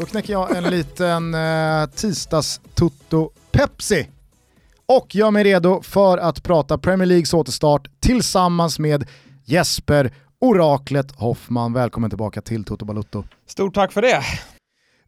Då 0.00 0.06
knäcker 0.06 0.32
jag 0.32 0.56
en 0.56 0.64
liten 0.64 1.34
eh, 1.34 1.86
tisdags-tutto 1.94 3.30
Pepsi 3.52 4.08
och 4.86 5.14
gör 5.14 5.30
mig 5.30 5.44
redo 5.44 5.82
för 5.82 6.18
att 6.18 6.42
prata 6.42 6.78
Premier 6.78 7.06
Leagues 7.06 7.34
återstart 7.34 7.88
tillsammans 8.00 8.78
med 8.78 9.08
Jesper 9.44 10.12
Oraklet 10.40 11.12
Hoffman. 11.16 11.72
Välkommen 11.72 12.10
tillbaka 12.10 12.42
till 12.42 12.64
Toto 12.64 12.84
Balutto. 12.84 13.24
Stort 13.46 13.74
tack 13.74 13.92
för 13.92 14.02
det. 14.02 14.22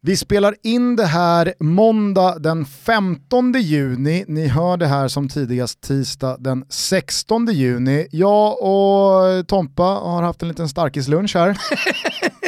Vi 0.01 0.17
spelar 0.17 0.55
in 0.63 0.95
det 0.95 1.05
här 1.05 1.53
måndag 1.59 2.39
den 2.39 2.65
15 2.65 3.53
juni. 3.53 4.25
Ni 4.27 4.47
hör 4.47 4.77
det 4.77 4.87
här 4.87 5.07
som 5.07 5.29
tidigast 5.29 5.81
tisdag 5.81 6.37
den 6.39 6.65
16 6.69 7.47
juni. 7.51 8.07
Jag 8.11 8.61
och 8.61 9.47
Tompa 9.47 9.83
har 9.83 10.21
haft 10.21 10.41
en 10.41 10.47
liten 10.47 10.69
starkislunch 10.69 11.35
här. 11.35 11.57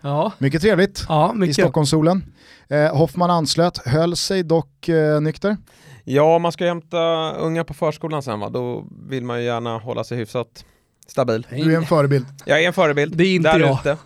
ja. 0.00 0.32
Mycket 0.38 0.62
trevligt 0.62 1.04
ja, 1.08 1.32
mycket. 1.32 1.58
i 1.58 1.62
Stockholmssolen. 1.62 2.24
Eh, 2.68 2.96
Hoffman 2.96 3.30
anslöt, 3.30 3.86
höll 3.86 4.16
sig 4.16 4.42
dock 4.42 4.88
eh, 4.88 5.20
nykter. 5.20 5.56
Ja, 6.04 6.38
man 6.38 6.52
ska 6.52 6.66
hämta 6.66 7.32
unga 7.32 7.64
på 7.64 7.74
förskolan 7.74 8.22
sen 8.22 8.40
va, 8.40 8.48
då 8.48 8.84
vill 9.08 9.24
man 9.24 9.38
ju 9.38 9.44
gärna 9.44 9.78
hålla 9.78 10.04
sig 10.04 10.18
hyfsat 10.18 10.64
stabil. 11.06 11.46
Du 11.50 11.72
är 11.72 11.76
en 11.76 11.86
förebild. 11.86 12.26
Jag 12.44 12.62
är 12.62 12.66
en 12.66 12.72
förebild. 12.72 13.16
Det 13.16 13.24
är 13.24 13.34
inte 13.34 13.52
där 13.52 13.60
jag. 13.60 13.78
Ute. 13.80 13.96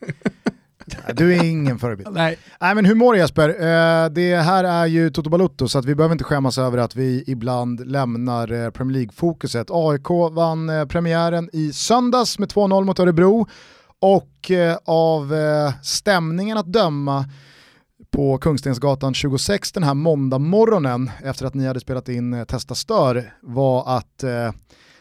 Du 1.14 1.36
är 1.36 1.44
ingen 1.44 1.78
förebild. 1.78 2.08
Nej. 2.12 2.38
Nej 2.60 2.74
men 2.74 2.84
hur 2.84 2.94
mår 2.94 3.12
du 3.12 3.18
Jesper? 3.18 3.48
Eh, 3.48 4.10
det 4.10 4.36
här 4.36 4.64
är 4.64 4.86
ju 4.86 5.10
Toto 5.10 5.30
Balutto 5.30 5.68
så 5.68 5.78
att 5.78 5.84
vi 5.84 5.94
behöver 5.94 6.12
inte 6.12 6.24
skämmas 6.24 6.58
över 6.58 6.78
att 6.78 6.96
vi 6.96 7.24
ibland 7.26 7.90
lämnar 7.90 8.52
eh, 8.52 8.70
Premier 8.70 8.98
League-fokuset. 8.98 9.66
AIK 9.70 10.08
vann 10.32 10.68
eh, 10.68 10.84
premiären 10.84 11.50
i 11.52 11.72
söndags 11.72 12.38
med 12.38 12.48
2-0 12.48 12.84
mot 12.84 12.98
Örebro 12.98 13.48
och 14.00 14.50
eh, 14.50 14.78
av 14.84 15.34
eh, 15.34 15.72
stämningen 15.82 16.58
att 16.58 16.72
döma 16.72 17.24
på 18.10 18.38
Kungstensgatan 18.38 19.14
26 19.14 19.72
den 19.72 19.82
här 19.82 19.94
måndag 19.94 20.38
morgonen 20.38 21.10
efter 21.24 21.46
att 21.46 21.54
ni 21.54 21.66
hade 21.66 21.80
spelat 21.80 22.08
in 22.08 22.34
eh, 22.34 22.44
Testa 22.44 22.74
Stör 22.74 23.34
var 23.42 23.96
att 23.96 24.18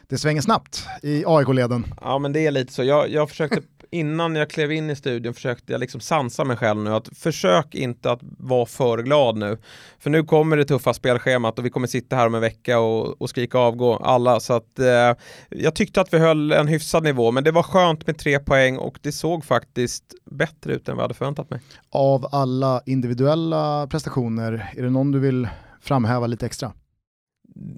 det 0.08 0.17
svänger 0.17 0.42
snabbt 0.42 0.86
i 1.02 1.23
AIK-leden. 1.27 1.86
Ja 2.02 2.20
men 2.20 2.33
det 2.33 2.47
är 2.47 2.52
lite 2.52 2.73
så. 2.73 2.83
Jag, 2.83 3.09
jag 3.09 3.30
försökte 3.30 3.61
innan 3.92 4.36
jag 4.36 4.50
klev 4.50 4.72
in 4.72 4.90
i 4.90 4.95
studion 4.95 5.34
försökte 5.34 5.72
jag 5.72 5.80
liksom 5.80 6.02
sansa 6.02 6.44
mig 6.44 6.58
själv 6.58 6.80
nu 6.84 6.94
att 6.94 7.18
försök 7.18 7.76
inte 7.76 8.12
att 8.12 8.20
vara 8.38 8.66
för 8.66 8.98
glad 9.04 9.38
nu. 9.38 9.58
För 10.00 10.09
nu 10.09 10.23
kommer 10.23 10.58
det 10.58 10.66
tuffa 10.66 10.94
spelschemat 10.94 11.59
och 11.59 11.66
vi 11.66 11.70
kommer 11.70 11.88
sitta 11.88 12.16
här 12.16 12.28
om 12.28 12.36
en 12.36 12.42
vecka 12.42 12.80
och, 12.80 13.22
och 13.22 13.30
skrika 13.30 13.58
avgå 13.58 13.95
alla. 13.95 14.40
Så 14.40 14.54
att 14.54 14.80
eh, 14.80 15.16
jag 15.50 15.76
tyckte 15.76 16.02
att 16.02 16.14
vi 16.14 16.17
höll 16.17 16.52
en 16.52 16.67
hyfsad 16.67 17.04
nivå 17.04 17.32
men 17.32 17.44
det 17.44 17.52
var 17.52 17.64
skönt 17.64 18.08
med 18.08 18.17
tre 18.17 18.40
poäng 18.40 18.78
och 18.78 19.00
det 19.02 19.12
såg 19.12 19.45
faktiskt 19.45 20.04
bättre 20.32 20.73
ut 20.73 20.90
än 20.90 20.95
vad 20.95 21.02
jag 21.02 21.04
hade 21.04 21.14
förväntat 21.14 21.50
mig. 21.50 21.62
Av 21.90 22.28
alla 22.32 22.82
individuella 22.86 23.88
prestationer, 23.88 24.73
är 24.78 24.84
det 24.84 24.90
någon 24.90 25.12
du 25.12 25.20
vill 25.20 25.48
framhäva 25.82 26.28
lite 26.28 26.45
extra? 26.45 26.73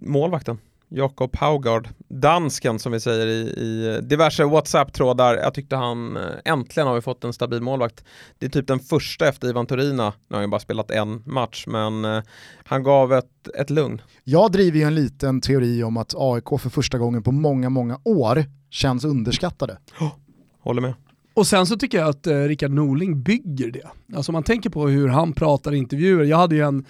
Målvakten. 0.02 0.58
Jakob 0.94 1.36
Haugard, 1.36 1.90
dansken 2.08 2.80
som 2.80 2.92
vi 2.92 3.00
säger 3.00 3.28
i, 3.28 3.40
i 3.40 4.00
diverse 4.04 4.44
WhatsApp-trådar. 4.44 5.36
Jag 5.36 5.54
tyckte 5.54 5.76
han, 5.76 6.18
eh, 6.18 6.24
äntligen 6.46 6.88
har 6.88 6.96
vi 6.96 7.02
fått 7.02 7.24
en 7.24 7.34
stabil 7.34 7.62
målvakt. 7.62 8.04
Det 8.40 8.46
är 8.46 8.50
typ 8.50 8.68
den 8.68 8.80
första 8.80 9.28
efter 9.28 9.48
Ivan 9.48 9.66
Torina, 9.66 10.14
nu 10.28 10.34
har 10.34 10.36
han 10.36 10.44
ju 10.44 10.48
bara 10.48 10.60
spelat 10.60 10.92
en 10.92 11.24
match, 11.26 11.64
men 11.68 12.06
eh, 12.06 12.24
han 12.66 12.84
gav 12.84 13.14
ett, 13.14 13.48
ett 13.58 13.70
lugn. 13.70 14.02
Jag 14.24 14.52
driver 14.52 14.78
ju 14.78 14.84
en 14.84 14.96
liten 14.96 15.42
teori 15.42 15.84
om 15.84 15.98
att 15.98 16.14
AIK 16.18 16.48
för 16.60 16.70
första 16.70 16.98
gången 16.98 17.24
på 17.24 17.32
många, 17.32 17.70
många 17.70 18.00
år 18.04 18.46
känns 18.70 19.06
underskattade. 19.06 19.78
Oh, 20.00 20.12
håller 20.60 20.82
med. 20.82 20.94
Och 21.34 21.48
sen 21.48 21.66
så 21.66 21.78
tycker 21.78 21.98
jag 21.98 22.10
att 22.10 22.28
eh, 22.28 22.36
Rickard 22.36 22.72
Norling 22.72 23.24
bygger 23.24 23.72
det. 23.72 24.16
Alltså 24.16 24.32
man 24.32 24.44
tänker 24.44 24.70
på 24.70 24.88
hur 24.88 25.08
han 25.08 25.34
pratar 25.34 25.74
i 25.74 25.78
intervjuer. 25.78 26.24
Jag 26.24 26.38
hade 26.38 26.56
ju 26.56 26.62
en 26.62 26.86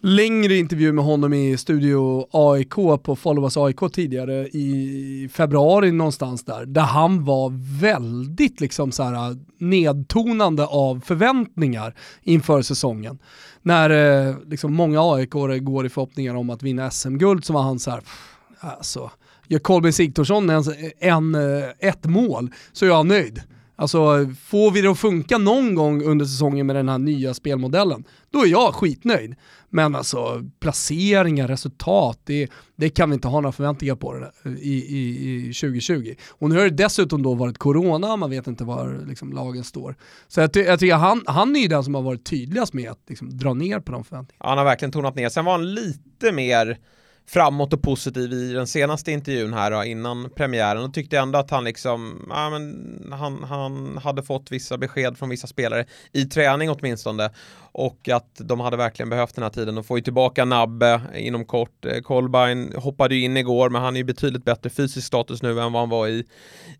längre 0.00 0.56
intervju 0.56 0.92
med 0.92 1.04
honom 1.04 1.32
i 1.32 1.56
Studio 1.56 2.26
AIK 2.30 2.74
på 3.02 3.16
Followers 3.16 3.56
AIK 3.56 3.92
tidigare 3.92 4.48
i 4.48 5.28
februari 5.32 5.92
någonstans 5.92 6.44
där, 6.44 6.66
där 6.66 6.82
han 6.82 7.24
var 7.24 7.52
väldigt 7.80 8.60
liksom 8.60 8.92
så 8.92 9.02
här 9.02 9.36
nedtonande 9.58 10.66
av 10.66 11.00
förväntningar 11.00 11.94
inför 12.22 12.62
säsongen. 12.62 13.18
När 13.62 13.90
eh, 13.90 14.34
liksom 14.46 14.74
många 14.74 15.00
AIK 15.00 15.30
går 15.60 15.86
i 15.86 15.88
förhoppningar 15.88 16.34
om 16.34 16.50
att 16.50 16.62
vinna 16.62 16.90
SM-guld 16.90 17.44
så 17.44 17.52
var 17.52 17.62
han 17.62 17.78
så 17.78 17.90
här, 17.90 18.00
alltså, 18.60 19.10
gör 19.46 19.58
Kolbeinn 19.58 19.92
Sigthorsson 19.92 20.50
en, 20.50 20.64
en, 20.98 21.34
ett 21.78 22.04
mål 22.04 22.50
så 22.72 22.84
är 22.84 22.88
jag 22.88 23.06
nöjd. 23.06 23.42
Alltså 23.76 23.98
får 24.44 24.70
vi 24.70 24.80
det 24.80 24.90
att 24.90 24.98
funka 24.98 25.38
någon 25.38 25.74
gång 25.74 26.02
under 26.02 26.24
säsongen 26.24 26.66
med 26.66 26.76
den 26.76 26.88
här 26.88 26.98
nya 26.98 27.34
spelmodellen, 27.34 28.04
då 28.30 28.42
är 28.42 28.46
jag 28.46 28.74
skitnöjd. 28.74 29.34
Men 29.70 29.94
alltså 29.94 30.44
placeringar, 30.60 31.48
resultat, 31.48 32.20
det, 32.24 32.50
det 32.76 32.88
kan 32.88 33.10
vi 33.10 33.14
inte 33.14 33.28
ha 33.28 33.40
några 33.40 33.52
förväntningar 33.52 33.94
på 33.94 34.14
det 34.14 34.32
i, 34.50 34.72
i, 34.72 35.48
i 35.48 35.52
2020. 35.52 36.14
Och 36.30 36.48
nu 36.48 36.56
har 36.56 36.62
det 36.62 36.70
dessutom 36.70 37.22
då 37.22 37.34
varit 37.34 37.58
corona, 37.58 38.16
man 38.16 38.30
vet 38.30 38.46
inte 38.46 38.64
var 38.64 39.04
liksom, 39.08 39.32
lagen 39.32 39.64
står. 39.64 39.96
Så 40.28 40.40
jag, 40.40 40.52
ty 40.52 40.60
jag 40.60 40.80
tycker 40.80 40.94
han, 40.94 41.22
han 41.26 41.56
är 41.56 41.60
ju 41.60 41.68
den 41.68 41.84
som 41.84 41.94
har 41.94 42.02
varit 42.02 42.24
tydligast 42.24 42.72
med 42.72 42.90
att 42.90 43.00
liksom, 43.08 43.38
dra 43.38 43.54
ner 43.54 43.80
på 43.80 43.92
de 43.92 44.04
förväntningarna. 44.04 44.48
Han 44.48 44.58
har 44.58 44.64
verkligen 44.64 44.92
tonat 44.92 45.14
ner. 45.14 45.28
Sen 45.28 45.44
var 45.44 45.52
han 45.52 45.74
lite 45.74 46.32
mer 46.32 46.78
framåt 47.26 47.72
och 47.72 47.82
positiv 47.82 48.32
i 48.32 48.52
den 48.52 48.66
senaste 48.66 49.12
intervjun 49.12 49.52
här 49.52 49.70
då, 49.70 49.84
innan 49.84 50.30
premiären 50.30 50.84
och 50.84 50.94
tyckte 50.94 51.18
ändå 51.18 51.38
att 51.38 51.50
han 51.50 51.64
liksom, 51.64 52.26
ja, 52.30 52.50
men 52.50 53.12
han, 53.12 53.44
han 53.44 53.98
hade 53.98 54.22
fått 54.22 54.52
vissa 54.52 54.78
besked 54.78 55.18
från 55.18 55.28
vissa 55.28 55.46
spelare 55.46 55.84
i 56.12 56.24
träning 56.24 56.70
åtminstone 56.70 57.30
och 57.78 58.08
att 58.08 58.34
de 58.34 58.60
hade 58.60 58.76
verkligen 58.76 59.10
behövt 59.10 59.34
den 59.34 59.42
här 59.42 59.50
tiden 59.50 59.74
De 59.74 59.84
får 59.84 59.98
ju 59.98 60.04
tillbaka 60.04 60.44
Nabbe 60.44 61.00
inom 61.14 61.44
kort. 61.44 61.84
Eh, 61.84 62.00
Kolbein 62.00 62.72
hoppade 62.76 63.14
ju 63.14 63.22
in 63.22 63.36
igår 63.36 63.70
men 63.70 63.82
han 63.82 63.96
är 63.96 63.98
ju 63.98 64.04
betydligt 64.04 64.44
bättre 64.44 64.70
fysisk 64.70 65.06
status 65.06 65.42
nu 65.42 65.50
än 65.60 65.72
vad 65.72 65.82
han 65.82 65.88
var 65.88 66.08
i, 66.08 66.24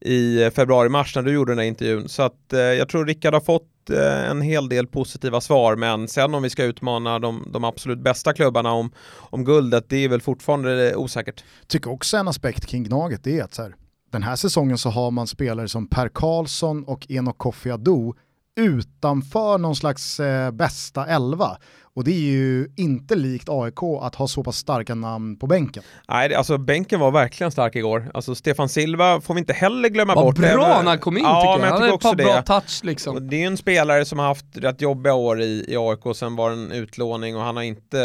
i 0.00 0.50
februari-mars 0.50 1.16
när 1.16 1.22
du 1.22 1.32
gjorde 1.32 1.52
den 1.52 1.58
här 1.58 1.66
intervjun. 1.66 2.08
Så 2.08 2.22
att 2.22 2.52
eh, 2.52 2.60
jag 2.60 2.88
tror 2.88 3.06
Rickard 3.06 3.34
har 3.34 3.40
fått 3.40 3.90
eh, 3.90 4.30
en 4.30 4.40
hel 4.40 4.68
del 4.68 4.86
positiva 4.86 5.40
svar 5.40 5.76
men 5.76 6.08
sen 6.08 6.34
om 6.34 6.42
vi 6.42 6.50
ska 6.50 6.64
utmana 6.64 7.18
de, 7.18 7.48
de 7.52 7.64
absolut 7.64 7.98
bästa 7.98 8.32
klubbarna 8.32 8.72
om, 8.72 8.90
om 9.18 9.44
guldet 9.44 9.88
det 9.88 10.04
är 10.04 10.08
väl 10.08 10.20
fortfarande 10.20 10.90
eh, 10.90 10.98
osäkert. 10.98 11.44
Tycker 11.66 11.90
också 11.90 12.16
en 12.16 12.28
aspekt 12.28 12.66
kring 12.66 12.84
Gnaget 12.84 13.24
det 13.24 13.38
är 13.38 13.44
att 13.44 13.54
så 13.54 13.62
här, 13.62 13.74
den 14.12 14.22
här 14.22 14.36
säsongen 14.36 14.78
så 14.78 14.90
har 14.90 15.10
man 15.10 15.26
spelare 15.26 15.68
som 15.68 15.88
Per 15.88 16.08
Karlsson 16.08 16.84
och 16.84 17.10
Enok 17.10 17.38
Kofi 17.38 17.70
Adu 17.70 18.12
utanför 18.56 19.58
någon 19.58 19.76
slags 19.76 20.20
eh, 20.20 20.50
bästa 20.50 21.06
elva. 21.06 21.58
Och 21.96 22.04
det 22.04 22.10
är 22.10 22.30
ju 22.30 22.68
inte 22.76 23.14
likt 23.14 23.48
AIK 23.48 23.82
att 24.00 24.14
ha 24.14 24.28
så 24.28 24.44
pass 24.44 24.56
starka 24.56 24.94
namn 24.94 25.36
på 25.36 25.46
bänken. 25.46 25.82
Nej, 26.08 26.34
alltså 26.34 26.58
bänken 26.58 27.00
var 27.00 27.10
verkligen 27.10 27.50
stark 27.50 27.76
igår. 27.76 28.10
Alltså 28.14 28.34
Stefan 28.34 28.68
Silva 28.68 29.20
får 29.20 29.34
vi 29.34 29.40
inte 29.40 29.52
heller 29.52 29.88
glömma 29.88 30.14
Vad 30.14 30.24
bort. 30.24 30.36
bra 30.36 30.82
när 30.82 30.90
han 30.90 30.98
kom 30.98 31.16
in 31.16 31.24
ja, 31.24 31.40
tycker 31.40 31.50
jag. 31.50 31.60
Men 31.60 31.68
jag 31.68 31.72
han 31.72 31.82
hade 31.82 31.94
ett 31.94 32.00
par 32.00 32.14
det. 32.14 32.24
bra 32.24 32.42
touch 32.42 32.80
liksom. 32.84 33.16
Och 33.16 33.22
det 33.22 33.36
är 33.36 33.40
ju 33.40 33.46
en 33.46 33.56
spelare 33.56 34.04
som 34.04 34.18
har 34.18 34.26
haft 34.26 34.44
rätt 34.52 34.80
jobbiga 34.80 35.14
år 35.14 35.40
i, 35.42 35.64
i 35.68 35.76
AIK, 35.76 36.16
sen 36.16 36.36
var 36.36 36.50
det 36.50 36.56
en 36.56 36.72
utlåning 36.72 37.36
och 37.36 37.42
han 37.42 37.56
har 37.56 37.62
inte, 37.62 37.98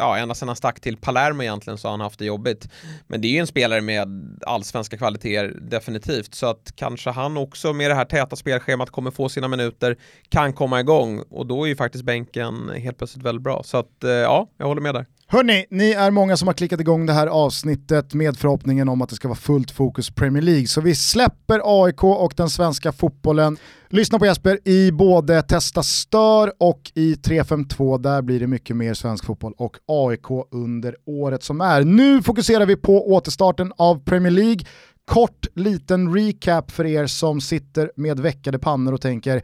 ja 0.00 0.18
ända 0.18 0.34
sedan 0.34 0.48
han 0.48 0.56
stack 0.56 0.80
till 0.80 0.96
Palermo 0.96 1.42
egentligen 1.42 1.78
så 1.78 1.88
har 1.88 1.92
han 1.92 2.00
haft 2.00 2.18
det 2.18 2.24
jobbigt. 2.24 2.68
Men 3.06 3.20
det 3.20 3.28
är 3.28 3.32
ju 3.32 3.38
en 3.38 3.46
spelare 3.46 3.80
med 3.80 4.38
allsvenska 4.46 4.96
kvaliteter 4.96 5.56
definitivt, 5.60 6.34
så 6.34 6.46
att 6.46 6.72
kanske 6.76 7.10
han 7.10 7.36
också 7.36 7.72
med 7.72 7.90
det 7.90 7.94
här 7.94 8.04
täta 8.04 8.36
spelschemat 8.36 8.90
kommer 8.90 9.10
få 9.10 9.28
sina 9.28 9.48
minuter, 9.48 9.96
kan 10.28 10.52
komma 10.52 10.80
igång 10.80 11.22
och 11.30 11.46
då 11.46 11.64
är 11.64 11.68
ju 11.68 11.76
faktiskt 11.76 12.04
bänken 12.04 12.70
helt 12.76 12.98
plötsligt 12.98 13.24
väldigt 13.24 13.33
bra. 13.38 13.62
Så 13.64 13.76
att 13.76 14.04
eh, 14.04 14.10
ja, 14.10 14.48
jag 14.58 14.66
håller 14.66 14.82
med 14.82 14.94
där. 14.94 15.06
Hörni, 15.26 15.66
ni 15.70 15.90
är 15.90 16.10
många 16.10 16.36
som 16.36 16.48
har 16.48 16.52
klickat 16.54 16.80
igång 16.80 17.06
det 17.06 17.12
här 17.12 17.26
avsnittet 17.26 18.14
med 18.14 18.36
förhoppningen 18.36 18.88
om 18.88 19.02
att 19.02 19.08
det 19.08 19.14
ska 19.14 19.28
vara 19.28 19.38
fullt 19.38 19.70
fokus 19.70 20.10
Premier 20.10 20.42
League. 20.42 20.66
Så 20.66 20.80
vi 20.80 20.94
släpper 20.94 21.84
AIK 21.84 22.04
och 22.04 22.34
den 22.36 22.50
svenska 22.50 22.92
fotbollen. 22.92 23.56
Lyssna 23.88 24.18
på 24.18 24.26
Jesper 24.26 24.68
i 24.68 24.92
både 24.92 25.42
Testa 25.42 25.82
Stör 25.82 26.52
och 26.58 26.92
i 26.94 27.16
352. 27.16 27.98
Där 27.98 28.22
blir 28.22 28.40
det 28.40 28.46
mycket 28.46 28.76
mer 28.76 28.94
svensk 28.94 29.24
fotboll 29.24 29.54
och 29.56 29.76
AIK 29.86 30.46
under 30.50 30.96
året 31.06 31.42
som 31.42 31.60
är. 31.60 31.84
Nu 31.84 32.22
fokuserar 32.22 32.66
vi 32.66 32.76
på 32.76 33.12
återstarten 33.12 33.72
av 33.76 34.04
Premier 34.04 34.32
League. 34.32 34.66
Kort 35.06 35.46
liten 35.54 36.14
recap 36.14 36.70
för 36.70 36.86
er 36.86 37.06
som 37.06 37.40
sitter 37.40 37.90
med 37.96 38.20
veckade 38.20 38.58
pannor 38.58 38.92
och 38.92 39.00
tänker 39.00 39.42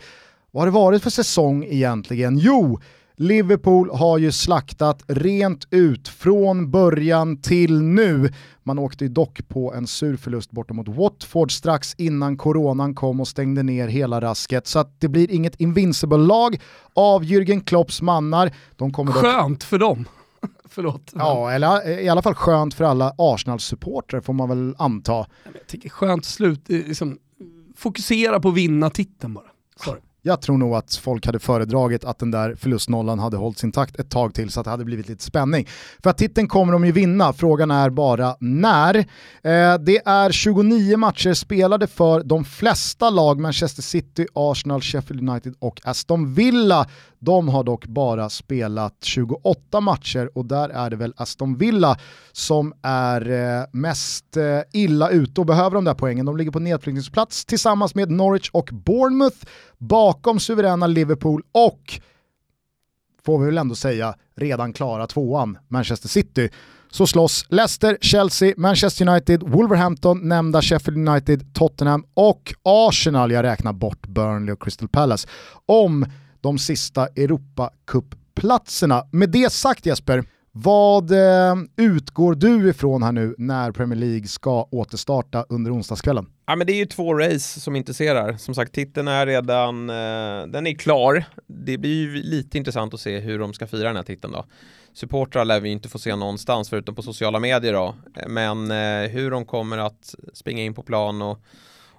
vad 0.50 0.60
har 0.60 0.66
det 0.66 0.72
varit 0.72 1.02
för 1.02 1.10
säsong 1.10 1.64
egentligen? 1.64 2.38
Jo, 2.38 2.80
Liverpool 3.20 3.90
har 3.90 4.18
ju 4.18 4.32
slaktat 4.32 5.04
rent 5.08 5.66
ut 5.70 6.08
från 6.08 6.70
början 6.70 7.42
till 7.42 7.82
nu. 7.82 8.32
Man 8.62 8.78
åkte 8.78 9.08
dock 9.08 9.48
på 9.48 9.74
en 9.74 9.86
sur 9.86 10.16
förlust 10.16 10.50
borta 10.50 10.74
mot 10.74 10.88
Watford 10.88 11.52
strax 11.52 11.94
innan 11.98 12.36
coronan 12.36 12.94
kom 12.94 13.20
och 13.20 13.28
stängde 13.28 13.62
ner 13.62 13.88
hela 13.88 14.20
rasket. 14.20 14.66
Så 14.66 14.84
det 14.98 15.08
blir 15.08 15.30
inget 15.30 15.60
invincible-lag 15.60 16.60
av 16.94 17.24
Jürgen 17.24 17.64
Klopps 17.64 18.02
mannar. 18.02 18.52
De 18.76 18.92
kommer 18.92 19.12
dock... 19.12 19.22
Skönt 19.22 19.64
för 19.64 19.78
dem. 19.78 20.08
Förlåt. 20.64 21.12
Ja, 21.14 21.50
eller 21.50 22.00
i 22.00 22.08
alla 22.08 22.22
fall 22.22 22.34
skönt 22.34 22.74
för 22.74 22.84
alla 22.84 23.14
Arsenal-supportrar 23.18 24.20
får 24.20 24.32
man 24.32 24.48
väl 24.48 24.74
anta. 24.78 25.26
Jag 25.44 25.66
tycker 25.66 25.88
skönt 25.88 26.24
slut, 26.24 26.68
liksom, 26.68 27.18
fokusera 27.76 28.40
på 28.40 28.48
att 28.48 28.54
vinna 28.54 28.90
titeln 28.90 29.34
bara. 29.34 29.50
Sorry. 29.84 30.00
Jag 30.22 30.42
tror 30.42 30.58
nog 30.58 30.74
att 30.74 30.94
folk 30.94 31.26
hade 31.26 31.38
föredragit 31.38 32.04
att 32.04 32.18
den 32.18 32.30
där 32.30 32.54
förlustnollan 32.54 33.18
hade 33.18 33.36
hållits 33.36 33.64
intakt 33.64 34.00
ett 34.00 34.10
tag 34.10 34.34
till 34.34 34.50
så 34.50 34.60
att 34.60 34.64
det 34.64 34.70
hade 34.70 34.84
blivit 34.84 35.08
lite 35.08 35.24
spänning. 35.24 35.68
För 36.02 36.10
att 36.10 36.18
titeln 36.18 36.48
kommer 36.48 36.72
de 36.72 36.84
ju 36.84 36.92
vinna, 36.92 37.32
frågan 37.32 37.70
är 37.70 37.90
bara 37.90 38.36
när. 38.40 38.94
Eh, 38.96 39.78
det 39.80 40.06
är 40.06 40.30
29 40.30 40.96
matcher 40.96 41.34
spelade 41.34 41.86
för 41.86 42.22
de 42.22 42.44
flesta 42.44 43.10
lag, 43.10 43.40
Manchester 43.40 43.82
City, 43.82 44.26
Arsenal, 44.34 44.80
Sheffield 44.80 45.28
United 45.28 45.54
och 45.58 45.80
Aston 45.84 46.34
Villa. 46.34 46.86
De 47.18 47.48
har 47.48 47.64
dock 47.64 47.86
bara 47.86 48.30
spelat 48.30 48.96
28 49.02 49.80
matcher 49.80 50.30
och 50.34 50.44
där 50.44 50.68
är 50.68 50.90
det 50.90 50.96
väl 50.96 51.14
Aston 51.16 51.56
Villa 51.56 51.98
som 52.32 52.72
är 52.82 53.30
eh, 53.30 53.64
mest 53.72 54.36
eh, 54.36 54.60
illa 54.72 55.10
ute 55.10 55.40
och 55.40 55.46
behöver 55.46 55.74
de 55.74 55.84
där 55.84 55.94
poängen. 55.94 56.26
De 56.26 56.36
ligger 56.36 56.50
på 56.50 56.58
nedflyttningsplats 56.58 57.44
tillsammans 57.44 57.94
med 57.94 58.10
Norwich 58.10 58.50
och 58.52 58.70
Bournemouth 58.72 59.36
bakom 59.80 60.40
suveräna 60.40 60.86
Liverpool 60.86 61.42
och, 61.52 62.00
får 63.24 63.38
vi 63.38 63.46
väl 63.46 63.58
ändå 63.58 63.74
säga, 63.74 64.14
redan 64.36 64.72
klara 64.72 65.06
tvåan, 65.06 65.58
Manchester 65.68 66.08
City. 66.08 66.50
Så 66.90 67.06
slåss 67.06 67.46
Leicester, 67.48 67.98
Chelsea, 68.00 68.54
Manchester 68.56 69.08
United, 69.08 69.42
Wolverhampton, 69.42 70.28
nämnda 70.28 70.62
Sheffield 70.62 71.08
United, 71.08 71.54
Tottenham 71.54 72.04
och 72.14 72.54
Arsenal, 72.62 73.30
jag 73.32 73.42
räknar 73.42 73.72
bort 73.72 74.06
Burnley 74.06 74.52
och 74.52 74.62
Crystal 74.62 74.88
Palace, 74.88 75.28
om 75.66 76.06
de 76.40 76.58
sista 76.58 77.06
Europacup-platserna. 77.06 79.04
Med 79.10 79.30
det 79.30 79.52
sagt 79.52 79.86
Jesper, 79.86 80.24
vad 80.52 81.10
eh, 81.10 81.54
utgår 81.76 82.34
du 82.34 82.70
ifrån 82.70 83.02
här 83.02 83.12
nu 83.12 83.34
när 83.38 83.72
Premier 83.72 83.98
League 83.98 84.28
ska 84.28 84.62
återstarta 84.62 85.46
under 85.48 85.74
onsdagskvällen? 85.74 86.26
Ja, 86.46 86.56
men 86.56 86.66
det 86.66 86.72
är 86.72 86.76
ju 86.76 86.86
två 86.86 87.14
race 87.14 87.60
som 87.60 87.76
intresserar. 87.76 88.36
Som 88.36 88.54
sagt, 88.54 88.74
titeln 88.74 89.08
är 89.08 89.26
redan 89.26 89.90
eh, 89.90 90.46
den 90.46 90.66
är 90.66 90.78
klar. 90.78 91.24
Det 91.46 91.78
blir 91.78 91.90
ju 91.90 92.22
lite 92.22 92.58
intressant 92.58 92.94
att 92.94 93.00
se 93.00 93.18
hur 93.18 93.38
de 93.38 93.52
ska 93.52 93.66
fira 93.66 93.88
den 93.88 93.96
här 93.96 94.02
titeln 94.02 94.32
då. 94.32 94.44
Supportrar 94.92 95.44
lär 95.44 95.60
vi 95.60 95.68
inte 95.68 95.88
få 95.88 95.98
se 95.98 96.16
någonstans 96.16 96.70
förutom 96.70 96.94
på 96.94 97.02
sociala 97.02 97.40
medier 97.40 97.72
då. 97.72 97.94
Men 98.28 98.70
eh, 98.70 99.10
hur 99.10 99.30
de 99.30 99.44
kommer 99.44 99.78
att 99.78 100.14
springa 100.32 100.62
in 100.62 100.74
på 100.74 100.82
plan 100.82 101.22
och 101.22 101.38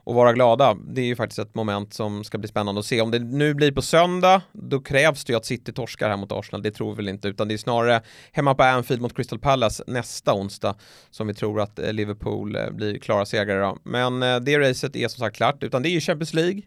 och 0.03 0.15
vara 0.15 0.33
glada. 0.33 0.77
Det 0.87 1.01
är 1.01 1.05
ju 1.05 1.15
faktiskt 1.15 1.39
ett 1.39 1.55
moment 1.55 1.93
som 1.93 2.23
ska 2.23 2.37
bli 2.37 2.47
spännande 2.47 2.79
att 2.79 2.85
se. 2.85 3.01
Om 3.01 3.11
det 3.11 3.19
nu 3.19 3.53
blir 3.53 3.71
på 3.71 3.81
söndag, 3.81 4.41
då 4.51 4.81
krävs 4.81 5.25
det 5.25 5.33
ju 5.33 5.37
att 5.37 5.45
City 5.45 5.73
torskar 5.73 6.09
här 6.09 6.17
mot 6.17 6.31
Arsenal. 6.31 6.61
Det 6.61 6.71
tror 6.71 6.91
vi 6.91 6.95
väl 6.95 7.09
inte, 7.09 7.27
utan 7.27 7.47
det 7.47 7.53
är 7.53 7.57
snarare 7.57 8.01
hemma 8.31 8.55
på 8.55 8.63
Anfield 8.63 9.01
mot 9.01 9.15
Crystal 9.15 9.39
Palace 9.39 9.83
nästa 9.87 10.33
onsdag 10.33 10.75
som 11.09 11.27
vi 11.27 11.33
tror 11.33 11.61
att 11.61 11.79
eh, 11.79 11.93
Liverpool 11.93 12.55
eh, 12.55 12.69
blir 12.69 12.99
klara 12.99 13.25
segrare. 13.25 13.75
Men 13.83 14.23
eh, 14.23 14.39
det 14.39 14.59
racet 14.59 14.95
är 14.95 15.07
som 15.07 15.19
sagt 15.19 15.35
klart, 15.35 15.63
utan 15.63 15.83
det 15.83 15.89
är 15.89 15.91
ju 15.91 16.01
Champions 16.01 16.33
League 16.33 16.61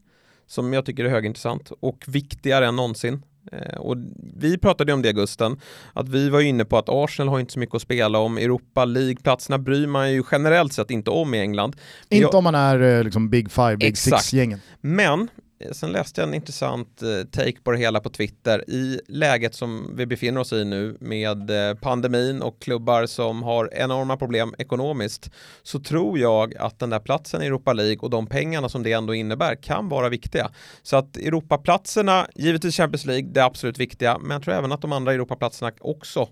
som 0.47 0.73
jag 0.73 0.87
tycker 0.87 1.05
är 1.05 1.09
högintressant 1.09 1.73
och 1.81 2.05
viktigare 2.07 2.67
än 2.67 2.77
någonsin. 2.77 3.23
Eh, 3.53 3.77
och 3.77 3.97
vi 4.37 4.59
pratade 4.59 4.93
om 4.93 5.03
det 5.03 5.13
Gusten, 5.13 5.57
att 5.93 6.09
vi 6.09 6.29
var 6.29 6.41
inne 6.41 6.65
på 6.65 6.79
att 6.79 6.89
Arsenal 6.89 7.29
har 7.29 7.41
inte 7.41 7.53
så 7.53 7.59
mycket 7.59 7.75
att 7.75 7.83
spela 7.83 8.19
om. 8.19 8.39
Europa 8.39 8.85
League-platserna 8.85 9.59
bryr 9.59 9.87
man 9.87 10.13
ju 10.13 10.23
generellt 10.31 10.73
sett 10.73 10.91
inte 10.91 11.11
om 11.11 11.35
i 11.35 11.41
England. 11.41 11.77
Inte 12.09 12.23
jag... 12.23 12.35
om 12.35 12.45
man 12.45 12.55
är 12.55 12.81
eh, 12.81 13.05
liksom 13.05 13.31
Big 13.31 13.51
Five, 13.51 13.77
Big 13.77 13.99
Six-gängen. 13.99 14.61
Men 14.81 15.29
Sen 15.73 15.93
läste 15.93 16.21
jag 16.21 16.29
en 16.29 16.35
intressant 16.35 17.03
eh, 17.03 17.29
take 17.31 17.61
på 17.65 17.71
det 17.71 17.79
hela 17.79 18.01
på 18.01 18.11
Twitter. 18.11 18.71
I 18.71 19.01
läget 19.09 19.55
som 19.55 19.91
vi 19.97 20.07
befinner 20.07 20.41
oss 20.41 20.53
i 20.53 20.65
nu 20.65 20.97
med 21.01 21.51
eh, 21.51 21.75
pandemin 21.75 22.43
och 22.43 22.63
klubbar 22.63 23.07
som 23.07 23.43
har 23.43 23.71
enorma 23.75 24.17
problem 24.17 24.55
ekonomiskt 24.59 25.31
så 25.63 25.81
tror 25.81 26.19
jag 26.19 26.57
att 26.57 26.79
den 26.79 26.91
där 26.91 26.99
platsen 26.99 27.43
i 27.43 27.47
Europa 27.47 27.73
League 27.73 27.99
och 27.99 28.11
de 28.11 28.27
pengarna 28.27 28.69
som 28.69 28.83
det 28.83 28.93
ändå 28.93 29.15
innebär 29.15 29.55
kan 29.55 29.89
vara 29.89 30.09
viktiga. 30.09 30.51
Så 30.83 30.97
att 30.97 31.17
Europaplatserna, 31.17 32.27
givetvis 32.35 32.77
Champions 32.77 33.05
League, 33.05 33.31
det 33.33 33.41
är 33.41 33.45
absolut 33.45 33.79
viktiga, 33.79 34.19
men 34.19 34.31
jag 34.31 34.43
tror 34.43 34.55
även 34.55 34.73
att 34.73 34.81
de 34.81 34.93
andra 34.93 35.13
Europaplatserna 35.13 35.73
också 35.81 36.29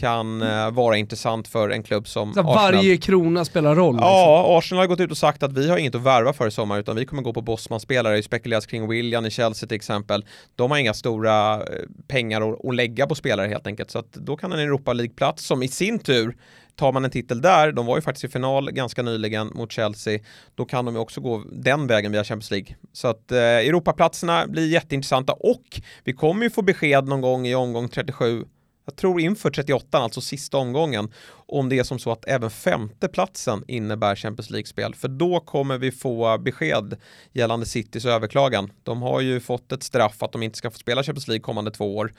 kan 0.00 0.42
eh, 0.42 0.70
vara 0.70 0.96
intressant 0.96 1.48
för 1.48 1.70
en 1.70 1.82
klubb 1.82 2.08
som 2.08 2.34
så 2.34 2.40
Arsenal. 2.40 2.74
Varje 2.74 2.96
krona 2.96 3.44
spelar 3.44 3.74
roll? 3.74 3.94
Liksom. 3.94 4.08
Ja, 4.08 4.58
Arsenal 4.58 4.82
har 4.82 4.86
gått 4.86 5.00
ut 5.00 5.10
och 5.10 5.16
sagt 5.16 5.42
att 5.42 5.52
vi 5.52 5.70
har 5.70 5.78
inget 5.78 5.94
att 5.94 6.02
värva 6.02 6.32
för 6.32 6.46
i 6.46 6.50
sommar 6.50 6.78
utan 6.78 6.96
vi 6.96 7.06
kommer 7.06 7.22
gå 7.22 7.32
på 7.32 7.40
Bosman-spelare. 7.40 8.16
Det 8.16 8.22
spekuleras 8.22 8.66
kring 8.74 8.88
William 8.88 9.26
i 9.26 9.30
Chelsea 9.30 9.68
till 9.68 9.76
exempel. 9.76 10.24
De 10.56 10.70
har 10.70 10.78
inga 10.78 10.94
stora 10.94 11.54
eh, 11.54 11.62
pengar 12.08 12.52
att, 12.52 12.64
att 12.64 12.74
lägga 12.74 13.06
på 13.06 13.14
spelare 13.14 13.48
helt 13.48 13.66
enkelt. 13.66 13.90
Så 13.90 13.98
att 13.98 14.12
då 14.12 14.36
kan 14.36 14.52
en 14.52 14.58
Europa 14.58 14.92
League-plats 14.92 15.46
som 15.46 15.62
i 15.62 15.68
sin 15.68 15.98
tur 15.98 16.36
tar 16.76 16.92
man 16.92 17.04
en 17.04 17.10
titel 17.10 17.40
där, 17.40 17.72
de 17.72 17.86
var 17.86 17.96
ju 17.96 18.02
faktiskt 18.02 18.24
i 18.24 18.28
final 18.28 18.72
ganska 18.72 19.02
nyligen 19.02 19.46
mot 19.54 19.72
Chelsea, 19.72 20.18
då 20.54 20.64
kan 20.64 20.84
de 20.84 20.94
ju 20.94 21.00
också 21.00 21.20
gå 21.20 21.42
den 21.52 21.86
vägen 21.86 22.12
via 22.12 22.24
Champions 22.24 22.50
League. 22.50 22.76
Så 22.92 23.08
att 23.08 23.32
eh, 23.32 23.38
Europaplatserna 23.38 24.46
blir 24.46 24.68
jätteintressanta 24.68 25.32
och 25.32 25.80
vi 26.04 26.12
kommer 26.12 26.44
ju 26.44 26.50
få 26.50 26.62
besked 26.62 27.08
någon 27.08 27.20
gång 27.20 27.46
i 27.46 27.54
omgång 27.54 27.88
37 27.88 28.44
jag 28.84 28.96
tror 28.96 29.20
inför 29.20 29.50
38, 29.50 29.98
alltså 29.98 30.20
sista 30.20 30.56
omgången, 30.56 31.12
om 31.46 31.68
det 31.68 31.78
är 31.78 31.82
som 31.82 31.98
så 31.98 32.12
att 32.12 32.24
även 32.24 32.50
femteplatsen 32.50 33.64
innebär 33.68 34.16
Champions 34.16 34.50
League-spel. 34.50 34.94
För 34.94 35.08
då 35.08 35.40
kommer 35.40 35.78
vi 35.78 35.92
få 35.92 36.38
besked 36.38 36.96
gällande 37.32 37.66
Citys 37.66 38.04
överklagan. 38.04 38.70
De 38.82 39.02
har 39.02 39.20
ju 39.20 39.40
fått 39.40 39.72
ett 39.72 39.82
straff 39.82 40.22
att 40.22 40.32
de 40.32 40.42
inte 40.42 40.58
ska 40.58 40.70
få 40.70 40.78
spela 40.78 41.02
Champions 41.02 41.28
League 41.28 41.42
kommande 41.42 41.70
två 41.70 41.96
år. 41.96 42.12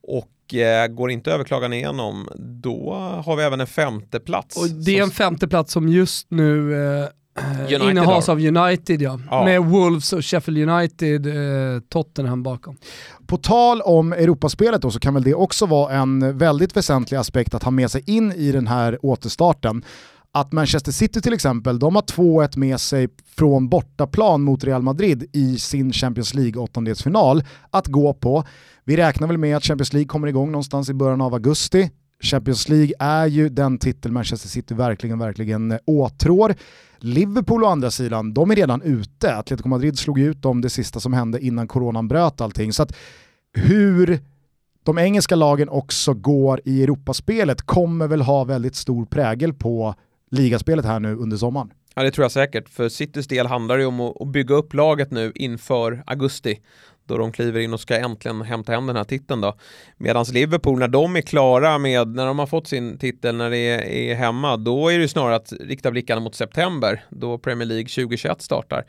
Och 0.00 0.54
eh, 0.54 0.86
går 0.86 1.10
inte 1.10 1.32
överklagan 1.32 1.72
igenom, 1.72 2.28
då 2.36 2.94
har 3.24 3.36
vi 3.36 3.42
även 3.42 3.60
en 3.60 3.66
femteplats. 3.66 4.56
Och 4.56 4.68
det 4.68 4.98
är 4.98 5.02
en 5.02 5.10
femteplats 5.10 5.72
som 5.72 5.88
just 5.88 6.30
nu 6.30 6.74
eh 6.74 7.08
United 7.60 7.90
innehas 7.90 8.28
av 8.28 8.38
United 8.38 9.02
ja. 9.02 9.20
ja. 9.30 9.44
Med 9.44 9.64
Wolves 9.64 10.12
och 10.12 10.24
Sheffield 10.24 10.70
United, 10.70 11.26
eh, 11.26 11.80
Tottenham 11.88 12.42
bakom. 12.42 12.76
På 13.26 13.36
tal 13.36 13.80
om 13.80 14.12
Europaspelet 14.12 14.82
då 14.82 14.90
så 14.90 15.00
kan 15.00 15.14
väl 15.14 15.22
det 15.22 15.34
också 15.34 15.66
vara 15.66 15.94
en 15.94 16.38
väldigt 16.38 16.76
väsentlig 16.76 17.18
aspekt 17.18 17.54
att 17.54 17.62
ha 17.62 17.70
med 17.70 17.90
sig 17.90 18.02
in 18.06 18.32
i 18.32 18.52
den 18.52 18.66
här 18.66 18.98
återstarten. 19.02 19.84
Att 20.32 20.52
Manchester 20.52 20.92
City 20.92 21.20
till 21.20 21.32
exempel, 21.32 21.78
de 21.78 21.94
har 21.94 22.02
2-1 22.02 22.58
med 22.58 22.80
sig 22.80 23.08
från 23.36 23.68
bortaplan 23.68 24.42
mot 24.42 24.64
Real 24.64 24.82
Madrid 24.82 25.30
i 25.32 25.58
sin 25.58 25.92
Champions 25.92 26.34
League 26.34 26.62
åttondelsfinal 26.62 27.44
att 27.70 27.86
gå 27.86 28.14
på. 28.14 28.44
Vi 28.84 28.96
räknar 28.96 29.28
väl 29.28 29.38
med 29.38 29.56
att 29.56 29.64
Champions 29.64 29.92
League 29.92 30.08
kommer 30.08 30.28
igång 30.28 30.52
någonstans 30.52 30.90
i 30.90 30.94
början 30.94 31.20
av 31.20 31.34
augusti. 31.34 31.90
Champions 32.22 32.68
League 32.68 32.92
är 32.98 33.26
ju 33.26 33.48
den 33.48 33.78
titel 33.78 34.12
Manchester 34.12 34.48
City 34.48 34.74
verkligen, 34.74 35.18
verkligen 35.18 35.72
eh, 35.72 35.78
åtrår. 35.86 36.54
Liverpool 36.98 37.64
å 37.64 37.66
andra 37.66 37.90
sidan, 37.90 38.34
de 38.34 38.50
är 38.50 38.56
redan 38.56 38.82
ute. 38.82 39.36
Atletico 39.36 39.68
Madrid 39.68 39.98
slog 39.98 40.18
ut 40.18 40.42
dem 40.42 40.60
det 40.60 40.70
sista 40.70 41.00
som 41.00 41.12
hände 41.12 41.40
innan 41.40 41.68
coronan 41.68 42.08
bröt 42.08 42.40
allting. 42.40 42.72
Så 42.72 42.82
att 42.82 42.96
hur 43.52 44.20
de 44.84 44.98
engelska 44.98 45.36
lagen 45.36 45.68
också 45.68 46.14
går 46.14 46.60
i 46.64 46.82
Europaspelet 46.82 47.62
kommer 47.62 48.08
väl 48.08 48.22
ha 48.22 48.44
väldigt 48.44 48.76
stor 48.76 49.04
prägel 49.04 49.54
på 49.54 49.94
ligaspelet 50.30 50.84
här 50.84 51.00
nu 51.00 51.16
under 51.16 51.36
sommaren. 51.36 51.70
Ja 51.94 52.02
det 52.02 52.10
tror 52.10 52.24
jag 52.24 52.32
säkert. 52.32 52.68
För 52.68 52.88
Citys 52.88 53.26
del 53.26 53.46
handlar 53.46 53.78
det 53.78 53.86
om 53.86 54.00
att 54.00 54.28
bygga 54.28 54.54
upp 54.54 54.74
laget 54.74 55.10
nu 55.10 55.32
inför 55.34 56.02
augusti 56.06 56.58
då 57.06 57.16
de 57.16 57.32
kliver 57.32 57.60
in 57.60 57.74
och 57.74 57.80
ska 57.80 57.98
äntligen 57.98 58.42
hämta 58.42 58.72
hem 58.72 58.86
den 58.86 58.96
här 58.96 59.04
titeln 59.04 59.40
då. 59.40 59.56
Medan 59.96 60.24
Liverpool, 60.32 60.78
när 60.78 60.88
de 60.88 61.16
är 61.16 61.20
klara 61.20 61.78
med, 61.78 62.08
när 62.08 62.26
de 62.26 62.38
har 62.38 62.46
fått 62.46 62.68
sin 62.68 62.98
titel, 62.98 63.36
när 63.36 63.50
det 63.50 63.58
är, 63.58 63.82
är 63.82 64.14
hemma, 64.14 64.56
då 64.56 64.88
är 64.88 64.98
det 64.98 65.08
snarare 65.08 65.36
att 65.36 65.52
rikta 65.60 65.90
blickarna 65.90 66.20
mot 66.20 66.34
september, 66.34 67.04
då 67.10 67.38
Premier 67.38 67.66
League 67.66 67.88
2021 67.88 68.42
startar. 68.42 68.84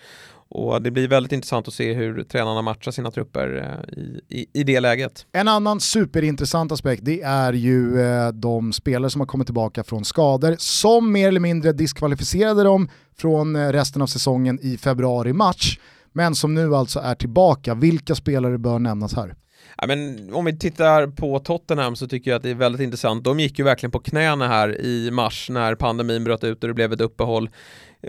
Och 0.50 0.82
det 0.82 0.92
blir 0.92 1.08
väldigt 1.08 1.32
intressant 1.32 1.68
att 1.68 1.74
se 1.74 1.94
hur 1.94 2.24
tränarna 2.24 2.62
matchar 2.62 2.92
sina 2.92 3.12
trupper 3.12 3.58
eh, 3.58 4.00
i, 4.00 4.22
i, 4.30 4.48
i, 4.54 4.64
det 4.64 4.80
läget. 4.80 5.26
En 5.32 5.48
annan 5.48 5.80
superintressant 5.80 6.72
aspekt 6.72 7.06
det 7.06 7.22
är 7.22 7.54
ju 7.54 8.02
eh, 8.02 8.32
de 8.32 8.74
spelare 8.74 9.10
som 9.10 9.22
har 9.22 9.26
kommit 9.26 9.48
tillbaka 9.48 9.84
från 9.84 10.06
skador 10.06 10.56
som 10.60 11.12
mer 11.12 11.28
eller 11.28 11.40
mindre 11.40 11.72
diskvalificerade 11.72 12.64
dem 12.64 12.90
från 13.18 13.56
eh, 13.56 13.72
resten 13.72 14.02
av 14.02 14.08
säsongen 14.08 14.60
i 14.62 14.78
februari-match 14.78 15.80
men 16.18 16.36
som 16.36 16.54
nu 16.54 16.76
alltså 16.76 17.00
är 17.00 17.16
tillbaka. 17.16 17.76
Vilka 17.76 18.16
spelare 18.16 18.58
bör 18.58 18.80
nämnas 18.80 19.16
här? 19.16 19.36
Ja, 19.78 19.88
men 19.88 20.30
om 20.34 20.46
vi 20.46 20.58
tittar 20.58 21.08
på 21.08 21.40
Tottenham 21.40 21.96
så 21.96 22.08
tycker 22.08 22.32
jag 22.32 22.38
att 22.38 22.44
det 22.44 22.50
är 22.50 22.56
väldigt 22.56 22.82
intressant. 22.82 23.24
De 23.24 23.40
gick 23.40 23.60
ju 23.60 23.66
verkligen 23.66 23.92
på 23.92 24.00
knäna 24.00 24.48
här 24.48 24.82
i 24.82 25.12
mars 25.12 25.50
när 25.50 25.76
pandemin 25.76 26.24
bröt 26.24 26.44
ut 26.44 26.64
och 26.64 26.68
det 26.68 26.74
blev 26.74 26.94
ett 26.94 27.02
uppehåll. 27.02 27.50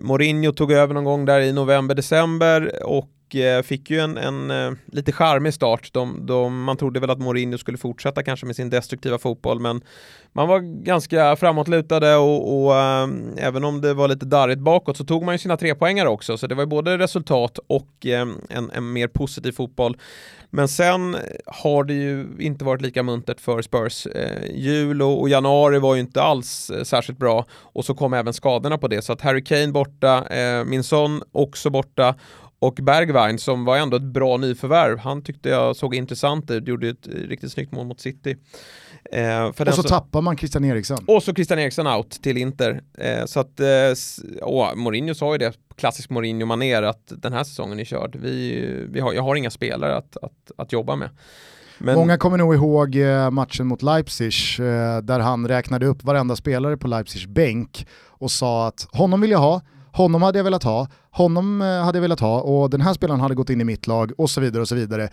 Mourinho 0.02 0.52
tog 0.52 0.72
över 0.72 0.94
någon 0.94 1.04
gång 1.04 1.24
där 1.24 1.40
i 1.40 1.52
november-december 1.52 2.84
och 2.84 3.08
och 3.28 3.36
eh, 3.36 3.62
fick 3.62 3.90
ju 3.90 4.00
en, 4.00 4.16
en 4.16 4.50
eh, 4.50 4.72
lite 4.86 5.12
charmig 5.12 5.54
start. 5.54 5.92
De, 5.92 6.26
de, 6.26 6.64
man 6.64 6.76
trodde 6.76 7.00
väl 7.00 7.10
att 7.10 7.18
Mourinho 7.18 7.58
skulle 7.58 7.78
fortsätta 7.78 8.22
kanske 8.22 8.46
med 8.46 8.56
sin 8.56 8.70
destruktiva 8.70 9.18
fotboll 9.18 9.60
men 9.60 9.80
man 10.32 10.48
var 10.48 10.60
ganska 10.84 11.36
framåtlutade 11.36 12.16
och, 12.16 12.64
och 12.64 12.76
äh, 12.76 13.08
även 13.36 13.64
om 13.64 13.80
det 13.80 13.94
var 13.94 14.08
lite 14.08 14.26
darrigt 14.26 14.60
bakåt 14.60 14.96
så 14.96 15.04
tog 15.04 15.24
man 15.24 15.34
ju 15.34 15.38
sina 15.38 15.56
tre 15.56 15.74
poängar 15.74 16.06
också 16.06 16.38
så 16.38 16.46
det 16.46 16.54
var 16.54 16.62
ju 16.62 16.66
både 16.66 16.98
resultat 16.98 17.58
och 17.66 18.06
äh, 18.06 18.28
en, 18.48 18.70
en 18.70 18.92
mer 18.92 19.08
positiv 19.08 19.52
fotboll. 19.52 19.96
Men 20.50 20.68
sen 20.68 21.16
har 21.46 21.84
det 21.84 21.94
ju 21.94 22.26
inte 22.38 22.64
varit 22.64 22.82
lika 22.82 23.02
muntert 23.02 23.40
för 23.40 23.62
Spurs. 23.62 24.06
Eh, 24.06 24.50
jul 24.54 25.02
och, 25.02 25.20
och, 25.20 25.28
januari 25.28 25.78
var 25.78 25.94
ju 25.94 26.00
inte 26.00 26.22
alls 26.22 26.70
eh, 26.70 26.82
särskilt 26.82 27.18
bra 27.18 27.46
och 27.52 27.84
så 27.84 27.94
kom 27.94 28.14
även 28.14 28.32
skadorna 28.32 28.78
på 28.78 28.88
det 28.88 29.02
så 29.02 29.12
att 29.12 29.20
Harry 29.20 29.44
Kane 29.44 29.68
borta, 29.68 30.28
eh, 30.28 30.64
min 30.64 30.84
son 30.84 31.22
också 31.32 31.70
borta 31.70 32.14
och 32.60 32.74
Bergwijn 32.74 33.38
som 33.38 33.64
var 33.64 33.76
ändå 33.76 33.96
ett 33.96 34.02
bra 34.02 34.36
nyförvärv, 34.36 34.98
han 34.98 35.22
tyckte 35.22 35.48
jag 35.48 35.76
såg 35.76 35.94
intressant 35.94 36.50
ut, 36.50 36.68
gjorde 36.68 36.88
ett 36.88 37.06
riktigt 37.06 37.52
snyggt 37.52 37.72
mål 37.72 37.86
mot 37.86 38.00
City. 38.00 38.36
Eh, 39.12 39.44
och 39.44 39.56
så, 39.56 39.72
så 39.72 39.82
tappar 39.82 40.20
man 40.20 40.36
Christian 40.36 40.64
Eriksen. 40.64 40.98
Och 41.06 41.22
så 41.22 41.34
Christian 41.34 41.58
Eriksen 41.58 41.86
out 41.86 42.10
till 42.10 42.36
Inter. 42.36 42.80
Eh, 42.98 43.24
så 43.24 43.40
att, 43.40 43.60
eh, 43.60 44.76
Mourinho 44.76 45.14
sa 45.14 45.32
ju 45.32 45.38
det, 45.38 45.52
klassisk 45.76 46.10
Mourinho-manér, 46.10 46.82
att 46.82 47.12
den 47.16 47.32
här 47.32 47.44
säsongen 47.44 47.80
är 47.80 47.84
körd. 47.84 48.16
Vi, 48.16 48.64
vi 48.90 49.00
har, 49.00 49.12
jag 49.12 49.22
har 49.22 49.36
inga 49.36 49.50
spelare 49.50 49.96
att, 49.96 50.16
att, 50.16 50.50
att 50.56 50.72
jobba 50.72 50.96
med. 50.96 51.10
Men... 51.78 51.94
Många 51.94 52.18
kommer 52.18 52.38
nog 52.38 52.54
ihåg 52.54 52.96
eh, 52.96 53.30
matchen 53.30 53.66
mot 53.66 53.82
Leipzig 53.82 54.34
eh, 54.58 54.98
där 55.02 55.20
han 55.20 55.48
räknade 55.48 55.86
upp 55.86 56.04
varenda 56.04 56.36
spelare 56.36 56.76
på 56.76 56.88
Leipzigs 56.88 57.26
bänk 57.26 57.86
och 58.06 58.30
sa 58.30 58.66
att 58.66 58.88
honom 58.92 59.20
vill 59.20 59.30
jag 59.30 59.38
ha, 59.38 59.60
honom 59.98 60.22
hade 60.22 60.38
jag 60.38 60.44
velat 60.44 60.62
ha, 60.62 60.88
honom 61.10 61.62
eh, 61.62 61.84
hade 61.84 61.98
jag 61.98 62.02
velat 62.02 62.20
ha 62.20 62.40
och 62.40 62.70
den 62.70 62.80
här 62.80 62.94
spelaren 62.94 63.20
hade 63.20 63.34
gått 63.34 63.50
in 63.50 63.60
i 63.60 63.64
mitt 63.64 63.86
lag 63.86 64.12
och 64.18 64.30
så 64.30 64.40
vidare 64.40 64.60
och 64.60 64.68
så 64.68 64.74
vidare. 64.74 65.08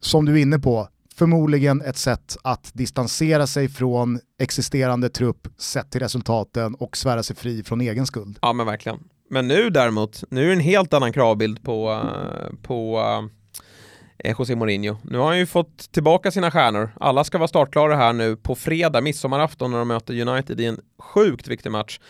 Som 0.00 0.24
du 0.24 0.32
är 0.32 0.42
inne 0.42 0.58
på, 0.58 0.88
förmodligen 1.14 1.82
ett 1.82 1.96
sätt 1.96 2.36
att 2.42 2.70
distansera 2.74 3.46
sig 3.46 3.68
från 3.68 4.20
existerande 4.38 5.08
trupp 5.08 5.48
sett 5.58 5.90
till 5.90 6.00
resultaten 6.00 6.74
och 6.74 6.96
svära 6.96 7.22
sig 7.22 7.36
fri 7.36 7.62
från 7.62 7.80
egen 7.80 8.06
skuld. 8.06 8.38
Ja 8.42 8.52
men 8.52 8.66
verkligen. 8.66 8.98
Men 9.30 9.48
nu 9.48 9.70
däremot, 9.70 10.24
nu 10.30 10.42
är 10.42 10.46
det 10.46 10.52
en 10.52 10.60
helt 10.60 10.92
annan 10.92 11.12
kravbild 11.12 11.62
på, 11.62 11.90
eh, 11.92 12.56
på 12.62 13.00
eh, 14.18 14.34
José 14.38 14.56
Mourinho. 14.56 14.96
Nu 15.02 15.18
har 15.18 15.26
han 15.26 15.38
ju 15.38 15.46
fått 15.46 15.92
tillbaka 15.92 16.30
sina 16.30 16.50
stjärnor. 16.50 16.90
Alla 17.00 17.24
ska 17.24 17.38
vara 17.38 17.48
startklara 17.48 17.96
här 17.96 18.12
nu 18.12 18.36
på 18.36 18.54
fredag, 18.54 19.00
midsommarafton, 19.00 19.70
när 19.70 19.78
de 19.78 19.88
möter 19.88 20.28
United 20.28 20.60
i 20.60 20.64
en 20.66 20.80
sjukt 20.98 21.48
viktig 21.48 21.70
match. 21.70 22.00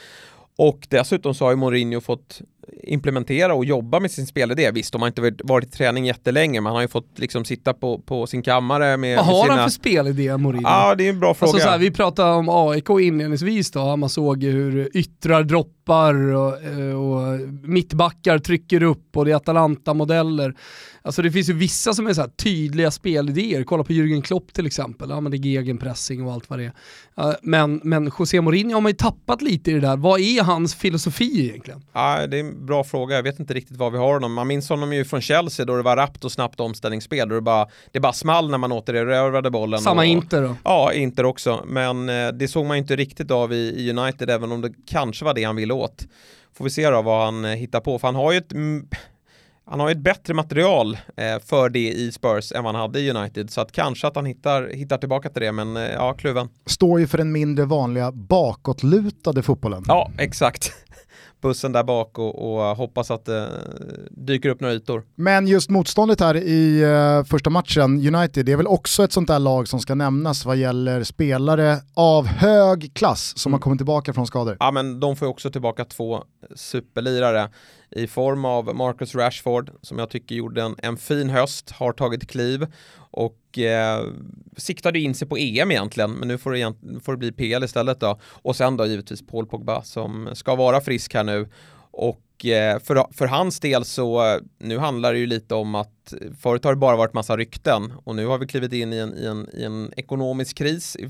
Och 0.62 0.86
dessutom 0.88 1.34
så 1.34 1.44
har 1.44 1.50
ju 1.50 1.56
Mourinho 1.56 2.00
fått 2.00 2.40
implementera 2.82 3.54
och 3.54 3.64
jobba 3.64 4.00
med 4.00 4.10
sin 4.10 4.26
spelidé. 4.26 4.70
Visst, 4.70 4.92
de 4.92 5.02
har 5.02 5.08
inte 5.08 5.34
varit 5.44 5.68
i 5.68 5.70
träning 5.70 6.06
jättelänge, 6.06 6.60
men 6.60 6.66
han 6.66 6.74
har 6.74 6.82
ju 6.82 6.88
fått 6.88 7.18
liksom 7.18 7.44
sitta 7.44 7.74
på, 7.74 7.98
på 7.98 8.26
sin 8.26 8.42
kammare 8.42 8.96
med 8.96 9.16
Vad 9.16 9.26
har 9.26 9.42
sina... 9.42 9.54
han 9.54 9.64
för 9.64 9.70
spelidé, 9.70 10.36
Mourinho? 10.36 10.68
Ja, 10.68 10.94
det 10.94 11.06
är 11.06 11.10
en 11.10 11.20
bra 11.20 11.34
fråga. 11.34 11.52
Alltså, 11.52 11.66
så 11.66 11.70
här, 11.70 11.78
vi 11.78 11.90
pratade 11.90 12.32
om 12.34 12.48
AIK 12.48 12.90
inledningsvis 12.90 13.70
då, 13.70 13.96
man 13.96 14.08
såg 14.08 14.44
hur 14.44 14.96
yttrar 14.96 15.42
droppar 15.42 16.14
och, 16.14 16.62
eh, 16.62 17.00
och 17.00 17.40
mittbackar 17.62 18.38
trycker 18.38 18.82
upp 18.82 19.16
och 19.16 19.24
det 19.24 19.30
är 19.30 19.36
Atalanta-modeller. 19.36 20.54
Alltså 21.04 21.22
det 21.22 21.30
finns 21.30 21.48
ju 21.48 21.52
vissa 21.52 21.94
som 21.94 22.06
är 22.06 22.12
så 22.12 22.28
tydliga 22.36 22.90
spelidéer, 22.90 23.64
kolla 23.64 23.84
på 23.84 23.92
Jürgen 23.92 24.22
Klopp 24.22 24.52
till 24.52 24.66
exempel, 24.66 25.10
ja 25.10 25.20
men 25.20 25.32
det 25.32 25.36
är 25.36 25.38
gegenpressing 25.38 26.26
och 26.26 26.32
allt 26.32 26.50
vad 26.50 26.58
det 26.58 26.64
är. 26.64 27.36
Men, 27.42 27.80
men 27.84 28.12
José 28.18 28.40
Mourinho 28.40 28.74
har 28.74 28.80
man 28.80 28.90
ju 28.90 28.96
tappat 28.96 29.42
lite 29.42 29.70
i 29.70 29.74
det 29.74 29.80
där, 29.80 29.96
vad 29.96 30.20
är 30.20 30.42
hans 30.42 30.74
filosofi 30.74 31.48
egentligen? 31.48 31.84
Ja, 31.92 32.26
det 32.26 32.36
är 32.36 32.40
en 32.40 32.66
bra 32.66 32.84
fråga, 32.84 33.16
jag 33.16 33.22
vet 33.22 33.40
inte 33.40 33.54
riktigt 33.54 33.76
var 33.76 33.90
vi 33.90 33.98
har 33.98 34.12
honom. 34.12 34.32
Man 34.32 34.46
minns 34.46 34.68
honom 34.68 34.92
ju 34.92 35.04
från 35.04 35.20
Chelsea 35.20 35.66
då 35.66 35.76
det 35.76 35.82
var 35.82 35.96
rappt 35.96 36.24
och 36.24 36.32
snabbt 36.32 36.60
omställningsspel, 36.60 37.28
då 37.28 37.34
det 37.34 37.40
bara, 37.40 37.66
det 37.92 38.00
bara 38.00 38.12
small 38.12 38.50
när 38.50 38.58
man 38.58 38.72
återerövrade 38.72 39.50
bollen. 39.50 39.80
Samma 39.80 40.00
och, 40.02 40.06
Inter 40.06 40.42
då? 40.42 40.56
Ja, 40.64 40.92
Inter 40.92 41.24
också, 41.24 41.64
men 41.66 42.08
eh, 42.08 42.28
det 42.28 42.48
såg 42.48 42.66
man 42.66 42.76
ju 42.76 42.80
inte 42.80 42.96
riktigt 42.96 43.30
av 43.30 43.52
i, 43.52 43.56
i 43.56 43.90
United, 43.90 44.30
även 44.30 44.52
om 44.52 44.60
det 44.60 44.72
kanske 44.86 45.24
var 45.24 45.34
det 45.34 45.44
han 45.44 45.56
ville 45.56 45.74
åt. 45.74 46.06
Får 46.56 46.64
vi 46.64 46.70
se 46.70 46.90
då 46.90 47.02
vad 47.02 47.24
han 47.24 47.44
eh, 47.44 47.50
hittar 47.50 47.80
på, 47.80 47.98
för 47.98 48.08
han 48.08 48.14
har 48.14 48.32
ju 48.32 48.38
ett 48.38 48.52
han 49.64 49.80
har 49.80 49.88
ju 49.88 49.92
ett 49.92 49.98
bättre 49.98 50.34
material 50.34 50.98
eh, 51.16 51.38
för 51.44 51.68
det 51.68 51.92
i 51.92 52.12
Spurs 52.12 52.52
än 52.52 52.64
vad 52.64 52.74
han 52.74 52.82
hade 52.82 53.00
i 53.00 53.10
United 53.10 53.50
så 53.50 53.60
att 53.60 53.72
kanske 53.72 54.06
att 54.06 54.16
han 54.16 54.26
hittar, 54.26 54.68
hittar 54.68 54.98
tillbaka 54.98 55.28
till 55.28 55.42
det 55.42 55.52
men 55.52 55.76
eh, 55.76 55.82
ja, 55.82 56.12
kluven. 56.12 56.48
Står 56.66 57.00
ju 57.00 57.06
för 57.06 57.18
den 57.18 57.32
mindre 57.32 57.64
vanliga 57.64 58.12
bakåtlutade 58.12 59.42
fotbollen. 59.42 59.84
Ja, 59.88 60.10
exakt. 60.18 60.72
Bussen 61.40 61.72
där 61.72 61.84
bak 61.84 62.18
och, 62.18 62.54
och 62.54 62.76
hoppas 62.76 63.10
att 63.10 63.24
det 63.24 63.48
dyker 64.10 64.48
upp 64.48 64.60
några 64.60 64.74
ytor. 64.74 65.04
Men 65.14 65.46
just 65.46 65.70
motståndet 65.70 66.20
här 66.20 66.36
i 66.36 66.84
första 67.28 67.50
matchen, 67.50 68.14
United, 68.14 68.46
det 68.46 68.52
är 68.52 68.56
väl 68.56 68.66
också 68.66 69.04
ett 69.04 69.12
sånt 69.12 69.28
där 69.28 69.38
lag 69.38 69.68
som 69.68 69.80
ska 69.80 69.94
nämnas 69.94 70.44
vad 70.44 70.56
gäller 70.56 71.04
spelare 71.04 71.76
av 71.94 72.26
hög 72.26 72.90
klass 72.94 73.38
som 73.38 73.50
mm. 73.50 73.54
har 73.54 73.60
kommit 73.60 73.78
tillbaka 73.78 74.12
från 74.12 74.26
skador. 74.26 74.56
Ja 74.60 74.70
men 74.70 75.00
de 75.00 75.16
får 75.16 75.26
ju 75.26 75.30
också 75.30 75.50
tillbaka 75.50 75.84
två 75.84 76.24
superlirare 76.54 77.48
i 77.92 78.06
form 78.06 78.44
av 78.44 78.76
Marcus 78.76 79.14
Rashford 79.14 79.70
som 79.82 79.98
jag 79.98 80.10
tycker 80.10 80.34
gjorde 80.34 80.62
en, 80.62 80.76
en 80.78 80.96
fin 80.96 81.30
höst, 81.30 81.70
har 81.70 81.92
tagit 81.92 82.28
kliv 82.28 82.66
och 83.12 83.58
eh, 83.58 84.04
siktade 84.56 84.98
in 84.98 85.14
sig 85.14 85.28
på 85.28 85.36
EM 85.36 85.70
egentligen, 85.70 86.10
men 86.10 86.28
nu 86.28 86.38
får 86.38 86.52
det, 86.52 86.74
får 87.02 87.12
det 87.12 87.18
bli 87.18 87.32
PL 87.32 87.64
istället 87.64 88.00
då. 88.00 88.18
Och 88.24 88.56
sen 88.56 88.76
då 88.76 88.86
givetvis 88.86 89.26
Paul 89.26 89.46
Pogba 89.46 89.82
som 89.82 90.28
ska 90.34 90.54
vara 90.54 90.80
frisk 90.80 91.14
här 91.14 91.24
nu. 91.24 91.48
Och 91.90 92.46
eh, 92.46 92.78
för, 92.78 93.12
för 93.12 93.26
hans 93.26 93.60
del 93.60 93.84
så, 93.84 94.26
eh, 94.26 94.40
nu 94.58 94.78
handlar 94.78 95.12
det 95.12 95.18
ju 95.18 95.26
lite 95.26 95.54
om 95.54 95.74
att 95.74 96.12
eh, 96.12 96.18
förut 96.40 96.64
har 96.64 96.72
det 96.72 96.78
bara 96.78 96.96
varit 96.96 97.14
massa 97.14 97.36
rykten 97.36 97.92
och 98.04 98.16
nu 98.16 98.26
har 98.26 98.38
vi 98.38 98.46
klivit 98.46 98.72
in 98.72 98.92
i 98.92 98.96
en, 98.96 99.18
i 99.18 99.26
en, 99.26 99.48
i 99.52 99.64
en 99.64 99.92
ekonomisk 99.96 100.56
kris 100.56 100.96
i, 100.96 101.08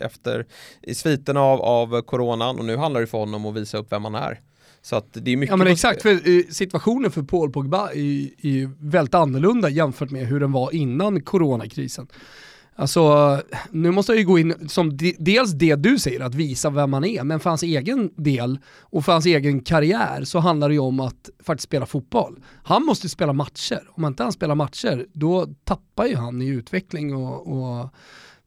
efter, 0.00 0.46
i 0.82 0.94
sviterna 0.94 1.40
av, 1.40 1.60
av 1.60 2.02
coronan 2.02 2.58
och 2.58 2.64
nu 2.64 2.76
handlar 2.76 3.00
det 3.00 3.06
för 3.06 3.18
honom 3.18 3.46
att 3.46 3.54
visa 3.54 3.78
upp 3.78 3.92
vem 3.92 4.04
han 4.04 4.14
är. 4.14 4.40
Så 4.82 4.96
att 4.96 5.06
det 5.12 5.30
är 5.30 5.36
mycket... 5.36 5.50
Ja 5.50 5.56
men 5.56 5.66
exakt, 5.66 6.02
för 6.02 6.10
eh, 6.10 6.44
situationen 6.50 7.10
för 7.10 7.22
Paul 7.22 7.52
Pogba 7.52 7.90
är, 7.90 8.46
är 8.46 8.90
väldigt 8.90 9.14
annorlunda 9.14 9.68
jämfört 9.68 10.10
med 10.10 10.26
hur 10.26 10.40
den 10.40 10.52
var 10.52 10.74
innan 10.74 11.22
coronakrisen. 11.22 12.06
Alltså, 12.80 13.42
nu 13.70 13.90
måste 13.90 14.12
jag 14.12 14.18
ju 14.18 14.26
gå 14.26 14.38
in, 14.38 14.68
som 14.68 14.96
de, 14.96 15.16
dels 15.18 15.52
det 15.52 15.74
du 15.74 15.98
säger, 15.98 16.20
att 16.20 16.34
visa 16.34 16.70
vem 16.70 16.90
man 16.90 17.04
är, 17.04 17.24
men 17.24 17.40
för 17.40 17.50
hans 17.50 17.62
egen 17.62 18.10
del 18.16 18.58
och 18.80 19.04
för 19.04 19.12
hans 19.12 19.26
egen 19.26 19.60
karriär 19.60 20.24
så 20.24 20.38
handlar 20.38 20.68
det 20.68 20.74
ju 20.74 20.80
om 20.80 21.00
att 21.00 21.30
faktiskt 21.42 21.68
spela 21.68 21.86
fotboll. 21.86 22.42
Han 22.62 22.84
måste 22.84 23.08
spela 23.08 23.32
matcher, 23.32 23.80
om 23.90 24.04
inte 24.04 24.22
han 24.22 24.32
spelar 24.32 24.54
matcher, 24.54 25.06
då 25.12 25.46
tappar 25.64 26.06
ju 26.06 26.16
han 26.16 26.42
i 26.42 26.46
utveckling 26.46 27.14
och, 27.14 27.46
och 27.46 27.94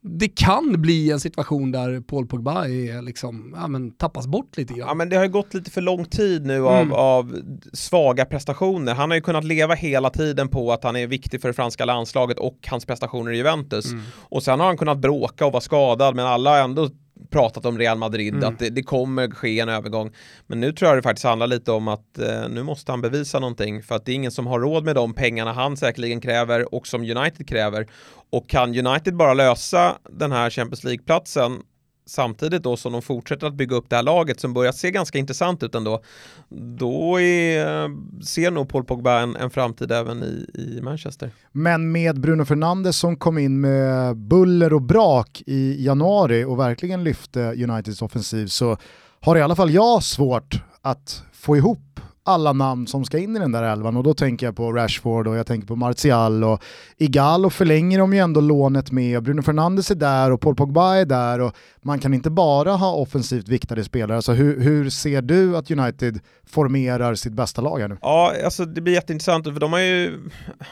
det 0.05 0.27
kan 0.27 0.81
bli 0.81 1.12
en 1.12 1.19
situation 1.19 1.72
där 1.72 2.01
Paul 2.01 2.27
Pogba 2.27 2.65
är 2.65 3.01
liksom, 3.01 3.55
ja, 3.57 3.67
men 3.67 3.91
tappas 3.91 4.27
bort 4.27 4.57
lite 4.57 4.74
grann. 4.74 4.88
Ja 4.88 4.93
men 4.93 5.10
det 5.10 5.15
har 5.15 5.24
ju 5.24 5.29
gått 5.29 5.53
lite 5.53 5.72
för 5.72 5.81
lång 5.81 6.05
tid 6.05 6.45
nu 6.45 6.67
av, 6.67 6.81
mm. 6.81 6.93
av 6.93 7.41
svaga 7.74 8.25
prestationer. 8.25 8.93
Han 8.93 9.12
har 9.12 9.15
ju 9.15 9.22
kunnat 9.22 9.43
leva 9.43 9.74
hela 9.74 10.10
tiden 10.10 10.48
på 10.48 10.72
att 10.72 10.83
han 10.83 10.95
är 10.95 11.07
viktig 11.07 11.41
för 11.41 11.48
det 11.48 11.53
franska 11.53 11.86
landslaget 11.86 12.39
och 12.39 12.57
hans 12.67 12.86
prestationer 12.86 13.31
i 13.31 13.38
Juventus. 13.38 13.86
Mm. 13.86 14.03
Och 14.15 14.43
sen 14.43 14.60
har 14.60 14.67
han 14.67 14.77
kunnat 14.77 14.98
bråka 14.98 15.45
och 15.45 15.51
vara 15.51 15.62
skadad 15.62 16.15
men 16.15 16.25
alla 16.25 16.50
har 16.50 16.57
ändå 16.57 16.89
pratat 17.33 17.65
om 17.65 17.77
Real 17.77 17.97
Madrid, 17.97 18.33
mm. 18.33 18.49
att 18.49 18.59
det, 18.59 18.69
det, 18.69 18.83
kommer 18.83 19.29
ske 19.29 19.59
en 19.59 19.69
övergång. 19.69 20.11
Men 20.47 20.59
nu 20.59 20.71
tror 20.71 20.89
jag 20.89 20.97
det 20.97 21.01
faktiskt 21.01 21.25
handlar 21.25 21.47
lite 21.47 21.71
om 21.71 21.87
att 21.87 22.17
eh, 22.19 22.49
nu 22.49 22.63
måste 22.63 22.91
han 22.91 23.01
bevisa 23.01 23.39
någonting 23.39 23.83
för 23.83 23.95
att 23.95 24.05
det 24.05 24.11
är 24.11 24.15
ingen 24.15 24.31
som 24.31 24.47
har 24.47 24.59
råd 24.59 24.85
med 24.85 24.95
de 24.95 25.13
pengarna 25.13 25.53
han 25.53 25.77
säkerligen 25.77 26.21
kräver 26.21 26.73
och 26.75 26.87
som 26.87 27.01
United 27.01 27.47
kräver. 27.47 27.87
Och 28.31 28.49
kan 28.49 28.87
United 28.87 29.15
bara 29.15 29.33
lösa 29.33 29.97
den 30.09 30.31
här 30.31 30.49
Champions 30.49 30.83
League-platsen 30.83 31.61
samtidigt 32.05 32.63
då 32.63 32.77
som 32.77 32.91
de 32.91 33.01
fortsätter 33.01 33.48
att 33.48 33.53
bygga 33.53 33.75
upp 33.75 33.89
det 33.89 33.95
här 33.95 34.03
laget 34.03 34.39
som 34.39 34.53
börjar 34.53 34.72
se 34.72 34.91
ganska 34.91 35.17
intressant 35.17 35.63
ut 35.63 35.75
ändå, 35.75 36.01
då 36.50 37.22
är, 37.22 38.24
ser 38.24 38.51
nog 38.51 38.69
Paul 38.69 38.83
Pogba 38.83 39.19
en, 39.19 39.36
en 39.36 39.50
framtid 39.50 39.91
även 39.91 40.24
i, 40.24 40.45
i 40.53 40.81
Manchester. 40.81 41.31
Men 41.51 41.91
med 41.91 42.19
Bruno 42.19 42.45
Fernandes 42.45 42.98
som 42.98 43.15
kom 43.15 43.38
in 43.38 43.62
med 43.62 44.17
buller 44.17 44.74
och 44.74 44.81
brak 44.81 45.43
i 45.45 45.86
januari 45.86 46.43
och 46.43 46.60
verkligen 46.60 47.03
lyfte 47.03 47.39
Uniteds 47.39 48.01
offensiv 48.01 48.48
så 48.48 48.77
har 49.19 49.38
i 49.38 49.41
alla 49.41 49.55
fall 49.55 49.72
jag 49.72 50.03
svårt 50.03 50.62
att 50.81 51.24
få 51.33 51.57
ihop 51.57 52.00
alla 52.25 52.53
namn 52.53 52.87
som 52.87 53.05
ska 53.05 53.17
in 53.17 53.35
i 53.35 53.39
den 53.39 53.51
där 53.51 53.63
elvan 53.63 53.97
och 53.97 54.03
då 54.03 54.13
tänker 54.13 54.45
jag 54.45 54.55
på 54.55 54.71
Rashford 54.71 55.27
och 55.27 55.35
jag 55.35 55.47
tänker 55.47 55.67
på 55.67 55.75
Martial 55.75 56.43
och 56.43 56.63
Igalo 56.97 57.49
förlänger 57.49 57.99
de 57.99 58.13
ju 58.13 58.19
ändå 58.19 58.41
lånet 58.41 58.91
med, 58.91 59.23
Bruno 59.23 59.41
Fernandes 59.41 59.91
är 59.91 59.95
där 59.95 60.31
och 60.31 60.41
Paul 60.41 60.55
Pogba 60.55 60.95
är 60.95 61.05
där 61.05 61.39
och 61.41 61.55
man 61.81 61.99
kan 61.99 62.13
inte 62.13 62.29
bara 62.29 62.71
ha 62.71 62.93
offensivt 62.93 63.47
viktade 63.47 63.83
spelare. 63.83 64.15
Alltså 64.15 64.31
hur, 64.31 64.59
hur 64.59 64.89
ser 64.89 65.21
du 65.21 65.57
att 65.57 65.71
United 65.71 66.19
formerar 66.45 67.15
sitt 67.15 67.33
bästa 67.33 67.61
lag 67.61 67.79
här 67.79 67.87
nu? 67.87 67.97
Ja, 68.01 68.33
alltså 68.45 68.65
det 68.65 68.81
blir 68.81 68.93
jätteintressant 68.93 69.45
för 69.45 69.51
de 69.51 69.73
har 69.73 69.79
ju 69.79 70.19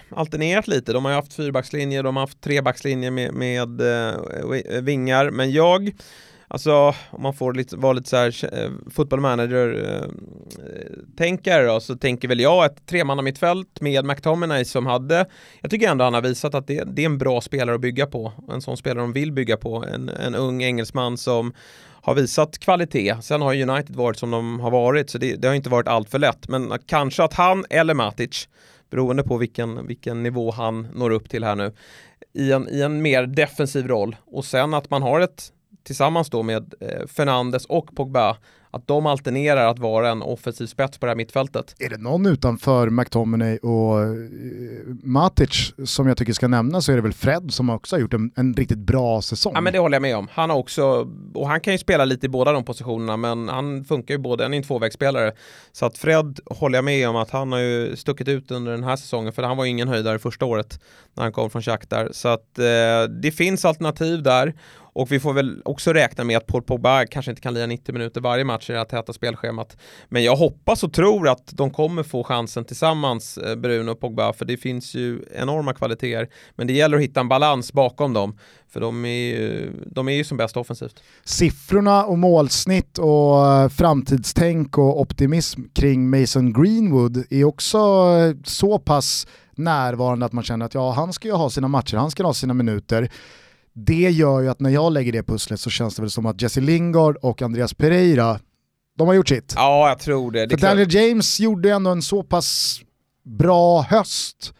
alternerat 0.09 0.67
lite. 0.67 0.93
De 0.93 1.05
har 1.05 1.11
ju 1.11 1.15
haft 1.15 1.33
fyrbackslinje, 1.33 2.01
de 2.01 2.15
har 2.15 2.23
haft 2.23 2.41
trebackslinje 2.41 3.11
med, 3.11 3.33
med 3.33 3.81
eh, 3.81 4.81
vingar, 4.81 5.29
men 5.29 5.51
jag 5.51 5.91
Alltså 6.53 6.95
om 7.09 7.21
man 7.21 7.33
får 7.33 7.53
lite, 7.53 7.77
vara 7.77 7.93
lite 7.93 8.09
så 8.09 8.17
här 8.17 8.53
eh, 8.53 8.69
fotbollmanager-tänkare 8.89 11.65
eh, 11.65 11.73
då, 11.73 11.79
så 11.79 11.95
tänker 11.95 12.27
väl 12.27 12.39
jag 12.39 12.65
ett 12.65 12.85
tremannamittfält 12.85 13.81
med 13.81 14.05
McTominay 14.05 14.65
som 14.65 14.85
hade, 14.85 15.25
jag 15.61 15.71
tycker 15.71 15.89
ändå 15.89 16.03
han 16.03 16.13
har 16.13 16.21
visat 16.21 16.55
att 16.55 16.67
det, 16.67 16.83
det, 16.83 17.01
är 17.01 17.05
en 17.05 17.17
bra 17.17 17.41
spelare 17.41 17.75
att 17.75 17.81
bygga 17.81 18.05
på, 18.05 18.33
en 18.51 18.61
sån 18.61 18.77
spelare 18.77 19.03
de 19.03 19.13
vill 19.13 19.31
bygga 19.31 19.57
på, 19.57 19.85
en, 19.93 20.09
en 20.09 20.35
ung 20.35 20.63
engelsman 20.63 21.17
som 21.17 21.53
har 22.01 22.15
visat 22.15 22.59
kvalitet. 22.59 23.15
Sen 23.21 23.41
har 23.41 23.61
United 23.61 23.95
varit 23.95 24.17
som 24.17 24.31
de 24.31 24.59
har 24.59 24.71
varit, 24.71 25.09
så 25.09 25.17
det, 25.17 25.35
det 25.35 25.47
har 25.47 25.55
inte 25.55 25.69
varit 25.69 25.87
allt 25.87 26.09
för 26.09 26.19
lätt. 26.19 26.47
Men 26.47 26.73
kanske 26.85 27.23
att 27.23 27.33
han 27.33 27.65
eller 27.69 27.93
Matic, 27.93 28.47
beroende 28.89 29.23
på 29.23 29.37
vilken, 29.37 29.87
vilken 29.87 30.23
nivå 30.23 30.51
han 30.51 30.87
når 30.93 31.09
upp 31.09 31.29
till 31.29 31.43
här 31.43 31.55
nu, 31.55 31.73
i 32.33 32.51
en, 32.51 32.67
i 32.69 32.81
en 32.81 33.01
mer 33.01 33.25
defensiv 33.25 33.87
roll. 33.87 34.15
Och 34.25 34.45
sen 34.45 34.73
att 34.73 34.89
man 34.89 35.01
har 35.01 35.19
ett 35.19 35.51
tillsammans 35.83 36.29
då 36.29 36.43
med 36.43 36.73
eh, 36.79 37.07
Fernandes 37.07 37.65
och 37.65 37.95
Pogba 37.95 38.37
att 38.71 38.87
de 38.87 39.05
alternerar 39.05 39.67
att 39.67 39.79
vara 39.79 40.09
en 40.09 40.21
offensiv 40.21 40.67
spets 40.67 40.97
på 40.97 41.05
det 41.05 41.09
här 41.09 41.17
mittfältet. 41.17 41.75
Är 41.79 41.89
det 41.89 41.97
någon 41.97 42.25
utanför 42.25 42.89
McTominay 42.89 43.57
och 43.57 43.99
uh, 43.99 44.95
Matic 45.03 45.73
som 45.85 46.07
jag 46.07 46.17
tycker 46.17 46.33
ska 46.33 46.47
nämnas 46.47 46.85
så 46.85 46.91
är 46.91 46.95
det 46.95 47.01
väl 47.01 47.13
Fred 47.13 47.53
som 47.53 47.69
också 47.69 47.95
har 47.95 48.01
gjort 48.01 48.13
en, 48.13 48.31
en, 48.35 48.53
riktigt 48.53 48.77
bra 48.77 49.21
säsong. 49.21 49.53
Ja 49.55 49.61
men 49.61 49.73
det 49.73 49.79
håller 49.79 49.95
jag 49.95 50.01
med 50.01 50.17
om. 50.17 50.27
Han 50.31 50.49
har 50.49 50.57
också, 50.57 51.07
och 51.33 51.47
han 51.47 51.61
kan 51.61 51.73
ju 51.73 51.77
spela 51.77 52.05
lite 52.05 52.25
i 52.25 52.29
båda 52.29 52.51
de 52.51 52.65
positionerna 52.65 53.17
men 53.17 53.49
han 53.49 53.85
funkar 53.85 54.13
ju 54.13 54.17
både, 54.17 54.43
han 54.43 54.53
är 54.53 54.57
en 54.57 54.63
tvåvägsspelare. 54.63 55.31
Så 55.71 55.85
att 55.85 55.97
Fred 55.97 56.39
håller 56.45 56.77
jag 56.77 56.85
med 56.85 57.09
om 57.09 57.15
att 57.15 57.29
han 57.29 57.51
har 57.51 57.59
ju 57.59 57.95
stuckit 57.95 58.27
ut 58.27 58.51
under 58.51 58.71
den 58.71 58.83
här 58.83 58.95
säsongen 58.95 59.33
för 59.33 59.43
han 59.43 59.57
var 59.57 59.65
ju 59.65 59.71
ingen 59.71 59.87
höjdare 59.87 60.19
första 60.19 60.45
året 60.45 60.79
när 61.13 61.23
han 61.23 61.31
kom 61.31 61.49
från 61.49 61.61
Shakhtar. 61.61 62.09
Så 62.11 62.27
att 62.27 62.59
eh, 62.59 63.03
det 63.21 63.31
finns 63.31 63.65
alternativ 63.65 64.23
där 64.23 64.53
och 64.93 65.11
vi 65.11 65.19
får 65.19 65.33
väl 65.33 65.61
också 65.65 65.93
räkna 65.93 66.23
med 66.23 66.37
att 66.37 66.47
Paul 66.47 66.61
Pogba 66.61 67.05
kanske 67.05 67.31
inte 67.31 67.41
kan 67.41 67.53
lira 67.53 67.65
90 67.65 67.93
minuter 67.93 68.21
varje 68.21 68.43
match 68.43 68.69
i 68.69 68.73
det 68.73 68.79
här 68.79 68.85
täta 68.85 69.13
spelschemat. 69.13 69.77
Men 70.09 70.23
jag 70.23 70.35
hoppas 70.35 70.83
och 70.83 70.93
tror 70.93 71.29
att 71.29 71.47
de 71.51 71.71
kommer 71.71 72.03
få 72.03 72.23
chansen 72.23 72.65
tillsammans, 72.65 73.37
eh, 73.37 73.55
Bruno 73.55 73.91
och 73.91 73.99
Pogba, 73.99 74.33
för 74.33 74.45
det 74.45 74.57
finns 74.57 74.95
ju 74.95 75.25
enorma 75.35 75.73
kvaliteter. 75.73 76.29
Men 76.55 76.67
det 76.67 76.73
gäller 76.73 76.97
att 76.97 77.03
hitta 77.03 77.19
en 77.19 77.27
balans 77.27 77.73
bakom 77.73 78.13
dem, 78.13 78.37
för 78.69 78.79
de 78.79 79.05
är 79.05 79.09
ju, 79.09 79.71
de 79.85 80.07
är 80.07 80.13
ju 80.13 80.23
som 80.23 80.37
bäst 80.37 80.57
offensivt. 80.57 81.03
Siffrorna 81.23 82.05
och 82.05 82.17
målsnitt 82.17 82.97
och 82.97 83.47
eh, 83.47 83.69
framtidstänk 83.69 84.77
och 84.77 85.01
optimism 85.01 85.61
kring 85.73 86.09
Mason 86.09 86.53
Greenwood 86.53 87.25
är 87.29 87.43
också 87.43 87.77
eh, 87.77 88.35
så 88.43 88.79
pass 88.79 89.27
närvarande 89.55 90.25
att 90.25 90.33
man 90.33 90.43
känner 90.43 90.65
att 90.65 90.73
ja, 90.73 90.91
han 90.91 91.13
ska 91.13 91.27
ju 91.27 91.33
ha 91.33 91.49
sina 91.49 91.67
matcher, 91.67 91.97
han 91.97 92.11
ska 92.11 92.23
ha 92.23 92.33
sina 92.33 92.53
minuter 92.53 93.09
det 93.73 94.09
gör 94.09 94.41
ju 94.41 94.49
att 94.49 94.59
när 94.59 94.69
jag 94.69 94.93
lägger 94.93 95.11
det 95.11 95.23
pusslet 95.23 95.59
så 95.59 95.69
känns 95.69 95.95
det 95.95 96.01
väl 96.01 96.11
som 96.11 96.25
att 96.25 96.41
Jesse 96.41 96.61
Lingard 96.61 97.17
och 97.21 97.41
Andreas 97.41 97.73
Pereira, 97.73 98.39
de 98.97 99.07
har 99.07 99.13
gjort 99.15 99.29
sitt. 99.29 99.53
Ja, 99.55 99.89
jag 99.89 99.99
tror 99.99 100.31
det. 100.31 100.45
det 100.45 100.57
För 100.57 100.67
Daniel 100.67 100.93
James 100.95 101.39
gjorde 101.39 101.71
ändå 101.71 101.91
en 101.91 102.01
så 102.01 102.23
pass 102.23 102.81
bra 103.23 103.81
höst 103.81 104.53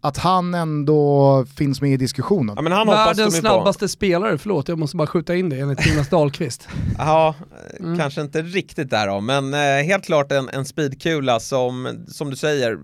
att 0.00 0.16
han 0.16 0.54
ändå 0.54 1.44
finns 1.56 1.80
med 1.80 1.90
i 1.90 1.96
diskussionen. 1.96 2.56
Ja, 2.56 2.62
men 2.62 2.72
han 2.72 2.86
Världens 2.86 3.36
snabbaste 3.36 3.84
på. 3.84 3.88
spelare, 3.88 4.38
förlåt 4.38 4.68
jag 4.68 4.78
måste 4.78 4.96
bara 4.96 5.06
skjuta 5.06 5.34
in 5.34 5.48
det 5.48 5.60
enligt 5.60 5.86
Jonas 5.86 6.08
Dahlqvist. 6.08 6.68
ja, 6.98 7.34
mm. 7.80 7.98
kanske 7.98 8.20
inte 8.20 8.42
riktigt 8.42 8.90
där 8.90 9.06
då, 9.06 9.20
men 9.20 9.54
eh, 9.54 9.84
helt 9.84 10.04
klart 10.04 10.32
en, 10.32 10.48
en 10.48 10.64
speedkula 10.64 11.40
som, 11.40 12.04
som 12.08 12.30
du 12.30 12.36
säger, 12.36 12.78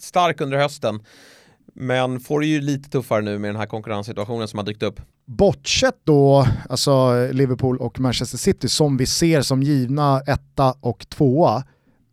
stark 0.00 0.40
under 0.40 0.58
hösten. 0.58 1.00
Men 1.80 2.20
får 2.20 2.40
det 2.40 2.46
ju 2.46 2.60
lite 2.60 2.90
tuffare 2.90 3.22
nu 3.22 3.38
med 3.38 3.48
den 3.48 3.56
här 3.56 3.66
konkurrenssituationen 3.66 4.48
som 4.48 4.58
har 4.58 4.66
dykt 4.66 4.82
upp. 4.82 5.00
Bortsett 5.26 6.00
då, 6.04 6.46
alltså 6.68 7.26
Liverpool 7.32 7.78
och 7.78 8.00
Manchester 8.00 8.38
City 8.38 8.68
som 8.68 8.96
vi 8.96 9.06
ser 9.06 9.42
som 9.42 9.62
givna 9.62 10.20
etta 10.20 10.74
och 10.80 11.08
tvåa, 11.08 11.64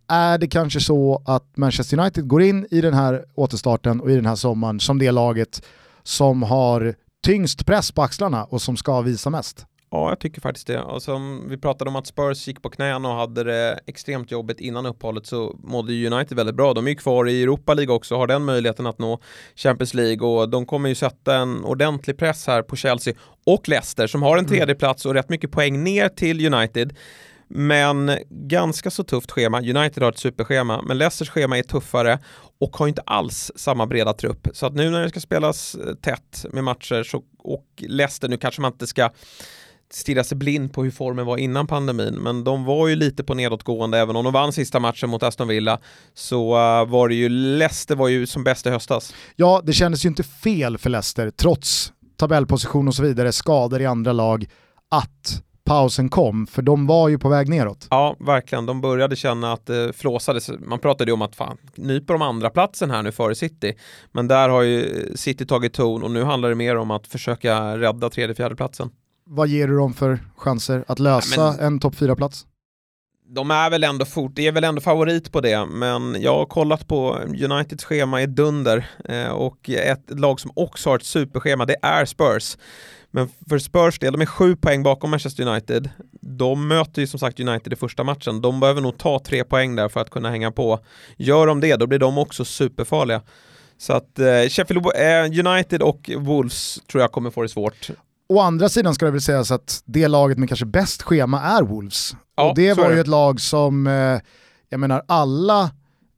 är 0.07 0.37
det 0.37 0.47
kanske 0.47 0.79
så 0.79 1.23
att 1.25 1.57
Manchester 1.57 1.99
United 1.99 2.27
går 2.27 2.41
in 2.41 2.67
i 2.71 2.81
den 2.81 2.93
här 2.93 3.25
återstarten 3.35 4.01
och 4.01 4.11
i 4.11 4.15
den 4.15 4.25
här 4.25 4.35
sommaren 4.35 4.79
som 4.79 4.99
det 4.99 5.11
laget 5.11 5.65
som 6.03 6.43
har 6.43 6.95
tyngst 7.25 7.65
press 7.65 7.91
på 7.91 8.01
axlarna 8.01 8.43
och 8.43 8.61
som 8.61 8.77
ska 8.77 9.01
visa 9.01 9.29
mest? 9.29 9.65
Ja, 9.95 10.09
jag 10.09 10.19
tycker 10.19 10.41
faktiskt 10.41 10.67
det. 10.67 10.81
Och 10.81 11.03
som 11.03 11.49
vi 11.49 11.57
pratade 11.57 11.89
om 11.89 11.95
att 11.95 12.07
Spurs 12.07 12.47
gick 12.47 12.61
på 12.61 12.69
knäna 12.69 13.09
och 13.09 13.15
hade 13.15 13.43
det 13.43 13.79
extremt 13.85 14.31
jobbigt 14.31 14.59
innan 14.59 14.85
uppehållet 14.85 15.25
så 15.25 15.55
mådde 15.63 16.07
United 16.07 16.37
väldigt 16.37 16.55
bra. 16.55 16.73
De 16.73 16.85
är 16.87 16.91
ju 16.91 16.95
kvar 16.95 17.29
i 17.29 17.43
Europa 17.43 17.73
League 17.73 17.95
också, 17.95 18.17
har 18.17 18.27
den 18.27 18.45
möjligheten 18.45 18.87
att 18.87 18.99
nå 18.99 19.19
Champions 19.55 19.93
League 19.93 20.27
och 20.27 20.49
de 20.49 20.65
kommer 20.65 20.89
ju 20.89 20.95
sätta 20.95 21.35
en 21.35 21.63
ordentlig 21.63 22.17
press 22.17 22.47
här 22.47 22.61
på 22.61 22.75
Chelsea 22.75 23.13
och 23.45 23.69
Leicester 23.69 24.07
som 24.07 24.23
har 24.23 24.37
en 24.37 24.45
mm. 24.45 24.57
tredje 24.57 24.75
plats 24.75 25.05
och 25.05 25.13
rätt 25.13 25.29
mycket 25.29 25.51
poäng 25.51 25.83
ner 25.83 26.09
till 26.09 26.53
United. 26.53 26.93
Men 27.47 28.11
ganska 28.29 28.91
så 28.91 29.03
tufft 29.03 29.31
schema. 29.31 29.59
United 29.59 30.03
har 30.03 30.11
ett 30.11 30.17
superschema, 30.17 30.81
men 30.81 30.97
Leicesters 30.97 31.29
schema 31.29 31.57
är 31.57 31.63
tuffare 31.63 32.19
och 32.59 32.77
har 32.77 32.87
inte 32.87 33.01
alls 33.01 33.51
samma 33.55 33.87
breda 33.87 34.13
trupp. 34.13 34.47
Så 34.53 34.65
att 34.65 34.73
nu 34.73 34.89
när 34.89 35.03
det 35.03 35.09
ska 35.09 35.19
spelas 35.19 35.75
eh, 35.75 35.95
tätt 35.95 36.45
med 36.51 36.63
matcher 36.63 37.03
så, 37.03 37.23
och 37.39 37.65
Leicester, 37.77 38.27
nu 38.27 38.37
kanske 38.37 38.61
man 38.61 38.71
inte 38.71 38.87
ska 38.87 39.09
stirra 39.93 40.23
sig 40.23 40.37
blind 40.37 40.73
på 40.73 40.83
hur 40.83 40.91
formen 40.91 41.25
var 41.25 41.37
innan 41.37 41.67
pandemin, 41.67 42.13
men 42.13 42.43
de 42.43 42.65
var 42.65 42.87
ju 42.87 42.95
lite 42.95 43.23
på 43.23 43.33
nedåtgående, 43.33 43.97
även 43.97 44.15
om 44.15 44.23
de 44.23 44.33
vann 44.33 44.53
sista 44.53 44.79
matchen 44.79 45.09
mot 45.09 45.23
Aston 45.23 45.47
Villa, 45.47 45.79
så 46.13 46.55
uh, 46.55 46.89
var 46.89 47.09
det 47.09 47.15
ju, 47.15 47.29
Leicester 47.29 47.95
var 47.95 48.07
ju 48.07 48.27
som 48.27 48.43
bäst 48.43 48.65
i 48.65 48.69
höstas. 48.69 49.13
Ja, 49.35 49.61
det 49.63 49.73
kändes 49.73 50.05
ju 50.05 50.09
inte 50.09 50.23
fel 50.23 50.77
för 50.77 50.89
Leicester, 50.89 51.31
trots 51.31 51.93
tabellposition 52.17 52.87
och 52.87 52.95
så 52.95 53.03
vidare, 53.03 53.31
skador 53.31 53.81
i 53.81 53.85
andra 53.85 54.13
lag, 54.13 54.45
att 54.91 55.41
pausen 55.65 56.09
kom, 56.09 56.47
för 56.47 56.61
de 56.61 56.87
var 56.87 57.09
ju 57.09 57.19
på 57.19 57.29
väg 57.29 57.49
neråt. 57.49 57.87
Ja, 57.89 58.15
verkligen. 58.19 58.65
De 58.65 58.81
började 58.81 59.15
känna 59.15 59.53
att 59.53 59.65
det 59.65 59.93
flåsades. 59.95 60.49
Man 60.59 60.79
pratade 60.79 61.09
ju 61.09 61.13
om 61.13 61.21
att 61.21 61.35
fan, 61.35 61.57
nyper 61.75 62.13
de 62.13 62.21
andra 62.21 62.49
platsen 62.49 62.91
här 62.91 63.03
nu 63.03 63.11
före 63.11 63.35
City. 63.35 63.73
Men 64.11 64.27
där 64.27 64.49
har 64.49 64.61
ju 64.61 65.11
City 65.15 65.45
tagit 65.45 65.73
ton 65.73 66.03
och 66.03 66.11
nu 66.11 66.23
handlar 66.23 66.49
det 66.49 66.55
mer 66.55 66.75
om 66.77 66.91
att 66.91 67.07
försöka 67.07 67.77
rädda 67.77 68.09
tredje, 68.09 68.35
fjärde 68.35 68.55
platsen. 68.55 68.89
Vad 69.25 69.47
ger 69.47 69.67
du 69.67 69.77
dem 69.77 69.93
för 69.93 70.19
chanser 70.35 70.85
att 70.87 70.99
lösa 70.99 71.41
ja, 71.41 71.51
men... 71.57 71.65
en 71.65 71.79
topp 71.79 71.95
4-plats? 71.95 72.45
de 73.27 73.51
är 73.51 73.69
väl 73.69 73.83
ändå 73.83 74.05
fort, 74.05 74.31
det 74.35 74.47
är 74.47 74.51
väl 74.51 74.63
ändå 74.63 74.81
favorit 74.81 75.31
på 75.31 75.41
det, 75.41 75.65
men 75.65 76.21
jag 76.21 76.35
har 76.35 76.45
kollat 76.45 76.87
på 76.87 77.19
Uniteds 77.43 77.83
schema 77.83 78.21
i 78.21 78.25
dunder 78.25 78.89
eh, 79.05 79.27
och 79.27 79.69
ett 79.69 80.19
lag 80.19 80.39
som 80.39 80.51
också 80.53 80.89
har 80.89 80.97
ett 80.97 81.05
superschema, 81.05 81.65
det 81.65 81.75
är 81.81 82.05
Spurs. 82.05 82.57
Men 83.11 83.29
för 83.49 83.59
Spurs 83.59 83.99
del, 83.99 84.13
de 84.13 84.21
är 84.21 84.25
sju 84.25 84.55
poäng 84.55 84.83
bakom 84.83 85.09
Manchester 85.09 85.47
United. 85.47 85.89
De 86.21 86.67
möter 86.67 87.01
ju 87.01 87.07
som 87.07 87.19
sagt 87.19 87.39
United 87.39 87.73
i 87.73 87.75
första 87.75 88.03
matchen. 88.03 88.41
De 88.41 88.59
behöver 88.59 88.81
nog 88.81 88.97
ta 88.97 89.19
tre 89.19 89.43
poäng 89.43 89.75
där 89.75 89.89
för 89.89 89.99
att 89.99 90.09
kunna 90.09 90.29
hänga 90.29 90.51
på. 90.51 90.79
Gör 91.17 91.47
de 91.47 91.61
det, 91.61 91.75
då 91.75 91.87
blir 91.87 91.99
de 91.99 92.17
också 92.17 92.45
superfarliga. 92.45 93.21
Så 93.77 93.93
att 93.93 94.19
eh, 94.19 94.49
Sheffield 94.49 94.85
eh, 94.95 95.47
United 95.47 95.81
och 95.81 96.11
Wolves 96.17 96.79
tror 96.91 97.01
jag 97.01 97.11
kommer 97.11 97.29
få 97.29 97.41
det 97.41 97.49
svårt. 97.49 97.89
Å 98.29 98.39
andra 98.39 98.69
sidan 98.69 98.95
ska 98.95 99.05
det 99.05 99.11
väl 99.11 99.21
sägas 99.21 99.51
att 99.51 99.81
det 99.85 100.07
laget 100.07 100.37
med 100.37 100.49
kanske 100.49 100.65
bäst 100.65 101.01
schema 101.01 101.41
är 101.41 101.61
Wolves. 101.63 102.15
Ja, 102.37 102.49
och 102.49 102.55
det 102.55 102.73
var 102.73 102.91
ju 102.91 102.99
ett 102.99 103.07
lag 103.07 103.41
som, 103.41 103.87
eh, 103.87 104.19
jag 104.69 104.79
menar 104.79 105.03
alla 105.07 105.71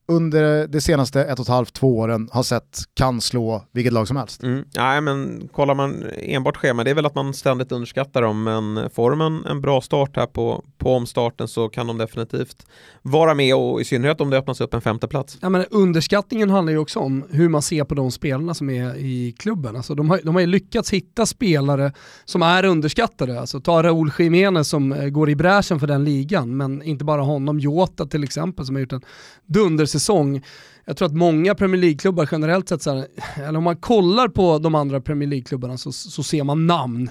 under 0.08 0.68
de 0.68 0.82
senaste 0.82 1.24
ett 1.24 1.40
och 1.40 1.46
ett 1.46 1.50
halvt, 1.50 1.74
två 1.74 1.98
åren 1.98 2.30
har 2.32 2.44
sett 2.44 2.82
kan 2.94 3.22
slå 3.22 3.64
vilket 3.72 3.94
lag 3.94 4.08
som 4.08 4.18
helst. 4.18 4.44
Mm. 4.44 4.66
Nej 4.76 5.02
men 5.02 5.48
kollar 5.54 5.76
man 5.76 6.04
enbart 6.18 6.58
schema, 6.58 6.84
det 6.84 6.90
är 6.90 6.96
väl 6.96 7.06
att 7.06 7.16
man 7.16 7.34
ständigt 7.34 7.72
underskattar 7.72 8.22
dem, 8.22 8.44
men 8.44 8.90
får 8.90 9.10
de 9.10 9.22
en, 9.22 9.46
en 9.46 9.62
bra 9.62 9.82
start 9.82 10.16
här 10.16 10.26
på, 10.26 10.64
på 10.78 10.96
omstarten 10.96 11.48
så 11.48 11.70
kan 11.70 11.88
de 11.88 11.98
definitivt 11.98 12.66
vara 13.02 13.34
med 13.34 13.56
och 13.56 13.82
i 13.82 13.86
synnerhet 13.86 14.22
om 14.22 14.30
det 14.30 14.38
öppnas 14.38 14.62
upp 14.62 14.74
en 14.74 14.82
femte 14.82 15.08
plats. 15.08 15.38
Ja, 15.42 15.50
men 15.50 15.66
underskattningen 15.72 16.50
handlar 16.50 16.74
ju 16.74 16.80
också 16.80 17.00
om 17.00 17.24
hur 17.30 17.50
man 17.50 17.62
ser 17.62 17.84
på 17.84 17.96
de 17.96 18.12
spelarna 18.12 18.54
som 18.54 18.70
är 18.70 18.96
i 18.96 19.36
klubben. 19.40 19.76
Alltså 19.76 19.96
de, 19.96 20.10
har, 20.10 20.20
de 20.24 20.36
har 20.36 20.42
ju 20.42 20.48
lyckats 20.48 20.94
hitta 20.94 21.26
spelare 21.26 21.94
som 22.26 22.42
är 22.42 22.66
underskattade. 22.66 23.40
Alltså 23.40 23.60
ta 23.60 23.84
Raúl 23.84 24.12
Jiménez 24.20 24.70
som 24.70 24.92
eh, 24.92 25.10
går 25.10 25.30
i 25.30 25.36
bräschen 25.36 25.80
för 25.80 25.88
den 25.88 26.04
ligan, 26.04 26.58
men 26.58 26.84
inte 26.84 27.06
bara 27.06 27.22
honom, 27.22 27.60
Jota 27.60 28.06
till 28.06 28.24
exempel 28.24 28.66
som 28.66 28.76
har 28.76 28.80
gjort 28.80 28.94
en 28.94 29.02
dundersäsong. 29.98 30.42
Jag 30.86 30.98
tror 30.98 31.06
att 31.06 31.16
många 31.16 31.56
Premier 31.56 31.82
League-klubbar 31.82 32.30
generellt 32.32 32.70
sett, 32.70 32.82
så 32.82 32.96
här, 32.96 33.08
eller 33.38 33.58
om 33.58 33.64
man 33.64 33.78
kollar 33.78 34.28
på 34.28 34.60
de 34.60 34.76
andra 34.76 35.02
Premier 35.02 35.30
League-klubbarna 35.30 35.78
så, 35.78 35.92
så 35.92 36.24
ser 36.24 36.44
man 36.44 36.68
namn. 36.68 37.10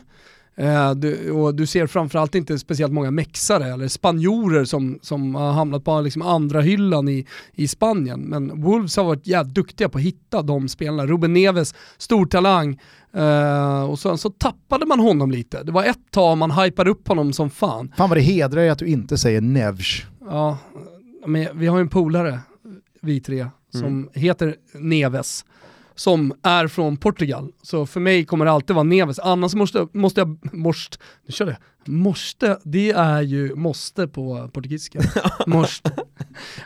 Eh, 0.59 0.91
du, 0.95 1.31
och 1.31 1.55
du 1.55 1.67
ser 1.67 1.87
framförallt 1.87 2.35
inte 2.35 2.59
speciellt 2.59 2.93
många 2.93 3.11
mexare 3.11 3.73
eller 3.73 3.89
spanjorer 3.89 4.65
som, 4.65 4.99
som 5.03 5.35
har 5.35 5.53
hamnat 5.53 5.85
på 5.85 6.01
liksom 6.01 6.23
andra 6.23 6.61
hyllan 6.61 7.09
i, 7.09 7.27
i 7.55 7.69
Spanien. 7.69 8.21
Men 8.21 8.63
Wolves 8.63 8.97
har 8.97 9.05
varit 9.05 9.27
jävligt 9.27 9.55
duktiga 9.55 9.89
på 9.89 9.99
att 9.99 10.05
hitta 10.05 10.43
de 10.43 10.69
spelarna. 10.69 11.07
Ruben 11.07 11.33
Neves, 11.33 11.75
stor 11.99 12.27
talang. 12.27 12.81
Uh, 13.17 13.91
och 13.91 13.99
sen 13.99 14.19
så 14.19 14.31
tappade 14.31 14.87
man 14.87 15.01
honom 15.01 15.31
lite. 15.31 15.63
Det 15.63 15.73
var 15.73 15.85
ett 15.85 16.11
tag 16.11 16.39
man 16.39 16.51
hypade 16.51 16.91
upp 16.91 17.09
honom 17.09 17.33
som 17.33 17.51
fan. 17.51 17.93
Fan 17.97 18.09
vad 18.09 18.19
det 18.19 18.23
hedrar 18.23 18.69
att 18.69 18.79
du 18.79 18.87
inte 18.87 19.19
säger 19.19 19.41
Nevs. 19.41 20.03
Ja, 20.21 20.59
men 21.27 21.59
vi 21.59 21.67
har 21.67 21.77
ju 21.77 21.81
en 21.81 21.89
polare, 21.89 22.41
vi 23.07 23.21
tre, 23.21 23.41
mm. 23.41 23.51
som 23.71 24.11
heter 24.15 24.57
Neves 24.75 25.45
som 25.97 26.35
är 26.43 26.69
från 26.69 26.97
Portugal. 26.97 27.53
Så 27.63 27.87
för 27.87 28.01
mig 28.01 28.25
kommer 28.25 28.45
det 28.45 28.51
alltid 28.51 28.77
vara 28.77 28.85
Neves. 28.85 29.19
Annars 29.19 29.55
måste, 29.55 29.89
måste 29.93 30.21
jag, 30.21 30.55
måste, 30.55 30.99
nu 31.27 31.33
kör 31.33 31.47
jag. 31.47 31.57
Måste, 31.89 32.59
det 32.63 32.91
är 32.91 33.23
ju 33.23 33.55
måste 33.55 34.09
på 34.09 34.51
portugisiska. 34.53 35.01
måste. 35.47 35.93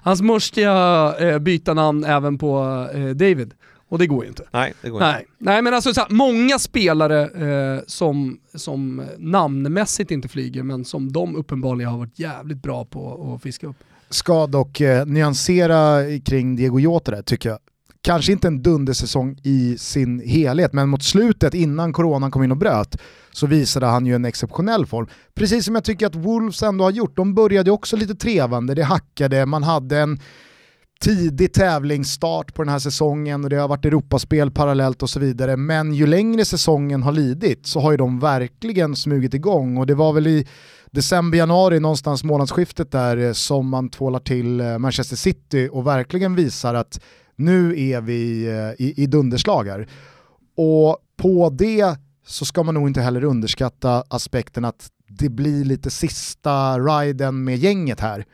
Hans 0.03 0.23
måste 0.23 0.61
jag 0.61 1.29
eh, 1.29 1.39
byta 1.39 1.75
namn 1.75 2.05
även 2.05 2.39
på 2.39 2.89
eh, 2.95 3.09
David. 3.09 3.55
Och 3.89 3.99
det 3.99 4.07
går 4.07 4.25
ju 4.25 4.29
inte. 4.29 4.45
Nej, 4.51 4.75
det 4.83 4.91
går 4.91 5.01
Nej. 5.01 5.21
inte. 5.21 5.33
Nej 5.39 5.63
men 5.63 5.75
alltså 5.75 5.95
så 5.95 6.01
här, 6.01 6.11
många 6.11 6.59
spelare 6.59 7.23
eh, 7.23 7.83
som, 7.87 8.41
som 8.55 9.07
namnmässigt 9.19 10.11
inte 10.11 10.29
flyger 10.29 10.63
men 10.63 10.85
som 10.85 11.13
de 11.13 11.37
uppenbarligen 11.37 11.91
har 11.91 11.99
varit 11.99 12.19
jävligt 12.19 12.63
bra 12.63 12.85
på 12.85 13.35
att 13.35 13.43
fiska 13.43 13.67
upp. 13.67 13.77
Ska 14.11 14.47
dock 14.47 14.81
eh, 14.81 15.07
nyansera 15.07 16.03
kring 16.25 16.57
Diego 16.57 16.81
Jota 16.81 17.11
där 17.11 17.23
tycker 17.23 17.49
jag. 17.49 17.59
Kanske 18.03 18.33
inte 18.33 18.49
en 18.49 18.63
dundersäsong 18.63 19.39
i 19.43 19.79
sin 19.79 20.21
helhet, 20.21 20.73
men 20.73 20.89
mot 20.89 21.03
slutet 21.03 21.55
innan 21.55 21.93
coronan 21.93 22.31
kom 22.31 22.43
in 22.43 22.51
och 22.51 22.57
bröt 22.57 22.97
så 23.33 23.47
visade 23.47 23.87
han 23.87 24.07
ju 24.07 24.15
en 24.15 24.25
exceptionell 24.25 24.87
form. 24.87 25.07
Precis 25.35 25.65
som 25.65 25.75
jag 25.75 25.85
tycker 25.85 26.07
att 26.07 26.15
Wolves 26.15 26.63
ändå 26.63 26.85
har 26.85 26.91
gjort, 26.91 27.17
de 27.17 27.35
började 27.35 27.71
också 27.71 27.97
lite 27.97 28.15
trevande, 28.15 28.75
det 28.75 28.83
hackade, 28.83 29.47
man 29.47 29.63
hade 29.63 29.99
en 29.99 30.19
tidig 31.01 31.53
tävlingsstart 31.53 32.55
på 32.55 32.63
den 32.63 32.73
här 32.73 32.79
säsongen 32.79 33.45
och 33.45 33.51
det 33.51 33.57
har 33.57 33.69
varit 33.69 33.85
Europaspel 33.85 34.51
parallellt 34.51 35.03
och 35.03 35.11
så 35.11 35.21
vidare. 35.21 35.57
Men 35.57 35.95
ju 35.95 36.07
längre 36.07 36.45
säsongen 36.45 37.03
har 37.03 37.13
lidit 37.13 37.67
så 37.67 37.81
har 37.81 37.91
ju 37.91 37.97
de 37.97 38.21
verkligen 38.21 38.97
smugit 38.97 39.35
igång. 39.35 39.77
Och 39.77 39.87
det 39.87 39.95
var 39.95 40.13
väl 40.13 40.27
i 40.27 40.47
december, 40.91 41.39
januari, 41.39 41.81
någonstans 41.81 42.25
månadsskiftet 42.25 42.93
där 42.93 43.17
eh, 43.17 43.33
som 43.33 43.69
man 43.69 43.89
tvålar 43.89 44.21
till 44.21 44.61
eh, 44.61 44.79
Manchester 44.79 45.17
City 45.17 45.69
och 45.73 45.87
verkligen 45.87 46.35
visar 46.35 46.75
att 46.75 47.01
nu 47.37 47.81
är 47.81 48.01
vi 48.01 48.47
eh, 48.47 48.87
i, 48.87 48.95
i 48.97 49.07
dunderslagar. 49.07 49.89
Och 50.57 50.99
på 51.17 51.51
det 51.51 51.97
så 52.27 52.45
ska 52.45 52.63
man 52.63 52.75
nog 52.75 52.89
inte 52.89 53.01
heller 53.01 53.25
underskatta 53.25 54.05
aspekten 54.09 54.65
att 54.65 54.89
det 55.09 55.29
blir 55.29 55.65
lite 55.65 55.91
sista 55.91 56.79
riden 56.79 57.45
med 57.45 57.57
gänget 57.57 58.01
här. 58.01 58.25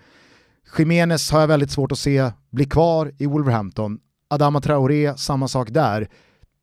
Jiménez 0.79 1.31
har 1.31 1.41
jag 1.41 1.49
väldigt 1.49 1.71
svårt 1.71 1.93
att 1.93 1.99
se 1.99 2.31
bli 2.51 2.65
kvar 2.65 3.13
i 3.19 3.27
Wolverhampton. 3.27 3.99
Adama 4.29 4.61
Traoré, 4.61 5.17
samma 5.17 5.49
sak 5.49 5.71
där. 5.71 6.09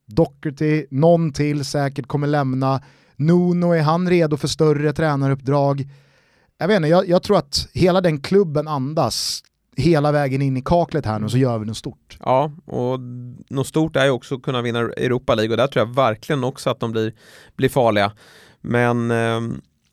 Docherty, 0.08 0.86
någon 0.91 1.34
till 1.34 1.65
säkert 1.65 2.08
kommer 2.08 2.27
lämna. 2.27 2.82
Nuno, 3.15 3.71
är 3.71 3.82
han 3.82 4.10
redo 4.10 4.38
för 4.38 4.47
större 4.47 4.93
tränaruppdrag? 4.93 5.88
Jag 6.58 6.67
vet 6.67 6.76
inte, 6.76 6.89
jag, 6.89 7.10
jag 7.10 7.23
tror 7.23 7.38
att 7.38 7.67
hela 7.73 8.02
den 8.02 8.21
klubben 8.21 8.67
andas 8.67 9.43
hela 9.76 10.12
vägen 10.12 10.41
in 10.41 10.58
i 10.58 10.62
kaklet 10.62 11.06
här 11.06 11.19
nu 11.19 11.30
så 11.30 11.38
gör 11.38 11.60
vi 11.60 11.65
något 11.65 11.78
stort. 11.78 12.17
Ja, 12.19 12.52
och 12.65 12.99
något 13.49 13.67
stort 13.67 13.95
är 13.95 14.06
ju 14.06 14.12
också 14.12 14.36
att 14.36 14.41
kunna 14.41 14.62
vinna 14.62 14.80
Europa 14.80 15.36
League 15.36 15.52
och 15.52 15.58
där 15.58 15.67
tror 15.67 15.88
jag 15.88 15.95
verkligen 15.95 16.43
också 16.43 16.69
att 16.69 16.80
de 16.80 16.91
blir, 16.91 17.13
blir 17.56 17.69
farliga. 17.69 18.12
Men 18.62 19.12
eh, 19.12 19.41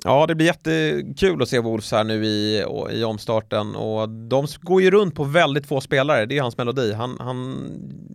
Ja, 0.04 0.26
det 0.26 0.34
blir 0.34 0.46
jättekul 0.46 1.42
att 1.42 1.48
se 1.48 1.58
Wolves 1.58 1.92
här 1.92 2.04
nu 2.04 2.24
i, 2.24 2.64
i 2.90 3.04
omstarten 3.04 3.76
och 3.76 4.08
de 4.08 4.46
går 4.60 4.82
ju 4.82 4.90
runt 4.90 5.14
på 5.14 5.24
väldigt 5.24 5.66
få 5.66 5.80
spelare, 5.80 6.26
det 6.26 6.38
är 6.38 6.42
hans 6.42 6.56
melodi. 6.56 6.92
Han, 6.92 7.16
han 7.20 7.68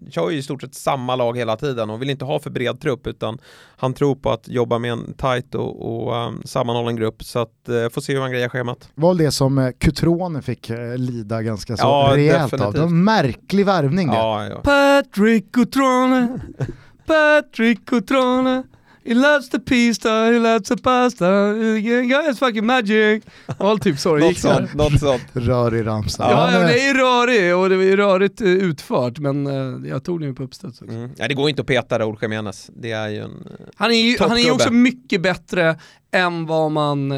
kör 0.10 0.30
ju 0.30 0.38
i 0.38 0.44
stort 0.44 0.62
sett 0.62 0.76
samma 0.76 1.16
lag 1.16 1.38
hela 1.38 1.56
tiden 1.56 1.90
och 1.90 2.02
vill 2.02 2.10
inte 2.10 2.26
ha 2.26 2.40
för 2.40 2.50
bred 2.50 2.80
trupp 2.80 3.08
utan 3.08 3.38
han 3.78 3.94
tror 3.94 4.16
på 4.16 4.32
att 4.32 4.48
jobba 4.48 4.80
med 4.80 4.92
en 4.92 5.14
tight 5.14 5.56
och, 5.56 6.06
och 6.06 6.28
um, 6.28 6.42
sammanhållen 6.46 6.96
grupp 6.96 7.24
så 7.24 7.40
att 7.40 7.70
uh, 7.70 7.90
får 7.90 8.02
se 8.02 8.14
hur 8.14 8.22
han 8.22 8.32
grejar 8.32 8.50
schemat. 8.50 8.90
Var 8.96 9.16
det 9.16 9.32
som 9.32 9.58
uh, 9.58 9.72
Cutrone 9.72 10.42
fick 10.42 10.70
uh, 10.70 10.98
lida 10.98 11.42
ganska 11.42 11.78
så 11.78 11.84
ja, 11.84 12.12
rejält 12.16 12.52
definitivt. 12.52 12.68
av? 12.68 12.74
Det 12.74 12.80
var 12.80 12.88
en 12.88 13.04
märklig 13.04 13.66
värvning 13.66 14.08
det. 14.08 14.16
Ja, 14.16 14.48
ja. 14.48 14.62
Patrick 14.64 15.52
Cutrone, 15.52 16.40
Patrick 17.06 17.86
Cutrone 17.86 18.64
He 19.06 19.14
loves 19.14 19.50
the 19.50 19.60
pista, 19.60 20.10
he 20.10 20.40
loves 20.40 20.70
the 20.70 20.78
pasta, 20.78 21.26
it's 21.26 22.40
fucking 22.40 22.66
magic. 22.66 23.24
All 23.58 23.80
typ 23.80 24.00
så 24.00 24.16
det 24.16 24.28
gick 24.28 24.40
sånt, 24.40 24.74
Något 24.74 25.00
sånt. 25.00 25.24
Rörig 25.34 25.86
ramsa. 25.86 26.32
Ja, 26.32 26.52
ja, 26.52 26.60
det 26.60 26.82
är 26.82 26.94
rörig 26.94 27.56
och 27.56 27.70
det 27.70 27.76
är 27.76 27.98
rörigt 27.98 28.42
eh, 28.42 28.48
utfört 28.48 29.20
men 29.20 29.48
uh, 29.48 29.90
jag 29.90 30.04
tog 30.04 30.20
den 30.20 30.30
ju 30.30 30.36
på 30.36 30.44
uppstuds 30.44 30.82
också. 30.82 30.94
Mm. 30.94 31.12
Ja, 31.18 31.28
det 31.28 31.34
går 31.34 31.50
inte 31.50 31.62
att 31.62 31.68
peta 31.68 32.00
Raúl 32.00 32.18
Jiménez. 32.22 32.70
Det 32.76 32.92
är 32.92 33.10
ju 33.10 33.18
en 33.18 33.32
uh, 33.32 33.68
Han 33.76 33.92
är 33.92 33.96
ju 33.96 34.18
han 34.20 34.38
är 34.38 34.52
också 34.52 34.72
mycket 34.72 35.22
bättre 35.22 35.80
än 36.12 36.46
vad 36.46 36.72
man, 36.72 37.12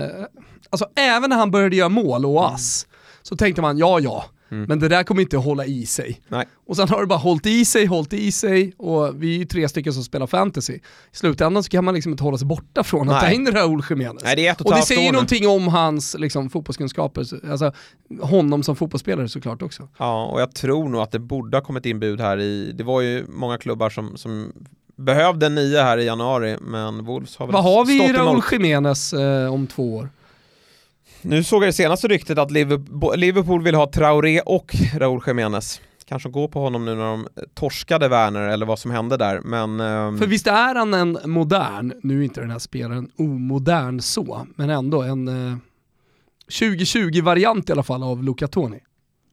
alltså 0.69 0.88
även 0.95 1.30
när 1.30 1.38
han 1.38 1.52
började 1.52 1.76
göra 1.76 1.89
mål 1.89 2.26
och 2.26 2.54
ass, 2.54 2.86
mm. 2.89 2.97
så 3.21 3.36
tänkte 3.36 3.62
man 3.62 3.78
ja 3.78 4.00
ja, 4.00 4.26
Mm. 4.49 4.65
Men 4.67 4.79
det 4.79 4.88
där 4.88 5.03
kommer 5.03 5.21
inte 5.21 5.38
hålla 5.38 5.65
i 5.65 5.86
sig. 5.86 6.21
Nej. 6.27 6.45
Och 6.67 6.75
sen 6.75 6.89
har 6.89 7.01
det 7.01 7.07
bara 7.07 7.19
hållit 7.19 7.45
i 7.45 7.65
sig, 7.65 7.86
hållit 7.86 8.13
i 8.13 8.31
sig 8.31 8.73
och 8.77 9.23
vi 9.23 9.36
är 9.36 9.39
ju 9.39 9.45
tre 9.45 9.69
stycken 9.69 9.93
som 9.93 10.03
spelar 10.03 10.27
fantasy. 10.27 10.73
I 10.73 10.81
slutändan 11.12 11.63
så 11.63 11.69
kan 11.69 11.86
man 11.86 11.93
liksom 11.93 12.12
inte 12.12 12.23
hålla 12.23 12.38
sig 12.38 12.47
borta 12.47 12.83
från 12.83 13.10
att 13.10 13.21
ta 13.21 13.31
in 13.31 13.51
Raúl 13.51 13.83
Jiménez. 13.89 14.23
Nej, 14.23 14.36
det 14.36 14.47
är 14.47 14.51
ett 14.51 14.62
och, 14.62 14.67
och 14.67 14.75
det 14.75 14.81
säger 14.81 15.12
någonting 15.12 15.47
om 15.47 15.67
hans 15.67 16.15
liksom, 16.19 16.49
fotbollskunskaper, 16.49 17.49
alltså 17.51 17.73
honom 18.21 18.63
som 18.63 18.75
fotbollsspelare 18.75 19.29
såklart 19.29 19.62
också. 19.62 19.88
Ja, 19.97 20.25
och 20.25 20.41
jag 20.41 20.55
tror 20.55 20.89
nog 20.89 21.01
att 21.01 21.12
det 21.12 21.19
borde 21.19 21.57
ha 21.57 21.62
kommit 21.62 21.86
in 21.86 21.99
bud 21.99 22.21
här 22.21 22.39
i, 22.39 22.71
det 22.71 22.83
var 22.83 23.01
ju 23.01 23.25
många 23.27 23.57
klubbar 23.57 23.89
som, 23.89 24.17
som 24.17 24.53
behövde 24.95 25.45
en 25.45 25.55
nia 25.55 25.83
här 25.83 25.97
i 25.97 26.05
januari, 26.05 26.57
men 26.62 27.05
Wolves 27.05 27.38
har 27.38 27.45
väl 27.45 27.53
Vad 27.53 27.63
har 27.63 27.86
vi 27.86 28.03
i 28.03 28.13
Raúl 28.13 28.41
Jiménez 28.51 29.13
eh, 29.13 29.53
om 29.53 29.67
två 29.67 29.95
år? 29.95 30.10
Nu 31.21 31.43
såg 31.43 31.63
jag 31.63 31.67
det 31.67 31.73
senaste 31.73 32.08
ryktet 32.08 32.38
att 32.38 32.51
Liverpool 33.15 33.63
vill 33.63 33.75
ha 33.75 33.91
Traoré 33.91 34.39
och 34.39 34.75
Raúl 34.93 35.21
Jiménez. 35.27 35.82
Kanske 36.06 36.30
gå 36.30 36.47
på 36.47 36.60
honom 36.60 36.86
nu 36.86 36.95
när 36.95 37.03
de 37.03 37.27
torskade 37.53 38.08
Werner 38.08 38.41
eller 38.41 38.65
vad 38.65 38.80
som 38.80 38.91
hände 38.91 39.17
där, 39.17 39.41
men... 39.41 39.80
Um... 39.80 40.17
För 40.17 40.27
visst 40.27 40.47
är 40.47 40.75
han 40.75 40.93
en 40.93 41.17
modern, 41.25 41.93
nu 42.03 42.19
är 42.19 42.23
inte 42.23 42.41
den 42.41 42.51
här 42.51 42.60
spelaren 42.60 43.10
omodern 43.17 44.01
så, 44.01 44.47
men 44.56 44.69
ändå 44.69 45.01
en 45.01 45.27
uh, 45.27 45.58
2020-variant 46.49 47.69
i 47.69 47.71
alla 47.71 47.84
fall 47.84 48.03
av 48.03 48.23
Luca 48.23 48.47
Toni. 48.47 48.80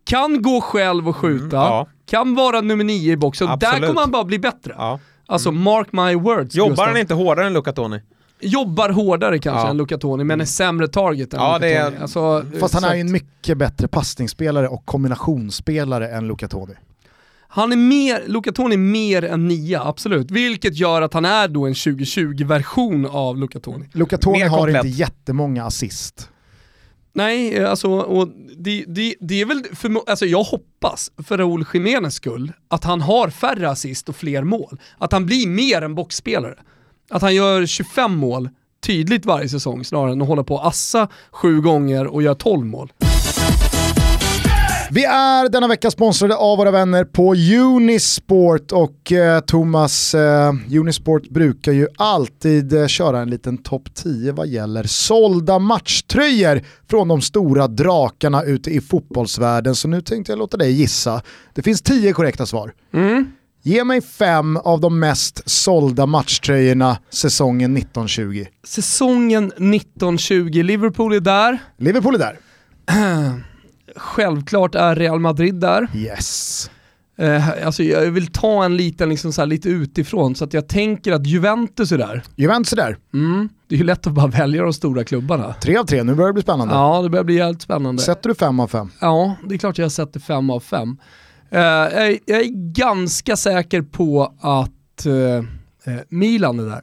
Kan 0.05 0.43
gå 0.43 0.61
själv 0.61 1.09
och 1.09 1.17
skjuta, 1.17 1.45
mm, 1.45 1.51
ja. 1.57 1.89
kan 2.07 2.35
vara 2.35 2.61
nummer 2.61 2.85
nio 2.85 3.13
i 3.13 3.17
boxen, 3.17 3.49
Absolut. 3.49 3.81
där 3.81 3.87
kommer 3.89 4.01
han 4.01 4.11
bara 4.11 4.25
bli 4.25 4.39
bättre. 4.39 4.75
Ja. 4.79 5.01
Alltså 5.27 5.49
mm. 5.49 5.63
mark 5.63 5.93
my 5.93 6.15
words. 6.15 6.55
Jobbar 6.55 6.71
Gustav. 6.71 6.87
han 6.87 6.97
inte 6.97 7.15
hårdare 7.15 7.47
än 7.47 7.53
Luca 7.53 7.73
Toni? 7.73 8.01
Jobbar 8.41 8.89
hårdare 8.89 9.39
kanske 9.39 9.67
ja. 9.67 9.71
än 9.71 9.77
Luca 9.77 9.99
Toni, 9.99 10.25
men 10.25 10.41
är 10.41 10.45
sämre 10.45 10.89
target 10.89 11.35
än 11.35 11.41
ja, 11.41 11.55
Luca 11.55 11.69
är... 11.69 11.85
Toni. 11.85 11.97
Alltså, 12.03 12.45
Fast 12.61 12.75
han 12.75 12.85
är 12.85 12.95
ju 12.95 13.01
en 13.01 13.13
mycket 13.13 13.59
bättre 13.59 13.89
passningsspelare 13.89 14.69
och 14.69 14.87
kombinationsspelare 14.87 16.09
än 16.09 16.27
Luca 16.27 16.49
Toni. 16.49 16.75
Han 17.49 17.73
är 17.73 17.77
mer, 17.77 18.23
Luca 18.27 18.53
Toni 18.53 18.75
är 18.75 18.79
mer 18.79 19.25
än 19.25 19.49
nia, 19.49 19.83
absolut. 19.83 20.31
Vilket 20.31 20.77
gör 20.77 21.03
att 21.03 21.15
han 21.15 21.25
är 21.25 21.49
då 21.49 21.67
en 21.67 21.73
2020-version 21.73 23.07
av 23.07 23.39
Luca 23.39 23.61
Toni. 23.61 23.89
Luca 23.93 24.19
Toni 24.19 24.43
har 24.43 24.69
inte 24.69 24.89
jättemånga 24.89 25.65
assist. 25.65 26.29
Nej, 27.13 27.65
alltså, 27.65 27.91
och 27.91 28.29
det, 28.57 28.85
det, 28.87 29.15
det 29.21 29.41
är 29.41 29.47
väl, 29.47 29.65
för, 29.73 30.11
alltså 30.11 30.27
jag 30.27 30.43
hoppas 30.43 31.13
för 31.25 31.39
Raúl 31.39 31.65
Jiménez 31.75 32.15
skull 32.15 32.53
att 32.69 32.85
han 32.85 33.01
har 33.01 33.31
färre 33.31 33.71
assist 33.71 34.09
och 34.09 34.17
fler 34.17 34.43
mål. 34.43 34.81
Att 34.99 35.13
han 35.13 35.27
blir 35.27 35.49
mer 35.49 35.83
en 35.83 35.95
boxspelare. 35.95 36.59
Att 37.11 37.23
han 37.23 37.35
gör 37.35 37.67
25 37.67 38.17
mål 38.17 38.49
tydligt 38.87 39.27
varje 39.27 39.49
säsong 39.49 39.85
snarare 39.85 40.13
än 40.13 40.23
att 40.23 40.29
hålla 40.29 40.45
på 40.45 40.55
och 40.55 40.67
assa 40.67 41.09
sju 41.31 41.61
gånger 41.61 42.07
och 42.07 42.23
göra 42.23 42.35
12 42.35 42.67
mål. 42.67 42.93
Vi 44.91 45.05
är 45.05 45.49
denna 45.49 45.69
vecka 45.69 45.91
sponsrade 45.91 46.37
av 46.37 46.59
våra 46.59 46.71
vänner 46.71 47.05
på 47.05 47.35
Unisport 47.35 48.73
och 48.73 49.13
eh, 49.13 49.41
Thomas, 49.41 50.15
eh, 50.15 50.53
Unisport 50.71 51.29
brukar 51.29 51.73
ju 51.73 51.89
alltid 51.97 52.73
eh, 52.73 52.87
köra 52.87 53.21
en 53.21 53.31
liten 53.31 53.59
topp 53.59 53.95
10 53.95 54.33
vad 54.33 54.47
gäller 54.47 54.85
sålda 54.85 55.59
matchtröjor 55.59 56.63
från 56.91 57.09
de 57.09 57.21
stora 57.21 57.69
drakarna 57.69 58.43
ute 58.43 58.71
i 58.71 58.81
fotbollsvärlden. 58.81 59.75
Så 59.75 59.89
nu 59.89 60.01
tänkte 60.01 60.33
jag 60.33 60.39
låta 60.39 60.57
dig 60.57 60.73
gissa. 60.73 61.23
Det 61.55 61.63
finns 61.63 61.83
10 61.83 62.13
korrekta 62.13 62.47
svar. 62.47 62.73
Mm. 62.93 63.27
Ge 63.67 63.85
mig 63.85 64.01
fem 64.01 64.57
av 64.57 64.81
de 64.81 64.99
mest 64.99 65.51
sålda 65.51 66.07
matchtröjorna 66.07 66.99
säsongen 67.11 67.77
1920. 67.77 68.45
Säsongen 68.65 69.45
1920, 69.47 70.63
Liverpool 70.63 71.15
är 71.15 71.21
där. 71.21 71.59
Liverpool 71.79 72.15
är 72.15 72.19
där. 72.19 72.39
Självklart 73.97 74.75
är 74.75 74.97
Real 74.97 75.21
Madrid 75.21 75.55
där. 75.55 75.89
Yes. 75.95 76.71
Eh, 77.19 77.67
alltså 77.67 77.83
jag 77.83 78.11
vill 78.11 78.27
ta 78.27 78.65
en 78.65 78.77
liten, 78.77 79.09
liksom 79.09 79.33
så 79.33 79.45
lite 79.45 79.69
utifrån, 79.69 80.35
så 80.35 80.45
att 80.45 80.53
jag 80.53 80.69
tänker 80.69 81.13
att 81.13 81.27
Juventus 81.27 81.93
är 81.93 81.99
där. 81.99 82.23
Juventus 82.37 82.73
är 82.73 82.77
där. 82.77 82.97
Mm. 83.15 83.49
Det 83.69 83.75
är 83.75 83.79
ju 83.79 83.85
lätt 83.85 84.07
att 84.07 84.13
bara 84.13 84.27
välja 84.27 84.63
de 84.63 84.73
stora 84.73 85.05
klubbarna. 85.05 85.55
Tre 85.55 85.77
av 85.77 85.85
tre, 85.85 86.03
nu 86.03 86.15
börjar 86.15 86.29
det 86.29 86.35
bli 86.35 86.43
spännande. 86.43 86.75
Ja, 86.75 87.03
det 87.03 87.09
börjar 87.09 87.25
bli 87.25 87.35
jävligt 87.35 87.63
spännande. 87.63 88.03
Sätter 88.03 88.29
du 88.29 88.35
fem 88.35 88.61
av 88.61 88.69
fem? 88.69 88.91
Ja, 89.01 89.35
det 89.49 89.55
är 89.55 89.59
klart 89.59 89.79
jag 89.79 89.93
sätter 89.93 90.21
fem 90.21 90.51
av 90.51 90.61
fem. 90.61 90.97
Uh, 91.53 91.61
jag, 91.61 92.19
jag, 92.27 92.41
är 92.41 92.73
ganska 92.73 93.37
säker 93.37 93.83
på 93.83 94.35
att 94.41 95.07
uh, 95.07 95.45
Milan 96.09 96.59
är 96.59 96.65
där. 96.65 96.83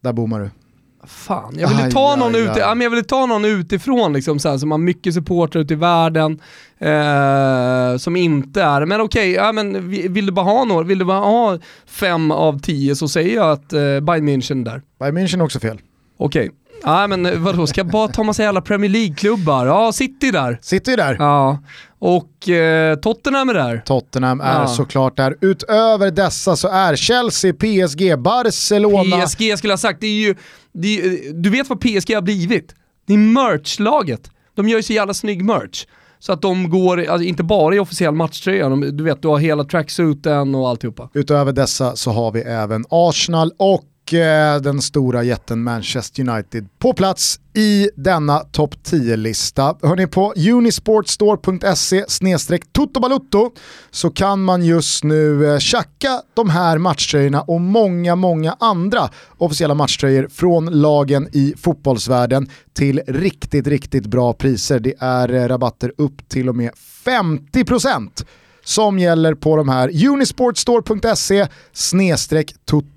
Där 0.00 0.12
bommar 0.12 0.40
du. 0.40 0.50
Fan, 1.06 1.54
jag 1.58 1.68
ville 1.68 1.90
ta, 1.90 2.16
någon 2.16 2.34
aj, 2.34 2.50
ja, 2.56 2.76
jag 2.82 2.90
ville 2.90 3.02
ta 3.02 3.26
någon 3.26 3.44
utifrån 3.44 4.12
liksom, 4.12 4.38
så 4.38 4.50
här, 4.50 4.58
som 4.58 4.70
har 4.70 4.78
mycket 4.78 5.14
supportrar 5.14 5.62
ute 5.62 5.74
i 5.74 5.76
världen, 5.76 6.40
eh, 6.78 7.96
som 7.98 8.16
inte 8.16 8.62
är, 8.62 8.86
men 8.86 9.00
okej, 9.00 9.32
okay, 9.32 9.44
ja, 9.44 9.52
men 9.52 9.90
vill 9.90 10.26
du 10.26 10.32
bara 10.32 10.44
ha 10.44 10.64
några, 10.64 10.84
vill 10.84 10.98
du 10.98 11.04
bara 11.04 11.18
ha 11.18 11.58
fem 11.86 12.30
av 12.30 12.58
tio 12.58 12.96
så 12.96 13.08
säger 13.08 13.34
jag 13.34 13.50
att 13.50 13.72
eh, 13.72 13.78
Bayern 13.80 14.28
München 14.28 14.64
där. 14.64 14.82
Bayern 14.98 15.18
München 15.18 15.38
är 15.38 15.44
också 15.44 15.60
fel. 15.60 15.80
Okej. 16.16 16.48
Okay. 16.48 16.50
Ja 16.82 17.06
men 17.06 17.44
vadå, 17.44 17.66
ska 17.66 17.80
jag 17.80 17.90
bara 17.90 18.08
ta 18.08 18.22
massa 18.22 18.42
jävla 18.42 18.60
Premier 18.60 18.90
League-klubbar? 18.90 19.66
Ja, 19.66 19.92
City 19.92 20.30
där. 20.30 20.58
City 20.62 20.96
där. 20.96 21.16
Ja. 21.18 21.58
Och 22.06 22.48
eh, 22.48 22.96
Tottenham 22.96 23.48
är 23.48 23.54
där. 23.54 23.82
Tottenham 23.86 24.40
är 24.40 24.60
ja. 24.60 24.66
såklart 24.66 25.16
där. 25.16 25.36
Utöver 25.40 26.10
dessa 26.10 26.56
så 26.56 26.68
är 26.68 26.96
Chelsea, 26.96 27.52
PSG, 27.52 28.18
Barcelona. 28.18 29.26
PSG 29.26 29.58
skulle 29.58 29.70
jag 29.70 29.72
ha 29.72 29.76
sagt, 29.76 30.00
det 30.00 30.06
är 30.06 30.20
ju, 30.20 30.34
det 30.72 31.00
är, 31.00 31.32
du 31.32 31.50
vet 31.50 31.68
vad 31.68 31.80
PSG 31.80 32.14
har 32.14 32.22
blivit? 32.22 32.74
Det 33.06 33.14
är 33.14 33.18
merch-laget. 33.18 34.30
De 34.54 34.68
gör 34.68 34.76
ju 34.76 34.82
så 34.82 34.92
jävla 34.92 35.14
snygg 35.14 35.44
merch. 35.44 35.86
Så 36.18 36.32
att 36.32 36.42
de 36.42 36.70
går, 36.70 37.04
alltså 37.08 37.28
inte 37.28 37.42
bara 37.42 37.74
i 37.74 37.78
officiell 37.78 38.14
matchtröja, 38.14 38.68
de, 38.68 38.96
du 38.96 39.04
vet 39.04 39.22
du 39.22 39.28
har 39.28 39.38
hela 39.38 39.64
tracksuiten 39.64 40.54
och 40.54 40.68
alltihopa. 40.68 41.10
Utöver 41.14 41.52
dessa 41.52 41.96
så 41.96 42.10
har 42.10 42.32
vi 42.32 42.40
även 42.40 42.84
Arsenal 42.88 43.52
och 43.56 43.84
Eh, 44.14 44.60
den 44.60 44.82
stora 44.82 45.22
jätten 45.22 45.62
Manchester 45.62 46.28
United 46.28 46.68
på 46.78 46.92
plats 46.92 47.40
i 47.54 47.90
denna 47.96 48.38
topp 48.38 48.74
10-lista. 48.84 49.76
Hörni, 49.82 50.06
på 50.06 50.32
unisportstore.se 50.36 52.04
totobalutto 52.72 53.50
så 53.90 54.10
kan 54.10 54.42
man 54.42 54.64
just 54.64 55.04
nu 55.04 55.52
eh, 55.52 55.58
tjacka 55.58 56.22
de 56.34 56.50
här 56.50 56.78
matchtröjorna 56.78 57.42
och 57.42 57.60
många, 57.60 58.16
många 58.16 58.56
andra 58.60 59.10
officiella 59.38 59.74
matchtröjor 59.74 60.28
från 60.28 60.66
lagen 60.66 61.28
i 61.32 61.54
fotbollsvärlden 61.56 62.48
till 62.72 63.00
riktigt, 63.06 63.66
riktigt 63.66 64.06
bra 64.06 64.32
priser. 64.32 64.80
Det 64.80 64.94
är 64.98 65.32
eh, 65.32 65.48
rabatter 65.48 65.92
upp 65.98 66.28
till 66.28 66.48
och 66.48 66.56
med 66.56 66.70
50% 67.04 68.24
som 68.64 68.98
gäller 68.98 69.34
på 69.34 69.56
de 69.56 69.68
här 69.68 70.06
unisportstore.se 70.08 71.46
snedstreck 71.72 72.54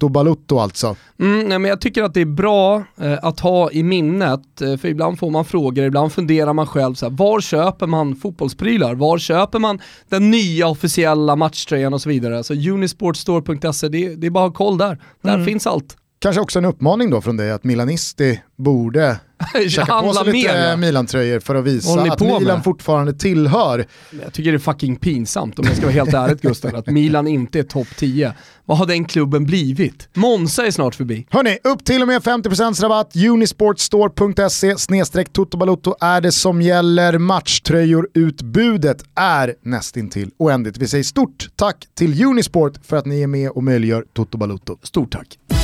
Balutto 0.10 0.60
alltså. 0.60 0.96
Mm, 1.20 1.48
nej, 1.48 1.60
men 1.60 1.70
jag 1.70 1.82
tycker 1.82 2.04
att 2.04 2.14
det 2.14 2.22
är 2.22 2.26
bra 2.26 2.84
eh, 3.02 3.18
att 3.22 3.40
ha 3.40 3.72
i 3.72 3.84
minnet, 3.84 4.62
eh, 4.62 4.78
för 4.78 4.88
ibland 4.88 5.20
får 5.20 5.32
man 5.32 5.46
frågor, 5.46 5.86
ibland 5.86 6.14
funderar 6.14 6.54
man 6.54 6.68
själv 6.68 6.94
så 6.96 7.06
här, 7.10 7.14
var 7.18 7.42
köper 7.42 7.88
man 7.88 8.16
fotbollsprylar? 8.16 8.96
Var 8.96 9.18
köper 9.18 9.60
man 9.60 9.80
den 10.10 10.32
nya 10.32 10.68
officiella 10.68 11.36
matchtröjan 11.36 11.94
och 11.94 12.02
så 12.02 12.10
vidare? 12.10 12.44
Så 12.44 12.54
unisportstore.se, 12.54 13.88
det, 13.88 14.16
det, 14.16 14.28
är 14.28 14.32
bara 14.32 14.46
att 14.46 14.58
ha 14.58 14.66
koll 14.66 14.78
där. 14.78 15.02
Där 15.22 15.34
mm. 15.34 15.46
finns 15.46 15.68
allt. 15.68 15.98
Kanske 16.20 16.42
också 16.42 16.60
en 16.60 16.66
uppmaning 16.66 17.10
då 17.10 17.22
från 17.22 17.38
dig 17.38 17.52
att 17.52 17.64
Milanisti 17.64 18.42
borde 18.56 19.20
käka 19.70 20.02
på 20.02 20.14
sig 20.14 20.34
lite 20.34 20.48
ja. 20.48 20.78
Milan-tröjor 20.78 21.40
för 21.40 21.56
att 21.56 21.66
visa 21.66 22.02
att 22.02 22.20
Milan 22.20 22.44
med? 22.44 22.64
fortfarande 22.64 23.14
tillhör. 23.14 23.86
Jag 24.24 24.34
tycker 24.34 24.52
det 24.52 24.58
är 24.58 24.60
fucking 24.60 24.96
pinsamt 24.96 25.60
om 25.60 25.66
jag 25.66 25.76
ska 25.76 25.86
vara 25.86 25.94
helt 25.94 26.14
ärlig 26.14 26.42
Gustav, 26.42 26.76
att 26.76 26.88
Milan 26.88 27.28
inte 27.28 27.60
är 27.60 27.64
topp 27.64 27.88
10. 27.98 28.34
Vad 28.66 28.78
har 28.78 28.86
den 28.86 29.06
klubben 29.06 29.46
blivit? 29.46 30.10
Monza 30.14 30.66
är 30.66 30.72
snart 30.72 30.96
förbi. 30.96 31.28
Hörni, 31.30 31.58
upp 31.64 31.86
till 31.86 32.02
och 32.02 32.08
med 32.08 32.22
50% 32.22 32.82
rabatt. 32.82 33.16
Unisportstore.se 33.16 34.78
snedstreck 34.78 35.34
Toto 35.34 35.96
är 36.00 36.22
det 36.22 36.32
som 36.32 36.62
gäller. 36.62 37.18
Matchtröjor 37.18 38.08
utbudet 38.14 39.04
är 39.16 39.56
nästintill 39.64 40.32
oändligt. 40.38 40.78
Vi 40.78 40.88
säger 40.88 41.04
stort 41.04 41.50
tack 41.56 41.86
till 41.98 42.26
Unisport 42.26 42.74
för 42.84 42.98
att 42.98 43.06
ni 43.06 43.22
är 43.22 43.28
med 43.28 43.50
och 43.50 43.64
möjliggör 43.64 44.06
Toto 44.14 44.38
Balutto. 44.38 44.78
Stort 44.84 45.12
tack. 45.12 45.57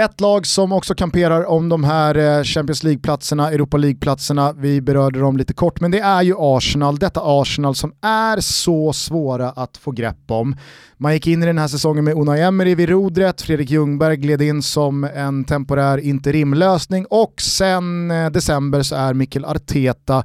Ett 0.00 0.20
lag 0.20 0.46
som 0.46 0.72
också 0.72 0.94
kamperar 0.94 1.44
om 1.44 1.68
de 1.68 1.84
här 1.84 2.14
eh, 2.14 2.44
Champions 2.44 2.82
League-platserna, 2.82 3.50
Europa 3.50 3.76
League-platserna, 3.76 4.52
vi 4.52 4.80
berörde 4.80 5.20
dem 5.20 5.36
lite 5.36 5.54
kort, 5.54 5.80
men 5.80 5.90
det 5.90 6.00
är 6.00 6.22
ju 6.22 6.34
Arsenal, 6.38 6.98
detta 6.98 7.20
Arsenal 7.24 7.74
som 7.74 7.92
är 8.02 8.40
så 8.40 8.92
svåra 8.92 9.50
att 9.50 9.76
få 9.76 9.90
grepp 9.90 10.30
om. 10.30 10.56
Man 10.96 11.12
gick 11.12 11.26
in 11.26 11.42
i 11.42 11.46
den 11.46 11.58
här 11.58 11.68
säsongen 11.68 12.04
med 12.04 12.14
Unai 12.14 12.40
Emery 12.40 12.74
vid 12.74 12.88
rodret, 12.88 13.42
Fredrik 13.42 13.70
Ljungberg 13.70 14.16
gled 14.16 14.42
in 14.42 14.62
som 14.62 15.04
en 15.04 15.44
temporär 15.44 15.98
interimlösning 15.98 17.06
och 17.10 17.34
sen 17.40 18.10
eh, 18.10 18.30
december 18.30 18.82
så 18.82 18.94
är 18.94 19.14
Mikkel 19.14 19.44
Arteta 19.44 20.24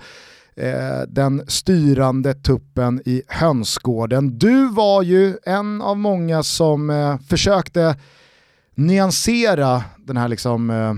eh, 0.56 1.02
den 1.08 1.44
styrande 1.48 2.34
tuppen 2.34 3.02
i 3.06 3.22
hönsgården. 3.28 4.40
Du 4.40 4.68
var 4.68 5.02
ju 5.02 5.38
en 5.46 5.82
av 5.82 5.98
många 5.98 6.44
som 6.44 7.18
försökte 7.30 7.96
nyansera 8.76 9.84
den 9.98 10.18
här 10.18 10.28
liksom, 10.28 10.70
eh, 10.70 10.94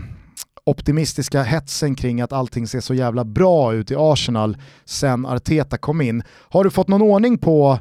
optimistiska 0.64 1.44
hetsen 1.44 1.96
kring 1.96 2.22
att 2.22 2.34
allting 2.34 2.68
ser 2.68 2.80
så 2.80 2.94
jävla 2.94 3.26
bra 3.26 3.74
ut 3.74 3.92
i 3.92 3.96
Arsenal 3.98 4.58
sen 4.86 5.26
Arteta 5.26 5.78
kom 5.78 6.02
in. 6.02 6.24
Har 6.50 6.64
du 6.64 6.70
fått 6.70 6.88
någon 6.88 7.02
ordning 7.02 7.38
på 7.38 7.80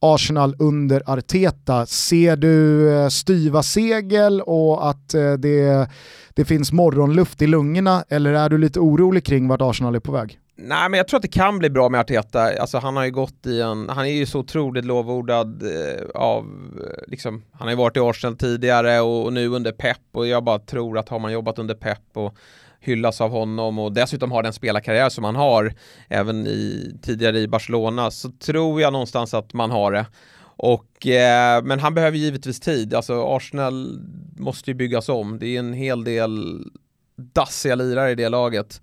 Arsenal 0.00 0.56
under 0.58 1.02
Arteta? 1.06 1.86
Ser 1.86 2.36
du 2.36 2.88
eh, 2.94 3.08
styva 3.08 3.62
segel 3.62 4.40
och 4.40 4.88
att 4.90 5.14
eh, 5.14 5.32
det, 5.32 5.90
det 6.34 6.44
finns 6.44 6.72
morgonluft 6.72 7.42
i 7.42 7.46
lungorna 7.46 8.04
eller 8.08 8.32
är 8.32 8.48
du 8.48 8.58
lite 8.58 8.80
orolig 8.80 9.24
kring 9.24 9.48
vart 9.48 9.62
Arsenal 9.62 9.94
är 9.94 10.00
på 10.00 10.12
väg? 10.12 10.38
Nej 10.56 10.88
men 10.88 10.98
jag 10.98 11.08
tror 11.08 11.18
att 11.18 11.22
det 11.22 11.28
kan 11.28 11.58
bli 11.58 11.70
bra 11.70 11.88
med 11.88 12.00
Arteta, 12.00 12.60
alltså 12.60 12.78
han 12.78 12.96
har 12.96 13.04
ju 13.04 13.10
gått 13.10 13.46
i 13.46 13.60
en, 13.60 13.88
han 13.88 14.06
är 14.06 14.10
ju 14.10 14.26
så 14.26 14.38
otroligt 14.38 14.84
lovordad 14.84 15.62
eh, 15.62 16.04
av, 16.14 16.44
eh, 16.80 17.10
liksom, 17.10 17.42
han 17.52 17.66
har 17.66 17.70
ju 17.70 17.76
varit 17.76 17.96
i 17.96 18.00
Arsenal 18.00 18.36
tidigare 18.36 19.00
och, 19.00 19.24
och, 19.24 19.32
nu 19.32 19.48
under 19.48 19.72
Pep 19.72 19.98
och 20.12 20.26
jag 20.26 20.44
bara 20.44 20.58
tror 20.58 20.98
att 20.98 21.08
har 21.08 21.18
man 21.18 21.32
jobbat 21.32 21.58
under 21.58 21.74
Pep 21.74 21.98
och 22.14 22.34
hyllas 22.80 23.20
av 23.20 23.30
honom 23.30 23.78
och 23.78 23.92
dessutom 23.92 24.32
har 24.32 24.42
den 24.42 24.52
spelarkarriär 24.52 25.08
som 25.08 25.24
han 25.24 25.36
har 25.36 25.74
även 26.08 26.46
i, 26.46 26.92
tidigare 27.02 27.38
i 27.38 27.48
Barcelona 27.48 28.10
så 28.10 28.30
tror 28.30 28.80
jag 28.80 28.92
någonstans 28.92 29.34
att 29.34 29.52
man 29.52 29.70
har 29.70 29.92
det. 29.92 30.06
Och, 30.56 31.06
eh, 31.06 31.62
men 31.62 31.80
han 31.80 31.94
behöver 31.94 32.18
givetvis 32.18 32.60
tid, 32.60 32.94
alltså 32.94 33.24
Arsenal 33.36 33.98
måste 34.36 34.70
ju 34.70 34.74
byggas 34.74 35.08
om, 35.08 35.38
det 35.38 35.46
är 35.46 35.58
en 35.58 35.72
hel 35.72 36.04
del 36.04 36.64
dassiga 37.16 37.74
lirare 37.74 38.10
i 38.10 38.14
det 38.14 38.28
laget. 38.28 38.80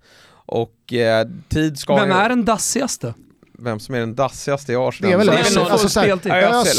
Och 0.50 0.92
eh, 0.92 1.28
tid 1.48 1.78
ska 1.78 1.96
Vem 1.96 2.12
är 2.12 2.28
den 2.28 2.44
dassigaste? 2.44 3.14
Vem 3.58 3.80
som 3.80 3.94
är 3.94 4.00
den 4.00 4.14
dassigaste 4.14 4.72
i 4.72 4.76
Arsenal? 4.76 5.10
Det 5.10 5.14
är 5.14 5.18
väl 5.18 5.28
Özil. 5.28 5.58
Alltså, 5.58 6.00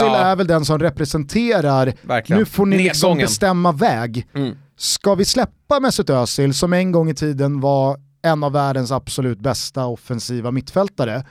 är 0.06 0.36
väl 0.36 0.48
den 0.48 0.66
som 0.66 0.80
representerar, 0.80 1.94
Verkligen. 2.02 2.40
nu 2.40 2.46
får 2.46 2.66
ni 2.66 2.78
liksom 2.78 3.18
bestämma 3.18 3.72
väg. 3.72 4.28
Mm. 4.34 4.58
Ska 4.78 5.16
vi 5.16 5.26
släppa 5.26 5.80
Mesut 5.80 6.10
Özil 6.10 6.54
som 6.54 6.74
en 6.74 6.92
gång 6.92 7.10
i 7.10 7.14
tiden 7.14 7.60
var 7.60 7.98
en 8.22 8.44
av 8.44 8.52
världens 8.52 8.92
absolut 8.92 9.40
bästa 9.40 9.86
offensiva 9.86 10.52
mittfältare? 10.52 11.26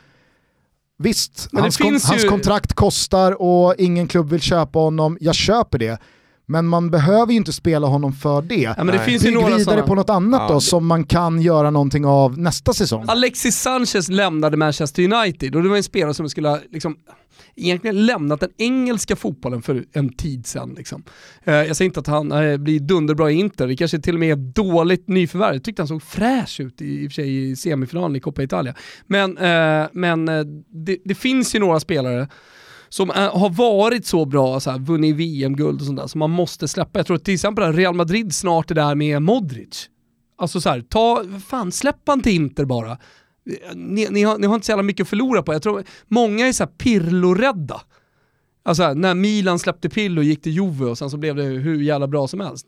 Visst, 0.99 1.49
hans, 1.53 1.77
kon 1.77 1.87
ju... 1.87 2.01
hans 2.05 2.25
kontrakt 2.25 2.73
kostar 2.73 3.43
och 3.43 3.75
ingen 3.79 4.09
klubb 4.09 4.31
vill 4.31 4.41
köpa 4.41 4.79
honom, 4.79 5.19
jag 5.21 5.35
köper 5.35 5.79
det. 5.79 6.01
Men 6.51 6.67
man 6.67 6.91
behöver 6.91 7.33
ju 7.33 7.37
inte 7.37 7.53
spela 7.53 7.87
honom 7.87 8.13
för 8.13 8.43
det. 8.43 8.55
Ja, 8.55 8.75
men 8.77 8.87
det 8.87 8.99
finns 8.99 9.23
Bygg 9.23 9.37
vidare 9.37 9.61
såna... 9.61 9.83
på 9.83 9.95
något 9.95 10.11
annat 10.11 10.41
ja, 10.41 10.49
då 10.49 10.55
det... 10.55 10.61
som 10.61 10.87
man 10.87 11.05
kan 11.05 11.43
göra 11.43 11.71
någonting 11.71 12.05
av 12.05 12.39
nästa 12.39 12.73
säsong. 12.73 13.05
Alexis 13.09 13.61
Sanchez 13.61 14.09
lämnade 14.09 14.57
Manchester 14.57 15.03
United 15.03 15.57
och 15.57 15.63
det 15.63 15.69
var 15.69 15.77
en 15.77 15.83
spelare 15.83 16.15
som 16.15 16.29
skulle 16.29 16.49
ha 16.49 16.59
liksom, 16.71 16.97
egentligen 17.57 18.07
lämnat 18.07 18.41
den 18.41 18.51
engelska 18.57 19.17
fotbollen 19.17 19.63
för 19.63 19.85
en 19.93 20.13
tid 20.13 20.47
sedan. 20.47 20.75
Liksom. 20.77 21.03
Eh, 21.45 21.55
jag 21.55 21.77
säger 21.77 21.87
inte 21.87 22.01
att 22.01 22.07
han 22.07 22.33
eh, 22.33 22.57
blir 22.57 22.81
dunderbra 22.81 23.31
i 23.31 23.35
Inter, 23.35 23.67
det 23.67 23.77
kanske 23.77 23.99
till 23.99 24.15
och 24.15 24.21
med 24.21 24.33
är 24.33 24.37
dåligt 24.37 25.09
nyförvärv. 25.09 25.55
Jag 25.55 25.65
tyckte 25.65 25.83
han 25.83 25.89
såg 25.89 26.03
fräsch 26.03 26.61
ut 26.61 26.83
i, 26.83 27.05
i 27.05 27.07
och 27.07 27.11
för 27.11 27.15
sig 27.15 27.51
i 27.51 27.57
semifinalen 27.57 28.17
i 28.17 28.21
Coppa 28.21 28.43
Italia. 28.43 28.75
Men, 29.07 29.39
eh, 29.39 29.89
men 29.93 30.27
det, 30.69 30.99
det 31.05 31.15
finns 31.15 31.55
ju 31.55 31.59
några 31.59 31.81
spelare 31.81 32.29
som 32.93 33.11
är, 33.11 33.29
har 33.29 33.51
varit 33.51 34.07
så 34.07 34.25
bra, 34.25 34.61
så 34.61 34.71
här, 34.71 34.79
vunnit 34.79 35.17
VM-guld 35.17 35.81
och 35.81 35.87
sånt 35.87 35.99
där, 35.99 36.07
som 36.07 36.19
man 36.19 36.31
måste 36.31 36.69
släppa. 36.69 36.99
Jag 36.99 37.07
tror 37.07 37.19
till 37.19 37.35
exempel 37.35 37.65
att 37.65 37.77
Real 37.77 37.95
Madrid 37.95 38.35
snart 38.35 38.71
är 38.71 38.75
där 38.75 38.95
med 38.95 39.23
Modric. 39.23 39.89
Alltså 40.39 40.61
så 40.61 40.69
här, 40.69 40.81
ta, 40.81 41.25
fan 41.47 41.73
släpp 41.73 42.01
han 42.07 42.23
till 42.23 42.33
Inter 42.33 42.65
bara. 42.65 42.99
Ni, 43.75 44.07
ni, 44.11 44.23
har, 44.23 44.39
ni 44.39 44.47
har 44.47 44.55
inte 44.55 44.67
så 44.67 44.73
jävla 44.73 44.83
mycket 44.83 45.05
att 45.05 45.09
förlora 45.09 45.43
på. 45.43 45.53
Jag 45.53 45.63
tror 45.63 45.85
många 46.09 46.49
är 46.49 46.53
så 46.53 46.65
här 46.65 46.71
Pirlo-rädda. 46.71 47.81
Alltså 48.63 48.95
när 48.95 49.15
Milan 49.15 49.59
släppte 49.59 49.89
Pirlo 49.89 50.21
och 50.21 50.25
gick 50.25 50.43
till 50.43 50.53
Juve 50.53 50.85
och 50.85 50.99
sen 50.99 51.11
så 51.11 51.17
blev 51.17 51.37
det 51.37 51.43
hur 51.43 51.83
jävla 51.83 52.07
bra 52.07 52.29
som 52.29 52.41
helst 52.41 52.67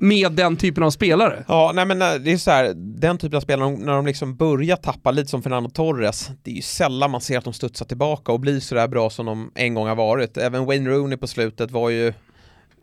med 0.00 0.32
den 0.32 0.56
typen 0.56 0.84
av 0.84 0.90
spelare. 0.90 1.44
Ja, 1.48 1.72
nej 1.74 1.86
men 1.86 2.02
eh, 2.02 2.14
det 2.14 2.32
är 2.32 2.36
så 2.36 2.50
här, 2.50 2.72
den 2.76 3.18
typen 3.18 3.36
av 3.36 3.40
spelare, 3.40 3.70
när 3.70 3.92
de 3.92 4.06
liksom 4.06 4.36
börjar 4.36 4.76
tappa 4.76 5.10
lite 5.10 5.28
som 5.28 5.42
Fernando 5.42 5.70
Torres, 5.70 6.30
det 6.42 6.50
är 6.50 6.54
ju 6.54 6.62
sällan 6.62 7.10
man 7.10 7.20
ser 7.20 7.38
att 7.38 7.44
de 7.44 7.52
studsar 7.52 7.86
tillbaka 7.86 8.32
och 8.32 8.40
blir 8.40 8.60
sådär 8.60 8.88
bra 8.88 9.10
som 9.10 9.26
de 9.26 9.52
en 9.54 9.74
gång 9.74 9.86
har 9.88 9.96
varit. 9.96 10.36
Även 10.36 10.64
Wayne 10.64 10.90
Rooney 10.90 11.16
på 11.16 11.26
slutet 11.26 11.70
var 11.70 11.90
ju 11.90 12.12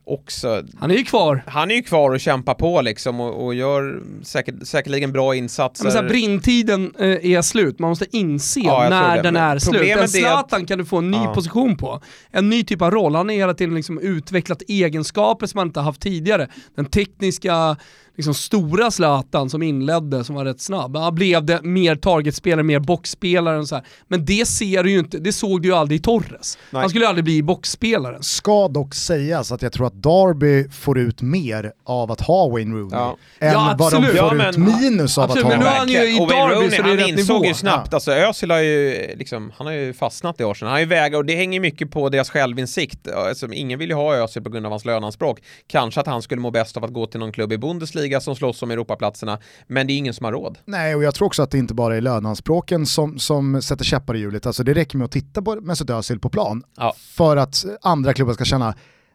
också... 0.07 0.63
Han 0.79 0.91
är 0.91 0.95
ju 0.95 1.03
kvar. 1.03 1.43
Han 1.47 1.71
är 1.71 1.75
ju 1.75 1.81
kvar 1.81 2.11
och 2.11 2.19
kämpar 2.19 2.53
på 2.53 2.81
liksom 2.81 3.19
och, 3.19 3.45
och 3.45 3.55
gör 3.55 4.03
säkert, 4.23 4.55
säkerligen 4.67 5.11
bra 5.11 5.35
insatser. 5.35 5.83
Men 5.83 5.91
så 5.91 6.01
här, 6.01 6.07
brintiden 6.07 6.93
eh, 6.99 7.31
är 7.31 7.41
slut, 7.41 7.79
man 7.79 7.89
måste 7.89 8.17
inse 8.17 8.59
ja, 8.59 8.87
när 8.89 9.23
den 9.23 9.35
är 9.35 9.59
slut. 9.59 9.97
En 9.97 10.09
Zlatan 10.09 10.61
att... 10.61 10.67
kan 10.67 10.77
du 10.77 10.85
få 10.85 10.97
en 10.97 11.11
ny 11.11 11.17
ja. 11.17 11.33
position 11.33 11.77
på. 11.77 12.01
En 12.31 12.49
ny 12.49 12.63
typ 12.63 12.81
av 12.81 12.91
roll. 12.91 13.15
Han 13.15 13.29
har 13.29 13.35
hela 13.35 13.53
tiden 13.53 13.75
liksom 13.75 13.99
utvecklat 13.99 14.61
egenskaper 14.67 15.45
som 15.45 15.57
man 15.57 15.67
inte 15.67 15.79
haft 15.79 16.01
tidigare. 16.01 16.47
Den 16.75 16.85
tekniska 16.85 17.77
liksom 18.17 18.33
stora 18.33 18.91
Zlatan 18.91 19.49
som 19.49 19.63
inledde, 19.63 20.23
som 20.23 20.35
var 20.35 20.45
rätt 20.45 20.61
snabb. 20.61 20.95
Ja, 20.95 21.11
blev 21.11 21.45
det 21.45 21.61
mer 21.61 21.95
targetspelare, 21.95 22.63
mer 22.63 22.79
boxspelare 22.79 23.57
och 23.57 23.67
så 23.67 23.75
här. 23.75 23.85
Men 24.07 24.25
det 24.25 24.47
ser 24.47 24.83
du 24.83 24.91
ju 24.91 24.99
inte, 24.99 25.17
det 25.17 25.33
såg 25.33 25.61
du 25.61 25.67
ju 25.67 25.75
aldrig 25.75 25.99
i 25.99 26.03
Torres. 26.03 26.57
Nej. 26.69 26.79
Han 26.81 26.89
skulle 26.89 27.05
ju 27.05 27.09
aldrig 27.09 27.23
bli 27.23 27.43
boxspelaren. 27.43 28.23
Ska 28.23 28.67
dock 28.67 28.95
sägas 28.95 29.51
att 29.51 29.61
jag 29.61 29.73
tror 29.73 29.87
att 29.87 29.93
Darby 29.93 30.69
får 30.69 30.99
ut 30.99 31.21
mer 31.21 31.71
av 31.83 32.11
att 32.11 32.21
ha 32.21 32.49
Wayne 32.49 32.75
Rooney 32.75 32.89
ja. 32.91 33.17
än 33.39 33.53
ja, 33.53 33.75
vad 33.77 33.93
de 33.93 34.05
får 34.05 34.15
ja, 34.15 34.33
men, 34.33 34.49
ut 34.49 34.57
minus 34.57 35.17
av 35.17 35.23
absolut, 35.23 35.45
att 35.45 35.51
ha 35.51 35.57
men 35.57 35.65
nu 35.65 35.71
är 35.71 35.79
han 35.79 35.89
ju 35.89 36.15
i 36.15 36.17
Darby 36.17 36.55
Rooney, 36.55 36.71
så 36.71 36.81
det 36.81 36.91
är 36.91 36.97
rätt 36.97 37.07
insåg 37.07 37.35
nivå. 37.35 37.45
ju 37.45 37.53
snabbt, 37.53 37.87
ja. 37.91 37.95
alltså 37.95 38.11
Özil 38.11 38.51
har 38.51 38.59
ju 38.59 39.07
liksom, 39.15 39.51
han 39.57 39.67
har 39.67 39.73
ju 39.73 39.93
fastnat 39.93 40.39
i 40.39 40.43
Arsenal. 40.43 40.69
Han 40.69 40.75
har 40.75 40.79
ju 40.79 40.85
vägar 40.85 41.17
och 41.17 41.25
det 41.25 41.35
hänger 41.35 41.59
mycket 41.59 41.91
på 41.91 42.09
deras 42.09 42.29
självinsikt. 42.29 43.07
Alltså, 43.07 43.53
ingen 43.53 43.79
vill 43.79 43.89
ju 43.89 43.95
ha 43.95 44.15
Özil 44.15 44.43
på 44.43 44.49
grund 44.49 44.65
av 44.65 44.71
hans 44.71 44.85
löneanspråk. 44.85 45.39
Kanske 45.67 45.99
att 45.99 46.07
han 46.07 46.21
skulle 46.21 46.41
må 46.41 46.51
bäst 46.51 46.77
av 46.77 46.83
att 46.83 46.93
gå 46.93 47.05
till 47.05 47.19
någon 47.19 47.31
klubb 47.31 47.53
i 47.53 47.57
Bundesliga 47.57 48.06
liga 48.07 48.21
som 48.21 48.35
slåss 48.35 48.63
om 48.63 48.71
Europaplatserna, 48.71 49.39
men 49.67 49.87
det 49.87 49.93
är 49.93 49.97
ingen 49.97 50.13
som 50.13 50.23
har 50.25 50.31
råd. 50.31 50.57
Nej, 50.65 50.95
och 50.95 51.03
jag 51.03 51.15
tror 51.15 51.25
också 51.25 51.43
att 51.43 51.51
det 51.51 51.57
inte 51.57 51.73
bara 51.73 51.97
är 51.97 52.01
löneanspråken 52.01 52.85
som, 52.85 53.19
som 53.19 53.61
sätter 53.61 53.85
käppar 53.85 54.15
i 54.15 54.19
hjulet. 54.19 54.45
Alltså 54.45 54.63
det 54.63 54.73
räcker 54.73 54.97
med 54.97 55.05
att 55.05 55.11
titta 55.11 55.41
på 55.41 55.55
Mesut 55.61 55.89
Özil 55.89 56.19
på 56.19 56.29
plan 56.29 56.63
Ja. 56.77 56.93
för 56.97 57.37
att 57.37 57.65
andra 57.81 58.13
klubbar 58.13 58.33
ska 58.33 58.45
känna, 58.45 58.73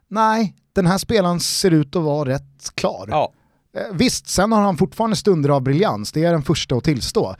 nej, 0.08 0.54
den 0.74 0.86
här 0.86 0.98
spelaren 0.98 1.40
ser 1.40 1.70
ut 1.70 1.96
att 1.96 2.02
vara 2.02 2.28
rätt 2.28 2.70
klar. 2.74 3.06
Ja, 3.10 3.32
Eh, 3.76 3.82
Visst, 3.96 4.28
sen 4.28 4.52
har 4.52 4.60
han 4.60 4.76
fortfarande 4.76 5.16
stunder 5.16 5.50
av 5.50 5.62
briljans, 5.62 6.12
det 6.12 6.24
är 6.24 6.32
den 6.32 6.42
första 6.42 6.74
att 6.76 6.84
tillstå. 6.84 7.36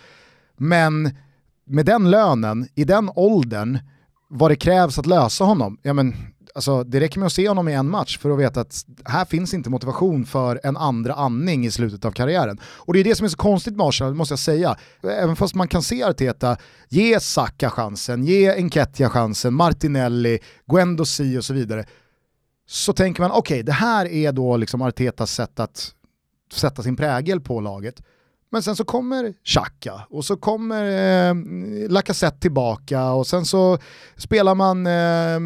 Men 0.56 1.16
med 1.66 1.86
den 1.86 2.10
lönen, 2.10 2.68
i 2.74 2.84
den 2.84 3.10
åldern, 3.14 3.78
vad 4.28 4.50
det 4.50 4.56
krävs 4.56 4.98
att 4.98 5.06
lösa 5.06 5.44
honom, 5.44 5.78
ja 5.82 5.92
men 5.92 6.14
alltså, 6.54 6.84
det 6.84 7.00
räcker 7.00 7.18
med 7.18 7.26
att 7.26 7.32
se 7.32 7.48
honom 7.48 7.68
i 7.68 7.74
en 7.74 7.88
match 7.88 8.18
för 8.18 8.30
att 8.30 8.38
veta 8.38 8.60
att 8.60 8.86
här 9.04 9.24
finns 9.24 9.54
inte 9.54 9.70
motivation 9.70 10.26
för 10.26 10.60
en 10.64 10.76
andra 10.76 11.14
andning 11.14 11.66
i 11.66 11.70
slutet 11.70 12.04
av 12.04 12.10
karriären. 12.10 12.60
Och 12.64 12.92
det 12.92 13.00
är 13.00 13.04
det 13.04 13.14
som 13.14 13.24
är 13.24 13.28
så 13.28 13.36
konstigt 13.36 13.76
med 13.76 13.86
Arsenal, 13.86 14.14
måste 14.14 14.32
jag 14.32 14.38
säga. 14.38 14.76
Även 15.02 15.36
fast 15.36 15.54
man 15.54 15.68
kan 15.68 15.82
se 15.82 16.02
Arteta 16.02 16.56
ge 16.88 17.20
Saka 17.20 17.70
chansen, 17.70 18.24
ge 18.24 18.54
Enketia 18.54 19.10
chansen, 19.10 19.54
Martinelli, 19.54 20.38
Guendo 20.66 21.04
Si 21.04 21.38
och 21.38 21.44
så 21.44 21.54
vidare, 21.54 21.84
så 22.66 22.92
tänker 22.92 23.22
man 23.22 23.30
okej, 23.30 23.62
det 23.62 23.72
här 23.72 24.06
är 24.06 24.32
då 24.32 24.56
liksom 24.56 24.82
Artetas 24.82 25.32
sätt 25.32 25.60
att 25.60 25.92
sätta 26.52 26.82
sin 26.82 26.96
prägel 26.96 27.40
på 27.40 27.60
laget. 27.60 28.02
Men 28.52 28.62
sen 28.62 28.76
så 28.76 28.84
kommer 28.84 29.34
Xhaka 29.44 30.06
och 30.10 30.24
så 30.24 30.36
kommer 30.36 30.84
eh, 31.30 31.34
Lacazette 31.88 32.40
tillbaka 32.40 33.10
och 33.10 33.26
sen 33.26 33.44
så 33.44 33.78
spelar 34.16 34.54
man, 34.54 34.86
eh, 34.86 35.40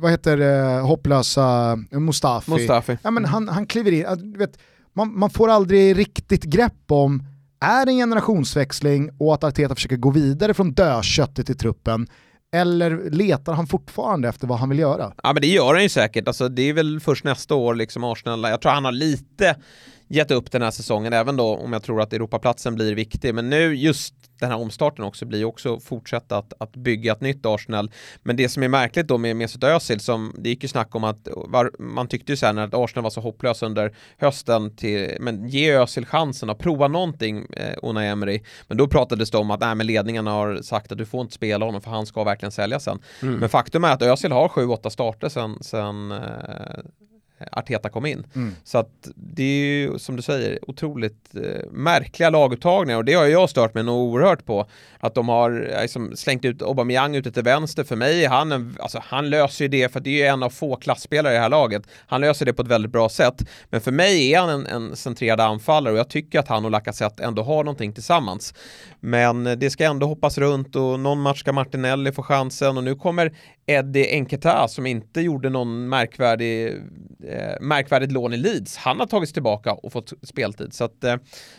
vad 0.00 0.10
heter 0.10 0.36
det, 0.36 0.80
hopplösa 0.80 1.76
Mustafi. 1.90 2.50
Mustafi. 2.50 2.98
Ja, 3.02 3.10
men 3.10 3.24
han, 3.24 3.48
han 3.48 3.66
kliver 3.66 3.92
in, 3.92 4.34
vet, 4.38 4.58
man, 4.92 5.18
man 5.18 5.30
får 5.30 5.48
aldrig 5.48 5.98
riktigt 5.98 6.44
grepp 6.44 6.90
om, 6.90 7.22
är 7.60 7.86
det 7.86 7.92
en 7.92 7.98
generationsväxling 7.98 9.10
och 9.18 9.34
att 9.34 9.44
Arteta 9.44 9.74
försöker 9.74 9.96
gå 9.96 10.10
vidare 10.10 10.54
från 10.54 10.72
dödköttet 10.72 11.50
i 11.50 11.54
truppen 11.54 12.06
eller 12.54 13.10
letar 13.10 13.52
han 13.52 13.66
fortfarande 13.66 14.28
efter 14.28 14.46
vad 14.46 14.58
han 14.58 14.68
vill 14.68 14.78
göra? 14.78 15.12
Ja 15.22 15.32
men 15.32 15.40
det 15.40 15.46
gör 15.46 15.74
han 15.74 15.82
ju 15.82 15.88
säkert, 15.88 16.28
alltså, 16.28 16.48
det 16.48 16.62
är 16.62 16.72
väl 16.72 17.00
först 17.00 17.24
nästa 17.24 17.54
år 17.54 17.74
liksom 17.74 18.04
Arsenal, 18.04 18.42
jag 18.42 18.60
tror 18.60 18.72
han 18.72 18.84
har 18.84 18.92
lite 18.92 19.56
gett 20.08 20.30
upp 20.30 20.50
den 20.50 20.62
här 20.62 20.70
säsongen, 20.70 21.12
även 21.12 21.36
då 21.36 21.56
om 21.56 21.72
jag 21.72 21.82
tror 21.82 22.00
att 22.00 22.12
Europaplatsen 22.12 22.74
blir 22.74 22.94
viktig. 22.94 23.34
Men 23.34 23.50
nu 23.50 23.74
just 23.74 24.14
den 24.40 24.50
här 24.50 24.58
omstarten 24.58 25.04
också 25.04 25.26
blir 25.26 25.44
också 25.44 25.80
fortsätta 25.80 26.38
att, 26.38 26.52
att 26.58 26.76
bygga 26.76 27.12
ett 27.12 27.20
nytt 27.20 27.46
Arsenal. 27.46 27.90
Men 28.22 28.36
det 28.36 28.48
som 28.48 28.62
är 28.62 28.68
märkligt 28.68 29.08
då 29.08 29.18
med 29.18 29.36
Mesut 29.36 29.64
Özil, 29.64 30.00
som 30.00 30.34
det 30.38 30.48
gick 30.48 30.62
ju 30.62 30.68
snack 30.68 30.94
om 30.94 31.04
att 31.04 31.28
var, 31.34 31.70
man 31.78 32.08
tyckte 32.08 32.32
ju 32.32 32.36
sen 32.36 32.58
att 32.58 32.74
Arsenal 32.74 33.02
var 33.02 33.10
så 33.10 33.20
hopplös 33.20 33.62
under 33.62 33.96
hösten 34.18 34.76
till, 34.76 35.16
men 35.20 35.48
ge 35.48 35.72
Özil 35.72 36.06
chansen 36.06 36.50
att 36.50 36.58
prova 36.58 36.88
någonting, 36.88 37.46
eh, 37.52 37.74
Unai 37.82 38.06
Emery. 38.06 38.42
Men 38.68 38.76
då 38.76 38.88
pratades 38.88 39.30
det 39.30 39.38
om 39.38 39.50
att 39.50 39.60
nej, 39.60 39.74
men 39.74 39.86
ledningen 39.86 40.26
har 40.26 40.62
sagt 40.62 40.92
att 40.92 40.98
du 40.98 41.06
får 41.06 41.20
inte 41.20 41.34
spela 41.34 41.64
honom 41.64 41.80
för 41.80 41.90
han 41.90 42.06
ska 42.06 42.24
verkligen 42.24 42.52
sälja 42.52 42.80
sen. 42.80 43.02
Mm. 43.22 43.34
Men 43.34 43.48
faktum 43.48 43.84
är 43.84 43.92
att 43.92 44.02
Özil 44.02 44.32
har 44.32 44.48
7-8 44.48 44.90
starter 44.90 45.28
sen, 45.28 45.58
sen 45.60 46.12
eh, 46.12 46.18
Arteta 47.52 47.88
kom 47.88 48.06
in. 48.06 48.26
Mm. 48.34 48.54
Så 48.64 48.78
att 48.78 49.08
det 49.14 49.42
är 49.42 49.64
ju 49.64 49.98
som 49.98 50.16
du 50.16 50.22
säger 50.22 50.70
otroligt 50.70 51.34
eh, 51.34 51.70
märkliga 51.70 52.30
laguttagningar 52.30 52.98
och 52.98 53.04
det 53.04 53.14
har 53.14 53.26
jag 53.26 53.50
stört 53.50 53.74
mig 53.74 53.84
nog 53.84 54.12
oerhört 54.12 54.44
på. 54.44 54.66
Att 55.00 55.14
de 55.14 55.28
har 55.28 55.70
eh, 55.72 55.82
liksom, 55.82 56.16
slängt 56.16 56.44
ut 56.44 56.62
Aubameyang 56.62 57.16
ute 57.16 57.32
till 57.32 57.42
vänster. 57.42 57.84
För 57.84 57.96
mig 57.96 58.24
är 58.24 58.28
han 58.28 58.52
en, 58.52 58.76
alltså 58.80 58.98
han 59.04 59.30
löser 59.30 59.64
ju 59.64 59.68
det 59.68 59.92
för 59.92 60.00
det 60.00 60.10
är 60.10 60.18
ju 60.18 60.22
en 60.22 60.42
av 60.42 60.50
få 60.50 60.76
klassspelare 60.76 61.32
i 61.32 61.36
det 61.36 61.42
här 61.42 61.48
laget. 61.48 61.82
Han 62.06 62.20
löser 62.20 62.46
det 62.46 62.52
på 62.52 62.62
ett 62.62 62.68
väldigt 62.68 62.92
bra 62.92 63.08
sätt. 63.08 63.42
Men 63.70 63.80
för 63.80 63.92
mig 63.92 64.34
är 64.34 64.40
han 64.40 64.48
en, 64.48 64.66
en 64.66 64.96
centrerad 64.96 65.40
anfallare 65.40 65.92
och 65.92 65.98
jag 65.98 66.08
tycker 66.08 66.38
att 66.38 66.48
han 66.48 66.64
och 66.64 66.70
Lacazette 66.70 67.24
ändå 67.24 67.42
har 67.42 67.64
någonting 67.64 67.92
tillsammans. 67.92 68.54
Men 69.00 69.46
eh, 69.46 69.52
det 69.52 69.70
ska 69.70 69.84
ändå 69.84 70.06
hoppas 70.06 70.38
runt 70.38 70.76
och 70.76 71.00
någon 71.00 71.20
match 71.20 71.40
ska 71.40 71.52
Martinelli 71.52 72.12
få 72.12 72.22
chansen 72.22 72.76
och 72.76 72.84
nu 72.84 72.94
kommer 72.94 73.32
Eddie 73.66 74.10
Enketa 74.10 74.68
som 74.68 74.86
inte 74.86 75.20
gjorde 75.20 75.50
någon 75.50 75.88
märkvärdig, 75.88 76.82
eh, 77.28 77.60
märkvärdigt 77.60 78.12
lån 78.12 78.32
i 78.32 78.36
Leeds. 78.36 78.76
Han 78.76 79.00
har 79.00 79.06
tagits 79.06 79.32
tillbaka 79.32 79.72
och 79.72 79.92
fått 79.92 80.12
speltid. 80.22 80.74
Så 80.74 80.84
att 80.84 81.04
eh, 81.04 81.16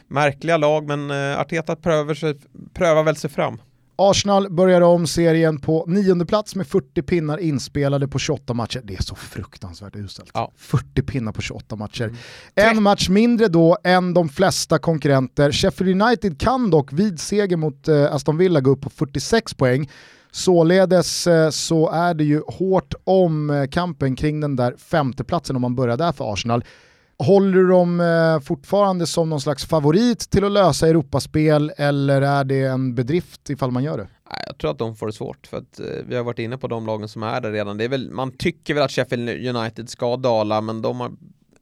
märkliga 0.07 0.57
lag 0.57 0.87
men 0.87 1.11
eh, 1.11 1.39
Arteta 1.39 1.75
prövar, 1.75 2.13
sig, 2.13 2.35
prövar 2.73 3.03
väl 3.03 3.15
sig 3.15 3.29
fram. 3.29 3.59
Arsenal 3.97 4.49
börjar 4.49 4.81
om 4.81 5.07
serien 5.07 5.59
på 5.59 5.85
nionde 5.87 6.25
plats 6.25 6.55
med 6.55 6.67
40 6.67 7.01
pinnar 7.01 7.37
inspelade 7.37 8.07
på 8.07 8.19
28 8.19 8.53
matcher. 8.53 8.81
Det 8.83 8.95
är 8.95 9.03
så 9.03 9.15
fruktansvärt 9.15 9.95
uselt. 9.95 10.31
Ja. 10.33 10.51
40 10.55 11.01
pinnar 11.01 11.31
på 11.31 11.41
28 11.41 11.75
matcher. 11.75 12.13
En 12.55 12.83
match 12.83 13.09
mindre 13.09 13.47
då 13.47 13.77
än 13.83 14.13
de 14.13 14.29
flesta 14.29 14.79
konkurrenter. 14.79 15.51
Sheffield 15.51 16.01
United 16.01 16.39
kan 16.39 16.69
dock 16.69 16.93
vid 16.93 17.19
seger 17.19 17.57
mot 17.57 17.87
eh, 17.87 18.13
Aston 18.13 18.37
Villa 18.37 18.61
gå 18.61 18.71
upp 18.71 18.81
på 18.81 18.89
46 18.89 19.53
poäng. 19.53 19.89
Således 20.35 21.27
eh, 21.27 21.49
så 21.49 21.89
är 21.89 22.13
det 22.13 22.23
ju 22.23 22.41
hårt 22.47 22.93
om 23.03 23.49
eh, 23.49 23.67
kampen 23.67 24.15
kring 24.15 24.39
den 24.39 24.55
där 24.55 24.75
femteplatsen 24.77 25.55
om 25.55 25.61
man 25.61 25.75
börjar 25.75 25.97
där 25.97 26.11
för 26.11 26.33
Arsenal. 26.33 26.63
Håller 27.17 27.53
du 27.53 27.67
dem 27.67 27.99
eh, 27.99 28.39
fortfarande 28.39 29.07
som 29.07 29.29
någon 29.29 29.41
slags 29.41 29.65
favorit 29.65 30.29
till 30.29 30.43
att 30.43 30.51
lösa 30.51 30.87
Europaspel 30.87 31.71
eller 31.77 32.21
är 32.21 32.43
det 32.43 32.61
en 32.61 32.95
bedrift 32.95 33.49
ifall 33.49 33.71
man 33.71 33.83
gör 33.83 33.97
det? 33.97 34.07
Jag 34.47 34.57
tror 34.57 34.71
att 34.71 34.77
de 34.77 34.95
får 34.95 35.07
det 35.07 35.13
svårt 35.13 35.47
för 35.47 35.57
att 35.57 35.79
vi 36.07 36.15
har 36.15 36.23
varit 36.23 36.39
inne 36.39 36.57
på 36.57 36.67
de 36.67 36.85
lagen 36.85 37.07
som 37.07 37.23
är 37.23 37.41
där 37.41 37.51
redan. 37.51 37.77
Det 37.77 37.83
är 37.83 37.89
väl, 37.89 38.11
man 38.11 38.31
tycker 38.37 38.73
väl 38.73 38.83
att 38.83 38.91
Sheffield 38.91 39.55
United 39.55 39.89
ska 39.89 40.17
dala 40.17 40.61
men 40.61 40.81
de 40.81 40.99
har 40.99 41.11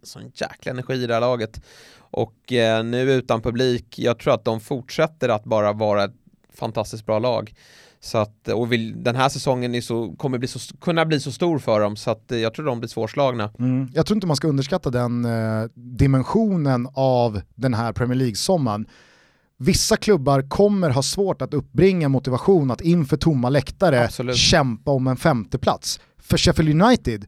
sån 0.04 0.32
jäkla 0.36 0.72
energi 0.72 0.94
i 0.94 1.08
det 1.08 1.14
här 1.14 1.22
laget. 1.22 1.62
Och 1.98 2.54
eh, 2.54 2.84
nu 2.84 3.12
utan 3.12 3.42
publik, 3.42 4.00
jag 4.00 4.20
tror 4.20 4.34
att 4.34 4.46
de 4.46 4.60
fortsätter 4.60 5.30
att 5.30 5.44
bara 5.44 5.74
vara 5.74 6.04
ett 6.04 6.23
fantastiskt 6.54 7.06
bra 7.06 7.20
lag. 7.20 7.54
Så 8.00 8.18
att, 8.18 8.48
och 8.48 8.72
vill, 8.72 9.04
den 9.04 9.16
här 9.16 9.30
säsongen 9.30 9.76
är 9.76 9.82
så, 9.82 10.16
kommer 10.18 10.38
bli 10.38 10.48
så, 10.48 10.78
kunna 10.78 11.06
bli 11.06 11.20
så 11.20 11.32
stor 11.32 11.60
för 11.60 11.80
dem 11.80 11.96
så 11.96 12.12
att 12.12 12.24
jag 12.28 12.54
tror 12.54 12.66
de 12.66 12.80
blir 12.80 12.90
svårslagna. 12.90 13.52
Mm. 13.60 13.90
Jag 13.94 14.06
tror 14.06 14.18
inte 14.18 14.28
man 14.28 14.36
ska 14.36 14.48
underskatta 14.48 14.90
den 14.90 15.26
eh, 15.26 15.66
dimensionen 15.74 16.88
av 16.94 17.42
den 17.56 17.74
här 17.74 17.94
Premier 17.94 18.16
League-sommaren. 18.16 18.86
Vissa 19.58 19.98
klubbar 19.98 20.42
kommer 20.50 20.90
ha 20.90 21.02
svårt 21.02 21.42
att 21.42 21.54
uppbringa 21.54 22.10
motivation 22.10 22.72
att 22.72 22.82
inför 22.82 23.18
tomma 23.18 23.50
läktare 23.50 24.06
Absolut. 24.06 24.38
kämpa 24.38 24.92
om 24.92 25.08
en 25.08 25.18
femteplats. 25.18 26.00
För 26.18 26.38
Sheffield 26.38 26.82
United, 26.82 27.26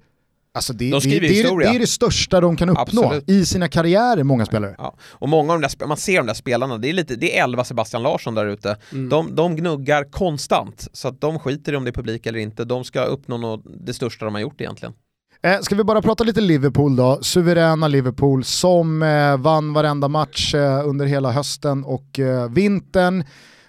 alltså 0.55 0.73
det, 0.73 0.91
De 0.91 0.99
det, 0.99 1.19
det, 1.19 1.41
är, 1.41 1.59
det 1.59 1.65
är 1.65 1.79
det 1.79 1.87
största 1.87 2.41
de 2.41 2.57
kan 2.57 2.69
uppnå 2.69 3.03
Absolut. 3.03 3.29
i 3.29 3.45
sina 3.45 3.67
karriärer, 3.67 4.23
många 4.23 4.45
spelare. 4.45 4.75
Ja. 4.77 4.95
Och 5.01 5.29
många 5.29 5.53
av 5.53 5.61
de 5.61 5.67
där, 5.79 5.87
man 5.87 5.97
ser 5.97 6.17
de 6.17 6.27
där 6.27 6.33
spelarna, 6.33 6.77
det 6.77 6.89
är 6.89 6.93
lite, 6.93 7.15
det 7.15 7.37
är 7.37 7.43
11 7.43 7.63
Sebastian 7.63 8.03
Larsson 8.03 8.35
där 8.35 8.45
ute. 8.45 8.77
Mm. 8.91 9.09
De, 9.09 9.35
de 9.35 9.55
gnuggar 9.55 10.11
konstant, 10.11 10.87
så 10.93 11.07
att 11.07 11.21
de 11.21 11.39
skiter 11.39 11.73
i 11.73 11.75
om 11.75 11.83
det 11.83 11.89
är 11.89 11.93
publik 11.93 12.25
eller 12.25 12.39
inte. 12.39 12.65
De 12.65 12.83
ska 12.83 13.03
uppnå 13.03 13.37
nå- 13.37 13.61
det 13.85 13.93
största 13.93 14.25
de 14.25 14.33
har 14.33 14.41
gjort 14.41 14.61
egentligen. 14.61 14.93
Eh, 15.43 15.59
ska 15.59 15.75
vi 15.75 15.83
bara 15.83 16.01
prata 16.01 16.23
lite 16.23 16.41
Liverpool 16.41 16.95
då? 16.95 17.19
Suveräna 17.21 17.87
Liverpool 17.87 18.43
som 18.43 19.03
eh, 19.03 19.37
vann 19.37 19.73
varenda 19.73 20.07
match 20.07 20.55
eh, 20.55 20.87
under 20.87 21.05
hela 21.05 21.31
hösten 21.31 21.83
och 21.83 22.19
eh, 22.19 22.49
vintern. 22.49 23.23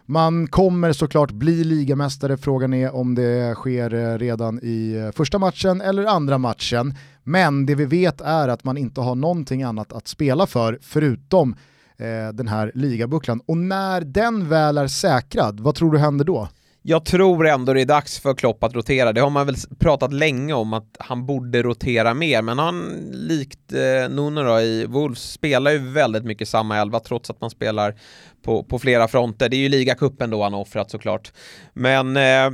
Man 0.09 0.47
kommer 0.47 0.92
såklart 0.92 1.31
bli 1.31 1.64
ligamästare, 1.64 2.37
frågan 2.37 2.75
är 2.75 2.95
om 2.95 3.14
det 3.14 3.55
sker 3.55 3.95
eh, 3.95 4.19
redan 4.19 4.61
i 4.62 4.92
eh, 4.92 5.11
första 5.12 5.38
matchen 5.38 5.81
eller 5.81 6.05
andra 6.05 6.38
matchen. 6.38 6.95
Men 7.23 7.66
det 7.66 7.75
vi 7.75 7.85
vet 7.85 8.21
är 8.21 8.49
att 8.49 8.64
man 8.64 8.77
inte 8.77 9.01
har 9.01 9.14
någonting 9.14 9.62
annat 9.62 9.92
att 9.92 10.09
spela 10.09 10.47
för 10.47 10.79
förutom 10.83 11.57
eh, 11.97 12.33
den 12.33 12.49
här 12.49 12.73
ligabucklan. 12.75 13.40
Och 13.47 13.57
när 13.57 14.01
den 14.01 14.49
väl 14.49 14.79
är 14.79 14.87
säkrad, 14.87 15.61
vad 15.61 15.75
tror 15.75 15.92
du 15.92 15.99
händer 15.99 16.25
då? 16.25 16.49
Jag 16.88 17.05
tror 17.05 17.47
ändå 17.47 17.73
det 17.73 17.81
är 17.81 17.87
dags 17.87 18.19
för 18.19 18.35
Klopp 18.35 18.65
att 18.65 18.75
rotera. 18.75 19.13
Det 19.13 19.21
har 19.21 19.31
man 19.31 19.46
väl 19.46 19.57
pratat 19.79 20.13
länge 20.13 20.52
om 20.52 20.73
att 20.73 20.96
han 20.98 21.27
borde 21.27 21.63
rotera 21.63 22.15
mer, 22.15 22.42
men 22.42 22.59
han, 22.59 23.04
likt 23.13 23.73
eh, 23.73 24.15
Nuno 24.15 24.42
då 24.42 24.61
i 24.61 24.87
Wolves, 24.87 25.33
spelar 25.33 25.71
ju 25.71 25.79
väldigt 25.79 26.25
mycket 26.25 26.48
samma 26.48 26.79
elva 26.79 27.00
trots 27.00 27.31
att 27.31 27.40
man 27.40 27.50
spelar 27.50 27.94
på, 28.47 28.63
på 28.63 28.79
flera 28.79 29.09
fronter. 29.09 29.49
Det 29.49 29.57
är 29.57 29.59
ju 29.59 29.69
ligacupen 29.69 30.31
då 30.31 30.42
han 30.42 30.53
har 30.53 30.61
offrat 30.61 30.90
såklart. 30.90 31.33
Men 31.79 32.16
eh, 32.16 32.50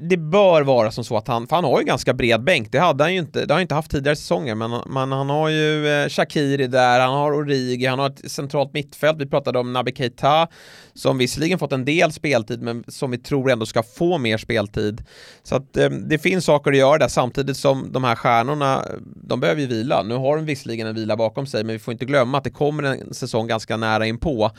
det- 0.00 0.16
bör 0.16 0.62
vara 0.62 0.90
som 0.90 1.04
så 1.04 1.16
att 1.16 1.28
han, 1.28 1.46
för 1.46 1.56
han 1.56 1.64
har 1.64 1.80
ju 1.80 1.86
ganska 1.86 2.14
bred 2.14 2.44
bänk, 2.44 2.72
det 2.72 2.78
hade 2.78 3.04
han 3.04 3.12
ju 3.12 3.18
inte, 3.20 3.46
det 3.46 3.52
har 3.52 3.56
han 3.56 3.62
inte 3.62 3.74
haft 3.74 3.90
tidigare 3.90 4.16
säsonger, 4.16 4.54
men, 4.54 4.70
men 4.86 5.12
han 5.12 5.30
har 5.30 5.48
ju 5.48 5.88
eh, 5.88 6.08
Shakiri 6.08 6.66
där, 6.66 7.00
han 7.00 7.14
har 7.14 7.32
Origi, 7.32 7.86
han 7.86 7.98
har 7.98 8.06
ett 8.06 8.30
centralt 8.30 8.72
mittfält, 8.72 9.20
vi 9.20 9.26
pratade 9.26 9.58
om 9.58 9.72
Naby 9.72 9.92
Keita, 9.96 10.48
som 10.94 11.18
visserligen 11.18 11.58
fått 11.58 11.72
en 11.72 11.84
del 11.84 12.12
speltid, 12.12 12.62
men 12.62 12.84
som 12.88 13.10
vi 13.10 13.18
tror 13.18 13.50
ändå 13.50 13.66
ska 13.66 13.82
få 13.82 14.18
mer 14.18 14.38
speltid. 14.38 15.02
Så 15.42 15.56
att 15.56 15.76
eh, 15.76 15.90
det 15.90 16.18
finns 16.18 16.44
saker 16.44 16.70
att 16.70 16.76
göra 16.78 16.98
där, 16.98 17.08
samtidigt 17.08 17.56
som 17.56 17.92
de 17.92 18.04
här 18.04 18.14
stjärnorna, 18.16 18.84
de 19.24 19.40
behöver 19.40 19.60
ju 19.60 19.66
vila. 19.66 20.02
Nu 20.02 20.14
har 20.14 20.36
de 20.36 20.44
visserligen 20.44 20.86
en 20.86 20.94
vila 20.94 21.16
bakom 21.16 21.46
sig, 21.46 21.64
men 21.64 21.72
vi 21.72 21.78
får 21.78 21.92
inte 21.92 22.04
glömma 22.04 22.38
att 22.38 22.44
det 22.44 22.50
kommer 22.50 22.82
en 22.82 23.14
säsong 23.14 23.46
ganska 23.46 23.76
nära 23.76 24.06
inpå. 24.06 24.50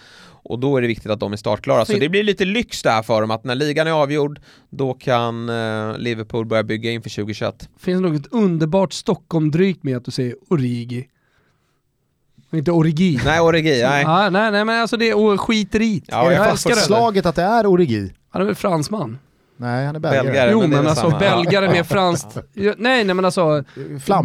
Och 0.43 0.59
då 0.59 0.78
är 0.78 0.82
det 0.82 0.88
viktigt 0.88 1.12
att 1.12 1.20
de 1.20 1.34
är 1.34 1.38
startklara. 1.38 1.86
Så 1.86 1.93
det 1.93 2.09
blir 2.09 2.24
lite 2.24 2.45
lyx 2.45 2.82
där 2.82 3.01
för 3.03 3.22
dem, 3.22 3.32
att 3.32 3.43
när 3.43 3.55
ligan 3.55 3.88
är 3.88 3.91
avgjord, 4.02 4.39
då 4.70 4.93
kan 4.93 5.49
eh, 5.49 5.97
Liverpool 5.97 6.45
börja 6.45 6.64
bygga 6.64 6.91
inför 6.91 7.10
2021. 7.10 7.70
finns 7.80 8.02
något 8.02 8.28
underbart 8.32 8.93
Stockholm-drygt 8.93 9.84
med 9.84 9.97
att 9.97 10.06
du 10.06 10.12
säger 10.12 10.36
Origi. 10.49 11.08
Inte 12.54 12.72
Origi. 12.72 13.20
Nej, 13.26 13.39
Origi, 13.39 13.84
nej. 13.84 14.04
Ja, 14.04 14.30
nej, 14.30 14.52
nej 14.52 14.66
men 14.66 14.82
alltså 14.82 14.97
det 14.97 15.10
är 15.10 15.38
skiter 15.38 15.82
i 15.82 16.04
Ja, 16.08 16.26
är 16.26 16.30
det 16.30 16.36
jag 16.36 16.49
älskar 16.49 16.70
det. 16.70 16.76
fastslaget 16.76 17.26
att 17.26 17.36
det 17.36 17.41
är 17.43 17.66
Origi? 17.68 18.14
Han 18.30 18.41
är 18.41 18.45
väl 18.45 18.56
fransman? 18.56 19.18
Nej, 19.62 19.86
han 19.86 19.95
är 19.95 19.99
belgare. 19.99 20.24
Belgare. 20.24 20.51
Jo 20.51 20.59
men 20.62 20.70
men 20.70 20.88
alltså 20.88 21.09
samma. 21.09 21.20
belgare 21.20 21.70
med 21.70 21.88
franskt... 21.88 22.38
Nej 22.53 23.03
nej 23.03 23.05
men 23.05 23.26
alltså, 23.26 23.64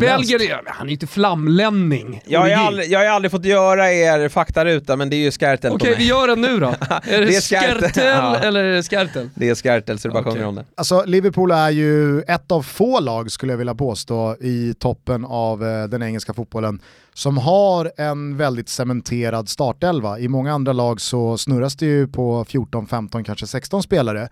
belgare, 0.00 0.60
han 0.66 0.86
är 0.86 0.90
ju 0.90 0.92
inte 0.92 1.06
flamlänning. 1.06 2.22
Jag 2.26 2.40
har, 2.40 2.50
aldrig, 2.50 2.90
jag 2.90 2.98
har 2.98 3.06
aldrig 3.06 3.30
fått 3.30 3.44
göra 3.44 3.92
er 3.92 4.28
faktaruta, 4.28 4.96
men 4.96 5.10
det 5.10 5.16
är 5.16 5.18
ju 5.18 5.30
Skertel 5.30 5.72
Okej 5.72 5.90
mig. 5.90 5.98
vi 5.98 6.06
gör 6.06 6.28
den 6.28 6.40
nu 6.40 6.60
då. 6.60 6.66
är 7.02 7.20
det, 7.20 7.26
Det 7.26 7.36
är 7.36 7.40
Skertel. 7.40 8.04
Ja. 8.06 8.36
eller 8.36 8.64
är 8.64 8.72
det 8.72 8.82
Skertel? 8.82 9.30
Det 9.34 9.48
är 9.48 9.54
Skertel, 9.54 9.98
så 9.98 10.08
det 10.08 10.12
bara 10.12 10.20
Okej. 10.20 10.32
sjunger 10.32 10.46
om 10.46 10.54
det. 10.54 10.64
Alltså 10.74 11.04
Liverpool 11.06 11.50
är 11.50 11.70
ju 11.70 12.20
ett 12.20 12.52
av 12.52 12.62
få 12.62 13.00
lag 13.00 13.30
skulle 13.30 13.52
jag 13.52 13.58
vilja 13.58 13.74
påstå 13.74 14.36
i 14.40 14.74
toppen 14.78 15.24
av 15.24 15.64
eh, 15.66 15.84
den 15.84 16.02
engelska 16.02 16.34
fotbollen 16.34 16.80
som 17.14 17.38
har 17.38 17.92
en 17.96 18.36
väldigt 18.36 18.68
cementerad 18.68 19.48
startelva. 19.48 20.18
I 20.18 20.28
många 20.28 20.52
andra 20.52 20.72
lag 20.72 21.00
så 21.00 21.38
snurras 21.38 21.76
det 21.76 21.86
ju 21.86 22.08
på 22.08 22.44
14, 22.44 22.86
15, 22.86 23.24
kanske 23.24 23.46
16 23.46 23.82
spelare. 23.82 24.28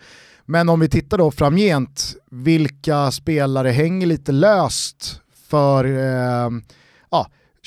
Men 0.47 0.69
om 0.69 0.81
vi 0.81 0.89
tittar 0.89 1.19
då 1.19 1.31
framgent, 1.31 2.15
vilka 2.31 3.11
spelare 3.11 3.69
hänger 3.71 4.07
lite 4.07 4.33
löst 4.33 5.21
för 5.49 5.85
eh, 5.85 6.51
ja, 7.11 7.27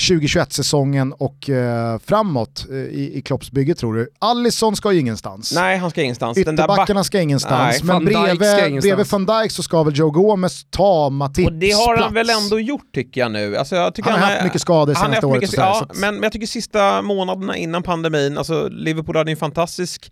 2021-säsongen 0.09 1.13
och 1.13 1.49
eh, 1.49 1.99
framåt 1.99 2.65
eh, 2.69 2.75
i, 2.75 3.11
i 3.15 3.21
Klopps 3.21 3.51
bygge 3.51 3.75
tror 3.75 3.93
du? 3.95 4.09
Allison 4.19 4.75
ska 4.75 4.91
ju 4.91 4.99
ingenstans. 4.99 5.51
Nej, 5.55 5.77
han 5.77 5.89
ska 5.91 6.01
ingenstans. 6.01 6.37
Ytterbackarna 6.37 7.03
ska 7.03 7.19
ingenstans, 7.21 7.83
Nej, 7.83 7.95
men 8.01 8.05
Dijk 8.05 8.15
ska 8.15 8.23
bredvid, 8.35 8.67
ingenstans. 8.69 8.83
bredvid 8.83 9.07
van 9.07 9.25
Dijk 9.41 9.51
så 9.51 9.63
ska 9.63 9.83
väl 9.83 9.97
Joe 9.97 10.11
Gomez 10.11 10.65
ta 10.69 11.09
Matips 11.09 11.47
Och 11.47 11.53
det 11.53 11.71
har 11.71 11.87
han 11.87 11.97
plats. 11.97 12.15
väl 12.15 12.29
ändå 12.43 12.59
gjort 12.59 12.93
tycker 12.93 13.21
jag 13.21 13.31
nu. 13.31 13.57
Alltså, 13.57 13.75
jag 13.75 13.95
tycker 13.95 14.09
Han 14.11 14.19
har 14.19 14.27
haft 14.31 14.43
mycket 14.43 14.61
skador 14.61 14.93
han 14.93 15.05
senaste 15.05 15.25
året. 15.25 15.41
mycket- 15.41 15.55
sådär, 15.55 15.67
ja, 15.67 15.73
så 15.73 15.83
att- 15.83 15.97
men, 15.97 16.13
men 16.15 16.23
jag 16.23 16.31
tycker 16.31 16.47
sista 16.47 17.01
månaderna 17.01 17.57
innan 17.57 17.83
pandemin, 17.83 18.37
alltså 18.37 18.67
Liverpool 18.67 19.15
hade 19.15 19.31
en 19.31 19.37
fantastisk 19.37 20.11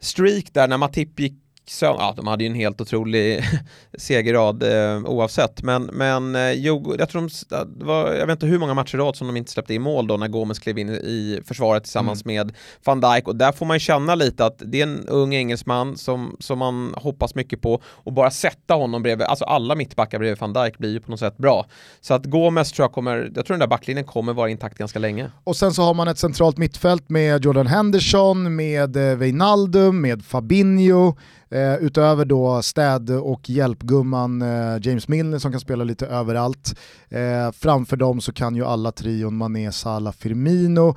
streak 0.00 0.44
där 0.52 0.68
när 0.68 0.76
Matip 0.76 1.20
gick 1.20 1.34
sö- 1.68 1.96
Ja, 1.98 2.14
de 2.16 2.26
hade 2.26 2.44
ju 2.44 2.50
en 2.50 2.54
helt 2.56 2.80
otrolig 2.80 3.44
segerrad 3.98 4.62
eh, 4.62 5.04
oavsett, 5.04 5.62
men, 5.62 5.82
men 5.82 6.34
eh, 6.36 6.52
jo, 6.52 6.94
jag 6.98 7.08
tror 7.08 7.22
de, 7.48 7.86
var, 7.86 8.12
jag 8.12 8.26
vet 8.26 8.32
inte 8.36 8.46
hur 8.46 8.58
många 8.58 8.74
matcher 8.74 8.94
i 8.94 8.98
rad 8.98 9.16
som 9.16 9.26
de 9.26 9.36
inte 9.36 9.50
släppte 9.52 9.74
in 9.74 9.82
mål 9.82 10.06
då 10.06 10.16
när 10.16 10.28
Gomes 10.28 10.58
klev 10.58 10.78
in 10.78 10.88
i 10.88 11.40
försvaret 11.46 11.82
tillsammans 11.84 12.22
Mm. 12.24 12.34
med 12.46 12.54
van 12.84 13.00
Dijk 13.00 13.28
och 13.28 13.36
där 13.36 13.52
får 13.52 13.66
man 13.66 13.76
ju 13.76 13.80
känna 13.80 14.14
lite 14.14 14.44
att 14.46 14.62
det 14.66 14.78
är 14.80 14.82
en 14.82 15.08
ung 15.08 15.34
engelsman 15.34 15.96
som, 15.96 16.36
som 16.40 16.58
man 16.58 16.94
hoppas 16.96 17.34
mycket 17.34 17.60
på 17.62 17.82
och 17.86 18.12
bara 18.12 18.30
sätta 18.30 18.74
honom 18.74 19.02
bredvid, 19.02 19.26
alltså 19.26 19.44
alla 19.44 19.74
mittbackar 19.74 20.18
bredvid 20.18 20.38
van 20.38 20.52
Dijk 20.52 20.78
blir 20.78 20.90
ju 20.90 21.00
på 21.00 21.10
något 21.10 21.20
sätt 21.20 21.36
bra. 21.38 21.66
Så 22.00 22.14
att 22.14 22.26
Gomes 22.26 22.72
tror 22.72 22.84
jag 22.84 22.92
kommer, 22.92 23.30
jag 23.34 23.46
tror 23.46 23.54
den 23.54 23.60
där 23.60 23.66
backlinjen 23.66 24.04
kommer 24.06 24.32
vara 24.32 24.50
intakt 24.50 24.78
ganska 24.78 24.98
länge. 24.98 25.30
Och 25.44 25.56
sen 25.56 25.72
så 25.74 25.82
har 25.82 25.94
man 25.94 26.08
ett 26.08 26.18
centralt 26.18 26.58
mittfält 26.58 27.08
med 27.10 27.44
Jordan 27.44 27.66
Henderson, 27.66 28.56
med 28.56 28.96
eh, 28.96 29.16
Wijnaldum, 29.18 30.00
med 30.00 30.24
Fabinho, 30.24 31.14
eh, 31.52 31.74
utöver 31.74 32.24
då 32.24 32.62
städ 32.62 33.10
och 33.10 33.50
hjälpgumman 33.50 34.42
eh, 34.42 34.78
James 34.82 35.08
Milner 35.08 35.38
som 35.38 35.50
kan 35.50 35.60
spela 35.60 35.84
lite 35.84 36.06
överallt. 36.06 36.78
Eh, 37.08 37.52
framför 37.52 37.96
dem 37.96 38.20
så 38.20 38.32
kan 38.32 38.56
ju 38.56 38.64
alla 38.64 38.92
trion 38.92 39.36
Mané, 39.36 39.72
Salah, 39.72 40.12
Firmino. 40.12 40.96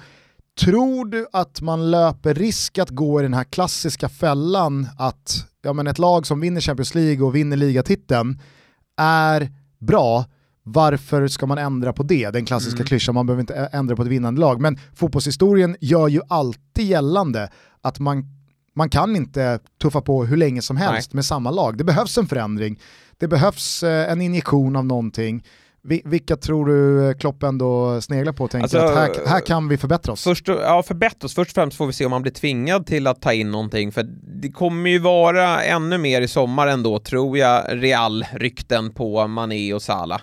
Tror 0.59 1.05
du 1.05 1.27
att 1.33 1.61
man 1.61 1.91
löper 1.91 2.33
risk 2.33 2.77
att 2.77 2.89
gå 2.89 3.19
i 3.19 3.23
den 3.23 3.33
här 3.33 3.43
klassiska 3.43 4.09
fällan 4.09 4.87
att 4.97 5.45
ja, 5.61 5.73
men 5.73 5.87
ett 5.87 5.99
lag 5.99 6.27
som 6.27 6.39
vinner 6.39 6.61
Champions 6.61 6.95
League 6.95 7.25
och 7.25 7.35
vinner 7.35 7.57
ligatiteln 7.57 8.39
är 9.01 9.49
bra, 9.79 10.25
varför 10.63 11.27
ska 11.27 11.45
man 11.45 11.57
ändra 11.57 11.93
på 11.93 12.03
det? 12.03 12.29
Den 12.29 12.45
klassiska 12.45 12.77
Mm. 12.77 12.87
klyschan, 12.87 13.15
man 13.15 13.25
behöver 13.25 13.41
inte 13.41 13.55
ändra 13.71 13.95
på 13.95 14.01
ett 14.01 14.07
vinnande 14.07 14.41
lag. 14.41 14.61
Men 14.61 14.79
fotbollshistorien 14.93 15.75
gör 15.79 16.07
ju 16.07 16.21
alltid 16.27 16.85
gällande 16.85 17.49
att 17.81 17.99
man, 17.99 18.23
man 18.75 18.89
kan 18.89 19.15
inte 19.15 19.59
tuffa 19.81 20.01
på 20.01 20.25
hur 20.25 20.37
länge 20.37 20.61
som 20.61 20.77
helst 20.77 21.13
med 21.13 21.25
samma 21.25 21.51
lag. 21.51 21.77
Det 21.77 21.83
behövs 21.83 22.17
en 22.17 22.27
förändring, 22.27 22.79
det 23.17 23.27
behövs 23.27 23.83
eh, 23.83 24.11
en 24.11 24.21
injektion 24.21 24.75
av 24.75 24.85
någonting. 24.85 25.43
Vi, 25.87 26.01
vilka 26.05 26.35
tror 26.35 26.65
du 26.65 27.13
Klopp 27.13 27.43
ändå 27.43 28.01
sneglar 28.01 28.33
på 28.33 28.43
och 28.43 28.51
tänker 28.51 28.63
Alltså, 28.63 28.77
att 28.77 29.17
här, 29.17 29.25
här 29.25 29.39
kan 29.39 29.67
vi 29.67 29.77
förbättra 29.77 30.13
oss? 30.13 30.23
Först, 30.23 30.47
ja, 30.47 30.83
förbättra 30.83 31.25
oss. 31.25 31.35
Först 31.35 31.51
och 31.51 31.55
främst 31.55 31.77
får 31.77 31.87
vi 31.87 31.93
se 31.93 32.05
om 32.05 32.11
han 32.11 32.21
blir 32.21 32.31
tvingad 32.31 32.85
till 32.85 33.07
att 33.07 33.21
ta 33.21 33.33
in 33.33 33.51
någonting, 33.51 33.91
för 33.91 34.03
det 34.41 34.51
kommer 34.51 34.89
ju 34.89 34.99
vara 34.99 35.63
ännu 35.63 35.97
mer 35.97 36.21
i 36.21 36.27
sommar 36.27 36.67
ändå, 36.67 36.99
tror 36.99 37.37
jag, 37.37 37.63
Real-rykten 37.69 38.93
på 38.93 39.27
Mané 39.27 39.73
och 39.73 39.81
Salah. 39.81 40.21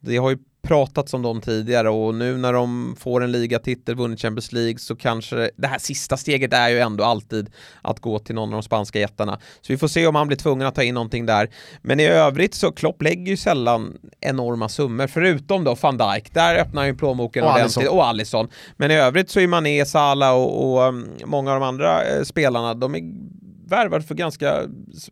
Det 0.00 0.16
har 0.16 0.30
ju 0.30 0.38
pratats 0.64 1.14
om 1.14 1.22
dem 1.22 1.40
tidigare 1.40 1.90
och 1.90 2.14
nu 2.14 2.36
när 2.36 2.52
de 2.52 2.96
får 2.98 3.24
en 3.24 3.32
ligatitel, 3.32 3.94
vunnit 3.94 4.20
Champions 4.20 4.52
League, 4.52 4.78
så 4.78 4.96
kanske 4.96 5.50
det, 5.56 5.66
här 5.66 5.78
sista 5.78 6.16
steget 6.16 6.52
är 6.52 6.68
ju 6.68 6.78
ändå 6.78 7.04
alltid 7.04 7.50
att 7.82 8.00
gå 8.00 8.18
till 8.18 8.34
någon 8.34 8.48
av 8.48 8.52
de 8.52 8.62
spanska 8.62 8.98
jättarna. 8.98 9.38
Så 9.60 9.72
vi 9.72 9.76
får 9.76 9.88
se 9.88 10.06
om 10.06 10.14
han 10.14 10.26
blir 10.26 10.36
tvungen 10.36 10.66
att 10.66 10.74
ta 10.74 10.82
in 10.82 10.94
någonting 10.94 11.26
där. 11.26 11.50
Men 11.82 12.00
i 12.00 12.06
övrigt 12.06 12.54
så 12.54 12.72
Klopp 12.72 13.02
lägger 13.02 13.30
ju 13.30 13.36
sällan 13.36 13.98
enorma 14.20 14.68
summor, 14.68 15.06
förutom 15.06 15.64
då 15.64 15.74
van 15.74 15.98
Dijk, 15.98 16.34
där 16.34 16.56
öppnar 16.56 16.82
han 16.82 16.88
ju 16.88 16.94
plånboken 16.94 17.44
Och 17.44 17.50
ordentligt, 17.50 17.76
Alisson. 17.76 17.98
och 17.98 18.06
Alisson. 18.06 18.48
Men 18.76 18.90
i 18.90 18.94
övrigt 18.94 19.30
så 19.30 19.40
är 19.40 19.46
Mané, 19.46 19.84
Salah 19.84 20.34
och, 20.34 20.72
och 20.72 20.88
um, 20.88 21.08
många 21.24 21.52
av 21.52 21.60
de 21.60 21.66
andra 21.66 22.04
eh, 22.04 22.22
spelarna, 22.22 22.74
de 22.74 22.94
är 22.94 23.00
värvade 23.68 24.04
för 24.04 24.14
ganska 24.14 24.62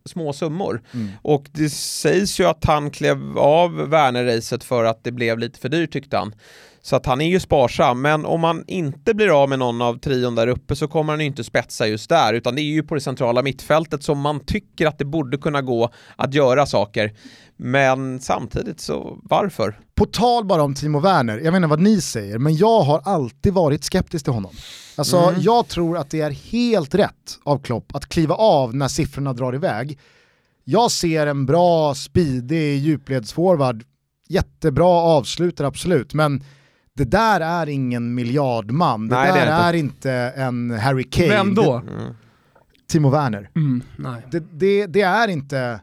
små 0.05 0.33
summor. 0.33 0.81
Mm. 0.93 1.09
Och 1.21 1.49
det 1.51 1.69
sägs 1.69 2.39
ju 2.39 2.45
att 2.45 2.65
han 2.65 2.91
klev 2.91 3.37
av 3.37 3.89
Werner-racet 3.89 4.63
för 4.63 4.83
att 4.83 5.03
det 5.03 5.11
blev 5.11 5.39
lite 5.39 5.59
för 5.59 5.69
dyrt 5.69 5.93
tyckte 5.93 6.17
han. 6.17 6.35
Så 6.85 6.95
att 6.95 7.05
han 7.05 7.21
är 7.21 7.29
ju 7.29 7.39
sparsam, 7.39 8.01
men 8.01 8.25
om 8.25 8.41
man 8.41 8.63
inte 8.67 9.13
blir 9.13 9.43
av 9.43 9.49
med 9.49 9.59
någon 9.59 9.81
av 9.81 9.99
trion 9.99 10.35
där 10.35 10.47
uppe 10.47 10.75
så 10.75 10.87
kommer 10.87 11.13
han 11.13 11.19
ju 11.19 11.25
inte 11.25 11.43
spetsa 11.43 11.87
just 11.87 12.09
där, 12.09 12.33
utan 12.33 12.55
det 12.55 12.61
är 12.61 12.63
ju 12.63 12.83
på 12.83 12.95
det 12.95 13.01
centrala 13.01 13.41
mittfältet 13.41 14.03
som 14.03 14.19
man 14.19 14.39
tycker 14.45 14.87
att 14.87 14.97
det 14.97 15.05
borde 15.05 15.37
kunna 15.37 15.61
gå 15.61 15.89
att 16.15 16.33
göra 16.33 16.65
saker. 16.65 17.13
Men 17.57 18.19
samtidigt 18.19 18.79
så, 18.79 19.19
varför? 19.23 19.79
På 19.95 20.05
tal 20.05 20.45
bara 20.45 20.63
om 20.63 20.75
Timo 20.75 20.99
Werner, 20.99 21.37
jag 21.37 21.51
vet 21.51 21.55
inte 21.55 21.67
vad 21.67 21.79
ni 21.81 22.01
säger, 22.01 22.37
men 22.37 22.55
jag 22.55 22.81
har 22.81 23.01
alltid 23.05 23.53
varit 23.53 23.83
skeptisk 23.83 24.23
till 24.25 24.33
honom. 24.33 24.51
Alltså 24.95 25.17
Mm. 25.17 25.41
jag 25.41 25.67
tror 25.67 25.97
att 25.97 26.09
det 26.09 26.21
är 26.21 26.31
helt 26.31 26.95
rätt 26.95 27.39
av 27.43 27.59
Klopp 27.59 27.95
att 27.95 28.05
kliva 28.05 28.35
av 28.35 28.75
när 28.75 28.87
siffrorna 28.87 29.33
drar 29.33 29.55
iväg. 29.55 29.99
Jag 30.63 30.91
ser 30.91 31.27
en 31.27 31.45
bra, 31.45 31.95
speedig 31.95 32.77
djupledsforward, 32.77 33.83
jättebra 34.29 34.87
avslutare 34.87 35.67
absolut, 35.67 36.13
men 36.13 36.43
det 36.95 37.05
där 37.05 37.41
är 37.41 37.69
ingen 37.69 38.15
miljardman. 38.15 39.07
Det 39.07 39.15
Nej, 39.15 39.33
det 39.33 39.39
där 39.39 39.47
är 39.47 39.69
är 39.69 39.73
inte. 39.73 39.95
inte. 39.95 40.11
en 40.11 40.71
Harry 40.71 41.03
Kane. 41.03 41.29
Vem 41.29 41.55
då? 41.55 41.73
Mm. 41.73 42.13
Timo 42.87 43.09
Werner. 43.09 43.49
Mm, 43.55 43.83
nej. 43.97 44.27
Det, 44.31 44.39
det, 44.39 44.85
det 44.85 45.01
är 45.01 45.27
inte 45.27 45.79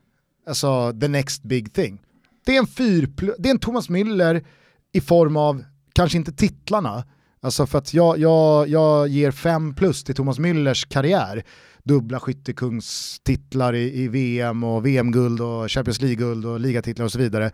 alltså, 0.47 0.93
the 1.01 1.09
next 1.09 1.43
big 1.43 1.73
thing. 1.73 2.03
Det 2.47 2.57
är 2.57 2.59
en 2.59 2.67
fyr, 2.67 3.09
det 3.39 3.49
är 3.49 3.51
en 3.51 3.59
Thomas 3.59 3.89
Müller 3.89 4.45
i 4.93 5.01
form 5.01 5.37
av, 5.37 5.65
kanske 5.93 6.19
inte 6.19 6.33
titlarna, 6.33 7.05
alltså 7.43 7.67
för 7.67 7.79
att 7.79 7.95
jag, 7.95 8.19
jag, 8.19 8.69
jag 8.69 9.09
ger 9.09 9.31
fem 9.31 9.75
plus 9.75 10.05
till 10.05 10.15
Thomas 10.15 10.39
Müllers 10.39 10.89
karriär. 10.89 11.43
Dubbla 11.85 12.21
skyttekungstitlar 12.21 13.75
i, 13.75 14.03
i 14.03 14.09
VM 14.09 14.65
och 14.65 14.87
VM-guld 14.87 15.41
och 15.41 15.71
Champions 15.71 16.01
League-guld 16.01 16.47
och 16.47 16.61
ligatitlar 16.61 17.05
och 17.05 17.13
så 17.13 17.19
vidare. 17.19 17.51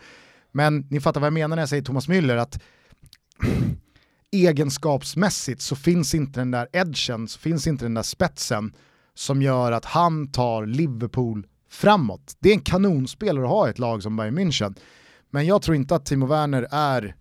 Men 0.52 0.86
ni 0.90 1.00
fattar 1.00 1.20
vad 1.20 1.26
jag 1.26 1.34
menar 1.34 1.56
när 1.56 1.62
jag 1.62 1.68
säger 1.68 1.82
Thomas 1.82 2.08
Müller, 2.08 2.36
att 2.36 2.62
egenskapsmässigt 4.32 5.62
så 5.62 5.76
finns 5.76 6.14
inte 6.14 6.40
den 6.40 6.50
där 6.50 6.68
edgen, 6.72 7.28
så 7.28 7.38
finns 7.38 7.66
inte 7.66 7.84
den 7.84 7.94
där 7.94 8.02
spetsen 8.02 8.72
som 9.14 9.42
gör 9.42 9.72
att 9.72 9.84
han 9.84 10.32
tar 10.32 10.66
Liverpool 10.66 11.46
framåt. 11.70 12.36
Det 12.38 12.48
är 12.48 12.52
en 12.52 12.60
kanonspelare 12.60 13.44
att 13.44 13.50
ha 13.50 13.66
i 13.66 13.70
ett 13.70 13.78
lag 13.78 14.02
som 14.02 14.16
Bayern 14.16 14.38
München. 14.38 14.74
Men 15.30 15.46
jag 15.46 15.62
tror 15.62 15.76
inte 15.76 15.94
att 15.94 16.06
Timo 16.06 16.26
Werner 16.26 16.66
är 16.70 17.04
eh, 17.06 17.12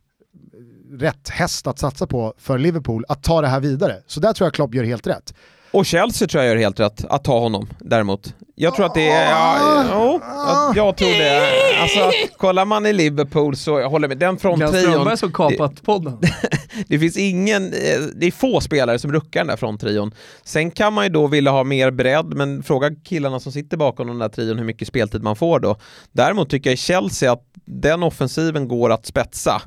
rätt 0.97 1.30
häst 1.30 1.68
att 1.68 1.80
satsa 1.80 2.07
på 2.07 2.34
för 2.38 2.57
Liverpool 2.57 3.05
att 3.07 3.24
ta 3.24 3.41
det 3.41 3.47
här 3.47 3.59
vidare. 3.59 4.03
Så 4.07 4.20
där 4.20 4.34
tror 4.34 4.45
jag 4.45 4.53
Klopp 4.53 4.76
gör 4.76 4.84
helt 4.84 5.07
rätt. 5.07 5.34
Och 5.76 5.86
Chelsea 5.86 6.28
tror 6.28 6.44
jag 6.44 6.52
gör 6.52 6.58
helt 6.58 6.80
rätt 6.80 7.06
att 7.10 7.24
ta 7.24 7.40
honom 7.40 7.70
däremot. 7.80 8.34
Jag 8.56 8.76
tror 8.76 8.86
att 8.86 8.94
det 8.94 9.10
är, 9.10 9.32
ja, 9.32 9.86
jo, 9.94 10.22
jag, 10.24 10.78
jag 10.78 10.98
tror 10.98 11.10
det. 11.10 11.52
Alltså, 11.82 12.12
kollar 12.38 12.66
man 12.66 12.86
i 12.86 12.94
Liverpool 12.94 13.56
så, 13.56 13.80
jag 13.80 13.90
håller 13.90 14.08
med, 14.08 14.18
den 14.18 14.36
Glenn 14.36 14.40
fronttrion, 14.40 14.92
Strömberg 14.92 15.18
som 15.18 15.32
kapat 15.32 15.84
podden. 15.84 16.18
det 16.88 17.00
finns 17.00 17.18
ingen, 17.18 17.66
eh, 17.66 18.02
det 18.16 18.28
är 18.28 18.32
få 18.32 18.62
spelare 18.62 19.00
som 19.00 19.12
ruckar 19.12 19.40
den 19.40 19.48
där 19.48 19.58
fronttrion. 19.58 20.12
Sen 20.44 20.72
kan 20.72 20.94
man 20.94 21.04
ju 21.06 21.10
då 21.10 21.28
vilja 21.28 21.52
ha 21.52 21.64
mer 21.64 21.92
bredd, 21.92 22.34
men 22.34 22.64
fråga 22.64 22.92
killarna 23.04 23.40
som 23.40 23.52
sitter 23.52 23.78
bakom 23.78 24.08
den 24.08 24.20
där 24.20 24.30
trion 24.30 24.58
hur 24.58 24.66
mycket 24.66 24.88
speltid 24.88 25.24
man 25.24 25.36
får 25.36 25.60
då. 25.60 25.78
Däremot 26.12 26.50
tycker 26.50 26.70
jag 26.70 26.74
i 26.74 26.78
Chelsea 26.78 27.32
att 27.32 27.44
den 27.66 28.04
offensiven 28.04 28.68
går 28.68 28.90
att 28.90 29.06
spetsa. 29.06 29.62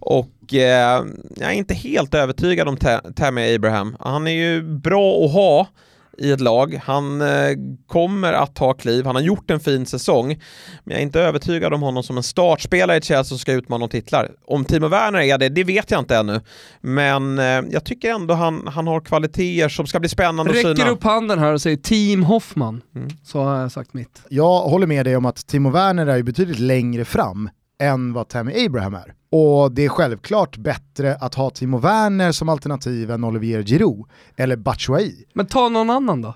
Och 0.00 0.54
eh, 0.54 1.04
jag 1.36 1.50
är 1.50 1.52
inte 1.52 1.74
helt 1.74 2.14
övertygad 2.14 2.68
om 2.68 2.76
Tammy 3.16 3.54
Abraham. 3.54 3.96
Han 4.00 4.26
är 4.26 4.30
ju 4.30 4.62
bra 4.62 5.24
att 5.24 5.32
ha 5.32 5.66
i 6.20 6.30
ett 6.32 6.40
lag. 6.40 6.80
Han 6.84 7.20
eh, 7.20 7.28
kommer 7.86 8.32
att 8.32 8.54
ta 8.54 8.72
kliv, 8.74 9.06
han 9.06 9.14
har 9.14 9.22
gjort 9.22 9.50
en 9.50 9.60
fin 9.60 9.86
säsong. 9.86 10.26
Men 10.84 10.92
jag 10.92 10.98
är 10.98 11.02
inte 11.02 11.20
övertygad 11.20 11.74
om 11.74 11.82
honom 11.82 12.02
som 12.02 12.16
en 12.16 12.22
startspelare 12.22 12.96
i 12.96 13.00
Chelsea 13.00 13.24
som 13.24 13.38
ska 13.38 13.52
utmana 13.52 13.84
om 13.84 13.88
titlar. 13.90 14.30
Om 14.46 14.64
Timo 14.64 14.88
Werner 14.88 15.20
är 15.20 15.38
det, 15.38 15.48
det 15.48 15.64
vet 15.64 15.90
jag 15.90 16.00
inte 16.00 16.16
ännu. 16.16 16.40
Men 16.80 17.38
eh, 17.38 17.44
jag 17.70 17.84
tycker 17.84 18.10
ändå 18.10 18.34
han, 18.34 18.66
han 18.66 18.86
har 18.86 19.00
kvaliteter 19.00 19.68
som 19.68 19.86
ska 19.86 20.00
bli 20.00 20.08
spännande 20.08 20.52
Räcker 20.52 20.70
att 20.70 20.78
syna. 20.78 20.90
upp 20.90 21.04
handen 21.04 21.38
här 21.38 21.52
och 21.52 21.60
säger 21.62 21.76
Team 21.76 22.22
Hoffman, 22.22 22.82
Mm. 22.94 23.08
så 23.24 23.42
har 23.42 23.60
jag 23.60 23.72
sagt 23.72 23.94
mitt. 23.94 24.22
Jag 24.28 24.60
håller 24.60 24.86
med 24.86 25.06
dig 25.06 25.16
om 25.16 25.26
att 25.26 25.46
Timo 25.46 25.70
Werner 25.70 26.06
är 26.06 26.16
ju 26.16 26.22
betydligt 26.22 26.58
längre 26.58 27.04
fram 27.04 27.50
än 27.80 28.12
vad 28.12 28.28
Tammy 28.28 28.66
Abraham 28.66 28.94
är. 28.94 29.14
Och 29.32 29.72
det 29.72 29.84
är 29.84 29.88
självklart 29.88 30.56
bättre 30.56 31.16
att 31.16 31.34
ha 31.34 31.50
Timo 31.50 31.78
Werner 31.78 32.32
som 32.32 32.48
alternativ 32.48 33.10
än 33.10 33.24
Olivier 33.24 33.62
Giroud 33.62 34.06
eller 34.36 34.56
Batshuayi. 34.56 35.24
Men 35.34 35.46
ta 35.46 35.68
någon 35.68 35.90
annan 35.90 36.22
då? 36.22 36.34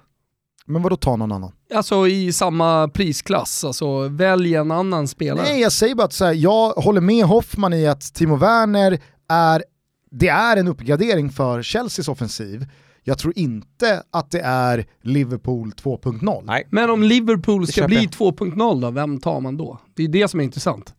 Men 0.66 0.82
vadå 0.82 0.96
ta 0.96 1.16
någon 1.16 1.32
annan? 1.32 1.52
Alltså 1.74 2.08
i 2.08 2.32
samma 2.32 2.88
prisklass, 2.88 3.64
alltså 3.64 4.08
välj 4.08 4.54
en 4.54 4.70
annan 4.70 5.08
spelare. 5.08 5.46
Nej, 5.46 5.60
jag 5.60 5.72
säger 5.72 5.94
bara 5.94 6.04
att 6.04 6.12
så 6.12 6.24
här, 6.24 6.32
jag 6.32 6.70
håller 6.70 7.00
med 7.00 7.24
Hoffman 7.24 7.72
i 7.72 7.86
att 7.86 8.14
Timo 8.14 8.36
Werner 8.36 8.98
är, 9.28 9.64
det 10.10 10.28
är 10.28 10.56
en 10.56 10.68
uppgradering 10.68 11.30
för 11.30 11.62
Chelseas 11.62 12.08
offensiv. 12.08 12.66
Jag 13.02 13.18
tror 13.18 13.38
inte 13.38 14.02
att 14.10 14.30
det 14.30 14.40
är 14.40 14.86
Liverpool 15.02 15.72
2.0. 15.82 16.42
Nej. 16.44 16.66
Men 16.70 16.90
om 16.90 17.02
Liverpool 17.02 17.66
ska 17.66 17.86
bli 17.86 17.96
jag. 17.96 18.06
2.0 18.06 18.80
då, 18.80 18.90
vem 18.90 19.20
tar 19.20 19.40
man 19.40 19.56
då? 19.56 19.78
Det 19.94 20.04
är 20.04 20.08
det 20.08 20.28
som 20.28 20.40
är 20.40 20.44
intressant. 20.44 20.94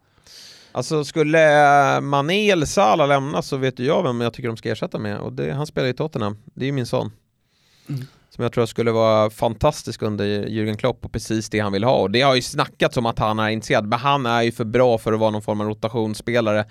Alltså 0.76 1.04
skulle 1.04 1.96
eh, 1.96 2.02
Mané 2.02 2.52
eller 2.52 2.66
Salah 2.66 3.08
lämna 3.08 3.42
så 3.42 3.58
vet 3.58 3.80
ju 3.80 3.86
jag 3.86 4.04
vem 4.04 4.22
jag 4.22 4.34
tycker 4.34 4.48
de 4.50 4.58
ska 4.58 4.72
ersätta 4.72 5.00
med 5.00 5.18
och 5.20 5.34
det, 5.34 5.52
han 5.54 5.68
spelar 5.68 5.88
i 5.88 5.94
Tottenham. 5.94 6.38
Det 6.54 6.62
är 6.62 6.66
ju 6.66 6.72
min 6.72 6.86
son. 6.86 7.12
Mm. 7.90 8.02
Som 8.30 8.44
jag 8.44 8.54
tror 8.54 8.66
skulle 8.66 8.92
vara 8.92 9.30
fantastisk 9.30 10.02
under 10.02 10.26
Jürgen 10.26 10.78
Klopp 10.78 11.06
och 11.06 11.12
precis 11.12 11.50
det 11.50 11.60
han 11.60 11.72
vill 11.72 11.84
ha. 11.84 11.94
Och 11.96 12.12
det 12.12 12.22
har 12.22 12.36
ju 12.36 12.42
snackats 12.42 12.98
om 12.98 13.06
att 13.06 13.20
han 13.20 13.40
är 13.40 13.50
intresserad, 13.50 13.88
men 13.88 14.00
han 14.00 14.26
är 14.26 14.42
ju 14.42 14.52
för 14.52 14.66
bra 14.66 14.98
för 14.98 15.14
att 15.14 15.20
vara 15.20 15.32
någon 15.32 15.42
form 15.42 15.62
av 15.62 15.68
rotationsspelare. 15.68 16.66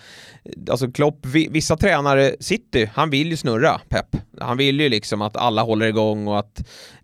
Alltså 0.71 0.91
Klopp, 0.93 1.27
vi- 1.27 1.49
vissa 1.51 1.77
tränare, 1.77 2.35
City, 2.41 2.91
han 2.95 3.11
vill 3.11 3.31
ju 3.31 3.37
snurra 3.37 3.81
Pep. 3.89 4.17
Han 4.41 4.57
vill 4.57 4.81
ju 4.81 4.89
liksom 4.89 5.23
att 5.23 5.37
alla 5.37 5.63
håller 5.63 5.87
igång 5.87 6.29
och 6.29 6.39
att 6.39 6.63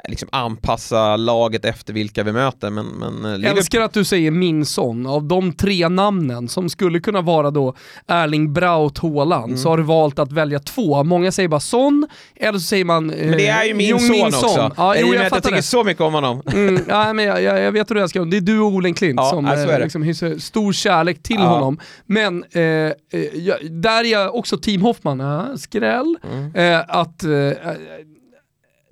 liksom 0.08 0.28
anpassa 0.32 1.16
laget 1.16 1.64
efter 1.64 1.92
vilka 1.92 2.22
vi 2.22 2.32
möter. 2.32 2.70
Men, 2.70 2.86
men 2.86 3.24
eh, 3.24 3.30
Jag 3.30 3.38
Liverpool- 3.40 3.58
älskar 3.58 3.80
att 3.80 3.92
du 3.92 4.04
säger 4.04 4.30
min 4.30 4.66
son. 4.66 5.06
Av 5.06 5.24
de 5.24 5.52
tre 5.52 5.88
namnen 5.88 6.48
som 6.48 6.68
skulle 6.68 7.00
kunna 7.00 7.20
vara 7.20 7.50
då 7.50 7.74
Erling 8.06 8.52
Braut 8.52 8.98
Haaland 8.98 9.44
Mm. 9.50 9.58
så 9.58 9.68
har 9.68 9.76
du 9.76 9.82
valt 9.82 10.18
att 10.18 10.32
välja 10.32 10.58
två. 10.58 11.04
Många 11.04 11.32
säger 11.32 11.48
bara 11.48 11.60
son, 11.60 12.06
eller 12.36 12.58
så 12.58 12.64
säger 12.64 12.84
man... 12.84 13.06
Men 13.06 13.32
det 13.32 13.46
är 13.46 13.64
ju 13.64 13.74
min 13.74 13.88
jo, 13.88 13.98
son 13.98 14.26
också. 14.26 14.72
Ja, 14.76 14.96
jo, 14.98 15.06
jag 15.06 15.14
jag 15.14 15.28
fattar 15.30 15.40
tycker 15.42 15.56
det. 15.56 15.62
så 15.62 15.84
mycket 15.84 16.00
om 16.02 16.14
honom. 16.14 16.42
Mm, 16.52 16.82
ja, 16.88 17.12
men 17.12 17.24
jag, 17.24 17.42
jag, 17.42 17.60
jag 17.60 17.72
vet 17.72 17.90
hur 17.90 17.94
du 17.94 18.00
älskar 18.02 18.20
honom. 18.20 18.30
Det 18.30 18.36
är 18.36 18.40
du 18.40 18.60
och 18.60 18.66
Olen 18.72 18.94
Klint 18.94 19.20
Ja, 19.20 19.30
som 19.30 19.44
ja, 19.46 19.52
så 19.52 19.58
är 19.58 19.66
eh, 19.66 19.72
det. 19.78 19.84
liksom 19.84 20.02
hyser 20.02 20.38
stor 20.38 20.72
kärlek 20.72 21.22
till 21.22 21.36
Ja. 21.36 21.46
honom. 21.48 21.78
Men 22.06 22.44
eh, 22.52 22.62
eh, 22.62 22.92
jag, 23.34 23.56
där 23.70 24.04
är 24.04 24.12
jag 24.12 24.34
också 24.34 24.58
Team 24.58 24.82
Hoffman, 24.82 25.20
äh, 25.20 25.44
skräll. 25.56 26.16
Mm. 26.32 26.54
Eh, 26.54 26.84
att 26.88 27.24
eh, 27.24 27.30
eh, 27.32 27.54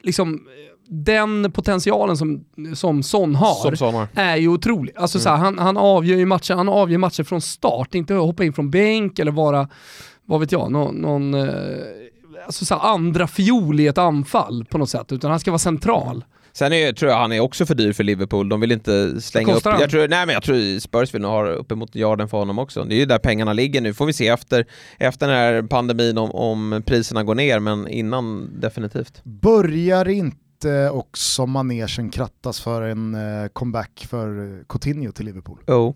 liksom 0.03 0.35
eh, 0.35 0.39
den 0.91 1.53
potentialen 1.53 2.17
som, 2.17 2.45
som 2.75 3.03
Son 3.03 3.35
har 3.35 3.55
Som 3.55 3.77
son 3.77 3.95
har. 3.95 4.09
är 4.15 4.37
ju 4.37 4.49
otrolig. 4.49 4.95
Alltså 4.97 5.19
Mm. 5.19 5.23
så 5.23 5.29
här, 5.29 5.37
han, 5.37 5.59
han 5.59 5.77
avgör 5.77 6.17
ju 6.17 6.27
matcher, 6.27 6.55
han 6.55 6.69
avgör 6.69 6.99
matcher 6.99 7.23
från 7.23 7.41
start, 7.41 7.95
inte 7.95 8.15
hoppa 8.15 8.45
in 8.45 8.53
från 8.53 8.71
bänk 8.71 9.19
eller 9.19 9.33
vara, 9.33 9.69
vad 10.25 10.41
vet 10.41 10.53
jag, 10.53 10.73
någon, 10.73 10.95
någon 10.95 11.35
eh, 11.35 11.49
alltså 12.47 12.65
så 12.65 12.75
här, 12.75 12.89
andra 12.89 13.27
fiol 13.27 13.81
i 13.81 13.87
ett 13.87 13.99
anfall 13.99 14.65
på 14.71 14.79
något 14.79 14.91
sätt, 14.91 15.13
utan 15.13 15.31
han 15.31 15.41
ska 15.41 15.51
vara 15.51 15.59
central. 15.59 16.25
Sen 16.53 16.73
är, 16.73 16.93
tror 16.93 17.11
jag 17.11 17.19
han 17.19 17.33
är 17.33 17.41
också 17.41 17.67
för 17.67 17.75
dyr 17.75 17.93
för 17.93 18.05
Liverpool. 18.05 18.49
De 18.49 18.61
vill 18.61 18.73
inte 18.73 19.21
slänga 19.21 19.55
upp... 19.55 19.65
han? 19.65 19.81
Jag 19.81 19.91
tror, 19.91 20.09
nej 20.09 20.27
men 20.27 20.33
jag 20.33 20.43
tror 20.43 20.81
Spurs 20.81 21.15
vill 21.15 21.23
nog 21.23 21.31
ha 21.31 21.47
uppemot 21.49 21.95
miljarden 21.95 22.29
för 22.29 22.39
honom 22.39 22.59
också. 22.59 22.85
Det 22.85 22.95
är 22.95 22.99
ju 22.99 23.05
där 23.07 23.19
pengarna 23.19 23.53
ligger 23.53 23.81
nu. 23.81 23.95
Får 23.95 24.07
vi 24.07 24.13
se 24.13 24.29
efter, 24.29 24.67
efter 24.99 25.27
den 25.27 25.37
här 25.37 25.63
pandemin 25.63 26.19
om, 26.19 26.31
om 26.31 26.83
priserna 26.87 27.25
går 27.25 27.35
ner, 27.35 27.59
men 27.61 27.89
innan 27.89 28.51
definitivt. 28.61 29.25
Börjar 29.25 30.09
inte 30.09 30.37
också 30.93 31.47
manegen 31.47 32.11
krattas 32.11 32.61
för 32.61 32.83
en 32.83 33.15
eh, 33.15 33.49
comeback 33.49 34.07
för 34.11 34.59
eh, 34.59 34.65
Coutinho 34.69 35.13
till 35.13 35.27
Liverpool? 35.27 35.59
Oh. 35.67 35.95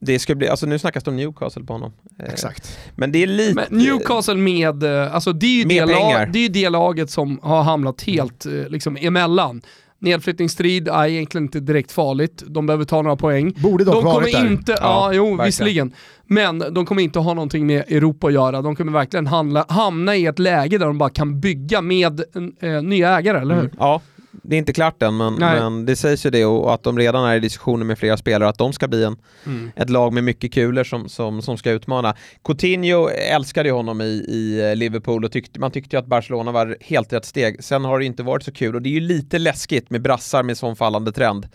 Det 0.00 0.18
ska 0.18 0.34
bli, 0.34 0.48
alltså 0.48 0.66
nu 0.66 0.78
snackas 0.78 1.04
det 1.04 1.10
om 1.10 1.16
Newcastle 1.16 1.64
på 1.64 1.72
honom. 1.72 1.92
Eh, 2.18 2.32
Exakt. 2.32 2.78
Men 2.96 3.12
det 3.12 3.22
är 3.22 3.26
lite... 3.26 3.54
Men 3.54 3.78
Newcastle 3.78 4.34
med, 4.34 4.84
alltså 4.84 5.32
det 5.32 5.46
är 5.46 5.58
ju 5.60 5.66
Med 5.66 5.88
det, 5.88 5.94
lag, 5.94 6.32
det, 6.32 6.38
är 6.38 6.42
ju 6.42 6.48
det 6.48 6.68
laget 6.68 7.10
som 7.10 7.40
har 7.42 7.62
hamnat 7.62 8.02
helt 8.02 8.44
liksom 8.44 8.96
emellan. 8.96 9.62
Nedflyttningsstrid 10.02 10.88
är 10.88 11.06
egentligen 11.06 11.44
inte 11.44 11.60
direkt 11.60 11.92
farligt, 11.92 12.42
de 12.46 12.66
behöver 12.66 12.84
ta 12.84 13.02
några 13.02 13.16
poäng. 13.16 13.52
Borde 13.56 13.84
dock 13.84 13.94
De 13.94 14.04
varit 14.04 14.32
kommer 14.34 14.44
där. 14.44 14.52
inte, 14.52 14.72
ja, 14.72 14.78
Ja, 14.80 15.12
jo 15.12 15.24
verkligen. 15.24 15.44
visserligen, 15.46 15.92
men 16.26 16.58
de 16.74 16.86
kommer 16.86 17.02
inte 17.02 17.18
ha 17.18 17.34
någonting 17.34 17.66
med 17.66 17.80
Europa 17.88 18.26
att 18.26 18.32
göra. 18.32 18.62
De 18.62 18.76
kommer 18.76 18.92
verkligen 18.92 19.26
handla, 19.26 19.64
hamna 19.68 20.16
i 20.16 20.26
ett 20.26 20.38
läge 20.38 20.78
där 20.78 20.86
de 20.86 20.98
bara 20.98 21.10
kan 21.10 21.40
bygga 21.40 21.80
med 21.82 22.20
eh, 22.60 22.82
nya 22.82 23.18
ägare, 23.18 23.38
eller 23.40 23.54
hur? 23.54 23.62
Mm. 23.62 23.74
Ja, 23.78 24.00
det 24.32 24.56
är 24.56 24.58
inte 24.58 24.72
klart 24.72 25.02
än, 25.02 25.16
men, 25.16 25.34
men 25.34 25.86
det 25.86 25.96
sägs 25.96 26.26
ju 26.26 26.30
det 26.30 26.44
och 26.44 26.74
att 26.74 26.82
de 26.82 26.98
redan 26.98 27.24
är 27.24 27.36
i 27.36 27.40
diskussioner 27.40 27.84
med 27.84 27.98
flera 27.98 28.16
spelare 28.16 28.48
att 28.48 28.58
de 28.58 28.72
ska 28.72 28.88
bli 28.88 29.04
en, 29.04 29.16
Mm. 29.46 29.70
ett 29.76 29.90
lag 29.90 30.12
med 30.12 30.24
mycket 30.24 30.52
kulor 30.54 30.84
som, 30.84 31.08
som, 31.08 31.42
som 31.42 31.58
ska 31.58 31.70
utmana. 31.70 32.14
Coutinho 32.44 33.08
älskade 33.08 33.68
ju 33.68 33.74
honom 33.74 34.00
i, 34.00 34.04
i 34.28 34.68
eh, 34.70 34.76
Liverpool 34.76 35.24
och 35.24 35.32
tyckte, 35.32 35.60
man 35.60 35.70
tyckte 35.70 35.96
ju 35.96 36.00
att 36.00 36.06
Barcelona 36.06 36.52
var 36.52 36.76
helt 36.80 37.12
rätt 37.12 37.24
steg. 37.24 37.64
Sen 37.64 37.84
har 37.84 37.98
det 37.98 38.04
inte 38.04 38.22
varit 38.22 38.42
så 38.42 38.52
kul 38.52 38.74
och 38.74 38.82
det 38.82 38.88
är 38.88 38.92
ju 38.94 39.00
lite 39.00 39.38
läskigt 39.38 39.90
med 39.90 40.02
brassar 40.02 40.42
med 40.42 40.56
sån 40.58 40.76
fallande 40.76 41.12
trend. 41.12 41.48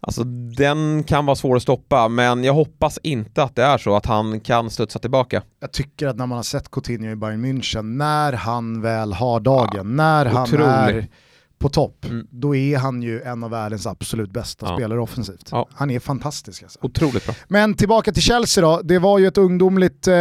Alltså 0.00 0.24
den 0.56 1.04
kan 1.04 1.26
vara 1.26 1.36
svår 1.36 1.56
att 1.56 1.62
stoppa, 1.62 2.08
men 2.08 2.44
jag 2.44 2.52
hoppas 2.54 2.98
inte 3.02 3.42
att 3.42 3.56
det 3.56 3.62
är 3.62 3.78
så 3.78 3.96
att 3.96 4.06
han 4.06 4.40
kan 4.40 4.70
studsa 4.70 4.98
tillbaka. 4.98 5.42
Jag 5.60 5.72
tycker 5.72 6.06
att 6.06 6.16
när 6.16 6.26
man 6.26 6.36
har 6.38 6.42
sett 6.42 6.70
Coutinho 6.70 7.10
i 7.12 7.16
Bayern 7.16 7.44
München, 7.44 7.82
när 7.82 8.32
han 8.32 8.82
väl 8.82 9.12
har 9.12 9.40
dagen, 9.40 9.96
när 9.96 10.24
han 10.26 10.42
otrolig. 10.42 10.66
är 10.66 11.08
på 11.58 11.68
topp, 11.68 12.04
Mm. 12.04 12.26
då 12.30 12.54
är 12.56 12.78
han 12.78 13.02
ju 13.02 13.22
en 13.22 13.44
av 13.44 13.50
världens 13.50 13.86
absolut 13.86 14.30
bästa 14.30 14.66
Ja. 14.66 14.76
spelare 14.76 15.00
offensivt. 15.00 15.48
Ja. 15.50 15.68
Han 15.72 15.90
är 15.90 16.00
fantastisk 16.00 16.62
alltså. 16.62 16.78
Otroligt 16.82 17.26
bra. 17.26 17.34
Men 17.48 17.74
tillbaka 17.74 18.12
till 18.12 18.22
Chelsea 18.22 18.64
då. 18.64 18.80
Det 18.84 18.98
var 18.98 19.18
ju 19.18 19.26
ett 19.26 19.38
ungdomligt 19.38 20.08
eh, 20.08 20.14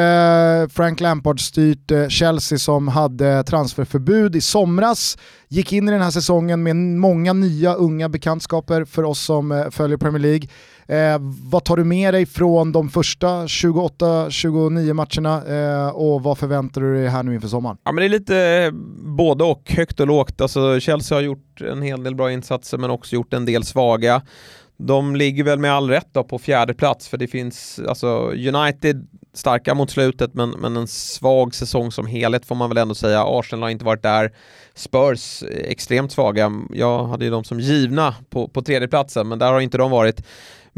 Frank 0.70 1.00
Lampard-styrt 1.02 1.92
eh, 1.92 2.08
Chelsea 2.08 2.58
som 2.60 2.88
hade 2.88 3.44
transferförbud 3.44 4.36
i 4.36 4.42
somras. 4.42 5.18
Gick 5.48 5.74
in 5.74 5.88
i 5.88 5.92
den 5.92 6.02
här 6.02 6.12
säsongen 6.12 6.64
med 6.64 6.76
många 6.76 7.34
nya 7.34 7.74
unga 7.74 8.10
bekantskaper 8.10 8.86
för 8.86 9.04
oss 9.04 9.20
som 9.20 9.52
eh, 9.52 9.70
följer 9.70 9.98
Premier 9.98 10.22
League. 10.22 10.48
Eh, 10.88 11.18
vad 11.52 11.64
tar 11.64 11.78
du 11.78 11.84
med 11.84 12.14
dig 12.14 12.26
från 12.26 12.72
de 12.72 12.90
första 12.90 13.46
28-29 13.46 14.94
matcherna 14.94 15.46
eh, 15.46 15.90
och 15.90 16.24
vad 16.24 16.38
förväntar 16.38 16.82
du 16.82 16.96
dig 16.96 17.08
här 17.08 17.24
nu 17.24 17.36
inför 17.36 17.48
sommaren? 17.48 17.78
Ja 17.84 17.92
men 17.92 18.02
det 18.02 18.08
är 18.08 18.10
lite 18.10 18.38
eh, 18.38 18.72
både 19.18 19.44
och, 19.44 19.72
högt 19.72 20.00
och 20.00 20.08
lågt. 20.08 20.42
Alltså 20.42 20.80
Chelsea 20.80 21.18
har 21.18 21.22
gjort 21.22 21.62
en 21.62 21.82
hel 21.82 22.04
del 22.04 22.16
bra 22.16 22.32
insatser 22.32 22.78
men 22.78 22.90
också 22.90 23.16
gjort 23.16 23.34
en 23.34 23.46
del 23.46 23.64
svaga. 23.64 24.22
De 24.78 25.16
ligger 25.16 25.44
väl 25.44 25.60
med 25.60 25.74
all 25.74 25.90
rätt 25.90 26.08
då 26.12 26.24
på 26.24 26.40
fjärde 26.40 26.74
plats 26.74 27.08
för 27.08 27.18
det 27.18 27.28
finns, 27.28 27.80
alltså 27.88 28.32
United 28.32 29.08
starka 29.34 29.74
mot 29.74 29.90
slutet 29.92 30.34
men, 30.34 30.50
men 30.50 30.78
en 30.78 30.88
svag 30.88 31.56
säsong 31.56 31.92
som 31.92 32.08
helhet 32.08 32.46
får 32.46 32.56
man 32.56 32.70
väl 32.70 32.78
ändå 32.78 32.96
säga. 32.96 33.24
Arsenal 33.28 33.64
har 33.64 33.70
inte 33.70 33.86
varit 33.86 34.04
där. 34.04 34.32
Spurs 34.74 35.44
eh, 35.44 35.72
extremt 35.72 36.12
svaga. 36.12 36.52
Jag 36.74 37.06
hade 37.06 37.26
ju 37.26 37.32
dem 37.32 37.44
som 37.44 37.60
givna 37.60 38.16
på, 38.30 38.48
på 38.48 38.62
tredje 38.62 38.88
platsen 38.88 39.28
men 39.28 39.40
där 39.40 39.54
har 39.54 39.60
inte 39.60 39.78
de 39.78 39.92
varit. 39.92 40.24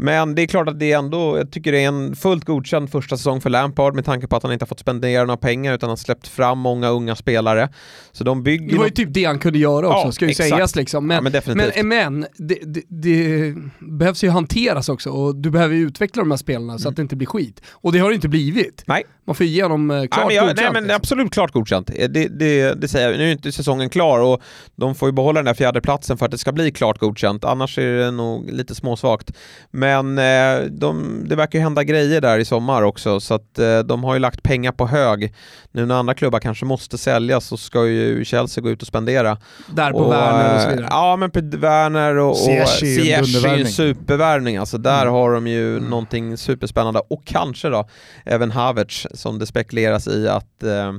Men 0.00 0.34
det 0.34 0.42
är 0.42 0.46
klart 0.46 0.68
att 0.68 0.78
det 0.78 0.92
är 0.92 0.98
ändå, 0.98 1.38
jag 1.38 1.50
tycker 1.50 1.72
det 1.72 1.84
är 1.84 1.88
en 1.88 2.16
fullt 2.16 2.44
godkänd 2.44 2.90
första 2.90 3.16
säsong 3.16 3.40
för 3.40 3.50
Lampard 3.50 3.94
med 3.94 4.04
tanke 4.04 4.26
på 4.26 4.36
att 4.36 4.42
han 4.42 4.52
inte 4.52 4.62
har 4.62 4.68
fått 4.68 4.80
spendera 4.80 5.24
några 5.24 5.36
pengar 5.36 5.74
utan 5.74 5.88
har 5.88 5.96
släppt 5.96 6.28
fram 6.28 6.58
många 6.58 6.88
unga 6.88 7.16
spelare. 7.16 7.68
Så 8.12 8.24
de 8.24 8.42
bygger... 8.42 8.72
Det 8.72 8.78
var 8.78 8.84
ju 8.84 8.90
typ 8.90 9.08
det 9.14 9.24
han 9.24 9.38
kunde 9.38 9.58
göra 9.58 9.88
också, 9.88 10.06
Ja, 10.06 10.12
ska 10.12 10.24
ju 10.24 10.30
exakt. 10.30 10.48
sägas 10.50 10.76
liksom. 10.76 11.06
Men, 11.06 11.14
ja, 11.32 11.40
men 11.44 11.56
men, 11.56 11.88
men 11.88 12.26
det, 12.36 12.58
det, 12.62 12.82
det 12.88 13.54
behövs 13.78 14.24
ju 14.24 14.30
hanteras 14.30 14.88
också 14.88 15.10
och 15.10 15.36
du 15.36 15.50
behöver 15.50 15.74
ju 15.74 15.86
utveckla 15.86 16.22
de 16.22 16.30
här 16.30 16.38
spelarna 16.38 16.78
så 16.78 16.88
att 16.88 16.96
det 16.96 17.02
inte 17.02 17.16
blir 17.16 17.28
skit. 17.28 17.60
Och 17.70 17.92
det 17.92 17.98
har 17.98 18.08
det 18.08 18.14
inte 18.14 18.28
blivit. 18.28 18.82
Nej. 18.86 19.04
Man 19.24 19.34
får 19.34 19.46
ju 19.46 19.52
ge 19.52 19.62
dem 19.62 19.90
eh, 19.90 19.96
klart 19.96 20.10
Nej 20.16 20.26
men, 20.26 20.36
jag, 20.36 20.44
nej 20.44 20.54
godkänt, 20.54 20.74
men 20.74 20.82
liksom. 20.82 20.96
absolut 20.96 21.32
klart 21.32 21.52
godkänt. 21.52 21.90
Eh, 21.94 22.08
Det, 22.08 22.28
det, 22.28 22.80
det 22.80 22.88
säger 22.88 23.10
jag. 23.10 23.18
Nu 23.18 23.28
är 23.28 23.32
inte 23.32 23.52
säsongen 23.52 23.90
klar 23.90 24.20
och 24.20 24.42
de 24.76 24.94
får 24.94 25.08
ju 25.08 25.12
behålla 25.12 25.38
den 25.38 25.44
där 25.44 25.54
fjärde 25.54 25.80
platsen 25.80 26.18
för 26.18 26.24
att 26.24 26.32
det 26.32 26.38
ska 26.38 26.52
bli 26.52 26.70
klart 26.70 26.98
godkänt. 26.98 27.44
Annars 27.44 27.78
är 27.78 27.98
det 27.98 28.10
nog 28.10 28.50
lite 28.50 28.74
småsvagt. 28.74 29.32
Men 29.70 29.87
eh, 30.18 30.64
de, 30.70 31.24
det 31.28 31.36
verkar 31.36 31.58
ju 31.58 31.62
hända 31.62 31.84
grejer 31.84 32.20
där 32.20 32.38
i 32.38 32.44
sommar 32.44 32.82
också 32.82 33.20
så 33.20 33.34
att 33.34 33.58
eh, 33.58 33.78
de 33.78 34.04
har 34.04 34.14
ju 34.14 34.20
lagt 34.20 34.42
pengar 34.42 34.72
på 34.72 34.86
hög. 34.86 35.34
Nu 35.72 35.86
när 35.86 35.94
andra 35.94 36.14
klubbar 36.14 36.38
kanske 36.40 36.64
måste 36.64 36.98
säljas 36.98 37.44
så 37.46 37.56
ska 37.56 37.86
ju 37.86 38.24
Chelsea 38.24 38.62
gå 38.62 38.70
ut 38.70 38.82
och 38.82 38.88
spendera. 38.88 39.38
Där 39.74 39.92
på 39.92 40.08
Werner 40.08 40.54
och 40.54 40.60
så 40.60 40.66
eh, 40.68 40.74
vidare. 40.74 40.88
Ja 40.90 41.16
men 41.16 41.30
på 41.30 41.40
Werner 41.42 42.16
och, 42.16 42.30
och 42.30 42.36
Ziyech 42.36 42.82
är 42.82 43.56
ju 43.56 43.60
en 43.62 43.66
supervärvning. 43.66 44.56
Alltså 44.56 44.78
där 44.78 45.02
Mm. 45.02 45.14
har 45.14 45.32
de 45.32 45.46
ju 45.46 45.76
Mm. 45.76 45.90
någonting 45.90 46.36
superspännande 46.36 47.00
och 47.10 47.22
kanske 47.24 47.68
då 47.68 47.88
även 48.24 48.50
Havertz 48.50 49.06
som 49.14 49.38
det 49.38 49.46
spekuleras 49.46 50.06
i 50.08 50.28
att 50.28 50.62
eh, 50.62 50.92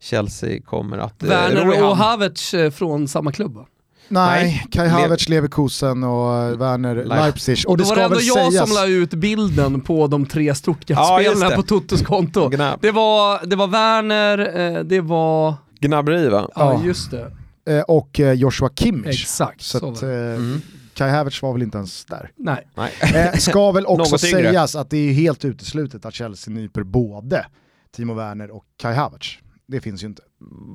Chelsea 0.00 0.62
kommer 0.62 0.98
att... 0.98 1.22
eh, 1.22 1.28
Werner 1.28 1.82
och. 1.84 1.96
Havertz 1.96 2.54
från 2.74 3.08
samma 3.08 3.32
klubb 3.32 3.54
va? 3.54 3.66
Nej, 4.12 4.66
Kai 4.70 4.88
Havertz, 4.88 5.28
Leverkusen 5.28 6.04
och 6.04 6.60
Werner 6.60 7.04
Leipzig. 7.04 7.58
Och, 7.66 7.70
och 7.70 7.78
det 7.78 7.84
var 7.84 7.96
det 7.96 8.02
ändå 8.02 8.20
jag 8.20 8.52
sägas... 8.52 8.68
som 8.68 8.76
la 8.76 8.86
ut 8.86 9.10
bilden 9.10 9.80
på 9.80 10.06
de 10.06 10.26
tre 10.26 10.54
Stuttgart-spelarna 10.54 11.50
ja, 11.50 11.56
på 11.56 11.62
Totos 11.62 12.02
konto. 12.02 12.48
Det 12.80 12.90
var, 12.90 13.46
det 13.46 13.56
var 13.56 13.66
Werner, 13.66 14.38
eh, 14.60 14.84
det 14.84 15.00
var... 15.00 15.54
Gnabberi 15.80 16.28
va? 16.28 16.48
Ja, 16.54 16.82
just 16.84 17.10
det. 17.10 17.32
Eh, 17.66 17.82
och 17.82 18.20
eh, 18.20 18.32
Joshua 18.32 18.70
Kimmich. 18.74 19.22
Exakt. 19.22 19.62
Så, 19.62 19.78
så 19.78 19.92
att, 19.92 20.02
mm. 20.02 20.60
Kai 20.94 21.10
Havertz 21.10 21.42
var 21.42 21.52
väl 21.52 21.62
inte 21.62 21.78
ens 21.78 22.04
där. 22.04 22.30
Nej. 22.36 22.66
Eh, 23.00 23.38
ska 23.38 23.72
väl 23.72 23.86
också 23.88 24.18
sägas 24.18 24.76
att 24.76 24.90
det 24.90 24.96
är 24.96 25.12
helt 25.12 25.44
uteslutet 25.44 26.06
att 26.06 26.14
Chelsea 26.14 26.54
nyper 26.54 26.82
både 26.82 27.46
Timo 27.96 28.14
Werner 28.14 28.50
och 28.50 28.64
Kai 28.76 28.94
Havertz. 28.94 29.38
Det 29.66 29.80
finns 29.80 30.02
ju 30.02 30.06
inte. 30.06 30.22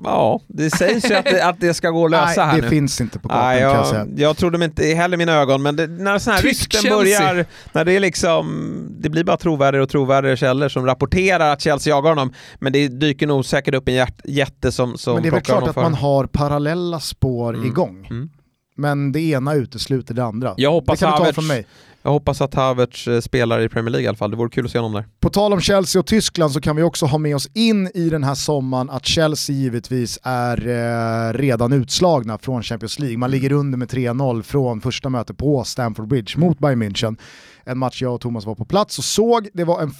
Ja, 0.03 0.41
det 0.47 0.69
sägs 0.69 1.11
ju 1.11 1.15
att 1.15 1.25
det, 1.25 1.41
att 1.45 1.59
det 1.59 1.73
ska 1.73 1.89
gå 1.89 2.05
att 2.05 2.11
lösa 2.11 2.25
Nej, 2.45 2.45
här 2.45 2.55
det 2.55 2.61
nu. 2.61 2.69
finns 2.69 3.01
inte 3.01 3.19
på 3.19 3.29
kartan 3.29 3.45
Nej, 3.45 3.61
jag, 3.61 3.71
kan 3.71 3.79
jag 3.79 3.87
säga. 3.87 4.07
Jag 4.17 4.37
trodde 4.37 4.65
inte 4.65 4.85
heller 4.85 5.17
mina 5.17 5.33
ögon, 5.33 5.61
men 5.61 5.75
det, 5.75 5.87
när 5.87 6.19
sådana 6.19 6.35
här 6.35 6.41
Tysk 6.49 6.61
rykten 6.73 6.81
Chelsea. 6.81 6.97
börjar, 7.33 7.45
när 7.73 7.85
det 7.85 7.91
är 7.93 7.99
liksom, 7.99 8.71
det 8.99 9.09
blir 9.09 9.23
bara 9.23 9.37
trovärdigare 9.37 9.83
och 9.83 9.89
trovärdigare 9.89 10.37
källor 10.37 10.69
som 10.69 10.85
rapporterar 10.85 11.53
att 11.53 11.61
Chelsea 11.61 11.91
jagar 11.95 12.09
honom, 12.09 12.33
men 12.59 12.73
det 12.73 12.87
dyker 12.87 13.27
nog 13.27 13.45
säkert 13.45 13.73
upp 13.75 13.87
en 13.87 13.93
hjärt, 13.95 14.21
jätte 14.25 14.71
som, 14.71 14.97
som 14.97 15.13
Men 15.13 15.23
det 15.23 15.29
är 15.29 15.31
väl 15.31 15.41
klart 15.41 15.67
att 15.67 15.73
för. 15.73 15.81
man 15.81 15.93
har 15.93 16.25
parallella 16.25 16.99
spår 16.99 17.53
Mm. 17.53 17.67
igång. 17.67 18.07
Mm. 18.09 18.29
Men 18.79 19.11
det 19.11 19.19
ena 19.19 19.53
utesluter 19.53 20.13
det 20.13 20.23
andra. 20.23 20.53
Jag 20.57 20.71
hoppas 20.71 20.99
det 20.99 21.05
kan 21.05 21.11
du 21.13 21.17
ta 21.17 21.23
Havertz- 21.25 21.33
från 21.33 21.47
mig. 21.47 21.65
Jag 22.07 22.11
hoppas 22.11 22.41
att 22.41 22.53
Havertz 22.53 23.07
eh, 23.07 23.19
spelar 23.19 23.59
i 23.59 23.69
Premier 23.69 23.91
League 23.91 24.05
i 24.05 24.07
alla 24.07 24.17
fall, 24.17 24.31
det 24.31 24.37
vore 24.37 24.49
kul 24.49 24.65
att 24.65 24.71
se 24.71 24.77
honom 24.77 24.93
där. 24.93 25.05
På 25.19 25.29
tal 25.29 25.53
om 25.53 25.61
Chelsea 25.61 25.99
och 25.99 26.05
Tyskland 26.05 26.51
så 26.51 26.61
kan 26.61 26.75
vi 26.75 26.83
också 26.83 27.05
ha 27.05 27.17
med 27.17 27.35
oss 27.35 27.49
in 27.53 27.91
i 27.93 28.09
den 28.09 28.23
här 28.23 28.35
sommaren 28.35 28.89
att 28.89 29.05
Chelsea 29.05 29.55
givetvis 29.55 30.19
är 30.23 30.67
eh, 30.67 31.33
redan 31.33 31.73
utslagna 31.73 32.37
från 32.37 32.63
Champions 32.63 32.99
League. 32.99 33.17
Man 33.17 33.31
ligger 33.31 33.51
under 33.51 33.77
med 33.77 33.87
3-0 33.89 34.41
från 34.41 34.81
första 34.81 35.09
mötet 35.09 35.37
på 35.37 35.63
Stamford 35.63 36.07
Bridge 36.07 36.39
mot 36.39 36.59
Bayern 36.59 36.83
München. 36.83 37.17
En 37.67 37.77
match 37.77 38.01
jag 38.01 38.13
och 38.13 38.21
Thomas 38.21 38.45
var 38.45 38.55
på 38.55 38.65
plats 38.65 38.97
och 38.97 39.03
såg, 39.03 39.47
det 39.53 39.63
var 39.63 39.81
en 39.81 39.91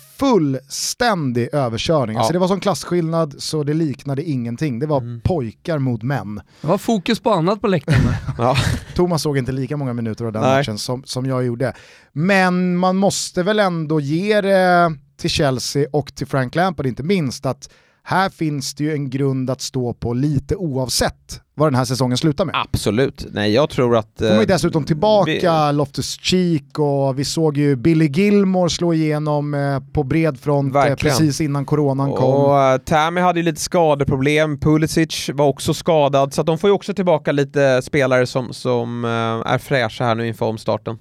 fullständig 0.62 1.50
överkörning. 1.54 2.18
Alltså 2.18 2.30
Ja. 2.30 2.34
det 2.34 2.40
var 2.40 2.48
sån 2.48 2.60
klasskillnad 2.60 3.36
så 3.38 3.64
det 3.64 3.74
liknade 3.74 4.24
ingenting. 4.24 4.80
Det 4.80 4.86
var 4.86 5.02
Mm. 5.02 5.22
pojkar 5.22 5.80
mot 5.80 6.04
män. 6.04 6.42
Det 6.62 6.68
var 6.68 6.78
fokus 6.78 7.20
på 7.20 7.32
annat 7.32 7.62
på 7.62 7.68
läktaren. 7.68 8.00
Ja. 8.38 8.56
Thomas 8.96 9.22
såg 9.22 9.38
inte 9.38 9.52
lika 9.52 9.78
många 9.78 9.94
minuter 9.94 10.26
av 10.26 10.32
den 10.32 10.42
Nej. 10.42 10.58
matchen 10.58 10.78
som, 10.78 11.04
som 11.06 11.26
jag 11.26 11.46
gjorde. 11.46 11.74
Men 12.14 12.78
man 12.78 12.96
måste 12.98 13.44
väl 13.44 13.60
ändå 13.60 14.00
ge 14.00 14.42
det 14.42 14.96
till 15.18 15.30
Chelsea 15.30 15.88
och 15.94 16.16
till 16.16 16.28
Frank 16.28 16.56
Lampard 16.56 16.86
inte 16.88 17.04
minst 17.04 17.46
att 17.46 17.70
här 18.10 18.30
finns 18.30 18.74
det 18.74 18.84
ju 18.84 18.94
en 18.94 19.10
grund 19.10 19.50
att 19.50 19.62
stå 19.62 19.94
på 19.94 20.14
lite 20.14 20.56
oavsett 20.56 21.42
vad 21.56 21.68
den 21.68 21.76
här 21.76 21.86
säsongen 21.86 22.18
slutar 22.18 22.46
med. 22.46 22.56
Absolut, 22.56 23.26
nej 23.32 23.54
jag 23.54 23.70
tror 23.70 23.98
att... 23.98 24.18
Kommer 24.18 24.36
ju 24.36 24.42
eh, 24.42 24.48
dessutom 24.48 24.84
tillbaka 24.84 25.72
Loftus 25.72 26.20
Cheek 26.22 26.80
och 26.80 27.20
vi 27.20 27.26
såg 27.26 27.58
ju 27.58 27.76
Billy 27.76 28.08
Gilmore 28.08 28.70
slå 28.70 28.94
igenom 28.94 29.54
eh, 29.54 29.80
på 29.94 30.04
bred 30.04 30.40
front 30.40 30.76
eh, 30.76 30.82
Verkligen. 30.82 31.18
precis 31.18 31.42
innan 31.42 31.66
coronan 31.66 32.12
kom. 32.12 32.34
Och 32.34 32.86
Tammy 32.86 33.22
hade 33.22 33.40
ju 33.40 33.44
lite 33.44 33.62
skadeproblem, 33.62 34.60
Pulisic 34.60 35.30
var 35.34 35.46
också 35.46 35.74
skadad, 35.74 36.34
så 36.34 36.44
de 36.44 36.58
får 36.58 36.70
ju 36.70 36.74
också 36.74 36.94
tillbaka 36.94 37.32
lite 37.32 37.82
spelare 37.82 38.26
som, 38.26 38.54
som 38.54 39.06
är 39.46 39.58
fräscha 39.58 40.04
här 40.04 40.16
nu 40.16 40.28
inför 40.28 40.46
omstarten. 40.46 40.98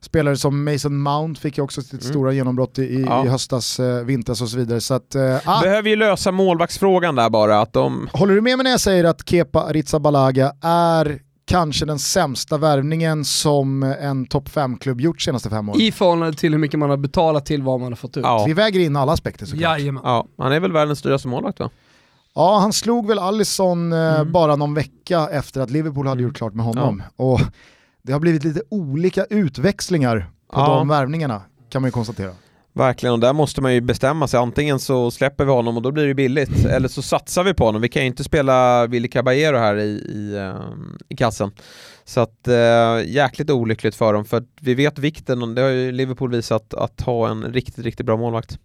Spelare 0.00 0.36
som 0.36 0.64
Mason 0.64 1.02
Mount 1.02 1.40
fick 1.40 1.58
ju 1.58 1.64
också 1.64 1.82
sitt 1.82 1.92
Mm. 1.92 2.04
stora 2.12 2.32
genombrott 2.32 2.78
i, 2.78 3.04
Ja. 3.08 3.24
i 3.24 3.28
höstas, 3.28 3.80
eh, 3.80 4.04
vintras 4.04 4.40
och 4.42 4.48
så 4.48 4.56
vidare. 4.56 4.80
Så 4.80 4.94
att, 4.94 5.14
eh, 5.14 5.36
ah, 5.44 5.60
Behöver 5.62 5.90
ju 5.90 5.96
lösa 5.96 6.32
målvaktsfrågan 6.32 7.14
där 7.14 7.30
bara, 7.30 7.60
att 7.60 7.72
de... 7.72 8.08
Håller 8.12 8.34
du 8.34 8.40
med 8.40 8.56
mig 8.58 8.64
när 8.64 8.70
jag 8.70 8.80
säger 8.80 9.04
att 9.04 9.28
Kepa 9.28 9.62
Arrizabalaga 9.62 10.52
är 10.62 11.20
kanske 11.44 11.86
den 11.86 11.98
sämsta 11.98 12.58
värvningen 12.58 13.24
som 13.24 13.82
en 13.82 14.26
topp 14.26 14.48
5-klubb 14.48 15.00
gjort 15.00 15.20
senaste 15.22 15.50
fem 15.50 15.68
åren? 15.68 15.80
I 15.80 15.92
förhållande 15.92 16.36
till 16.36 16.52
hur 16.52 16.58
mycket 16.58 16.78
man 16.78 16.90
har 16.90 16.96
betalat 16.96 17.46
till 17.46 17.62
vad 17.62 17.80
man 17.80 17.92
har 17.92 17.96
fått 17.96 18.16
ut. 18.16 18.22
Ja. 18.24 18.44
Vi 18.46 18.52
väger 18.52 18.80
in 18.80 18.96
alla 18.96 19.12
aspekter 19.12 19.46
såklart. 19.46 19.78
Jajamän. 19.78 20.02
Ja, 20.04 20.26
han 20.38 20.52
är 20.52 20.60
väl 20.60 20.72
världens 20.72 21.02
dyraste 21.02 21.28
målvakt 21.28 21.60
va? 21.60 21.70
Ja, 22.34 22.58
han 22.58 22.72
slog 22.72 23.06
väl 23.06 23.18
Alisson 23.18 23.92
eh, 23.92 24.14
Mm. 24.20 24.32
bara 24.32 24.56
någon 24.56 24.74
vecka 24.74 25.28
efter 25.32 25.60
att 25.60 25.70
Liverpool 25.70 26.06
hade 26.06 26.18
Mm. 26.20 26.28
gjort 26.28 26.36
klart 26.36 26.54
med 26.54 26.64
honom. 26.66 27.02
Och 27.16 27.40
det 28.02 28.12
har 28.12 28.20
blivit 28.20 28.44
lite 28.44 28.62
olika 28.68 29.24
utväxlingar 29.24 30.18
på 30.52 30.60
Ja. 30.60 30.66
de 30.66 30.88
värvningarna 30.88 31.42
kan 31.70 31.82
man 31.82 31.88
ju 31.88 31.92
konstatera. 31.92 32.30
Verkligen, 32.72 33.12
och 33.12 33.20
där 33.20 33.32
måste 33.32 33.60
man 33.60 33.74
ju 33.74 33.80
bestämma 33.80 34.28
sig. 34.28 34.40
Antingen 34.40 34.78
så 34.78 35.10
släpper 35.10 35.44
vi 35.44 35.50
honom 35.50 35.76
och 35.76 35.82
då 35.82 35.90
blir 35.92 36.06
det 36.06 36.14
billigt, 36.14 36.64
eller 36.64 36.88
så 36.88 37.02
satsar 37.02 37.44
vi 37.44 37.54
på 37.54 37.64
honom. 37.64 37.82
Vi 37.82 37.88
kan 37.88 38.02
ju 38.02 38.06
inte 38.08 38.24
spela 38.24 38.86
Willy 38.86 39.08
Caballero 39.08 39.56
här 39.58 39.76
i, 39.76 39.88
i, 39.90 40.38
ehm, 40.38 40.98
i 41.08 41.16
kassen. 41.16 41.50
Så 42.04 42.20
att 42.20 42.48
eh, 42.48 42.98
jäkligt 43.06 43.50
olyckligt 43.50 43.94
för 43.94 44.12
dem, 44.12 44.24
för 44.24 44.42
vi 44.60 44.74
vet 44.74 44.98
vikten, 44.98 45.42
och 45.42 45.48
det 45.48 45.62
har 45.62 45.68
ju 45.68 45.92
Liverpool 45.92 46.30
visat, 46.30 46.74
att 46.74 47.00
ha 47.00 47.28
en 47.30 47.42
riktigt, 47.44 47.84
riktigt 47.84 48.06
bra 48.06 48.16
målvakt. 48.16 48.58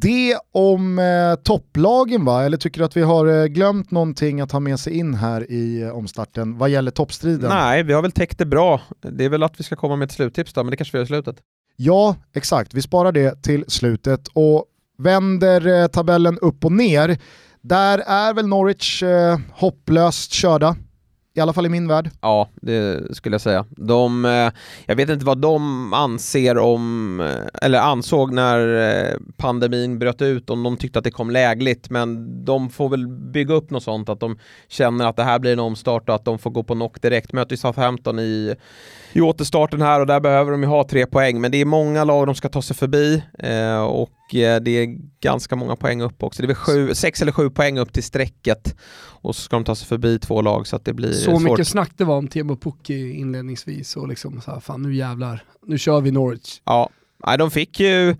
Det 0.00 0.36
om 0.52 0.98
eh, 0.98 1.34
topplagen 1.42 2.24
va? 2.24 2.44
Eller 2.44 2.56
tycker 2.56 2.78
du 2.78 2.84
att 2.84 2.96
vi 2.96 3.02
har 3.02 3.26
eh, 3.26 3.46
glömt 3.46 3.90
någonting 3.90 4.40
att 4.40 4.52
ha 4.52 4.60
med 4.60 4.80
sig 4.80 4.98
in 4.98 5.14
här 5.14 5.50
i 5.50 5.82
eh, 5.82 5.90
omstarten 5.90 6.58
vad 6.58 6.70
gäller 6.70 6.90
toppstriden? 6.90 7.48
Nej, 7.48 7.82
vi 7.82 7.92
har 7.92 8.02
väl 8.02 8.12
täckt 8.12 8.38
det 8.38 8.46
bra. 8.46 8.80
Det 9.00 9.24
är 9.24 9.28
väl 9.28 9.42
att 9.42 9.60
vi 9.60 9.64
ska 9.64 9.76
komma 9.76 9.96
med 9.96 10.06
ett 10.06 10.12
sluttips 10.12 10.52
då, 10.52 10.64
men 10.64 10.70
det 10.70 10.76
kanske 10.76 10.96
vi 10.96 10.98
gör 10.98 11.04
i 11.04 11.06
slutet. 11.06 11.36
Ja, 11.76 12.16
exakt. 12.34 12.74
Vi 12.74 12.82
sparar 12.82 13.12
det 13.12 13.42
till 13.42 13.64
slutet 13.68 14.28
och 14.32 14.64
vänder 14.98 15.66
eh, 15.66 15.86
tabellen 15.86 16.38
upp 16.38 16.64
och 16.64 16.72
ner. 16.72 17.18
Där 17.60 17.98
är 17.98 18.34
väl 18.34 18.46
Norwich 18.46 19.02
eh, 19.02 19.38
hopplöst 19.52 20.32
körda. 20.32 20.76
I 21.34 21.40
alla 21.40 21.52
fall 21.52 21.66
i 21.66 21.68
min 21.68 21.88
värld. 21.88 22.10
Ja, 22.20 22.48
det 22.54 23.16
skulle 23.16 23.34
jag 23.34 23.40
säga. 23.40 23.66
De, 23.70 24.24
eh, 24.24 24.52
jag 24.86 24.96
vet 24.96 25.10
inte 25.10 25.24
vad 25.24 25.38
de 25.38 25.92
anser 25.92 26.58
om, 26.58 27.20
eh, 27.20 27.66
eller 27.66 27.78
ansåg 27.78 28.32
när 28.32 28.88
eh, 28.90 29.16
pandemin 29.36 29.98
bröt 29.98 30.22
ut, 30.22 30.50
om 30.50 30.62
de 30.62 30.76
tyckte 30.76 30.98
att 30.98 31.04
det 31.04 31.10
kom 31.10 31.30
lägligt, 31.30 31.90
men 31.90 32.44
de 32.44 32.70
får 32.70 32.88
väl 32.88 33.08
bygga 33.08 33.54
upp 33.54 33.70
något 33.70 33.82
sånt, 33.82 34.08
att 34.08 34.20
de 34.20 34.38
känner 34.68 35.06
att 35.06 35.16
det 35.16 35.24
här 35.24 35.38
blir 35.38 35.52
en 35.52 35.58
omstart 35.58 36.08
och 36.08 36.14
att 36.14 36.24
de 36.24 36.38
får 36.38 36.50
gå 36.50 36.62
på 36.62 36.74
knock 36.74 37.02
direkt. 37.02 37.32
Möter 37.32 37.52
ju 37.52 37.56
Southampton 37.56 38.18
i, 38.18 38.54
i 39.12 39.20
återstarten 39.20 39.82
här 39.82 40.00
och 40.00 40.06
där 40.06 40.20
behöver 40.20 40.50
de 40.50 40.62
ju 40.62 40.68
ha 40.68 40.84
tre 40.88 41.06
poäng, 41.06 41.40
men 41.40 41.50
det 41.50 41.58
är 41.60 41.64
många 41.64 42.04
lag 42.04 42.26
de 42.26 42.34
ska 42.34 42.48
ta 42.48 42.62
sig 42.62 42.76
förbi 42.76 43.22
eh, 43.38 43.80
och 43.82 44.34
eh, 44.34 44.60
det 44.60 44.70
är 44.70 44.96
ganska 45.20 45.56
många 45.56 45.76
poäng 45.76 46.02
upp 46.02 46.22
också. 46.22 46.42
Det 46.42 46.46
är 46.46 46.46
väl 46.46 46.56
sju, 46.56 46.94
sex 46.94 47.22
eller 47.22 47.32
sju 47.32 47.50
poäng 47.50 47.78
upp 47.78 47.92
till 47.92 48.02
strecket 48.02 48.76
och 49.22 49.36
så 49.36 49.42
ska 49.42 49.56
de 49.56 49.64
ta 49.64 49.74
sig 49.74 49.86
förbi 49.88 50.18
två 50.18 50.42
lag 50.42 50.66
så 50.66 50.76
att 50.76 50.84
det 50.84 50.92
blir 50.92 51.12
Så 51.12 51.30
svårt. 51.30 51.42
mycket 51.42 51.68
snack 51.68 51.90
det 51.96 52.04
var 52.04 52.16
om 52.18 52.28
Temo 52.28 52.56
Pukki 52.56 53.10
inledningsvis 53.10 53.96
och 53.96 54.08
liksom 54.08 54.40
så 54.40 54.50
här, 54.50 54.60
fan 54.60 54.82
nu 54.82 54.94
jävlar, 54.94 55.42
nu 55.66 55.78
kör 55.78 56.00
vi 56.00 56.10
Norwich. 56.10 56.60
Ja, 56.64 56.88
nej, 57.26 57.38
de 57.38 57.50
fick 57.50 57.80
ju 57.80 58.16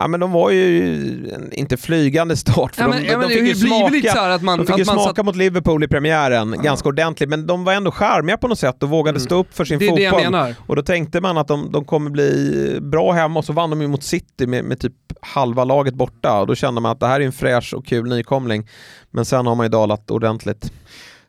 Ja 0.00 0.08
men 0.08 0.20
de 0.20 0.32
var 0.32 0.50
ju 0.50 1.48
inte 1.52 1.76
flygande 1.76 2.36
start 2.36 2.74
för 2.74 2.82
Ja, 2.82 2.88
de, 2.88 2.94
men, 2.94 3.02
de, 3.02 3.08
ja, 3.12 3.18
men 3.18 3.28
fick 3.28 3.38
det 3.42 3.48
ju 3.48 3.54
smaka, 3.54 4.20
här 4.20 4.30
att 4.30 4.42
man, 4.42 4.58
de 4.58 4.66
fick 4.66 4.80
att 4.80 4.86
smaka 4.86 5.14
satt, 5.16 5.24
mot 5.26 5.36
Liverpool 5.36 5.84
i 5.84 5.88
premiären 5.88 6.54
Ja. 6.56 6.62
ganska 6.62 6.88
ordentligt 6.88 7.28
men 7.28 7.46
de 7.46 7.64
var 7.64 7.72
ändå 7.72 7.90
charmiga 7.90 8.36
på 8.36 8.48
något 8.48 8.58
sätt 8.58 8.82
och 8.82 8.88
vågade 8.88 9.16
Mm. 9.16 9.20
stå 9.26 9.36
upp 9.38 9.54
för 9.54 9.64
sin 9.64 9.78
det 9.78 9.96
det 9.96 10.08
fotboll. 10.10 10.22
menar. 10.22 10.54
Och 10.66 10.76
då 10.76 10.82
tänkte 10.82 11.20
man 11.20 11.38
att 11.38 11.48
de, 11.48 11.72
de 11.72 11.84
kommer 11.84 12.10
bli 12.10 12.78
bra 12.80 13.12
hemma 13.12 13.38
och 13.38 13.44
så 13.44 13.52
vann 13.52 13.70
de 13.70 13.80
ju 13.82 13.88
mot 13.88 14.02
City 14.02 14.46
med, 14.46 14.64
med 14.64 14.80
typ 14.80 14.92
halva 15.20 15.64
laget 15.64 15.94
borta 15.94 16.40
och 16.40 16.46
då 16.46 16.54
kände 16.54 16.80
man 16.80 16.92
att 16.92 17.00
det 17.00 17.06
här 17.06 17.20
är 17.20 17.24
en 17.24 17.32
fräsch 17.32 17.74
och 17.74 17.86
kul 17.86 18.08
nykomling. 18.08 18.68
Men 19.10 19.24
sen 19.24 19.46
har 19.46 19.54
man 19.54 19.64
ju 19.66 19.70
dalat 19.70 20.10
ordentligt. 20.10 20.72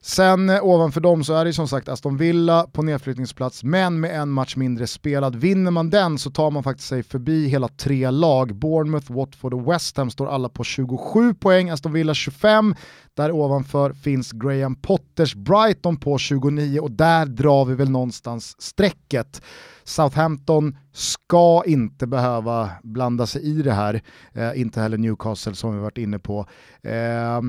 Sen 0.08 0.50
eh, 0.50 0.64
ovanför 0.64 1.02
dem 1.02 1.24
så 1.24 1.34
är 1.34 1.46
det 1.46 1.54
som 1.54 1.68
sagt 1.68 1.90
Aston 1.90 2.18
Villa 2.18 2.68
på 2.72 2.82
nedflyttningsplats, 2.82 3.64
men 3.64 4.00
med 4.00 4.22
en 4.22 4.30
match 4.30 4.56
mindre 4.56 4.88
spelad. 4.88 5.36
Vinner 5.36 5.72
man 5.72 5.90
den 5.90 6.18
så 6.18 6.32
tar 6.32 6.52
man 6.52 6.64
faktiskt 6.64 6.90
sig 6.90 7.04
förbi 7.04 7.48
hela 7.48 7.68
tre 7.68 8.12
lag. 8.12 8.56
Bournemouth, 8.56 9.12
Watford 9.12 9.54
och 9.54 9.72
West 9.74 9.98
Ham 9.98 10.10
står 10.10 10.28
alla 10.28 10.50
på 10.50 10.64
27 10.64 11.34
poäng, 11.34 11.70
Aston 11.70 11.94
Villa 11.94 12.14
25. 12.14 12.76
Där 13.14 13.32
ovanför 13.32 13.94
finns 13.94 14.32
Graham 14.32 14.76
Potters 14.76 15.36
Brighton 15.36 15.98
på 15.98 16.18
29 16.18 16.80
och 16.80 16.92
där 16.92 17.26
drar 17.26 17.66
vi 17.66 17.76
väl 17.76 17.90
någonstans 17.90 18.62
strecket. 18.62 19.42
Southampton 19.84 20.78
ska 20.94 21.64
inte 21.66 22.08
behöva 22.08 22.70
blanda 22.84 23.26
sig 23.26 23.42
i 23.42 23.62
det 23.62 23.74
här, 23.74 24.02
eh, 24.34 24.62
inte 24.62 24.82
heller 24.82 24.98
Newcastle 24.98 25.56
som 25.56 25.76
vi 25.76 25.82
varit 25.82 25.98
inne 25.98 26.20
på. 26.20 26.46
Eh, 26.82 27.42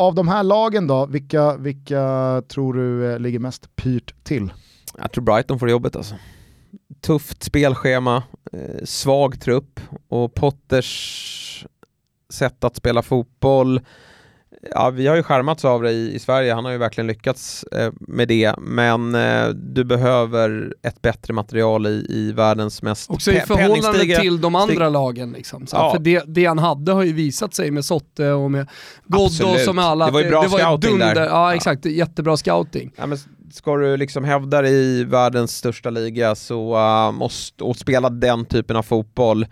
av 0.00 0.14
de 0.14 0.28
här 0.28 0.42
lagen 0.42 0.86
då, 0.86 1.06
vilka, 1.06 1.56
vilka 1.56 2.42
tror 2.48 2.74
du 2.74 3.12
eh, 3.12 3.18
ligger 3.18 3.38
mest 3.38 3.76
pyrt 3.76 4.24
till? 4.24 4.52
Jag 4.98 5.12
tror 5.12 5.24
Brighton 5.24 5.58
får 5.58 5.70
jobbet 5.70 5.96
alltså. 5.96 6.14
Tufft 7.00 7.42
spelschema, 7.42 8.22
eh, 8.52 8.84
svag 8.84 9.40
trupp 9.40 9.80
och 10.08 10.34
Potters 10.34 11.66
sätt 12.32 12.64
att 12.64 12.76
spela 12.76 13.02
fotboll 13.02 13.80
Ja, 14.62 14.90
vi 14.90 15.06
har 15.06 15.16
ju 15.16 15.22
skärmats 15.22 15.64
av 15.64 15.82
det 15.82 15.90
i, 15.90 16.14
i 16.14 16.18
Sverige, 16.18 16.54
han 16.54 16.64
har 16.64 16.72
ju 16.72 16.78
verkligen 16.78 17.06
lyckats 17.06 17.64
eh, 17.64 17.92
med 18.00 18.28
det, 18.28 18.54
men 18.58 19.14
eh, 19.14 19.48
du 19.48 19.84
behöver 19.84 20.74
ett 20.82 21.02
bättre 21.02 21.34
material 21.34 21.86
i, 21.86 22.06
i 22.08 22.32
världens 22.32 22.82
mest 22.82 23.10
Också 23.10 23.32
i 23.32 23.40
förhållande 23.40 24.20
till 24.20 24.40
de 24.40 24.54
andra 24.54 24.88
lagen. 24.88 25.32
Liksom. 25.32 25.66
Så, 25.66 25.76
ja. 25.76 25.92
För 25.92 25.98
det, 25.98 26.24
det 26.26 26.44
han 26.44 26.58
hade 26.58 26.92
har 26.92 27.02
ju 27.02 27.12
visat 27.12 27.54
sig 27.54 27.70
med 27.70 27.84
Sotte 27.84 28.30
och 28.30 28.50
med 28.50 28.68
Ghoddos 29.06 29.68
och 29.68 29.74
med 29.74 29.84
alla. 29.84 30.06
Det 30.06 30.12
var 30.12 30.22
ju 30.22 30.28
bra 30.28 30.42
det, 30.42 30.48
det 30.48 30.58
scouting 30.58 30.90
dunder, 30.90 31.14
där. 31.14 31.26
Ja 31.26 31.54
exakt, 31.54 31.84
ja. 31.84 31.90
jättebra 31.90 32.36
scouting. 32.36 32.92
Ja, 32.96 33.06
men 33.06 33.18
ska 33.52 33.76
du 33.76 33.96
liksom 33.96 34.24
hävda 34.24 34.62
dig 34.62 34.74
i 34.74 35.04
världens 35.04 35.56
största 35.56 35.90
liga 35.90 36.34
så 36.34 36.76
uh, 36.76 37.12
måste, 37.12 37.64
och 37.64 37.76
spela 37.76 38.10
den 38.10 38.44
typen 38.44 38.76
av 38.76 38.82
fotboll 38.82 39.46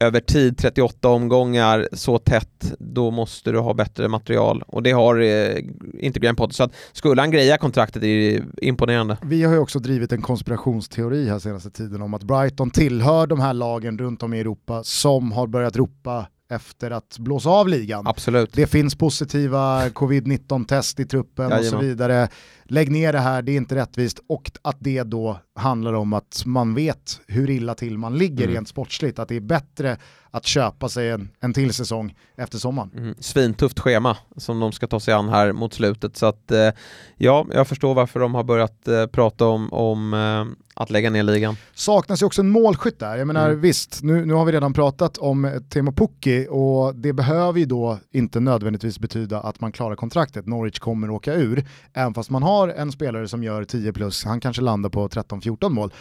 över 0.00 0.20
tid, 0.20 0.58
38 0.58 1.08
omgångar, 1.08 1.88
så 1.92 2.18
tätt, 2.18 2.74
då 2.78 3.10
måste 3.10 3.52
du 3.52 3.58
ha 3.58 3.74
bättre 3.74 4.08
material. 4.08 4.62
Och 4.66 4.82
det 4.82 4.90
har 4.90 5.20
eh, 5.20 5.56
inte 5.98 6.20
Graham 6.20 6.36
Potter. 6.36 6.54
Så 6.54 6.62
att 6.62 6.74
skulle 6.92 7.22
han 7.22 7.30
greja 7.30 7.58
kontraktet 7.58 8.02
är 8.02 8.16
det 8.16 8.42
imponerande. 8.66 9.18
Vi 9.22 9.42
har 9.42 9.52
ju 9.52 9.58
också 9.58 9.78
drivit 9.78 10.12
en 10.12 10.22
konspirationsteori 10.22 11.28
här 11.28 11.38
senaste 11.38 11.70
tiden 11.70 12.02
om 12.02 12.14
att 12.14 12.22
Brighton 12.22 12.70
tillhör 12.70 13.26
de 13.26 13.40
här 13.40 13.54
lagen 13.54 13.98
runt 13.98 14.22
om 14.22 14.34
i 14.34 14.40
Europa 14.40 14.84
som 14.84 15.32
har 15.32 15.46
börjat 15.46 15.76
ropa 15.76 16.26
efter 16.48 16.90
att 16.90 17.18
blåsa 17.18 17.50
av 17.50 17.68
ligan. 17.68 18.06
Absolut. 18.06 18.52
Det 18.52 18.66
finns 18.66 18.94
positiva 18.94 19.88
covid-19-test 19.88 21.00
i 21.00 21.04
truppen 21.04 21.50
Jajamän. 21.50 21.58
och 21.58 21.70
så 21.70 21.78
vidare. 21.78 22.28
Lägg 22.64 22.90
ner 22.90 23.12
det 23.12 23.18
här, 23.18 23.42
det 23.42 23.52
är 23.52 23.56
inte 23.56 23.74
rättvist. 23.74 24.20
Och 24.28 24.50
att 24.62 24.76
det 24.80 25.02
då 25.02 25.40
handlar 25.54 25.92
om 25.92 26.12
att 26.12 26.42
man 26.46 26.74
vet 26.74 27.20
hur 27.26 27.50
illa 27.50 27.74
till 27.74 27.98
man 27.98 28.18
ligger 28.18 28.44
mm. 28.44 28.54
rent 28.54 28.68
sportsligt. 28.68 29.18
Att 29.18 29.28
det 29.28 29.36
är 29.36 29.40
bättre 29.40 29.98
att 30.36 30.46
köpa 30.46 30.88
sig 30.88 31.10
en, 31.10 31.28
en 31.40 31.52
till 31.52 31.74
säsong 31.74 32.14
efter 32.36 32.58
sommaren. 32.58 32.90
Mm. 32.96 33.14
Svintufft 33.18 33.80
schema 33.80 34.16
som 34.36 34.60
de 34.60 34.72
ska 34.72 34.86
ta 34.86 35.00
sig 35.00 35.14
an 35.14 35.28
här 35.28 35.52
mot 35.52 35.74
slutet. 35.74 36.16
Så 36.16 36.26
att 36.26 36.50
eh, 36.50 36.70
ja, 37.16 37.46
jag 37.52 37.68
förstår 37.68 37.94
varför 37.94 38.20
de 38.20 38.34
har 38.34 38.44
börjat 38.44 38.88
eh, 38.88 39.06
prata 39.06 39.46
om, 39.46 39.72
om 39.72 40.14
eh, 40.14 40.56
att 40.74 40.90
lägga 40.90 41.10
ner 41.10 41.22
ligan. 41.22 41.56
Saknas 41.74 42.22
ju 42.22 42.26
också 42.26 42.42
en 42.42 42.50
målskytt 42.50 42.98
där. 42.98 43.16
Jag 43.16 43.26
menar 43.26 43.48
mm. 43.48 43.60
visst, 43.60 44.02
nu, 44.02 44.24
nu 44.24 44.34
har 44.34 44.44
vi 44.44 44.52
redan 44.52 44.72
pratat 44.72 45.18
om 45.18 45.60
Temo 45.68 45.92
Pukki 45.92 46.46
och 46.50 46.94
det 46.94 47.12
behöver 47.12 47.58
ju 47.58 47.66
då 47.66 47.98
inte 48.12 48.40
nödvändigtvis 48.40 48.98
betyda 48.98 49.40
att 49.40 49.60
man 49.60 49.72
klarar 49.72 49.96
kontraktet. 49.96 50.46
Norwich 50.46 50.78
kommer 50.78 51.10
åka 51.10 51.34
ur, 51.34 51.64
även 51.92 52.14
fast 52.14 52.30
man 52.30 52.42
har 52.42 52.68
en 52.68 52.92
spelare 52.92 53.28
som 53.28 53.42
gör 53.42 53.64
10 53.64 53.92
plus, 53.92 54.24
han 54.24 54.40
kanske 54.40 54.62
landar 54.62 54.90
på 54.90 55.08
13-14 55.08 55.68
mål. 55.68 55.92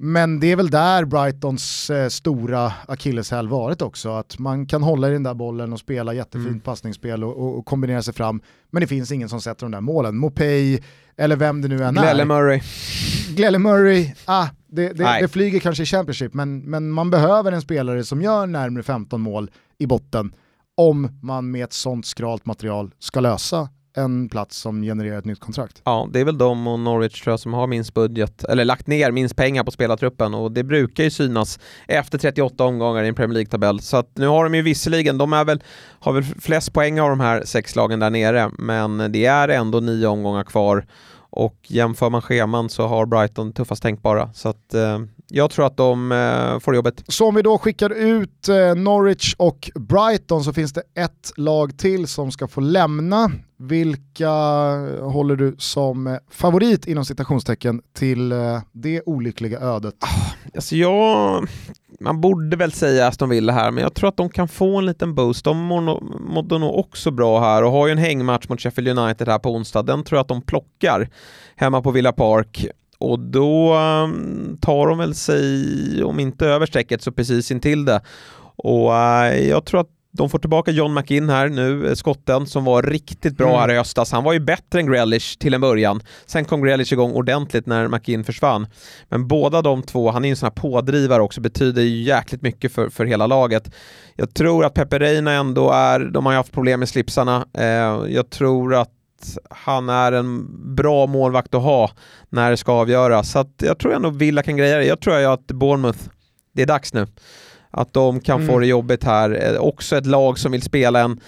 Men 0.00 0.40
det 0.40 0.52
är 0.52 0.56
väl 0.56 0.70
där 0.70 1.04
Brightons 1.04 1.90
eh, 1.90 2.08
stora 2.08 2.72
akilleshäl 2.88 3.48
varit 3.48 3.82
också, 3.82 4.10
att 4.10 4.38
man 4.38 4.66
kan 4.66 4.82
hålla 4.82 5.08
i 5.08 5.12
den 5.12 5.22
där 5.22 5.34
bollen 5.34 5.72
och 5.72 5.78
spela 5.78 6.14
jättefint 6.14 6.48
mm. 6.48 6.60
passningsspel 6.60 7.24
och, 7.24 7.36
och, 7.36 7.58
och, 7.58 7.66
kombinera 7.66 8.02
sig 8.02 8.14
fram, 8.14 8.40
men 8.70 8.80
det 8.80 8.86
finns 8.86 9.12
ingen 9.12 9.28
som 9.28 9.40
sätter 9.40 9.66
de 9.66 9.72
där 9.72 9.80
målen. 9.80 10.18
Mopey, 10.18 10.80
eller 11.16 11.36
vem 11.36 11.62
det 11.62 11.68
nu 11.68 11.84
än 11.84 11.94
Glelle 11.94 12.22
är. 12.22 12.26
Murray. 12.26 12.60
Glelle 13.36 13.58
Murray, 13.58 14.14
ah, 14.24 14.46
det, 14.66 14.92
det, 14.92 15.18
det, 15.20 15.28
flyger 15.28 15.60
kanske 15.60 15.82
i 15.82 15.86
Championship, 15.86 16.34
men, 16.34 16.58
men 16.58 16.90
man 16.90 17.10
behöver 17.10 17.52
en 17.52 17.62
spelare 17.62 18.04
som 18.04 18.22
gör 18.22 18.46
närmare 18.46 18.82
15 18.82 19.20
mål 19.20 19.50
i 19.78 19.86
botten 19.86 20.32
om 20.76 21.18
man 21.22 21.50
med 21.50 21.64
ett 21.64 21.72
sånt 21.72 22.06
skralt 22.06 22.46
material 22.46 22.90
ska 22.98 23.20
lösa 23.20 23.68
en 23.96 24.28
plats 24.28 24.56
som 24.56 24.82
genererar 24.82 25.18
ett 25.18 25.24
nytt 25.24 25.40
kontrakt. 25.40 25.82
Ja, 25.84 26.08
det 26.12 26.20
är 26.20 26.24
väl 26.24 26.38
de 26.38 26.66
och 26.66 26.78
Norwich 26.78 27.22
tror 27.22 27.32
jag 27.32 27.40
som 27.40 27.54
har 27.54 27.66
minst 27.66 27.94
budget, 27.94 28.44
eller 28.44 28.64
lagt 28.64 28.86
ner 28.86 29.12
minst 29.12 29.36
pengar 29.36 29.64
på 29.64 29.70
spelartruppen 29.70 30.34
och 30.34 30.52
det 30.52 30.64
brukar 30.64 31.04
ju 31.04 31.10
synas 31.10 31.58
efter 31.88 32.18
38 32.18 32.64
omgångar 32.64 33.04
i 33.04 33.08
en 33.08 33.14
Premier 33.14 33.34
League-tabell. 33.34 33.80
Så 33.80 33.96
att 33.96 34.10
nu 34.14 34.26
har 34.26 34.44
de 34.44 34.54
ju 34.54 34.62
visserligen, 34.62 35.18
de 35.18 35.32
är 35.32 35.44
väl, 35.44 35.62
har 36.00 36.12
väl 36.12 36.24
flest 36.24 36.72
poäng 36.72 37.00
av 37.00 37.10
de 37.10 37.20
här 37.20 37.42
sex 37.44 37.76
lagen 37.76 38.00
där 38.00 38.10
nere, 38.10 38.50
men 38.58 39.12
det 39.12 39.26
är 39.26 39.48
ändå 39.48 39.80
nio 39.80 40.06
omgångar 40.06 40.44
kvar 40.44 40.86
och 41.30 41.56
jämför 41.62 42.10
man 42.10 42.22
scheman 42.22 42.68
så 42.68 42.86
har 42.86 43.06
Brighton 43.06 43.52
tuffast 43.52 43.82
tänkbara. 43.82 44.32
Så 44.32 44.48
att, 44.48 44.74
eh, 44.74 44.98
jag 45.28 45.50
tror 45.50 45.66
att 45.66 45.76
de 45.76 46.12
eh, 46.12 46.58
får 46.58 46.74
jobbet. 46.74 47.04
Så 47.08 47.28
om 47.28 47.34
vi 47.34 47.42
då 47.42 47.58
skickar 47.58 47.90
ut 47.90 48.48
eh, 48.48 48.74
Norwich 48.74 49.34
och 49.38 49.70
Brighton 49.74 50.44
så 50.44 50.52
finns 50.52 50.72
det 50.72 50.82
ett 50.94 51.32
lag 51.36 51.78
till 51.78 52.06
som 52.06 52.32
ska 52.32 52.48
få 52.48 52.60
lämna. 52.60 53.30
Vilka 53.60 54.30
håller 55.00 55.36
du 55.36 55.54
som 55.58 56.18
favorit 56.30 56.86
inom 56.86 57.04
citationstecken 57.04 57.82
till 57.92 58.32
eh, 58.32 58.60
det 58.72 59.02
olyckliga 59.06 59.58
ödet? 59.60 59.94
Ah, 60.00 60.32
alltså 60.54 60.76
jag, 60.76 61.46
man 62.00 62.20
borde 62.20 62.56
väl 62.56 62.72
säga 62.72 63.06
Aston 63.06 63.28
Villa 63.28 63.52
här, 63.52 63.70
men 63.70 63.82
jag 63.82 63.94
tror 63.94 64.08
att 64.08 64.16
de 64.16 64.28
kan 64.28 64.48
få 64.48 64.78
en 64.78 64.86
liten 64.86 65.14
boost. 65.14 65.44
De 65.44 65.58
mådde 66.20 66.58
nog 66.58 66.78
också 66.78 67.10
bra 67.10 67.40
här 67.40 67.64
och 67.64 67.72
har 67.72 67.86
ju 67.86 67.92
en 67.92 67.98
hängmatch 67.98 68.48
mot 68.48 68.60
Sheffield 68.60 68.98
United 68.98 69.28
här 69.28 69.38
på 69.38 69.50
onsdag. 69.54 69.82
Den 69.82 70.04
tror 70.04 70.16
jag 70.16 70.22
att 70.22 70.28
de 70.28 70.42
plockar 70.42 71.08
hemma 71.56 71.82
på 71.82 71.90
Villa 71.90 72.12
Park. 72.12 72.66
Och 72.98 73.18
då 73.18 73.74
ehm, 73.74 74.58
tar 74.60 74.86
de 74.86 74.98
väl 74.98 75.14
sig, 75.14 76.04
om 76.04 76.20
inte 76.20 76.46
över 76.46 76.66
strecket, 76.66 77.02
så 77.02 77.12
precis 77.12 77.50
intill 77.50 77.84
det. 77.84 78.00
Och 78.56 78.96
eh, 78.96 79.48
jag 79.48 79.64
tror 79.64 79.80
att 79.80 79.97
de 80.18 80.30
får 80.30 80.38
tillbaka 80.38 80.70
John 80.70 80.94
McInn 80.94 81.28
här 81.28 81.48
nu, 81.48 81.88
eh, 81.88 81.94
skotten 81.94 82.46
som 82.46 82.64
var 82.64 82.82
riktigt 82.82 83.36
bra 83.36 83.48
mm. 83.48 83.60
här 83.60 83.70
i 83.70 83.76
höstas. 83.76 84.12
Han 84.12 84.24
var 84.24 84.32
ju 84.32 84.40
bättre 84.40 84.80
än 84.80 84.86
Grealish 84.86 85.38
till 85.38 85.54
en 85.54 85.60
början. 85.60 86.00
Sen 86.26 86.44
kom 86.44 86.62
Grealish 86.62 86.92
igång 86.92 87.12
ordentligt 87.12 87.66
när 87.66 87.88
McInn 87.88 88.24
försvann. 88.24 88.66
Men 89.08 89.28
båda 89.28 89.62
de 89.62 89.82
två, 89.82 90.10
han 90.10 90.24
är 90.24 90.28
ju 90.28 90.30
en 90.30 90.36
sån 90.36 90.46
här 90.46 90.50
pådrivare 90.50 91.22
också, 91.22 91.40
betyder 91.40 91.82
ju 91.82 92.02
jäkligt 92.02 92.42
mycket 92.42 92.72
för, 92.72 92.88
för 92.88 93.04
hela 93.04 93.26
laget. 93.26 93.70
Jag 94.16 94.34
tror 94.34 94.64
att 94.64 94.74
Pepe 94.74 94.98
Reina 94.98 95.32
ändå 95.32 95.70
är, 95.70 96.00
de 96.00 96.26
har 96.26 96.32
ju 96.32 96.36
haft 96.36 96.52
problem 96.52 96.80
med 96.80 96.88
slipsarna. 96.88 97.46
Eh, 97.54 97.64
jag 98.14 98.30
tror 98.30 98.74
att 98.74 98.92
han 99.50 99.88
är 99.88 100.12
en 100.12 100.46
bra 100.74 101.06
målvakt 101.06 101.54
att 101.54 101.62
ha 101.62 101.90
när 102.28 102.50
det 102.50 102.56
ska 102.56 102.72
avgöras. 102.72 103.30
Så 103.30 103.44
jag 103.56 103.78
tror 103.78 103.94
ändå 103.94 104.10
Villa 104.10 104.42
kan 104.42 104.56
greja 104.56 104.78
det. 104.78 104.84
Jag 104.84 105.00
tror 105.00 105.32
att 105.32 105.46
Bournemouth, 105.46 105.98
det 106.54 106.62
är 106.62 106.66
dags 106.66 106.94
nu. 106.94 107.06
Att 107.70 107.92
de 107.92 108.20
kan 108.20 108.36
mm. 108.36 108.48
få 108.48 108.58
det 108.58 108.66
jobbigt 108.66 109.04
här. 109.04 109.54
Eh, 109.54 109.60
också 109.60 109.96
ett 109.96 110.06
lag 110.06 110.38
som 110.38 110.52
vill 110.52 110.62
spela 110.62 111.00
en, 111.00 111.20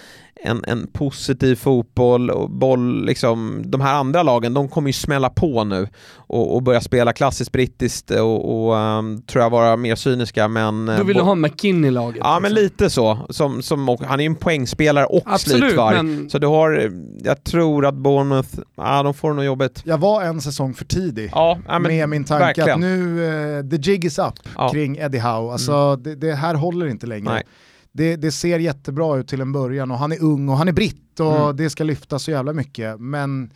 en, 0.43 0.63
en 0.67 0.87
positiv 0.87 1.55
fotboll 1.55 2.29
och 2.29 2.49
boll, 2.49 3.05
liksom, 3.05 3.63
de 3.65 3.81
här 3.81 3.93
andra 3.93 4.23
lagen, 4.23 4.53
de 4.53 4.69
kommer 4.69 4.89
ju 4.89 4.93
smälla 4.93 5.29
på 5.29 5.63
nu 5.63 5.87
och, 6.15 6.55
och 6.55 6.63
börja 6.63 6.81
spela 6.81 7.13
klassiskt 7.13 7.51
brittiskt 7.51 8.11
och, 8.11 8.67
och 8.67 8.75
um, 8.75 9.21
tror 9.21 9.43
jag 9.43 9.49
vara 9.49 9.77
mer 9.77 9.95
cyniska 9.95 10.47
men... 10.47 10.85
Du 10.85 11.03
vill 11.03 11.17
du 11.17 11.23
ha 11.23 11.35
McKinn 11.35 11.85
i 11.85 11.91
laget? 11.91 12.21
Ja 12.23 12.39
men 12.39 12.53
lite 12.53 12.89
så, 12.89 13.19
som, 13.29 13.61
som, 13.61 13.97
han 14.01 14.19
är 14.19 14.23
ju 14.23 14.27
en 14.27 14.35
poängspelare 14.35 15.05
och 15.05 15.23
Absolut, 15.25 15.63
slitvarg. 15.63 15.95
Men... 15.95 16.29
Så 16.29 16.37
du 16.37 16.47
har, 16.47 16.91
jag 17.23 17.43
tror 17.43 17.85
att 17.85 17.95
Bournemouth, 17.95 18.49
ja 18.75 19.03
de 19.03 19.13
får 19.13 19.33
nog 19.33 19.45
jobbet. 19.45 19.81
Jag 19.85 19.97
var 19.97 20.23
en 20.23 20.41
säsong 20.41 20.73
för 20.73 20.85
tidig 20.85 21.29
ja, 21.33 21.59
men, 21.67 21.83
med 21.83 22.09
min 22.09 22.23
tanke 22.23 22.45
verkligen. 22.45 22.71
att 22.71 22.79
nu, 22.79 23.19
uh, 23.19 23.69
the 23.69 23.91
jig 23.91 24.05
is 24.05 24.19
up 24.19 24.33
ja. 24.55 24.69
kring 24.69 24.97
Eddie 24.97 25.19
Howe, 25.19 25.51
alltså 25.51 25.73
mm. 25.73 26.03
det, 26.03 26.15
det, 26.15 26.35
här 26.35 26.55
håller 26.55 26.87
inte 26.87 27.07
längre. 27.07 27.33
Nej 27.33 27.43
det, 27.91 28.15
det, 28.15 28.31
ser 28.31 28.59
jättebra 28.59 29.17
ut 29.17 29.27
till 29.27 29.41
en 29.41 29.51
början 29.51 29.91
och 29.91 29.97
han 29.97 30.11
är 30.11 30.23
ung 30.23 30.49
och 30.49 30.57
han 30.57 30.67
är 30.67 30.71
britt 30.71 31.19
och 31.19 31.41
mm. 31.41 31.55
det 31.55 31.69
ska 31.69 31.83
lyftas 31.83 32.23
så 32.23 32.31
jävla 32.31 32.53
mycket. 32.53 32.99
Men 32.99 33.53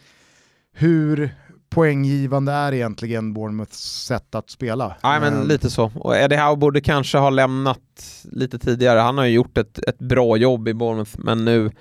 hur 0.74 1.36
poänggivande 1.70 2.52
är 2.52 2.74
egentligen 2.74 3.34
Bournemouths 3.34 4.06
sätt 4.06 4.36
att 4.36 4.50
spela? 4.50 4.96
Nej 5.04 5.20
men 5.20 5.34
mm. 5.34 5.48
lite 5.48 5.70
så. 5.70 5.92
Och 5.96 6.16
Eddie 6.16 6.38
Howe 6.38 6.56
borde 6.56 6.82
kanske 6.82 7.18
ha 7.18 7.30
lämnat 7.30 7.80
lite 8.24 8.60
tidigare. 8.60 9.00
Han 9.00 9.18
har 9.18 9.26
ju 9.26 9.34
gjort 9.34 9.58
ett, 9.58 9.80
ett 9.80 10.00
bra 10.00 10.38
jobb 10.38 10.68
i 10.68 10.74
Bournemouth 10.74 11.12
men 11.18 11.46
nu 11.46 11.72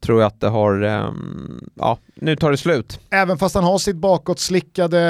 tror 0.00 0.20
jag 0.20 0.26
att 0.26 0.40
det 0.40 0.48
har, 0.48 0.82
um, 0.82 1.70
ja, 1.74 1.98
nu 2.14 2.36
tar 2.36 2.50
det 2.50 2.56
slut. 2.56 3.00
Även 3.10 3.38
fast 3.38 3.54
han 3.54 3.64
har 3.64 3.78
sitt 3.78 3.96
bakåtslickade, 3.96 5.00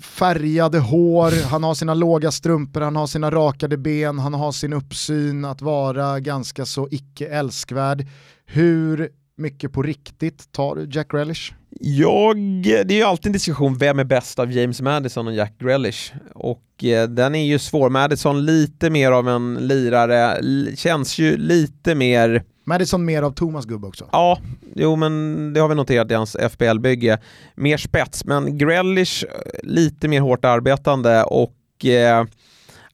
färgade 0.00 0.78
hår, 0.78 1.50
han 1.50 1.64
har 1.64 1.74
sina 1.74 1.94
låga 1.94 2.30
strumpor, 2.30 2.80
han 2.80 2.96
har 2.96 3.06
sina 3.06 3.30
rakade 3.30 3.76
ben, 3.76 4.18
han 4.18 4.34
har 4.34 4.52
sin 4.52 4.72
uppsyn 4.72 5.44
att 5.44 5.62
vara 5.62 6.20
ganska 6.20 6.66
så 6.66 6.88
icke 6.90 7.26
älskvärd. 7.26 8.06
Hur 8.46 9.10
mycket 9.36 9.72
på 9.72 9.82
riktigt 9.82 10.52
tar 10.52 10.76
du 10.76 10.88
Jack 10.90 11.14
Relish? 11.14 11.52
Jag, 11.80 12.36
det 12.62 12.90
är 12.90 12.92
ju 12.92 13.02
alltid 13.02 13.26
en 13.26 13.32
diskussion, 13.32 13.78
vem 13.78 13.98
är 13.98 14.04
bäst 14.04 14.38
av 14.38 14.52
James 14.52 14.80
Madison 14.80 15.26
och 15.26 15.34
Jack 15.34 15.58
Grealish? 15.58 16.12
Och 16.34 16.84
eh, 16.84 17.08
den 17.08 17.34
är 17.34 17.44
ju 17.44 17.58
svår. 17.58 17.90
Madison 17.90 18.44
lite 18.44 18.90
mer 18.90 19.12
av 19.12 19.28
en 19.28 19.54
lirare, 19.54 20.42
känns 20.76 21.18
ju 21.18 21.36
lite 21.36 21.94
mer 21.94 22.44
Madison 22.64 23.04
mer 23.04 23.22
av 23.22 23.30
Thomas 23.30 23.64
gubbe 23.64 23.86
också. 23.86 24.08
Ja, 24.12 24.38
jo 24.74 24.96
men 24.96 25.52
det 25.52 25.60
har 25.60 25.68
vi 25.68 25.74
noterat 25.74 26.10
i 26.10 26.14
hans 26.14 26.36
FBL-bygge. 26.36 27.18
Mer 27.54 27.76
spets, 27.76 28.24
men 28.24 28.58
Grealish 28.58 29.24
lite 29.62 30.08
mer 30.08 30.20
hårt 30.20 30.44
arbetande 30.44 31.22
och 31.22 31.84
eh, 31.84 32.26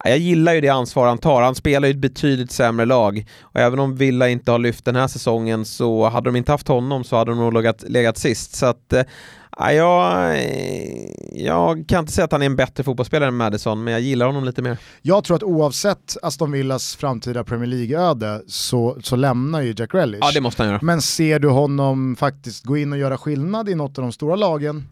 jag 0.04 0.18
gillar 0.18 0.52
ju 0.54 0.60
det 0.60 0.68
ansvar 0.68 1.06
han 1.06 1.18
tar. 1.18 1.42
Han 1.42 1.54
spelar 1.54 1.88
ju 1.88 1.92
ett 1.92 1.98
betydligt 1.98 2.52
sämre 2.52 2.86
lag. 2.86 3.26
Och 3.40 3.60
även 3.60 3.78
om 3.78 3.96
Villa 3.96 4.28
inte 4.28 4.50
har 4.50 4.58
lyft 4.58 4.84
den 4.84 4.96
här 4.96 5.08
säsongen 5.08 5.64
så 5.64 6.08
hade 6.08 6.28
de 6.28 6.36
inte 6.36 6.52
haft 6.52 6.68
honom 6.68 7.04
så 7.04 7.16
hade 7.16 7.30
de 7.30 7.38
nog 7.38 7.54
legat, 7.54 7.84
legat 7.88 8.18
sist. 8.18 8.56
Så 8.56 8.66
att, 8.66 8.92
eh, 8.92 9.02
jag, 9.56 10.36
jag 11.32 11.84
kan 11.88 11.98
inte 12.00 12.12
säga 12.12 12.24
att 12.24 12.32
han 12.32 12.42
är 12.42 12.46
en 12.46 12.56
bättre 12.56 12.84
fotbollsspelare 12.84 13.28
än 13.28 13.36
Madison, 13.36 13.84
men 13.84 13.92
jag 13.92 14.00
gillar 14.00 14.26
honom 14.26 14.44
lite 14.44 14.62
mer. 14.62 14.78
Jag 15.02 15.24
tror 15.24 15.36
att 15.36 15.42
oavsett 15.42 16.16
Aston 16.22 16.52
Villas 16.52 16.96
framtida 16.96 17.44
Premier 17.44 17.66
League-öde 17.66 18.42
så, 18.46 18.96
så 19.02 19.16
lämnar 19.16 19.60
ju 19.60 19.74
Jack 19.76 19.94
Relish. 19.94 20.18
Ja, 20.22 20.30
det 20.34 20.40
måste 20.40 20.62
han 20.62 20.70
göra. 20.70 20.80
Men 20.82 21.02
ser 21.02 21.38
du 21.38 21.48
honom 21.48 22.16
faktiskt 22.16 22.64
gå 22.64 22.76
in 22.76 22.92
och 22.92 22.98
göra 22.98 23.18
skillnad 23.18 23.68
i 23.68 23.74
något 23.74 23.98
av 23.98 24.02
de 24.02 24.12
stora 24.12 24.36
lagen? 24.36 24.88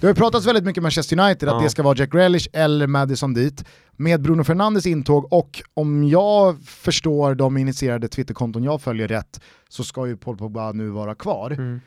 Det 0.00 0.06
har 0.06 0.08
ju 0.08 0.14
pratats 0.14 0.46
väldigt 0.46 0.64
mycket 0.64 0.82
Manchester 0.82 1.20
United, 1.20 1.48
att 1.48 1.54
Ja. 1.54 1.60
det 1.62 1.70
ska 1.70 1.82
vara 1.82 1.96
Jack 1.96 2.14
Relish 2.14 2.48
eller 2.52 2.86
Madison 2.86 3.34
dit. 3.34 3.64
Med 3.96 4.22
Bruno 4.22 4.44
Fernandes 4.44 4.86
intåg 4.86 5.32
och 5.32 5.62
om 5.74 6.08
jag 6.08 6.62
förstår 6.64 7.34
de 7.34 7.56
initierade 7.56 8.08
Twitterkonton 8.08 8.64
jag 8.64 8.82
följer 8.82 9.08
rätt 9.08 9.40
så 9.68 9.84
ska 9.84 10.06
ju 10.06 10.16
Paul 10.16 10.36
Pogba 10.36 10.72
nu 10.72 10.88
vara 10.88 11.14
kvar. 11.14 11.50
Mm. 11.50 11.80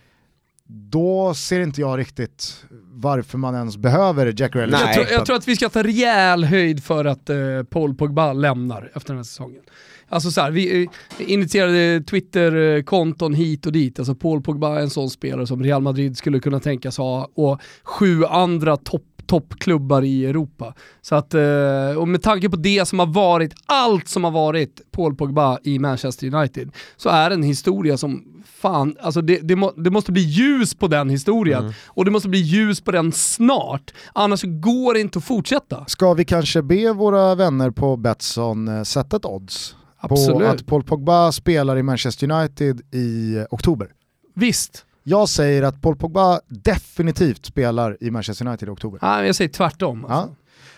Då 0.68 1.34
ser 1.34 1.60
inte 1.62 1.82
jag 1.82 2.00
riktigt 2.00 2.66
varför 2.92 3.38
man 3.38 3.56
ens 3.56 3.78
behöver 3.78 4.34
Jack 4.38 4.56
Relish. 4.56 4.84
Nej. 4.84 4.84
Jag 4.86 4.94
tror, 4.94 5.18
jag 5.18 5.26
tror 5.26 5.36
att 5.36 5.48
vi 5.48 5.56
ska 5.56 5.70
ta 5.70 5.84
rejäl 5.84 6.44
höjd 6.44 6.84
för 6.84 7.06
att 7.06 7.30
eh, 7.30 7.38
Paul 7.70 7.96
Pogba 7.96 8.34
lämnar 8.34 8.92
efter 8.96 9.08
den 9.08 9.18
här 9.18 9.24
säsongen. 9.24 9.62
Alltså 10.10 10.32
så 10.32 10.42
här, 10.42 10.52
vi 10.52 10.84
eh, 10.84 10.90
initierade 11.32 12.04
Twitter-konton 12.04 13.34
hit 13.34 13.66
och 13.66 13.72
dit. 13.72 14.00
Alltså 14.00 14.16
Paul 14.16 14.42
Pogba 14.42 14.78
är 14.78 14.82
en 14.82 14.90
sån 14.90 15.10
spelare 15.10 15.48
som 15.48 15.64
Real 15.64 15.82
Madrid 15.82 16.18
skulle 16.18 16.40
kunna 16.40 16.60
tänkas 16.60 16.98
ha 16.98 17.30
och 17.36 17.62
sju 17.84 18.26
andra 18.26 18.78
topp 18.78 19.04
toppklubbar 19.28 20.02
i 20.02 20.26
Europa. 20.26 20.74
Så 21.02 21.16
att, 21.16 21.34
eh, 21.34 21.98
och 21.98 22.08
med 22.08 22.22
tanke 22.22 22.50
på 22.50 22.56
det 22.56 22.88
som 22.88 23.00
har 23.00 23.06
varit, 23.06 23.54
allt 23.66 24.08
som 24.08 24.24
har 24.24 24.32
varit 24.32 24.82
Paul 24.92 25.16
Pogba 25.16 25.60
i 25.64 25.80
Manchester 25.80 26.36
United, 26.36 26.72
så 26.98 27.10
är 27.10 27.30
det 27.30 27.36
en 27.36 27.44
historia 27.44 27.98
som 27.98 28.35
fan, 28.66 28.96
alltså 29.02 29.22
det, 29.22 29.40
det, 29.44 29.56
må, 29.56 29.72
det 29.72 29.90
måste 29.90 30.12
bli 30.12 30.22
ljus 30.22 30.76
på 30.76 30.88
den 30.88 31.10
historien. 31.10 31.74
Och 31.86 32.06
det 32.06 32.12
måste 32.12 32.30
bli 32.30 32.40
ljus 32.40 32.82
på 32.82 32.92
den 32.92 33.12
snart, 33.12 33.94
annars 34.14 34.44
går 34.44 34.94
det 34.94 35.00
inte 35.00 35.20
att 35.20 35.26
fortsätta. 35.26 35.86
Ska 35.88 36.14
vi 36.14 36.26
kanske 36.26 36.62
be 36.62 36.94
våra 36.94 37.36
vänner 37.36 37.72
på 37.72 37.98
Betsson 37.98 38.68
eh, 38.68 38.84
sätta 38.84 39.18
ett 39.18 39.26
odds 39.26 39.76
på 40.02 40.14
Absolut. 40.14 40.48
att 40.48 40.66
Paul 40.66 40.84
Pogba 40.84 41.32
spelar 41.32 41.78
i 41.78 41.84
Manchester 41.84 42.32
United 42.32 42.82
i 42.92 43.36
eh, 43.36 43.44
oktober? 43.50 43.88
Visst. 44.36 44.86
Jag 45.04 45.30
säger 45.30 45.64
att 45.64 45.82
Paul 45.82 45.96
Pogba 45.96 46.40
definitivt 46.48 47.46
spelar 47.46 47.98
i 48.02 48.12
Manchester 48.12 48.48
United 48.48 48.68
i 48.68 48.72
oktober. 48.72 49.00
Nej, 49.02 49.26
jag 49.26 49.36
säger 49.36 49.50
tvärtom. 49.50 50.06
Alltså. 50.06 50.30
Ja. 50.30 50.36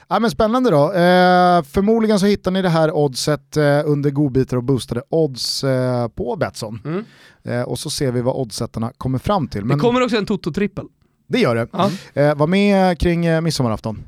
Ja, 0.09 0.19
men 0.19 0.31
spännande 0.31 0.69
då. 0.69 0.83
Eh, 0.93 1.63
förmodligen 1.63 2.19
så 2.19 2.25
hittar 2.25 2.51
ni 2.51 2.61
det 2.61 2.69
här 2.69 2.91
oddset 2.91 3.57
eh, 3.57 3.81
under 3.85 4.09
godbitar 4.09 4.57
och 4.57 4.63
boostade 4.63 5.01
odds 5.09 5.63
eh, 5.63 6.07
på 6.07 6.35
Betsson. 6.35 6.81
Mm. 6.85 7.05
Eh, 7.43 7.61
och 7.61 7.79
så 7.79 7.89
ser 7.89 8.11
vi 8.11 8.21
vad 8.21 8.35
oddsättarna 8.35 8.91
kommer 8.97 9.19
fram 9.19 9.47
till. 9.47 9.65
Men 9.65 9.77
Det 9.77 9.81
kommer 9.81 10.03
också 10.03 10.17
en 10.17 10.25
Toto-trippel. 10.25 10.85
det 11.27 11.39
gör 11.39 11.55
det. 11.55 11.67
Ja. 11.73 11.91
Eh, 12.13 12.35
var 12.35 12.47
med 12.47 12.99
kring 12.99 13.25
eh, 13.25 13.41
midsommarafton. 13.41 14.03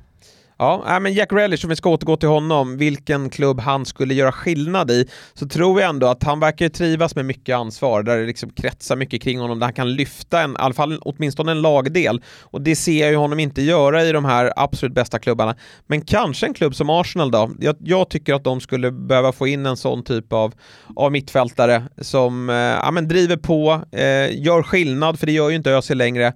Ja, 0.61 0.99
men 1.01 1.13
Jack 1.13 1.33
Relish, 1.33 1.65
om 1.65 1.69
vi 1.69 1.75
ska 1.75 1.89
återgå 1.89 2.17
till 2.17 2.29
honom, 2.29 2.77
vilken 2.77 3.29
klubb 3.29 3.59
han 3.59 3.85
skulle 3.85 4.13
göra 4.13 4.31
skillnad 4.31 4.91
i, 4.91 5.07
så 5.33 5.47
tror 5.47 5.81
jag 5.81 5.89
ändå 5.89 6.07
att 6.07 6.23
han 6.23 6.39
verkar 6.39 6.69
trivas 6.69 7.15
med 7.15 7.25
mycket 7.25 7.55
ansvar, 7.55 8.03
där 8.03 8.17
det 8.17 8.25
liksom 8.25 8.49
kretsar 8.49 8.95
mycket 8.95 9.21
kring 9.21 9.39
honom, 9.39 9.59
där 9.59 9.67
han 9.67 9.73
kan 9.73 9.93
lyfta 9.93 10.41
en, 10.41 10.51
i 10.51 10.55
alla 10.57 10.73
fall 10.73 10.99
åtminstone 11.01 11.51
en 11.51 11.61
lagdel. 11.61 12.21
Och 12.41 12.61
det 12.61 12.75
ser 12.75 13.01
jag 13.01 13.09
ju 13.09 13.15
honom 13.15 13.39
inte 13.39 13.61
göra 13.61 14.03
i 14.03 14.11
de 14.11 14.25
här 14.25 14.53
absolut 14.55 14.95
bästa 14.95 15.19
klubbarna. 15.19 15.55
Men 15.87 16.01
kanske 16.01 16.45
en 16.45 16.53
klubb 16.53 16.75
som 16.75 16.89
Arsenal 16.89 17.31
då? 17.31 17.51
Jag, 17.59 17.75
jag 17.79 18.09
tycker 18.09 18.33
att 18.33 18.43
de 18.43 18.61
skulle 18.61 18.91
behöva 18.91 19.31
få 19.31 19.47
in 19.47 19.65
en 19.65 19.77
sån 19.77 20.03
typ 20.03 20.33
av, 20.33 20.53
av 20.95 21.11
mittfältare 21.11 21.83
som 22.01 22.49
eh, 22.49 22.55
ja, 22.55 22.91
men 22.91 23.07
driver 23.07 23.37
på, 23.37 23.81
eh, 23.91 24.41
gör 24.45 24.63
skillnad, 24.63 25.19
för 25.19 25.25
det 25.25 25.31
gör 25.31 25.49
ju 25.49 25.55
inte 25.55 25.71
Özil 25.71 25.97
längre 25.97 26.33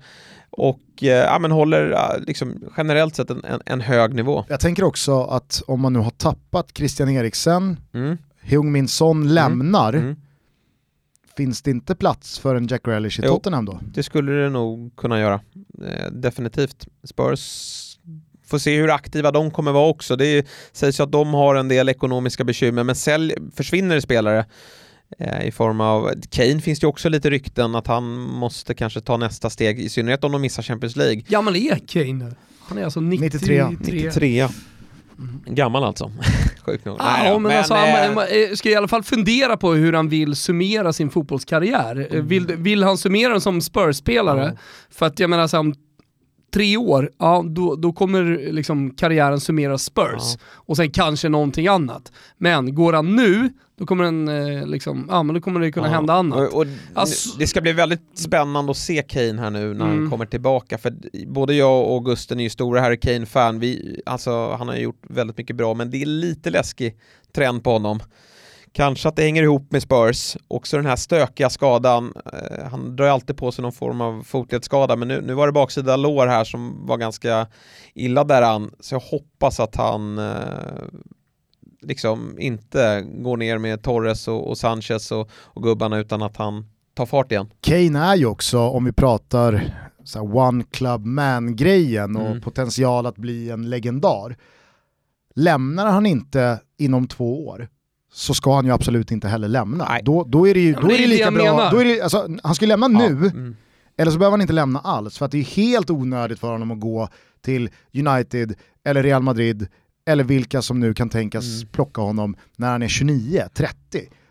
och 0.58 0.80
eh, 1.02 1.08
ja, 1.08 1.40
men 1.40 1.52
håller 1.52 1.92
eh, 1.92 2.20
liksom, 2.28 2.64
generellt 2.78 3.16
sett 3.16 3.30
en, 3.30 3.44
en, 3.46 3.60
en 3.66 3.82
hög 3.82 4.14
nivå. 4.14 4.46
Jag 4.50 4.60
tänker 4.60 4.84
också 4.84 5.24
att 5.24 5.64
om 5.68 5.82
man 5.82 5.94
nu 5.94 6.00
har 6.00 6.12
tappat 6.12 6.72
Christian 6.78 7.10
Eriksen, 7.10 7.78
Mm. 7.94 8.18
Heung-Min 8.42 8.88
Son 8.88 9.34
lämnar, 9.34 9.94
Mm. 9.94 10.16
finns 11.38 11.62
det 11.62 11.72
inte 11.72 11.96
plats 11.96 12.40
för 12.40 12.56
en 12.56 12.68
Jack 12.68 12.82
Relish 12.88 13.20
i 13.20 13.24
Jo. 13.26 13.30
Tottenham 13.34 13.66
då? 13.66 13.80
Det 13.94 14.04
skulle 14.04 14.32
det 14.32 14.50
nog 14.50 14.96
kunna 14.96 15.20
göra. 15.20 15.42
Eh, 15.88 16.12
definitivt. 16.12 16.88
Spurs 17.04 17.80
får 18.46 18.58
se 18.58 18.78
hur 18.78 18.90
aktiva 18.92 19.32
de 19.32 19.52
kommer 19.52 19.72
vara 19.72 19.88
också. 19.90 20.16
Det 20.16 20.26
är, 20.28 20.46
sägs 20.72 21.00
ju 21.00 21.04
att 21.04 21.12
de 21.12 21.34
har 21.34 21.56
en 21.56 21.68
del 21.68 21.90
ekonomiska 21.90 22.44
bekymmer, 22.44 22.84
men 22.84 22.96
sälj, 22.96 23.34
försvinner 23.56 24.00
spelare 24.00 24.46
i 25.44 25.52
form 25.52 25.82
av... 25.82 26.12
Kane 26.30 26.62
finns 26.62 26.80
det 26.80 26.84
ju 26.84 26.90
också 26.90 27.10
lite 27.10 27.30
rykten 27.30 27.76
att 27.76 27.88
han 27.88 28.20
måste 28.20 28.74
kanske 28.74 29.02
ta 29.02 29.18
nästa 29.18 29.50
steg, 29.50 29.80
i 29.80 29.90
synnerhet 29.90 30.24
om 30.24 30.32
de 30.32 30.42
missar 30.42 30.64
Champions 30.64 30.96
League. 30.96 31.24
Gammal 31.28 31.56
är 31.56 31.76
Kane 31.88 32.14
nu. 32.14 32.36
Han 32.68 32.78
är 32.78 32.84
alltså 32.84 33.00
93. 33.00 33.68
93. 33.70 34.04
93. 34.04 34.48
Gammal 35.46 35.84
alltså. 35.84 36.12
Sjukt 36.66 36.86
nog. 36.86 36.98
Ah, 37.00 37.18
Nej 37.18 37.28
ja, 37.28 37.34
då, 37.34 37.40
men 37.40 37.58
alltså, 37.58 37.74
han 37.74 37.88
eh, 37.90 38.16
man, 38.16 38.24
eh, 38.24 38.56
ska 38.56 38.70
i 38.70 38.76
alla 38.76 38.88
fall 38.88 39.04
fundera 39.04 39.58
på 39.58 39.74
hur 39.74 39.94
han 39.94 40.10
vill 40.10 40.36
summera 40.36 40.94
sin 40.94 41.10
fotbollskarriär. 41.10 42.16
Eh, 42.16 42.22
Vill, 42.22 42.46
vill 42.46 42.84
han 42.84 42.98
summera 42.98 43.32
den 43.32 43.42
som 43.42 43.62
Spurs-spelare? 43.62 44.46
Ja. 44.46 44.62
För 44.90 45.06
att 45.06 45.20
jag 45.20 45.30
menar 45.30 45.48
så 45.48 45.60
om 45.60 45.74
tre 46.54 46.78
år, 46.78 47.12
ja, 47.20 47.44
då, 47.48 47.76
då 47.76 47.94
kommer 47.94 48.52
liksom 48.52 48.92
karriären 48.92 49.40
summera 49.40 49.78
Spurs. 49.78 50.06
Ja. 50.22 50.40
Och 50.46 50.78
sen 50.78 50.92
kanske 50.92 51.30
någonting 51.30 51.68
annat. 51.68 52.12
Men 52.38 52.76
går 52.76 52.94
han 52.94 53.16
nu, 53.16 53.50
då 53.84 53.88
kommer, 53.88 54.04
den, 54.04 54.28
eh, 54.28 54.68
liksom, 54.68 55.08
ja, 55.10 55.24
men 55.24 55.36
då 55.36 55.42
kommer 55.42 55.60
det 55.60 55.72
kunna 55.72 55.88
Ja, 55.88 55.94
hända 55.94 56.14
annat. 56.14 56.40
Och, 56.54 56.60
och 56.62 56.66
Alltså- 56.94 57.38
Det 57.38 57.48
ska 57.48 57.62
bli 57.62 57.74
väldigt 57.74 58.18
spännande 58.20 58.72
att 58.72 58.78
se 58.78 59.02
Kane 59.02 59.42
här 59.42 59.50
nu 59.50 59.74
när 59.74 59.86
Mm. 59.86 60.00
han 60.02 60.10
kommer 60.12 60.26
tillbaka, 60.26 60.78
för 60.78 60.94
både 61.28 61.54
jag 61.54 61.92
och 61.92 62.06
Gusten 62.06 62.40
är 62.40 62.44
ju 62.44 62.50
stora 62.50 62.82
Harry 62.82 63.00
Kane-fan, 63.00 63.60
Vi- 63.60 64.02
alltså, 64.06 64.52
han 64.54 64.68
har 64.68 64.76
gjort 64.76 65.02
väldigt 65.10 65.38
mycket 65.38 65.56
bra, 65.56 65.74
men 65.74 65.92
det 65.92 66.02
är 66.02 66.06
lite 66.06 66.50
läskig 66.50 66.96
trend 67.36 67.64
på 67.64 67.72
honom. 67.72 68.00
Kanske 68.76 69.10
att 69.10 69.16
det 69.16 69.22
hänger 69.24 69.44
ihop 69.44 69.72
med 69.72 69.82
Spurs, 69.82 70.38
också 70.48 70.78
den 70.78 70.86
här 70.86 70.96
stökiga 70.96 71.50
skadan, 71.50 72.14
eh, 72.34 72.66
han 72.72 72.96
drar 72.96 73.06
alltid 73.08 73.38
på 73.38 73.52
sig 73.52 73.62
någon 73.62 73.72
form 73.72 74.02
av 74.02 74.24
fotledsskada, 74.24 74.96
men 74.96 75.08
nu, 75.08 75.22
nu 75.22 75.34
var 75.34 75.48
det 75.48 75.54
baksida 75.54 75.96
lår 75.96 76.28
här 76.28 76.44
som 76.44 76.86
var 76.86 76.98
ganska 76.98 77.48
illa 77.94 78.24
däran, 78.24 78.72
så 78.80 78.96
jag 78.96 79.00
hoppas 79.00 79.60
att 79.60 79.76
han 79.76 80.18
eh, 80.18 80.34
liksom 81.84 82.36
inte 82.40 83.02
går 83.02 83.38
ner 83.38 83.58
med 83.58 83.82
Torres 83.82 84.28
och, 84.28 84.50
och 84.50 84.58
Sanchez 84.58 85.12
och, 85.12 85.30
och 85.34 85.64
gubbarna 85.64 85.98
utan 86.00 86.22
att 86.22 86.38
han 86.38 86.66
tar 86.94 87.06
fart 87.06 87.32
igen. 87.32 87.48
Kane 87.62 88.00
är 88.00 88.16
ju 88.16 88.26
också, 88.26 88.60
om 88.60 88.86
vi 88.86 88.92
pratar 88.92 89.74
så 90.04 90.20
här 90.20 90.36
one 90.38 90.64
club 90.72 91.06
man-grejen 91.06 92.16
och 92.16 92.28
Mm. 92.28 92.42
potential 92.42 93.06
att 93.06 93.16
bli 93.18 93.50
en 93.50 93.70
legendar. 93.70 94.36
Lämnar 95.36 95.86
han 95.92 96.06
inte 96.06 96.60
inom 96.78 97.08
två 97.08 97.48
år 97.48 97.68
så 98.14 98.34
ska 98.34 98.56
han 98.56 98.66
ju 98.66 98.72
absolut 98.72 99.12
inte 99.12 99.28
heller 99.28 99.48
lämna. 99.48 99.86
Nej. 99.90 100.02
Då, 100.04 100.24
då 100.24 100.48
är 100.48 100.54
det 100.54 100.60
ju 100.60 100.72
Ja, 100.72 100.80
då 100.82 100.88
är 100.88 100.90
det 100.92 100.98
det 100.98 101.04
är 101.04 101.08
det 101.08 101.16
lika 101.16 101.32
bra, 101.32 101.70
då 101.72 101.78
är 101.78 101.86
det, 101.86 102.02
alltså, 102.02 102.28
han 102.44 102.56
ska 102.56 102.66
ju 102.66 102.70
lämna 102.70 102.88
nu, 102.88 103.06
Mm. 103.08 103.56
eller 103.98 104.12
så 104.12 104.18
behöver 104.18 104.32
han 104.34 104.42
inte 104.42 104.54
lämna 104.54 104.80
alls 104.80 105.18
för 105.18 105.26
att 105.26 105.32
det 105.32 105.38
är 105.38 105.44
helt 105.44 105.90
onödigt 105.90 106.40
för 106.40 106.52
honom 106.52 106.72
att 106.72 106.80
gå 106.80 107.10
till 107.42 107.70
United 107.94 108.56
eller 108.86 109.04
Real 109.04 109.22
Madrid 109.24 109.68
eller 110.06 110.24
vilka 110.24 110.62
som 110.62 110.80
nu 110.80 110.94
kan 110.94 111.10
tänkas 111.10 111.46
Mm. 111.56 111.68
plocka 111.68 112.02
honom 112.02 112.36
när 112.58 112.72
han 112.72 112.82
är 112.84 112.88
29, 112.88 113.44
30. 113.54 113.76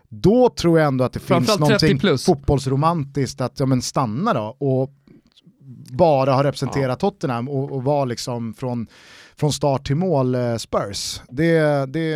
Då 0.09 0.49
tror 0.49 0.79
jag 0.79 0.87
ändå 0.87 1.03
att 1.03 1.13
det 1.13 1.19
finns 1.19 1.27
Framförallt 1.27 1.59
30 1.59 1.69
någonting 1.85 1.99
plus. 1.99 2.25
fotbollsromantiskt 2.25 3.41
att 3.41 3.59
ja, 3.59 3.65
men 3.65 3.81
stanna 3.81 4.33
då 4.33 4.55
och 4.59 4.91
bara 5.97 6.33
ha 6.33 6.43
representerat 6.43 6.99
Tottenham 6.99 7.49
och, 7.49 7.71
och 7.71 7.83
vara 7.83 8.05
liksom 8.05 8.53
från, 8.53 8.87
från 9.35 9.53
start 9.53 9.87
till 9.87 9.95
mål 9.95 10.35
eh, 10.35 10.55
Spurs. 10.55 11.21
Det, 11.29 11.59
det, 11.85 12.15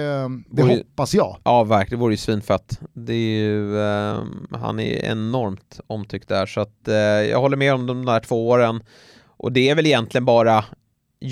det 0.50 0.62
Vore- 0.64 0.78
hoppas 0.78 1.14
jag. 1.14 1.38
Ja, 1.44 1.64
verkligen. 1.64 2.00
Det 2.00 2.02
vore 2.04 2.14
ju 2.14 2.18
svinfett. 2.18 2.80
Det 2.94 3.14
är 3.14 3.40
ju, 3.40 3.80
eh, 3.80 4.24
han 4.52 4.80
är 4.80 5.06
enormt 5.06 5.80
omtyckt 5.88 6.28
där, 6.30 6.46
så 6.46 6.62
att 6.62 6.88
eh, 6.88 6.96
jag 6.96 7.40
håller 7.42 7.58
med 7.58 7.74
om 7.74 7.86
de 7.88 8.06
där 8.06 8.20
två 8.20 8.48
åren. 8.50 8.84
Och 9.28 9.52
det 9.52 9.70
är 9.70 9.76
väl 9.76 9.86
egentligen 9.86 10.26
bara 10.26 10.66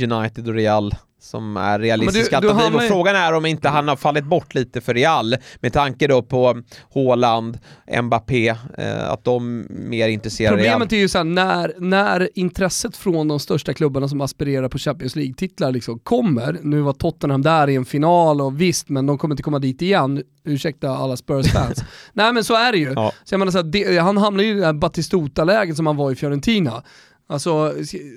United 0.04 0.48
och 0.48 0.54
Real 0.54 0.96
som 1.26 1.58
är 1.58 1.80
realistiska 1.80 2.40
Ja, 2.44 2.50
alternativ. 2.50 2.76
Och 2.76 2.82
frågan 2.82 3.16
är 3.16 3.34
om 3.34 3.46
inte 3.46 3.70
han 3.70 3.88
har 3.88 3.96
fallit 3.96 4.26
bort 4.26 4.56
lite 4.56 4.82
för 4.82 4.94
Real 4.94 5.36
med 5.60 5.74
tanke 5.74 6.08
då 6.08 6.22
på 6.22 6.62
Haaland, 6.94 7.58
Mbappé, 8.02 8.48
eh, 8.78 9.10
att 9.10 9.24
de 9.24 9.66
mer 9.70 10.08
intresserar 10.08 10.58
Real. 10.58 10.72
Problemet 10.72 10.94
är 10.94 10.98
ju 10.98 11.08
såhär, 11.08 11.26
när, 11.26 11.74
när 11.78 12.30
intresset 12.36 12.98
från 12.98 13.28
de 13.28 13.40
största 13.40 13.74
klubbarna 13.74 14.08
som 14.08 14.22
aspirerar 14.22 14.70
på 14.70 14.78
Champions 14.78 15.16
League-titlar 15.16 15.72
liksom 15.72 16.00
kommer, 16.00 16.58
nu 16.62 16.82
var 16.82 16.94
Tottenham 16.94 17.42
där 17.42 17.70
i 17.70 17.76
en 17.76 17.86
final 17.86 18.42
och 18.42 18.62
visst, 18.62 18.90
men 18.90 19.06
de 19.06 19.18
kommer 19.18 19.34
inte 19.34 19.44
komma 19.44 19.60
dit 19.60 19.82
igen, 19.82 20.24
ursäkta 20.44 20.90
alla 20.90 21.18
Spurs-fans. 21.18 21.84
Nej 22.14 22.34
men 22.34 22.44
så 22.44 22.56
är 22.56 22.72
det 22.72 22.78
ju. 22.78 22.94
Ja. 22.96 23.14
Så 23.24 23.34
jag 23.34 23.40
menar 23.40 23.52
så 23.52 23.58
här, 23.58 23.66
det, 23.66 23.98
han 23.98 24.18
hamnar 24.18 24.44
ju 24.44 24.50
i 24.50 24.60
det 24.60 24.66
här 24.66 24.74
Batistuta-läget 24.74 25.76
som 25.76 25.88
han 25.88 25.96
var 25.98 26.12
i 26.12 26.16
Fiorentina. 26.16 26.84
Alltså, 27.28 27.74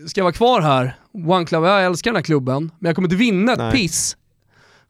ska 0.07 0.21
jag 0.21 0.25
vara 0.25 0.33
kvar 0.33 0.61
här? 0.61 0.97
One 1.27 1.47
Club, 1.47 1.65
jag 1.65 1.85
älskar 1.85 2.11
den 2.11 2.17
här 2.17 2.23
klubben, 2.23 2.71
men 2.79 2.89
jag 2.89 2.95
kommer 2.95 3.07
inte 3.07 3.17
vinna 3.17 3.53
ett 3.53 3.59
Nej. 3.59 3.73
piss. 3.73 4.17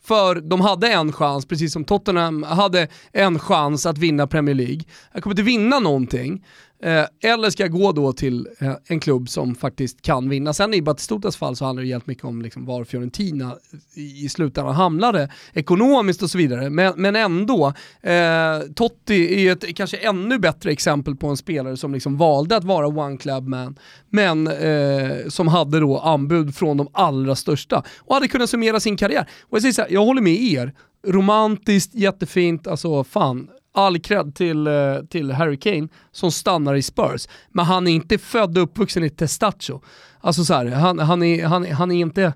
För 0.04 0.34
de 0.34 0.60
hade 0.60 0.88
en 0.88 1.12
chans, 1.12 1.46
precis 1.46 1.72
som 1.72 1.84
Tottenham 1.84 2.42
hade 2.42 2.88
en 3.12 3.38
chans 3.38 3.86
att 3.86 3.98
vinna 3.98 4.26
Premier 4.26 4.54
League. 4.54 4.82
Jag 5.12 5.22
kommer 5.22 5.32
inte 5.34 5.42
vinna 5.42 5.78
någonting. 5.78 6.44
Eh, 6.82 7.30
eller 7.32 7.50
ska 7.50 7.62
jag 7.62 7.72
gå 7.72 7.92
då 7.92 8.12
till 8.12 8.48
eh, 8.58 8.72
en 8.86 9.00
klubb 9.00 9.28
som 9.28 9.54
faktiskt 9.54 10.02
kan 10.02 10.28
vinna? 10.28 10.52
Sen 10.52 10.74
i 10.74 10.82
Batistutas 10.82 11.36
fall 11.36 11.56
så 11.56 11.64
handlar 11.64 11.82
det 11.82 11.88
helt 11.88 12.06
mycket 12.06 12.24
om 12.24 12.42
liksom 12.42 12.66
var 12.66 12.84
Fiorentina 12.84 13.56
i, 13.94 14.28
slutändan 14.28 14.74
hamnade 14.74 15.30
ekonomiskt 15.52 16.22
och 16.22 16.30
så 16.30 16.38
vidare. 16.38 16.70
Men, 16.70 16.92
men 16.96 17.16
ändå, 17.16 17.72
eh, 18.02 18.60
Totti 18.74 19.46
är 19.46 19.52
ett 19.52 19.76
kanske 19.76 19.96
ännu 19.96 20.38
bättre 20.38 20.70
exempel 20.70 21.16
på 21.16 21.26
en 21.26 21.36
spelare 21.36 21.76
som 21.76 21.94
liksom 21.94 22.16
valde 22.16 22.56
att 22.56 22.64
vara 22.64 22.86
one 22.86 23.16
club 23.16 23.48
man, 23.48 23.78
men 24.10 24.46
eh, 24.46 25.28
som 25.28 25.48
hade 25.48 25.80
då 25.80 25.98
anbud 25.98 26.54
från 26.54 26.76
de 26.76 26.88
allra 26.92 27.34
största 27.34 27.82
och 27.98 28.14
hade 28.14 28.28
kunnat 28.28 28.50
summera 28.50 28.80
sin 28.80 28.96
karriär. 28.96 29.28
Och 29.42 29.56
jag 29.56 29.62
säger 29.62 29.72
så 29.72 29.82
här, 29.82 29.90
jag 29.90 30.04
håller 30.04 30.22
med 30.22 30.40
er, 30.42 30.74
romantiskt, 31.06 31.94
jättefint, 31.94 32.66
alltså 32.66 33.04
fan, 33.04 33.48
all 33.78 33.98
cred 33.98 34.34
till, 34.34 34.66
eh, 34.66 34.72
till 35.10 35.32
Harry 35.32 35.56
Kane 35.56 35.88
som 36.12 36.32
stannar 36.32 36.74
i 36.74 36.82
Spurs. 36.82 37.28
Men 37.48 37.64
han 37.64 37.86
är 37.86 37.92
inte 37.92 38.18
född 38.18 38.58
och 38.58 38.64
uppvuxen 38.64 39.04
i 39.04 39.10
Testaccio. 39.10 39.82
Alltså 40.20 40.44
så 40.44 40.54
här, 40.54 40.66
han, 40.66 40.98
han, 40.98 41.22
är, 41.22 41.46
han, 41.46 41.72
han 41.72 41.90
är 41.90 42.00
inte... 42.00 42.32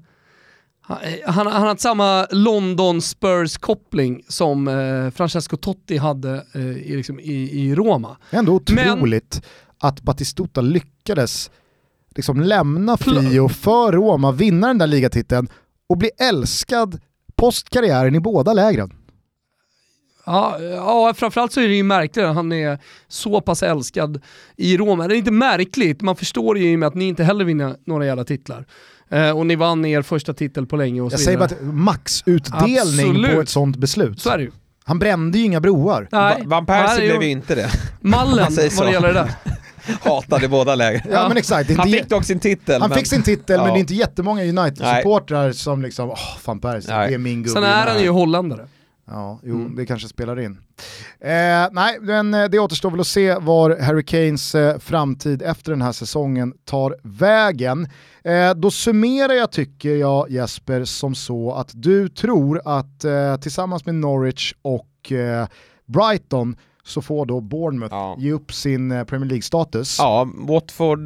Han, 0.84 0.98
han, 1.26 1.46
han 1.46 1.62
har 1.62 1.76
samma 1.76 2.26
London 2.30 3.00
Spurs-koppling 3.00 4.22
som 4.28 4.68
eh, 4.68 5.10
Francesco 5.10 5.56
Totti 5.56 5.96
hade 5.96 6.46
eh, 6.54 6.60
i, 6.62 6.96
liksom, 6.96 7.20
i, 7.20 7.62
i 7.62 7.74
Roma. 7.74 8.16
Ändå 8.30 8.52
otroligt 8.52 9.40
Men, 9.42 9.88
att 9.88 10.02
Batistuta 10.02 10.60
lyckades 10.60 11.50
liksom 12.16 12.40
lämna 12.40 12.96
Fio 12.96 13.48
för 13.48 13.92
Roma, 13.92 14.32
vinna 14.32 14.66
den 14.66 14.78
där 14.78 14.86
ligatiteln 14.86 15.48
och 15.88 15.96
bli 15.98 16.10
älskad 16.18 17.00
post 17.36 17.70
karriären 17.70 18.14
i 18.14 18.20
båda 18.20 18.52
lägren. 18.52 19.01
Ja, 20.26 20.58
ja, 20.60 21.14
framförallt 21.16 21.52
så 21.52 21.60
är 21.60 21.68
det 21.68 21.74
ju 21.74 21.82
märkligt 21.82 22.24
att 22.24 22.34
han 22.34 22.52
är 22.52 22.78
så 23.08 23.40
pass 23.40 23.62
älskad 23.62 24.20
i 24.56 24.76
Roma. 24.76 25.08
Det 25.08 25.14
är 25.14 25.18
inte 25.18 25.30
märkligt, 25.30 26.00
man 26.02 26.16
förstår 26.16 26.58
ju 26.58 26.72
i 26.72 26.74
och 26.74 26.78
med 26.78 26.86
att 26.86 26.94
ni 26.94 27.04
inte 27.08 27.24
heller 27.24 27.44
vinner 27.44 27.76
några 27.86 28.06
jävla 28.06 28.24
titlar. 28.24 28.64
Eh, 29.10 29.30
och 29.38 29.46
ni 29.46 29.56
vann 29.56 29.84
er 29.84 30.02
första 30.02 30.34
titel 30.34 30.66
på 30.66 30.76
länge 30.76 31.00
och 31.00 31.12
Jag 31.12 31.18
så 31.20 31.24
säger 31.24 31.38
vidare. 31.38 31.56
bara 31.60 31.68
att 31.68 31.74
maxutdelning 31.74 32.78
Absolut. 33.10 33.34
på 33.34 33.40
ett 33.40 33.48
sånt 33.48 33.76
beslut. 33.76 34.20
Så 34.20 34.30
är 34.30 34.38
det 34.38 34.44
ju. 34.44 34.50
Han 34.84 34.98
brände 34.98 35.38
ju 35.38 35.44
inga 35.44 35.60
broar. 35.60 36.08
Nej, 36.12 36.36
Va- 36.38 36.44
Van 36.46 36.66
Persie 36.66 37.06
blev 37.08 37.22
ju 37.22 37.28
inte 37.30 37.54
det. 37.54 37.70
Mallen 38.00 38.52
säger 38.52 38.76
vad 38.76 38.86
det 38.86 38.92
gäller 38.92 39.08
det 39.08 39.14
där. 39.14 39.30
Hatade 40.10 40.48
båda 40.48 40.74
läger. 40.74 41.02
Ja, 41.10 41.28
men 41.28 41.36
exakt, 41.36 41.76
Han 41.76 41.88
fick 41.88 42.08
dock 42.08 42.24
sin 42.24 42.40
titel. 42.40 42.80
han 42.80 42.90
men... 42.90 42.98
fick 42.98 43.06
sin 43.06 43.22
titel 43.22 43.56
men 43.56 43.66
Ja. 43.66 43.72
det 43.72 43.78
är 43.78 43.80
inte 43.80 43.94
jättemånga 43.94 44.42
United-supportrar 44.44 45.52
som 45.52 45.82
liksom, 45.82 46.10
åh 46.10 46.38
fan 46.40 46.60
Persie, 46.60 46.96
Nej. 46.96 47.08
det 47.08 47.14
är 47.14 47.18
min 47.18 47.42
gubbe. 47.42 47.50
Sen 47.60 47.64
är 47.64 47.86
han 47.86 48.02
ju 48.02 48.08
holländare. 48.08 48.66
Ja, 49.06 49.40
jo, 49.42 49.54
Mm. 49.54 49.76
det 49.76 49.86
kanske 49.86 50.08
spelar 50.08 50.40
in. 50.40 50.58
Eh, 51.20 51.68
nej, 51.72 51.98
men 52.00 52.34
eh, 52.34 52.44
det 52.44 52.58
återstår 52.58 52.90
väl 52.90 53.00
att 53.00 53.06
se 53.06 53.34
var 53.34 53.76
Harry 53.80 54.02
Kanes 54.04 54.54
eh, 54.54 54.78
framtid 54.78 55.42
efter 55.42 55.72
den 55.72 55.82
här 55.82 55.92
säsongen 55.92 56.54
tar 56.64 56.96
vägen. 57.02 57.88
Eh, 58.24 58.54
då 58.54 58.70
summerar 58.70 59.32
jag, 59.32 59.50
tycker 59.52 59.96
jag, 59.96 60.30
Jesper, 60.30 60.84
som 60.84 61.14
så 61.14 61.52
att 61.52 61.70
du 61.74 62.08
tror 62.08 62.60
att 62.64 63.04
eh, 63.04 63.36
tillsammans 63.36 63.86
med 63.86 63.94
Norwich 63.94 64.54
och 64.62 65.12
eh, 65.12 65.46
Brighton 65.86 66.56
så 66.84 67.02
får 67.02 67.26
då 67.26 67.40
Bournemouth 67.40 67.94
Ja. 67.94 68.16
ge 68.18 68.32
upp 68.32 68.52
sin 68.52 68.92
eh, 68.92 69.04
Premier 69.04 69.28
League-status. 69.28 69.96
Ja, 69.98 70.28
Watford 70.34 70.98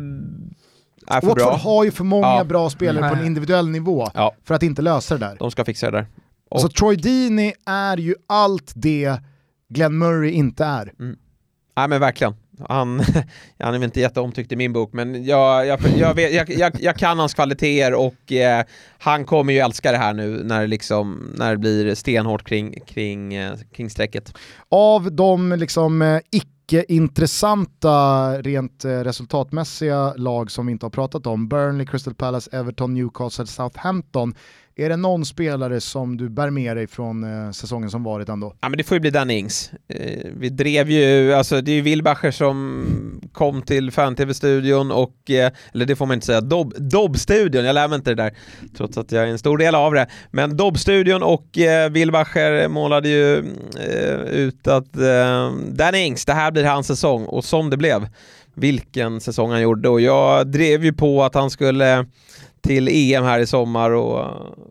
är 1.06 1.20
för 1.20 1.26
Watford 1.26 1.36
bra. 1.36 1.56
har 1.56 1.84
ju 1.84 1.90
för 1.90 2.04
många 2.04 2.26
Ja. 2.26 2.44
bra 2.44 2.70
spelare 2.70 3.08
på 3.10 3.16
en 3.16 3.26
individuell 3.26 3.68
nivå 3.68 4.08
Ja. 4.14 4.34
för 4.44 4.54
att 4.54 4.62
inte 4.62 4.82
lösa 4.82 5.14
det 5.18 5.26
där. 5.26 5.36
De 5.38 5.50
ska 5.50 5.64
fixa 5.64 5.90
det 5.90 5.96
där. 5.98 6.06
Och- 6.50 6.60
Så 6.60 6.68
Troy 6.68 6.96
Deeney 6.96 7.52
är 7.66 7.96
ju 7.96 8.14
allt 8.26 8.72
det 8.74 9.16
Glenn 9.68 9.98
Murray 9.98 10.30
inte 10.30 10.64
är. 10.64 10.92
Nej 11.76 11.88
men 11.88 12.00
verkligen. 12.00 12.34
Han, 12.68 13.00
han 13.58 13.68
är 13.74 13.78
väl 13.78 13.82
inte 13.82 14.00
jätteomtyckt 14.00 14.52
i 14.52 14.56
min 14.56 14.72
bok, 14.72 14.92
men 14.92 15.24
jag, 15.24 15.66
jag, 15.66 15.80
jag, 15.96 16.14
vet, 16.14 16.80
jag 16.80 16.96
kan 16.96 17.18
hans 17.18 17.34
kvaliteter 17.34 17.94
och 17.94 18.32
eh, 18.32 18.64
han 18.98 19.24
kommer 19.24 19.52
ju 19.52 19.58
älska 19.58 19.92
det 19.92 19.98
här 19.98 20.14
nu 20.14 20.42
när 20.44 20.60
det, 20.60 20.66
liksom, 20.66 21.34
när 21.38 21.50
det 21.50 21.56
blir 21.58 21.94
stenhårt 21.94 22.48
kring, 22.48 22.80
kring, 22.86 23.34
eh, 23.34 23.56
kring 23.72 23.90
strecket. 23.90 24.34
Av 24.68 25.12
de 25.12 25.52
liksom 25.52 26.02
eh, 26.02 26.20
icke-intressanta 26.30 28.32
rent 28.42 28.84
eh, 28.84 28.90
resultatmässiga 28.90 30.14
lag 30.16 30.50
som 30.50 30.66
vi 30.66 30.72
inte 30.72 30.86
har 30.86 30.90
pratat 30.90 31.26
om, 31.26 31.48
Burnley, 31.48 31.86
Crystal 31.86 32.14
Palace, 32.14 32.50
Everton, 32.52 32.94
Newcastle, 32.94 33.46
Southampton, 33.46 34.34
är 34.78 34.88
det 34.88 34.96
någon 34.96 35.24
spelare 35.24 35.80
som 35.80 36.16
du 36.16 36.28
bär 36.28 36.50
med 36.50 36.76
dig 36.76 36.86
från 36.86 37.24
eh, 37.24 37.50
säsongen 37.50 37.90
som 37.90 38.02
varit 38.04 38.28
ändå? 38.28 38.54
Ja 38.60 38.68
men 38.68 38.78
det 38.78 38.84
får 38.84 38.94
ju 38.94 39.00
bli 39.00 39.10
Danny 39.10 39.34
Ings. 39.34 39.70
Eh, 39.88 40.30
vi 40.36 40.48
drev 40.48 40.90
ju, 40.90 41.34
alltså 41.34 41.60
det 41.60 41.70
är 41.70 41.74
ju 41.74 41.80
Wilbacher 41.80 42.30
som 42.30 43.20
kom 43.32 43.62
till 43.62 43.90
fan-tv-studion 43.90 44.90
och, 44.90 45.30
eh, 45.30 45.52
eller 45.74 45.86
det 45.86 45.96
får 45.96 46.06
man 46.06 46.14
inte 46.14 46.26
säga, 46.26 46.40
Dob- 46.40 46.78
Dobb-studion, 46.78 47.64
jag 47.64 47.74
lär 47.74 47.88
mig 47.88 47.96
inte 47.96 48.10
det 48.10 48.22
där, 48.22 48.34
trots 48.76 48.98
att 48.98 49.12
jag 49.12 49.22
är 49.22 49.26
en 49.26 49.38
stor 49.38 49.58
del 49.58 49.74
av 49.74 49.94
det. 49.94 50.06
Men 50.30 50.56
Dobb-studion 50.56 51.22
och 51.22 51.58
eh, 51.58 51.90
Wilbacher 51.90 52.68
målade 52.68 53.08
ju 53.08 53.38
eh, 53.78 54.20
ut 54.20 54.66
att 54.66 54.96
eh, 54.96 55.52
Danny 55.72 55.98
Ings, 55.98 56.24
det 56.24 56.32
här 56.32 56.50
blir 56.50 56.64
hans 56.64 56.86
säsong 56.86 57.24
och 57.24 57.44
som 57.44 57.70
det 57.70 57.76
blev, 57.76 58.08
vilken 58.54 59.20
säsong 59.20 59.50
han 59.50 59.62
gjorde 59.62 59.88
och 59.88 60.00
jag 60.00 60.46
drev 60.46 60.84
ju 60.84 60.92
på 60.92 61.24
att 61.24 61.34
han 61.34 61.50
skulle 61.50 62.06
till 62.66 62.88
EM 62.88 63.24
här 63.24 63.38
i 63.38 63.46
sommar 63.46 63.90
och 63.90 64.24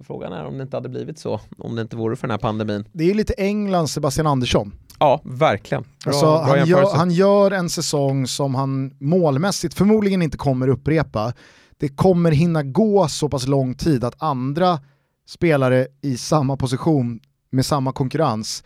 frågan 0.07 0.33
är 0.33 0.45
om 0.45 0.57
det 0.57 0.63
inte 0.63 0.77
hade 0.77 0.89
blivit 0.89 1.19
så, 1.19 1.39
om 1.57 1.75
det 1.75 1.81
inte 1.81 1.95
vore 1.95 2.15
för 2.15 2.27
den 2.27 2.31
här 2.31 2.37
pandemin. 2.37 2.85
Det 2.91 3.09
är 3.09 3.13
lite 3.13 3.33
Englands 3.37 3.93
Sebastian 3.93 4.27
Andersson. 4.27 4.73
Ja, 4.99 5.21
verkligen. 5.23 5.83
Bra, 5.83 5.89
Alltså, 6.05 6.25
bra 6.25 6.45
han, 6.45 6.67
gör, 6.67 6.95
han 6.95 7.11
gör 7.11 7.51
en 7.51 7.69
säsong 7.69 8.27
som 8.27 8.55
han 8.55 8.91
målmässigt 8.99 9.73
förmodligen 9.73 10.21
inte 10.21 10.37
kommer 10.37 10.67
upprepa. 10.67 11.33
Det 11.77 11.87
kommer 11.89 12.31
hinna 12.31 12.63
gå 12.63 13.07
så 13.07 13.29
pass 13.29 13.47
lång 13.47 13.73
tid 13.73 14.03
att 14.03 14.23
andra 14.23 14.79
spelare 15.27 15.87
i 16.01 16.17
samma 16.17 16.57
position 16.57 17.19
med 17.51 17.65
samma 17.65 17.91
konkurrens 17.91 18.63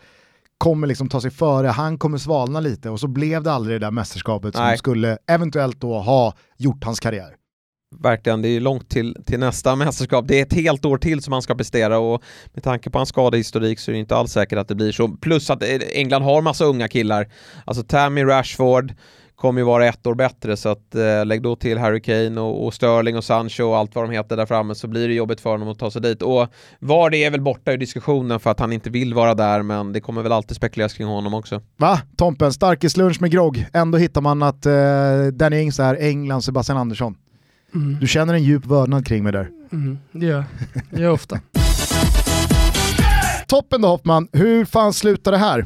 kommer 0.58 0.86
liksom 0.86 1.08
ta 1.08 1.20
sig 1.20 1.30
före, 1.30 1.66
han 1.66 1.98
kommer 1.98 2.18
svalna 2.18 2.60
lite 2.60 2.90
och 2.90 3.00
så 3.00 3.08
blev 3.08 3.42
det 3.42 3.52
aldrig 3.52 3.80
det 3.80 3.86
där 3.86 3.90
mästerskapet 3.90 4.54
som 4.54 4.64
Nej. 4.64 4.78
skulle 4.78 5.18
eventuellt 5.26 5.80
då 5.80 5.98
ha 5.98 6.34
gjort 6.56 6.84
hans 6.84 7.00
karriär. 7.00 7.34
Verkligen, 7.98 8.42
det 8.42 8.48
är 8.48 8.60
långt 8.60 8.88
till, 8.88 9.16
till 9.26 9.38
nästa 9.38 9.76
mästerskap. 9.76 10.24
Det 10.28 10.38
är 10.38 10.42
ett 10.42 10.52
helt 10.52 10.84
år 10.84 10.98
till 10.98 11.22
som 11.22 11.32
han 11.32 11.42
ska 11.42 11.54
prestera 11.54 11.98
och 11.98 12.22
med 12.54 12.64
tanke 12.64 12.90
på 12.90 12.98
hans 12.98 13.08
skadehistorik 13.08 13.78
så 13.78 13.90
är 13.90 13.92
det 13.92 13.98
inte 13.98 14.16
alls 14.16 14.32
säkert 14.32 14.58
att 14.58 14.68
det 14.68 14.74
blir 14.74 14.92
så. 14.92 15.08
Plus 15.08 15.50
att 15.50 15.62
eh, 15.62 15.68
England 15.92 16.22
har 16.22 16.42
massa 16.42 16.64
unga 16.64 16.88
killar. 16.88 17.28
Alltså 17.64 17.82
Tammy 17.82 18.24
Rashford 18.24 18.94
kommer 19.36 19.60
ju 19.60 19.64
vara 19.64 19.86
ett 19.86 20.06
år 20.06 20.14
bättre 20.14 20.56
så 20.56 20.68
att 20.68 20.94
eh, 20.94 21.26
lägg 21.26 21.42
då 21.42 21.56
till 21.56 21.78
Harry 21.78 22.00
Kane 22.00 22.40
och, 22.40 22.66
och 22.66 22.74
Sterling 22.74 23.16
och 23.16 23.24
Sancho 23.24 23.64
och 23.64 23.76
allt 23.76 23.94
vad 23.94 24.04
de 24.04 24.10
heter 24.10 24.36
där 24.36 24.46
framme 24.46 24.74
så 24.74 24.88
blir 24.88 25.08
det 25.08 25.14
jobbigt 25.14 25.40
för 25.40 25.50
honom 25.50 25.68
att 25.68 25.78
ta 25.78 25.90
sig 25.90 26.02
dit. 26.02 26.22
Och 26.22 26.46
var 26.78 27.10
det 27.10 27.24
är 27.24 27.30
väl 27.30 27.40
borta 27.40 27.72
i 27.72 27.76
diskussionen 27.76 28.40
för 28.40 28.50
att 28.50 28.60
han 28.60 28.72
inte 28.72 28.90
vill 28.90 29.14
vara 29.14 29.34
där 29.34 29.62
men 29.62 29.92
det 29.92 30.00
kommer 30.00 30.22
väl 30.22 30.32
alltid 30.32 30.56
spekuleras 30.56 30.94
kring 30.94 31.06
honom 31.06 31.34
också. 31.34 31.62
Va? 31.76 32.00
Tompen, 32.16 32.52
starkislunch 32.52 33.20
med 33.20 33.30
grogg. 33.30 33.66
Ändå 33.72 33.98
hittar 33.98 34.20
man 34.20 34.42
att 34.42 34.66
eh, 34.66 34.72
Danny 35.32 35.60
Ings 35.60 35.80
är 35.80 35.94
Englands 35.94 36.46
Sebastian 36.46 36.78
Andersson. 36.78 37.16
Mm. 37.74 37.98
Du 38.00 38.06
känner 38.06 38.34
en 38.34 38.42
djup 38.42 38.66
vördnad 38.66 39.06
kring 39.06 39.22
mig 39.24 39.32
där. 39.32 39.48
Mm. 39.72 39.98
Det 40.12 40.26
gör 40.26 40.32
jag. 40.34 40.44
Det 40.90 40.96
gör 40.96 41.04
jag 41.04 41.14
ofta. 41.14 41.40
Toppen 43.48 43.82
då 43.82 43.88
Hoffman, 43.88 44.28
hur 44.32 44.64
fan 44.64 44.92
slutar 44.92 45.32
det 45.32 45.38
här? 45.38 45.64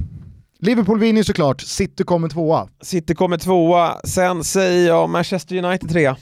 Liverpool 0.58 0.98
vinner 0.98 1.22
såklart, 1.22 1.60
City 1.60 2.04
kommer 2.04 2.28
tvåa. 2.28 2.68
City 2.82 3.14
kommer 3.14 3.36
tvåa, 3.38 4.00
sen 4.04 4.44
säger 4.44 4.88
jag 4.88 5.10
Manchester 5.10 5.64
United 5.64 5.90
trea. 5.90 6.16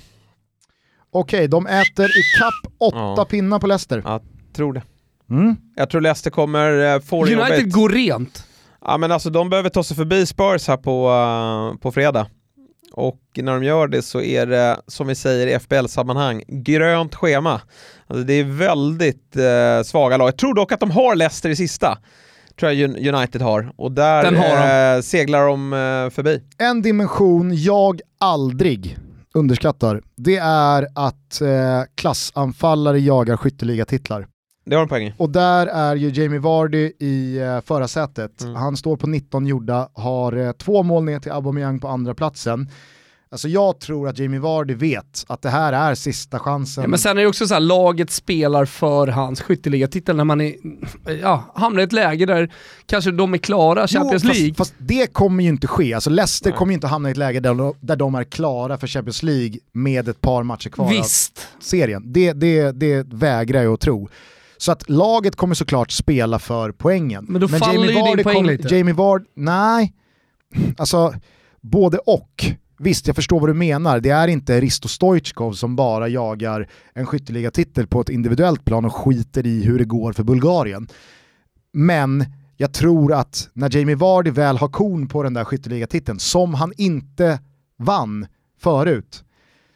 Okej, 1.13 1.49
de 1.49 1.67
äter 1.67 2.05
i 2.07 2.23
kapp 2.39 2.73
åtta 2.81 2.97
Ja. 3.17 3.27
pinnar 3.31 3.59
på 3.59 3.67
Leicester. 3.67 4.03
Ja, 4.05 4.21
tror 4.57 4.73
det. 4.73 4.83
Mm. 5.31 5.57
Jag 5.77 5.91
tror 5.91 6.01
Leicester 6.01 6.31
kommer 6.31 6.95
uh, 6.95 7.01
få 7.01 7.25
det 7.25 7.35
United 7.37 7.59
jobbigt. 7.59 7.75
går 7.75 7.89
rent. 7.89 8.47
Ja 8.85 8.99
men 8.99 9.13
alltså 9.13 9.31
de 9.31 9.51
behöver 9.51 9.69
ta 9.71 9.83
sig 9.85 9.97
förbi 9.97 10.27
Spurs 10.27 10.69
här 10.69 10.77
på, 10.77 11.11
eh, 11.75 11.81
på 11.81 11.93
fredag. 11.93 12.27
Och 12.93 13.19
när 13.35 13.53
de 13.53 13.65
gör 13.65 13.89
det 13.89 14.03
så 14.03 14.21
är 14.21 14.47
det, 14.47 14.81
som 14.87 15.07
vi 15.07 15.15
säger 15.15 15.47
i 15.47 15.59
FBL-sammanhang, 15.59 16.43
grönt 16.49 17.15
schema. 17.15 17.61
Alltså 18.07 18.25
det 18.25 18.33
är 18.35 18.45
väldigt 18.45 19.37
eh, 19.37 19.83
svaga 19.85 20.17
lag. 20.17 20.27
Jag 20.29 20.37
tror 20.39 20.55
dock 20.55 20.73
att 20.73 20.81
de 20.81 20.91
har 20.91 21.15
Leicester 21.17 21.51
i 21.51 21.57
sista. 21.57 21.99
Tror 22.61 22.73
jag 22.73 22.91
Un- 22.91 23.15
United 23.15 23.43
har. 23.43 23.73
Och 23.77 23.93
där 23.93 24.33
har 24.37 24.97
eh, 24.97 25.01
seglar 25.03 25.47
de 25.47 25.73
eh, 25.73 26.11
förbi. 26.15 26.43
En 26.59 26.83
dimension 26.83 27.55
jag 27.57 28.01
aldrig 28.21 28.99
underskattar, 29.35 30.03
det 30.17 30.37
är 30.43 30.87
att 30.95 31.41
eh, 31.41 31.83
klassanfallare 31.95 32.99
jagar 33.01 33.37
skytteligatitlar. 33.37 34.27
Det 34.65 34.75
har 34.75 34.83
de 34.83 34.89
poäng. 34.89 35.13
Och 35.17 35.31
där 35.31 35.67
är 35.67 35.97
ju 35.97 36.23
Jamie 36.23 36.41
Vardy 36.41 36.93
i 36.99 37.39
eh, 37.39 37.61
förarsätet. 37.61 38.43
Mm. 38.43 38.55
Han 38.55 38.77
står 38.77 38.97
på 38.97 39.07
19 39.07 39.47
gjorda, 39.47 39.89
har 39.93 40.37
eh, 40.37 40.53
två 40.53 40.83
mål 40.83 41.05
ner 41.05 41.19
till 41.19 41.33
Aubameyang 41.33 41.81
på 41.81 41.89
andra 41.89 42.15
platsen. 42.15 42.69
Alltså 43.33 43.49
jag 43.49 43.81
tror 43.81 44.09
att 44.09 44.19
Jamie 44.19 44.41
Vardy 44.41 44.75
vet 44.75 45.25
att 45.29 45.43
det 45.43 45.49
här 45.49 45.73
är 45.73 45.95
sista 45.95 46.39
chansen. 46.39 46.83
Ja, 46.83 46.89
men 46.89 46.99
sen 46.99 47.19
är 47.19 47.23
det 47.23 47.29
också 47.29 47.47
så 47.47 47.55
här, 47.55 47.61
laget 47.61 48.11
spelar 48.11 48.65
för 48.65 49.07
hans 49.07 49.41
skytteligatitel 49.41 50.17
när 50.17 50.25
man 50.25 50.41
är, 50.41 50.55
ja, 51.23 51.53
hamnar 51.55 51.81
i 51.81 51.85
ett 51.85 51.93
läge 51.93 52.27
där 52.27 52.53
kanske 52.87 53.11
de 53.11 53.35
är 53.35 53.39
klara 53.39 53.87
Champions 53.89 54.25
jo, 54.25 54.31
League. 54.31 54.55
Fast, 54.55 54.71
fast, 54.71 54.75
det 54.79 55.07
kommer 55.07 55.43
ju 55.43 55.49
inte 55.49 55.67
ske. 55.67 55.95
Alltså 55.95 56.11
Leicester 56.11 56.51
Nej. 56.51 56.59
kommer 56.59 56.73
ju 56.73 56.75
inte 56.75 56.87
hamna 56.87 57.09
i 57.09 57.13
ett 57.13 57.19
läge 57.19 57.41
där 57.41 57.55
de, 57.55 57.75
där 57.81 57.97
de 57.97 58.15
är 58.15 58.25
klara 58.25 58.79
för 58.79 58.87
Champions 58.87 59.23
League 59.23 59.59
med 59.73 60.09
ett 60.09 60.21
par 60.21 60.43
matcher 60.43 60.71
kvar 60.71 60.89
Visst. 60.89 61.49
av 61.57 61.63
serien. 61.63 62.13
Det, 62.13 62.33
det, 62.33 62.73
det 62.73 63.07
vägrar 63.13 63.63
jag 63.63 63.75
att 63.75 63.81
tro. 63.81 64.09
Så 64.63 64.73
att 64.73 64.89
laget 64.89 65.37
kommer 65.37 65.55
såklart 65.55 65.91
spela 65.91 66.39
för 66.39 66.73
poängen. 66.73 67.27
Men 67.29 67.41
då 67.41 67.49
Men 67.49 67.61
faller 67.61 67.75
Jamie 67.75 68.11
ju 68.11 68.17
din 68.17 68.25
poäng 68.25 68.37
kom, 68.37 68.47
lite. 68.47 68.75
Jamie 68.75 68.95
Ward, 68.95 69.25
nej. 69.35 69.95
Alltså, 70.77 71.15
både 71.61 71.99
och. 71.99 72.45
Visst, 72.79 73.07
jag 73.07 73.17
förstår 73.17 73.41
vad 73.41 73.49
du 73.49 73.55
menar. 73.55 74.01
Det 74.01 74.11
är 74.11 74.29
inte 74.29 74.61
Risto 74.61 74.89
Stoichkov 74.89 75.53
som 75.53 75.77
bara 75.77 76.09
jagar 76.09 76.69
en 76.95 77.07
skytteligatitel 77.07 77.87
på 77.87 78.01
ett 78.01 78.09
individuellt 78.09 78.65
plan 78.65 78.85
och 78.85 78.95
skiter 78.95 79.47
i 79.47 79.65
hur 79.65 79.79
det 79.79 79.85
går 79.85 80.13
för 80.13 80.23
Bulgarien. 80.23 80.89
Men 81.73 82.25
jag 82.57 82.75
tror 82.75 83.13
att 83.13 83.49
när 83.53 83.77
Jamie 83.77 83.97
Vardy 83.97 84.31
väl 84.31 84.59
har 84.59 84.69
kon 84.69 85.09
på 85.09 85.23
den 85.23 85.35
där 85.35 85.45
skytteligatiteln, 85.45 86.19
som 86.19 86.55
han 86.55 86.73
inte 86.77 87.41
vann 87.79 88.27
förut, 88.61 89.25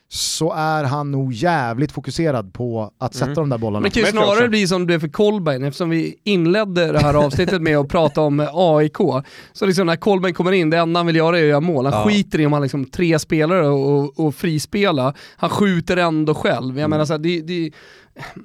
så 0.09 0.52
är 0.52 0.84
han 0.84 1.11
nog 1.11 1.32
jävligt 1.32 1.92
fokuserad 1.92 2.52
på 2.52 2.90
att 2.98 3.14
sätta 3.14 3.24
mm. 3.24 3.34
de 3.34 3.48
där 3.48 3.59
bollarna. 3.59 3.80
Men 3.80 3.90
det 3.90 3.94
kan 3.94 4.02
ju 4.02 4.11
snarare 4.11 4.48
bli 4.48 4.68
som 4.68 4.86
det 4.86 5.00
för 5.00 5.09
Kolbein 5.09 5.64
eftersom 5.64 5.90
vi 5.90 6.14
inledde 6.24 6.92
det 6.92 6.98
här 6.98 7.14
avsnittet 7.14 7.62
med 7.62 7.78
att 7.78 7.88
prata 7.88 8.20
om 8.20 8.48
AIK. 8.52 8.96
Så 9.52 9.66
liksom 9.66 9.86
när 9.86 9.96
Kolbein 9.96 10.34
kommer 10.34 10.52
in, 10.52 10.70
det 10.70 10.78
enda 10.78 10.98
han 10.98 11.07
vill 11.07 11.16
göra 11.16 11.38
är 11.38 11.42
att 11.42 11.48
göra 11.48 11.61
mål. 11.61 11.86
Han 11.86 11.94
ja. 11.94 12.04
skiter 12.09 12.40
i 12.40 12.46
om 12.46 12.52
han 12.52 12.62
liksom 12.62 12.84
tre 12.84 13.18
spelare 13.18 13.68
och, 13.68 14.20
och 14.20 14.34
frispela. 14.34 15.14
Han 15.36 15.50
skjuter 15.50 15.96
ändå 15.96 16.34
själv. 16.34 16.74
Jag 16.74 16.78
mm. 16.78 16.90
menar 16.90 17.04
så 17.04 17.12
här, 17.12 17.18
det, 17.18 17.40
det 17.40 17.70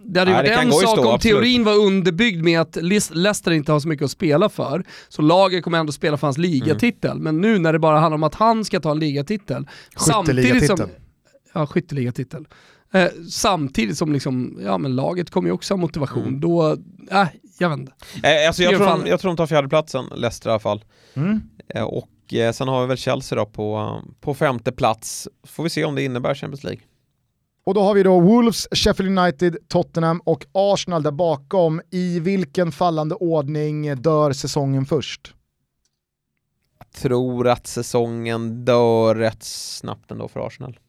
det 0.05 0.19
hade 0.19 0.31
ju 0.31 0.37
varit 0.37 0.51
en 0.51 0.71
sak 0.71 0.81
stå, 0.81 0.91
om 0.91 1.15
absolut. 1.15 1.21
teorin 1.21 1.63
var 1.63 1.75
underbyggd 1.75 2.43
med 2.43 2.61
att 2.61 2.75
Leicester 2.75 3.51
inte 3.51 3.71
har 3.71 3.79
så 3.79 3.87
mycket 3.87 4.05
att 4.05 4.11
spela 4.11 4.49
för, 4.49 4.83
så 5.09 5.21
laget 5.21 5.63
kommer 5.63 5.77
ändå 5.77 5.91
spela 5.91 6.17
för 6.17 6.27
hans 6.27 6.37
ligatitel. 6.37 7.11
Mm. 7.11 7.23
Men 7.23 7.41
nu 7.41 7.59
när 7.59 7.73
det 7.73 7.79
bara 7.79 7.99
handlar 7.99 8.15
om 8.15 8.23
att 8.23 8.35
han 8.35 8.65
ska 8.65 8.79
ta 8.79 8.91
en 8.91 8.99
ligatitel, 8.99 9.67
samtidigt 9.97 10.67
som 10.67 10.77
ja, 11.53 11.67
skytteligatitel. 11.67 12.47
Eh, 12.93 13.07
samtidigt 13.29 13.97
som 13.97 14.13
liksom, 14.13 14.59
ja, 14.63 14.77
men 14.77 14.95
laget 14.95 15.29
kommer 15.29 15.49
ju 15.49 15.53
också 15.53 15.73
ha 15.73 15.77
motivation. 15.77 16.27
Mm. 16.27 16.39
Då, 16.39 16.71
äh, 17.11 17.27
jag 17.59 17.69
vet 17.69 17.79
inte. 17.79 17.93
Eh, 18.23 18.47
alltså 18.47 18.63
jag, 18.63 18.75
tror 18.75 18.85
de, 18.85 19.07
jag 19.07 19.19
tror 19.19 19.29
de 19.29 19.37
tar 19.37 19.47
fjärdeplatsen, 19.47 20.05
Leicester 20.15 20.49
i 20.49 20.51
alla 20.51 20.59
fall. 20.59 20.83
Mm. 21.13 21.41
Eh, 21.67 21.83
och 21.83 22.33
eh, 22.33 22.51
sen 22.51 22.67
har 22.67 22.81
vi 22.81 22.87
väl 22.87 22.97
Chelsea 22.97 23.39
då 23.39 23.45
på, 23.45 24.01
på 24.21 24.33
femte 24.33 24.71
plats. 24.71 25.27
Får 25.43 25.63
vi 25.63 25.69
se 25.69 25.85
om 25.85 25.95
det 25.95 26.03
innebär 26.03 26.35
Champions 26.35 26.63
League. 26.63 26.81
Och 27.63 27.73
då 27.73 27.81
har 27.81 27.93
vi 27.93 28.03
då 28.03 28.19
Wolves, 28.19 28.67
Sheffield 28.71 29.19
United, 29.19 29.57
Tottenham 29.67 30.21
och 30.25 30.45
Arsenal 30.51 31.03
där 31.03 31.11
bakom. 31.11 31.81
I 31.91 32.19
vilken 32.19 32.71
fallande 32.71 33.15
ordning 33.15 33.95
dör 33.95 34.33
säsongen 34.33 34.85
först? 34.85 35.33
Jag 36.79 36.91
tror 37.01 37.47
att 37.47 37.67
säsongen 37.67 38.65
dör 38.65 39.15
rätt 39.15 39.43
snabbt 39.43 40.11
ändå 40.11 40.27
för 40.27 40.47
Arsenal. 40.47 40.79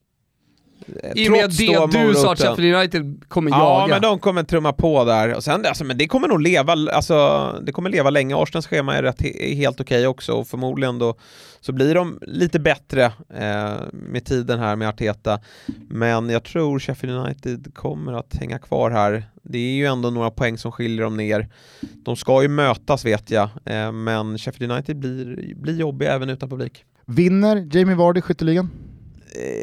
I 1.15 1.29
och 1.29 1.33
med 1.33 1.45
att 1.45 1.59
det 1.59 2.07
du 2.09 2.15
sa 2.15 2.33
att 2.33 2.39
Sheffield 2.39 2.77
United 2.77 3.25
kommer 3.29 3.51
ja, 3.51 3.57
jaga. 3.59 3.89
Ja, 3.89 3.95
men 3.95 4.03
de 4.03 4.19
kommer 4.19 4.43
trumma 4.43 4.73
på 4.73 5.05
där. 5.05 5.35
Och 5.35 5.45
sen, 5.45 5.67
alltså, 5.67 5.85
men 5.85 5.99
det 5.99 6.09
kommer 6.09 6.29
nog 6.29 6.43
leva, 6.43 6.73
alltså, 6.73 7.49
det 7.63 7.73
kommer 7.73 7.91
leva 7.91 8.11
länge. 8.11 8.37
Arsenals 8.37 8.67
schema 8.67 8.97
är, 8.97 9.03
rätt, 9.03 9.25
är 9.25 9.55
helt 9.55 9.81
okej 9.81 9.99
okay 9.99 10.07
också 10.07 10.33
och 10.33 10.49
förmodligen 10.49 10.99
då 10.99 11.15
så 11.61 11.73
blir 11.73 11.95
de 11.95 12.19
lite 12.23 12.61
bättre 12.61 13.05
eh, 13.35 13.75
med 13.93 14.25
tiden 14.25 14.59
här 14.59 14.77
med 14.77 14.89
Arteta. 14.89 15.41
Men 15.89 16.31
jag 16.31 16.45
tror 16.45 16.79
Sheffield 16.79 17.17
United 17.17 17.75
kommer 17.75 18.13
att 18.13 18.35
hänga 18.35 18.59
kvar 18.59 18.91
här. 18.91 19.25
Det 19.43 19.59
är 19.59 19.73
ju 19.73 19.87
ändå 19.87 20.11
några 20.11 20.31
poäng 20.31 20.59
som 20.59 20.73
skiljer 20.73 21.03
dem 21.03 21.17
ner. 21.17 21.49
De 21.81 22.17
ska 22.17 22.43
ju 22.43 22.49
mötas 22.49 23.05
vet 23.05 23.31
jag, 23.31 23.49
eh, 23.65 23.93
men 23.93 24.39
Sheffield 24.39 24.73
United 24.73 24.97
blir, 24.97 25.55
blir 25.55 25.77
jobbiga 25.77 26.13
även 26.13 26.31
utan 26.31 26.49
publik. 26.49 26.85
Vinner 27.07 27.69
Jamie 27.73 27.95
Vardy 27.95 28.21
skytteligan? 28.21 28.71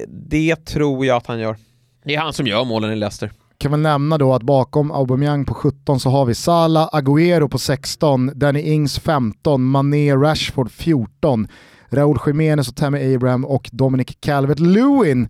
Det 0.08 0.66
tror 0.66 1.06
jag 1.06 1.18
att 1.18 1.28
han 1.28 1.40
gör. 1.40 1.58
Det 2.04 2.16
är 2.16 2.20
han 2.20 2.34
som 2.34 2.48
gör 2.48 2.66
målen 2.66 2.92
i 2.92 2.96
Leicester. 2.96 3.32
Kan 3.58 3.72
väl 3.72 3.80
nämna 3.80 4.18
då 4.18 4.34
att 4.34 4.44
bakom 4.44 4.92
Aubameyang 4.92 5.46
på 5.46 5.54
17 5.54 6.00
så 6.00 6.10
har 6.10 6.26
vi 6.26 6.36
Salah, 6.36 6.90
Agüero 6.92 7.48
på 7.48 7.58
16, 7.58 8.32
Danny 8.36 8.62
Ings 8.62 9.00
15, 9.00 9.64
Mané, 9.64 10.16
Rashford 10.16 10.72
14, 10.72 11.48
Raúl 11.90 12.20
Jiménez 12.26 12.70
och 12.70 12.76
Tammy 12.76 13.16
Abraham 13.16 13.46
och 13.46 13.70
Dominic 13.72 14.08
Calvert-Lewin 14.08 15.28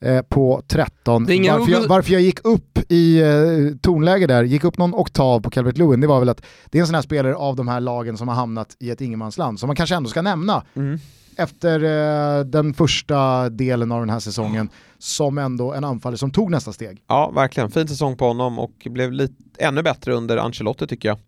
eh, 0.00 0.22
på 0.22 0.62
13. 0.68 1.24
Varför 1.24 1.72
jag, 1.72 1.88
varför 1.88 2.12
jag, 2.12 2.22
gick 2.22 2.44
upp 2.44 2.78
i 2.88 3.20
eh, 3.20 3.76
tonläge 3.80 4.26
där, 4.26 4.44
gick 4.44 4.64
upp 4.64 4.78
någon 4.78 4.94
oktav 4.94 5.40
på 5.40 5.50
Calvert 5.50 5.78
Lewin, 5.78 6.00
det 6.00 6.06
var 6.06 6.18
väl 6.18 6.28
att 6.28 6.42
det 6.70 6.78
är 6.78 6.80
en 6.80 6.86
sån 6.86 6.94
här 6.94 7.02
spelare 7.02 7.34
av 7.34 7.56
de 7.56 7.68
här 7.68 7.80
lagen 7.80 8.16
som 8.16 8.28
har 8.28 8.34
hamnat 8.34 8.76
i 8.78 8.90
ett 8.90 9.00
ingenmansland 9.00 9.60
som 9.60 9.66
man 9.66 9.76
kanske 9.76 9.94
ändå 9.94 10.10
ska 10.10 10.22
nämna. 10.22 10.64
Mm 10.74 10.98
efter 11.36 11.84
eh, 11.84 12.44
den 12.44 12.74
första 12.74 13.48
delen 13.48 13.92
av 13.92 14.00
den 14.00 14.10
här 14.10 14.20
säsongen 14.20 14.68
som 14.98 15.38
ändå 15.38 15.72
en 15.72 15.84
anfallare 15.84 16.18
som 16.18 16.30
tog 16.30 16.50
nästa 16.50 16.72
steg. 16.72 17.02
Ja, 17.08 17.30
verkligen. 17.30 17.70
Fin 17.70 17.88
säsong 17.88 18.16
på 18.16 18.26
honom 18.26 18.58
och 18.58 18.86
blev 18.90 19.12
lite, 19.12 19.34
ännu 19.58 19.82
bättre 19.82 20.14
under 20.14 20.36
Ancelotti 20.36 20.86
tycker 20.86 21.08
jag. 21.08 21.18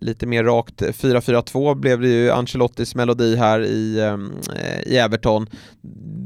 Lite 0.00 0.26
mer 0.26 0.44
rakt 0.44 0.82
4-4-2 0.82 1.74
blev 1.74 2.00
det 2.00 2.08
ju 2.08 2.30
Ancelottis 2.30 2.94
melodi 2.94 3.36
här 3.36 3.60
i, 3.60 3.98
eh, 3.98 4.92
i 4.92 4.96
Everton. 4.96 5.46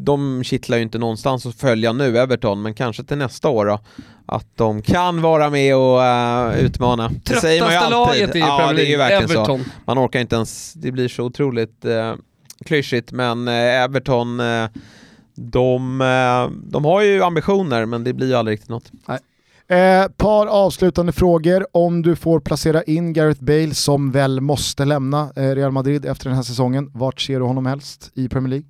De 0.04 0.44
kittlar 0.44 0.76
ju 0.76 0.82
inte 0.82 0.98
någonstans 0.98 1.46
att 1.46 1.54
följa 1.54 1.92
nu, 1.92 2.18
Everton, 2.18 2.62
men 2.62 2.74
kanske 2.74 3.04
till 3.04 3.18
nästa 3.18 3.48
år 3.48 3.66
då. 3.66 3.80
Att 4.26 4.56
de 4.56 4.82
kan 4.82 5.22
vara 5.22 5.50
med 5.50 5.76
och 5.76 5.98
uh, 5.98 6.64
utmana. 6.64 7.10
Det 7.24 7.34
säger 7.34 7.62
man 7.62 7.72
ju 7.72 7.76
alltid. 7.76 8.20
laget 8.20 8.36
i 8.36 8.38
ja, 8.38 8.72
det 8.72 8.82
är 8.82 8.90
ju 8.90 8.96
verkligen 8.96 9.24
Everton. 9.24 9.64
så. 9.64 9.70
Man 9.86 9.98
orkar 9.98 10.20
inte 10.20 10.36
ens, 10.36 10.72
det 10.72 10.92
blir 10.92 11.08
så 11.08 11.24
otroligt 11.24 11.84
uh, 11.84 12.14
klyschigt, 12.64 13.12
men 13.12 13.48
eh, 13.48 13.82
Everton, 13.82 14.40
eh, 14.40 14.68
de, 15.34 16.00
eh, 16.00 16.56
de 16.70 16.84
har 16.84 17.02
ju 17.02 17.22
ambitioner 17.22 17.86
men 17.86 18.04
det 18.04 18.12
blir 18.12 18.26
ju 18.26 18.34
aldrig 18.34 18.52
riktigt 18.54 18.68
något. 18.68 18.92
Nej. 19.08 19.18
Eh, 19.78 20.08
par 20.08 20.46
avslutande 20.46 21.12
frågor. 21.12 21.66
Om 21.72 22.02
du 22.02 22.16
får 22.16 22.40
placera 22.40 22.82
in 22.82 23.12
Gareth 23.12 23.44
Bale 23.44 23.74
som 23.74 24.10
väl 24.10 24.40
måste 24.40 24.84
lämna 24.84 25.32
eh, 25.36 25.42
Real 25.54 25.72
Madrid 25.72 26.06
efter 26.06 26.24
den 26.24 26.36
här 26.36 26.42
säsongen, 26.42 26.90
vart 26.94 27.20
ser 27.20 27.38
du 27.40 27.44
honom 27.44 27.66
helst 27.66 28.10
i 28.14 28.28
Premier 28.28 28.50
League? 28.50 28.66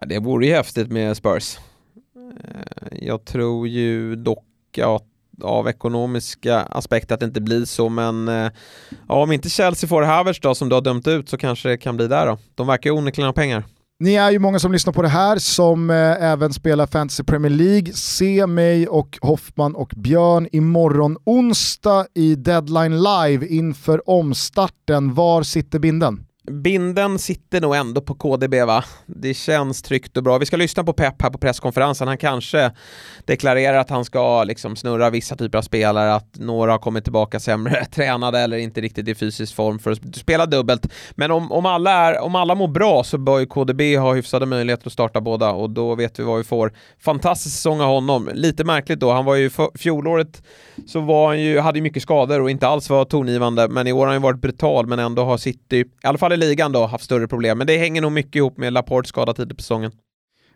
Ja, 0.00 0.06
det 0.06 0.18
vore 0.18 0.46
ju 0.46 0.52
häftigt 0.54 0.90
med 0.90 1.16
Spurs. 1.16 1.58
Eh, 2.16 2.98
jag 3.00 3.24
tror 3.24 3.68
ju 3.68 4.16
dock 4.16 4.78
att 4.82 5.04
av 5.42 5.68
ekonomiska 5.68 6.60
aspekter 6.60 7.14
att 7.14 7.20
det 7.20 7.26
inte 7.26 7.40
blir 7.40 7.64
så 7.64 7.88
men 7.88 8.28
eh, 8.28 8.50
ja, 9.08 9.22
om 9.22 9.32
inte 9.32 9.50
Chelsea 9.50 9.88
får 9.88 10.02
Havertz 10.02 10.40
då 10.40 10.54
som 10.54 10.68
du 10.68 10.74
har 10.74 10.82
dömt 10.82 11.08
ut 11.08 11.28
så 11.28 11.36
kanske 11.36 11.68
det 11.68 11.76
kan 11.76 11.96
bli 11.96 12.08
där 12.08 12.26
då. 12.26 12.38
De 12.54 12.66
verkar 12.66 12.90
ju 12.90 12.96
onekligen 12.96 13.26
ha 13.26 13.32
pengar. 13.32 13.64
Ni 14.02 14.14
är 14.14 14.30
ju 14.30 14.38
många 14.38 14.58
som 14.58 14.72
lyssnar 14.72 14.92
på 14.92 15.02
det 15.02 15.08
här 15.08 15.38
som 15.38 15.90
eh, 15.90 15.96
även 16.22 16.52
spelar 16.52 16.86
Fantasy 16.86 17.24
Premier 17.24 17.50
League. 17.50 17.92
Se 17.92 18.46
mig 18.46 18.88
och 18.88 19.18
Hoffman 19.20 19.74
och 19.74 19.92
Björn 19.96 20.48
imorgon 20.52 21.16
onsdag 21.24 22.06
i 22.14 22.34
Deadline 22.34 23.02
Live 23.02 23.46
inför 23.46 24.10
omstarten. 24.10 25.14
Var 25.14 25.42
sitter 25.42 25.78
binden? 25.78 26.26
Binden 26.50 27.18
sitter 27.18 27.60
nog 27.60 27.74
ändå 27.74 28.00
på 28.00 28.14
KDB 28.14 28.54
va? 28.54 28.84
Det 29.06 29.34
känns 29.34 29.82
tryggt 29.82 30.16
och 30.16 30.22
bra. 30.22 30.38
Vi 30.38 30.46
ska 30.46 30.56
lyssna 30.56 30.84
på 30.84 30.92
Pep 30.92 31.22
här 31.22 31.30
på 31.30 31.38
presskonferensen. 31.38 32.08
Han 32.08 32.18
kanske 32.18 32.72
deklarerar 33.24 33.78
att 33.78 33.90
han 33.90 34.04
ska 34.04 34.44
liksom 34.44 34.76
snurra 34.76 35.10
vissa 35.10 35.36
typer 35.36 35.58
av 35.58 35.62
spelare, 35.62 36.14
att 36.14 36.38
några 36.38 36.72
har 36.72 36.78
kommit 36.78 37.04
tillbaka 37.04 37.40
sämre 37.40 37.84
tränade 37.94 38.38
eller 38.38 38.56
inte 38.56 38.80
riktigt 38.80 39.08
i 39.08 39.14
fysisk 39.14 39.54
form 39.54 39.78
för 39.78 39.90
att 39.90 40.16
spela 40.16 40.46
dubbelt. 40.46 40.92
Men 41.14 41.30
om, 41.30 41.52
om, 41.52 41.66
alla, 41.66 41.90
är, 41.90 42.20
om 42.20 42.34
alla 42.34 42.54
mår 42.54 42.68
bra 42.68 43.04
så 43.04 43.18
bör 43.18 43.38
ju 43.38 43.46
KDB 43.46 43.80
ha 43.80 44.14
hyfsade 44.14 44.46
möjligheter 44.46 44.86
att 44.86 44.92
starta 44.92 45.20
båda 45.20 45.50
och 45.50 45.70
då 45.70 45.94
vet 45.94 46.18
vi 46.18 46.22
vad 46.22 46.38
vi 46.38 46.44
får. 46.44 46.72
Fantastisk 47.00 47.56
säsong 47.56 47.80
av 47.80 47.88
honom. 47.88 48.30
Lite 48.34 48.64
märkligt 48.64 49.00
då, 49.00 49.12
han 49.12 49.24
var 49.24 49.34
ju 49.34 49.50
fjolåret 49.74 50.42
så 50.86 51.00
var 51.00 51.26
han 51.26 51.40
ju, 51.42 51.58
hade 51.58 51.78
ju 51.78 51.82
mycket 51.82 52.02
skador 52.02 52.40
och 52.40 52.50
inte 52.50 52.68
alls 52.68 52.90
var 52.90 53.04
tongivande, 53.04 53.68
men 53.68 53.86
i 53.86 53.92
år 53.92 53.98
har 53.98 54.06
han 54.06 54.16
ju 54.16 54.22
varit 54.22 54.40
brutal 54.40 54.86
men 54.86 54.98
ändå 54.98 55.24
har 55.24 55.36
City, 55.36 55.78
i 55.78 55.86
alla 56.02 56.18
fall 56.18 56.31
i 56.32 56.36
ligan 56.36 56.72
då, 56.72 56.86
haft 56.86 57.04
större 57.04 57.28
problem. 57.28 57.58
Men 57.58 57.66
det 57.66 57.78
hänger 57.78 58.02
nog 58.02 58.12
mycket 58.12 58.36
ihop 58.36 58.56
med 58.58 58.72
Laportes 58.72 59.08
skada 59.08 59.34
tidigt 59.34 59.56
på 59.56 59.62
säsongen. 59.62 59.92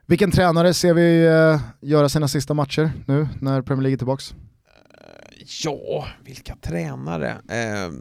Vilken 0.07 0.31
tränare 0.31 0.75
ser 0.75 0.95
vi 0.95 1.29
uh, 1.29 1.61
göra 1.81 2.09
sina 2.09 2.29
sista 2.29 2.55
matcher 2.55 2.91
nu 3.07 3.29
när 3.41 3.63
Premier 3.63 3.83
League 3.83 3.95
är 3.95 3.99
tillbaks? 3.99 4.35
Ja, 5.65 6.07
vilka 6.25 6.57
tränare? 6.57 7.31
Eh, 7.31 7.93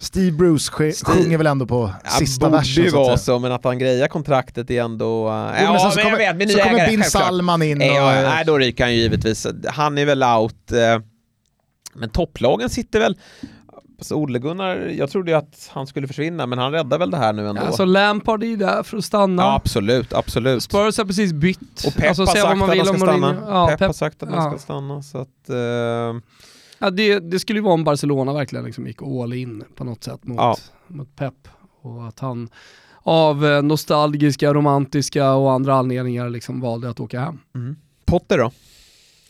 Steve 0.00 0.36
Bruce 0.36 0.92
Steve, 0.92 0.92
sjunger 0.92 1.38
väl 1.38 1.46
ändå 1.46 1.66
på 1.66 1.92
ja, 2.04 2.10
sista 2.10 2.48
versen? 2.48 2.84
Det 2.84 2.90
borde 2.90 3.02
ju 3.02 3.06
vara 3.08 3.16
så, 3.16 3.38
men 3.38 3.52
att 3.52 3.64
han 3.64 3.78
grejar 3.78 4.08
kontraktet 4.08 4.70
är 4.70 4.82
ändå... 4.82 5.28
Uh, 5.28 5.54
jo, 5.60 5.64
ja, 5.64 5.90
så, 5.90 6.00
kommer, 6.00 6.36
vet, 6.36 6.52
så 6.52 6.58
kommer 6.58 6.86
Bin 6.86 7.04
Salman 7.04 7.62
in 7.62 7.80
och... 7.80 7.86
Ja, 7.86 8.22
nej, 8.22 8.44
då 8.44 8.58
ryker 8.58 8.84
han 8.84 8.94
ju 8.94 9.00
givetvis. 9.00 9.46
Han 9.68 9.98
är 9.98 10.06
väl 10.06 10.22
out. 10.22 10.72
Uh, 10.72 11.04
men 11.94 12.08
topplagen 12.08 12.70
sitter 12.70 13.00
väl 13.00 13.18
Så 14.04 14.16
Ole-Gunnar, 14.16 14.76
jag 14.98 15.10
trodde 15.10 15.30
ju 15.30 15.36
att 15.36 15.70
han 15.72 15.86
skulle 15.86 16.06
försvinna, 16.06 16.46
men 16.46 16.58
han 16.58 16.72
räddar 16.72 16.98
väl 16.98 17.10
det 17.10 17.16
här 17.16 17.32
nu 17.32 17.48
ändå. 17.48 17.62
Alltså 17.62 17.84
Lampard 17.84 18.42
är 18.42 18.46
ju 18.46 18.56
där 18.56 18.82
för 18.82 18.96
att 18.96 19.04
stanna. 19.04 19.42
ja, 19.42 19.54
absolut, 19.54 20.12
absolut. 20.12 20.62
Spurs 20.62 20.98
har 20.98 21.04
precis 21.04 21.32
bytt. 21.32 21.84
Och 21.86 21.94
Pep 21.94 22.08
alltså, 22.08 22.22
har 22.22 22.26
sagt 22.34 22.58
man 22.58 22.70
att 22.70 22.74
vill 22.76 22.80
han 22.80 22.88
om 22.94 22.98
ska 23.00 23.06
stanna. 23.06 23.36
Ja, 23.48 23.66
Pep, 23.68 23.78
Pep, 23.78 23.86
har 23.86 23.92
sagt 23.92 24.22
att 24.22 24.28
han 24.28 24.44
ja. 24.44 24.50
ska 24.50 24.58
stanna, 24.58 25.02
så 25.02 25.18
att... 25.18 25.48
eh, 25.50 26.20
Ja, 26.78 26.90
det, 26.90 27.18
det 27.18 27.38
skulle 27.38 27.58
ju 27.58 27.62
vara 27.62 27.74
om 27.74 27.84
Barcelona 27.84 28.32
verkligen 28.32 28.64
liksom 28.64 28.86
gick 28.86 29.02
all 29.02 29.32
in 29.32 29.64
på 29.76 29.84
något 29.84 30.04
sätt 30.04 30.24
mot, 30.24 30.36
Ja. 30.36 30.56
mot 30.86 31.16
Pep. 31.16 31.34
Och 31.82 32.08
att 32.08 32.20
han 32.20 32.48
av 33.02 33.46
eh, 33.46 33.62
nostalgiska, 33.62 34.54
romantiska 34.54 35.32
och 35.32 35.52
andra 35.52 35.74
anledningar 35.74 36.30
liksom 36.30 36.60
valde 36.60 36.90
att 36.90 37.00
åka 37.00 37.20
hem. 37.20 37.38
Potter 38.04 38.38
då? 38.38 38.50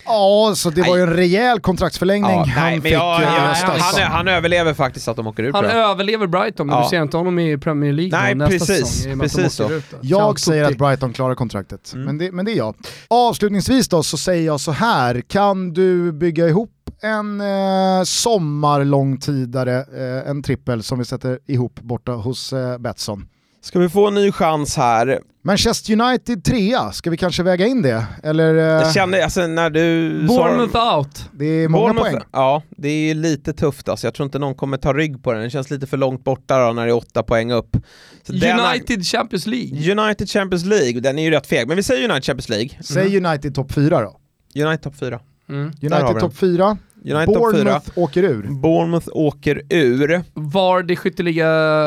Ja, 0.06 0.52
så 0.56 0.70
det 0.70 0.82
var 0.82 0.96
ju 0.96 1.02
en 1.02 1.10
rejäl 1.14 1.60
kontraktsförlängning 1.60 2.30
Ja, 2.30 2.44
han 2.44 2.70
nej, 2.72 2.80
fick 2.80 2.92
jag, 2.92 3.22
eh, 3.22 3.28
jag, 3.28 3.54
han, 3.78 4.12
han 4.12 4.28
överlever 4.28 4.74
faktiskt 4.74 5.08
att 5.08 5.16
de 5.16 5.26
åker 5.26 5.42
ut 5.42 5.54
Han 5.54 5.64
överlever 5.64 6.26
Brighton, 6.26 6.66
men 6.66 6.76
Ja. 6.76 6.82
du 6.82 6.88
ser 6.88 7.02
inte 7.02 7.16
honom 7.16 7.38
i 7.38 7.58
Premier 7.58 7.92
League 7.92 8.18
Nej, 8.20 8.34
nästa 8.34 8.58
precis, 8.66 8.88
säsong. 9.02 9.20
precis 9.20 9.52
så. 9.54 9.70
Jag 10.00 10.20
Känns 10.38 10.44
säger 10.44 10.64
att. 10.64 10.78
Brighton 10.78 11.12
klarar 11.12 11.34
kontraktet, 11.34 11.92
Mm. 11.94 12.04
men, 12.06 12.18
det, 12.18 12.32
men 12.32 12.44
det 12.44 12.52
är 12.52 12.56
jag. 12.56 12.74
Avslutningsvis 13.08 13.88
då 13.88 14.02
så 14.02 14.16
säger 14.16 14.46
jag 14.46 14.60
så 14.60 14.72
här, 14.72 15.20
kan 15.20 15.72
du 15.72 16.12
bygga 16.12 16.48
ihop 16.48 16.70
en 17.02 17.40
eh, 17.40 18.02
sommarlångtidare, 18.04 19.76
eh, 20.24 20.30
en 20.30 20.42
trippel 20.42 20.82
som 20.82 20.98
vi 20.98 21.04
sätter 21.04 21.38
ihop 21.46 21.80
borta 21.80 22.12
hos 22.12 22.52
eh, 22.52 22.78
Betsson? 22.78 23.26
Ska 23.62 23.78
vi 23.78 23.88
få 23.88 24.06
en 24.08 24.14
ny 24.14 24.32
chans 24.32 24.76
här? 24.76 25.20
Manchester 25.46 25.92
United 26.00 26.44
trea, 26.44 26.92
ska 26.92 27.10
vi 27.10 27.16
kanske 27.16 27.42
väga 27.42 27.66
in 27.66 27.82
det? 27.82 28.06
Eller? 28.22 28.54
Eh, 28.54 28.62
Jag 28.62 28.92
känner, 28.94 29.20
alltså 29.22 29.46
när 29.46 29.70
du... 29.70 30.10
Bournemouth 30.26 30.96
out. 30.96 31.28
det 31.32 31.44
är 31.44 31.68
många 31.68 31.92
Bournemouth- 31.92 32.00
poäng. 32.00 32.18
Ja, 32.32 32.62
det 32.76 32.88
är 32.88 33.14
lite 33.14 33.52
tufft 33.52 33.88
alltså. 33.88 34.06
Jag 34.06 34.14
tror 34.14 34.24
inte 34.26 34.38
någon 34.38 34.54
kommer 34.54 34.76
ta 34.76 34.92
rygg 34.92 35.22
på 35.22 35.32
den. 35.32 35.40
Den 35.40 35.50
känns 35.50 35.70
lite 35.70 35.86
för 35.86 35.96
långt 35.96 36.24
borta 36.24 36.66
då 36.66 36.72
när 36.72 36.86
det 36.86 36.90
är 36.92 36.96
åtta 36.96 37.22
poäng 37.22 37.52
upp. 37.52 37.76
Så 38.22 38.32
den 38.32 38.60
United 38.60 39.06
Champions 39.06 39.46
League. 39.46 39.92
United 40.00 40.30
Champions 40.30 40.64
League, 40.64 41.00
den 41.00 41.18
är 41.18 41.22
ju 41.22 41.30
rätt 41.30 41.46
feg. 41.46 41.68
Men 41.68 41.76
vi 41.76 41.82
säger 41.82 42.04
United 42.10 42.24
Champions 42.24 42.48
League. 42.48 42.70
Säg 42.80 43.26
United 43.26 43.54
topp 43.54 43.72
fyra 43.72 44.00
då. 44.00 44.20
United 44.66 44.82
topp 44.82 44.94
4. 45.00 45.20
Mm. 45.48 45.66
United 45.66 45.90
den. 45.90 46.20
topp 46.20 46.36
fyra, 46.36 46.76
United 47.04 47.34
topp 47.34 47.36
4. 47.36 47.40
Bournemouth 47.52 47.90
åker 47.98 48.22
ur. 48.22 48.42
Bournemouth 48.50 49.08
åker 49.12 49.62
ur. 49.70 50.22
Vardy 50.34 50.96
skytteliga 50.96 51.46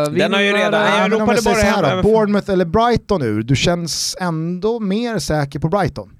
Den 0.09 0.33
har 0.33 0.41
ju 0.41 0.47
redan- 0.47 0.63
vinnare. 0.71 0.87
jag 0.99 1.11
Ja, 1.11 1.19
ropade 1.19 1.41
bara 1.45 1.55
här 1.55 2.03
Bournemouth 2.03 2.51
eller 2.51 2.65
Brighton 2.65 3.21
ur, 3.21 3.43
du 3.43 3.55
känns 3.55 4.15
ändå 4.19 4.79
mer 4.79 5.19
säker 5.19 5.59
på 5.59 5.69
Brighton. 5.69 6.13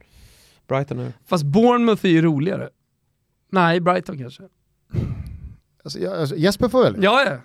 Brighton 0.68 1.00
ur. 1.00 1.14
Fast 1.26 1.44
Bournemouth 1.44 2.06
är 2.06 2.10
ju 2.10 2.22
roligare. 2.22 2.70
Nej, 3.52 3.80
Brighton 3.82 4.18
kanske. 4.18 4.44
Alltså, 5.84 6.00
jag, 6.00 6.14
alltså, 6.20 6.36
Jesper 6.36 6.68
får 6.70 6.84
väl? 6.84 6.96
Ja, 7.02 7.24
ja. 7.26 7.38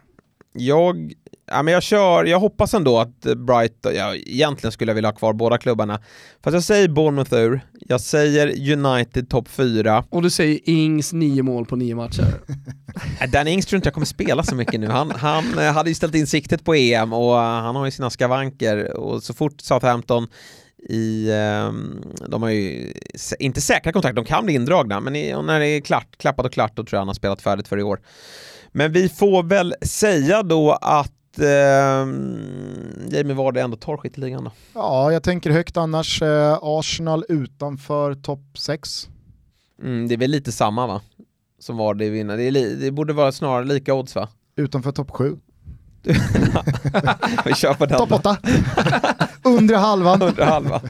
Jag, 0.52 1.12
ja, 1.46 1.62
men 1.62 1.74
jag 1.74 1.82
kör, 1.82 2.24
jag 2.24 2.40
hoppas 2.40 2.74
ändå 2.74 2.98
att 2.98 3.20
Brighton, 3.20 3.94
ja, 3.94 4.14
egentligen 4.14 4.72
skulle 4.72 4.90
jag 4.90 4.94
vilja 4.94 5.10
ha 5.10 5.16
kvar 5.16 5.32
båda 5.32 5.58
klubbarna. 5.58 6.00
Fast 6.44 6.54
jag 6.54 6.62
säger 6.62 6.88
Bournemouth 6.88 7.34
ur, 7.34 7.60
jag 7.80 8.00
säger 8.00 8.72
United 8.72 9.28
topp 9.28 9.48
4. 9.48 10.04
Och 10.10 10.22
du 10.22 10.30
säger 10.30 10.60
Ings 10.64 11.12
nio 11.12 11.42
mål 11.42 11.66
på 11.66 11.76
nio 11.76 11.94
matcher. 11.94 12.26
Dan 13.32 13.48
Ings 13.48 13.66
tror 13.66 13.76
inte 13.76 13.86
jag 13.86 13.94
kommer 13.94 14.06
spela 14.06 14.42
så 14.42 14.54
mycket 14.54 14.80
nu. 14.80 14.86
Han, 14.86 15.10
han 15.10 15.58
eh, 15.58 15.72
hade 15.72 15.90
ju 15.90 15.94
ställt 15.94 16.14
in 16.14 16.26
siktet 16.26 16.64
på 16.64 16.74
EM 16.74 17.12
och 17.12 17.36
eh, 17.36 17.62
han 17.62 17.76
har 17.76 17.84
ju 17.84 17.90
sina 17.90 18.10
skavanker 18.10 18.96
och 18.96 19.22
så 19.22 19.34
fort 19.34 19.60
Southampton 19.60 20.28
i, 20.88 21.32
ehm, 21.32 22.02
de 22.28 22.42
har 22.42 22.50
ju 22.50 22.92
inte 23.38 23.60
säkra 23.60 23.92
kontrakt, 23.92 24.16
de 24.16 24.24
kan 24.24 24.44
bli 24.44 24.54
indragna, 24.54 25.00
men 25.00 25.12
när 25.12 25.60
det 25.60 25.66
är 25.66 25.80
klart, 25.80 26.16
klappat 26.18 26.46
och 26.46 26.52
klart 26.52 26.76
då 26.76 26.82
tror 26.82 26.96
jag 26.96 27.00
han 27.00 27.08
har 27.08 27.14
spelat 27.14 27.42
färdigt 27.42 27.68
för 27.68 27.78
i 27.78 27.82
år. 27.82 28.00
Men 28.72 28.92
vi 28.92 29.08
får 29.08 29.42
väl 29.42 29.74
säga 29.82 30.42
då 30.42 30.72
att 30.72 31.12
ehm, 31.38 33.08
Jamie 33.10 33.34
Vardy 33.34 33.60
ändå 33.60 33.76
tar 33.76 33.96
skytteligan 33.96 34.44
då. 34.44 34.50
Ja, 34.74 35.12
jag 35.12 35.22
tänker 35.22 35.50
högt 35.50 35.76
annars. 35.76 36.22
Eh, 36.22 36.58
Arsenal 36.62 37.24
utanför 37.28 38.14
topp 38.14 38.58
6. 38.58 39.08
Mm, 39.82 40.08
det 40.08 40.14
är 40.14 40.18
väl 40.18 40.30
lite 40.30 40.52
samma 40.52 40.86
va? 40.86 41.00
Som 41.58 41.76
Vardy 41.76 42.10
vinner. 42.10 42.36
Det, 42.36 42.50
det 42.74 42.90
borde 42.90 43.12
vara 43.12 43.32
snarare 43.32 43.64
lika 43.64 43.94
odds 43.94 44.14
va? 44.14 44.28
Utanför 44.56 44.92
topp 44.92 45.10
7. 45.10 45.36
Vi 47.44 47.54
kör 47.54 47.74
på 47.74 47.86
den 47.86 47.98
Topp 47.98 48.08
då. 48.08 48.16
8. 48.16 48.36
Undre 49.42 49.76
halvan. 49.76 50.22
Under 50.22 50.44
halva. 50.44 50.80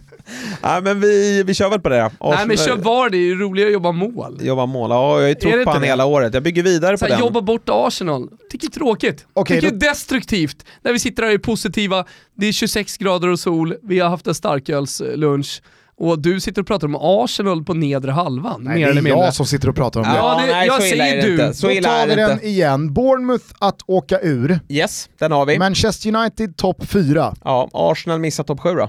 Nej 0.62 0.82
men 0.82 1.00
vi, 1.00 1.42
vi 1.46 1.54
kör 1.54 1.70
väl 1.70 1.80
på 1.80 1.88
det 1.88 2.10
då. 2.20 2.30
Nej 2.30 2.46
men 2.46 2.56
kör 2.56 2.76
Vardy, 2.76 3.18
det 3.18 3.24
är 3.24 3.26
ju 3.26 3.38
roligare 3.38 3.68
att 3.68 3.72
jobba 3.72 3.92
mål. 3.92 4.38
Jobba 4.42 4.66
mål, 4.66 4.90
ja 4.90 4.96
jag 5.14 5.20
har 5.22 5.28
ju 5.28 5.34
trott 5.34 5.52
på 5.52 5.58
inte 5.58 5.70
han 5.70 5.80
det? 5.80 5.86
hela 5.86 6.04
året. 6.04 6.34
Jag 6.34 6.42
bygger 6.42 6.62
vidare 6.62 6.98
på 6.98 7.06
den. 7.06 7.18
jobba 7.20 7.40
bort 7.40 7.62
Arsenal. 7.66 8.28
Tycker 8.50 8.66
det 8.68 8.70
är 8.76 8.78
tråkigt. 8.78 9.26
Okej, 9.32 9.60
Tycker 9.60 9.74
det 9.76 9.86
är 9.86 9.90
destruktivt. 9.90 10.64
När 10.82 10.92
vi 10.92 10.98
sitter 10.98 11.22
här 11.22 11.30
och 11.30 11.34
är 11.34 11.38
positiva, 11.38 12.04
det 12.34 12.46
är 12.46 12.52
26 12.52 12.96
grader 12.96 13.28
och 13.28 13.38
sol, 13.40 13.74
vi 13.82 13.98
har 14.00 14.08
haft 14.08 14.26
en 14.26 14.34
starkölslunch 14.34 15.62
och 15.96 16.18
du 16.18 16.40
sitter 16.40 16.60
och 16.60 16.66
pratar 16.66 16.86
om 16.86 16.96
Arsenal 17.00 17.64
på 17.64 17.74
nedre 17.74 18.10
halvan, 18.10 18.60
Nej, 18.64 18.74
mer 18.74 18.84
det 18.86 18.90
eller 18.90 19.00
är 19.00 19.04
mindre. 19.04 19.24
jag 19.24 19.34
som 19.34 19.46
sitter 19.46 19.68
och 19.68 19.76
pratar 19.76 20.00
om 20.00 20.06
det. 20.08 20.16
Ja, 20.16 20.40
det- 20.46 20.64
jag 20.66 20.80
så 20.82 20.86
illa 20.86 21.04
säger 21.04 21.16
är 21.18 21.22
det 21.22 21.22
du. 21.28 21.32
Inte. 21.32 21.54
Så 21.54 21.66
Då 21.66 21.72
illa 21.72 21.88
tar 21.88 22.06
vi 22.06 22.14
den 22.14 22.30
inte. 22.32 22.46
igen. 22.46 22.94
Bournemouth 22.94 23.44
att 23.58 23.78
åka 23.86 24.20
ur. 24.20 24.60
Yes, 24.68 25.08
den 25.18 25.32
har 25.32 25.46
vi. 25.46 25.58
Manchester 25.58 26.14
United 26.16 26.56
topp 26.56 26.84
4. 26.86 27.34
Ja, 27.44 27.70
Arsenal 27.72 28.18
missar 28.18 28.44
topp 28.44 28.60
7 28.60 28.74
då. 28.74 28.88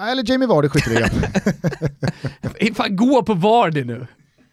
Eller 0.00 0.30
Jamie 0.30 0.48
Vardy 0.48 0.68
skiter 0.68 0.90
skytteligan. 0.90 2.74
Fan, 2.74 2.96
gå 2.96 3.22
på 3.22 3.34
Vardy 3.34 3.84
nu. 3.84 4.06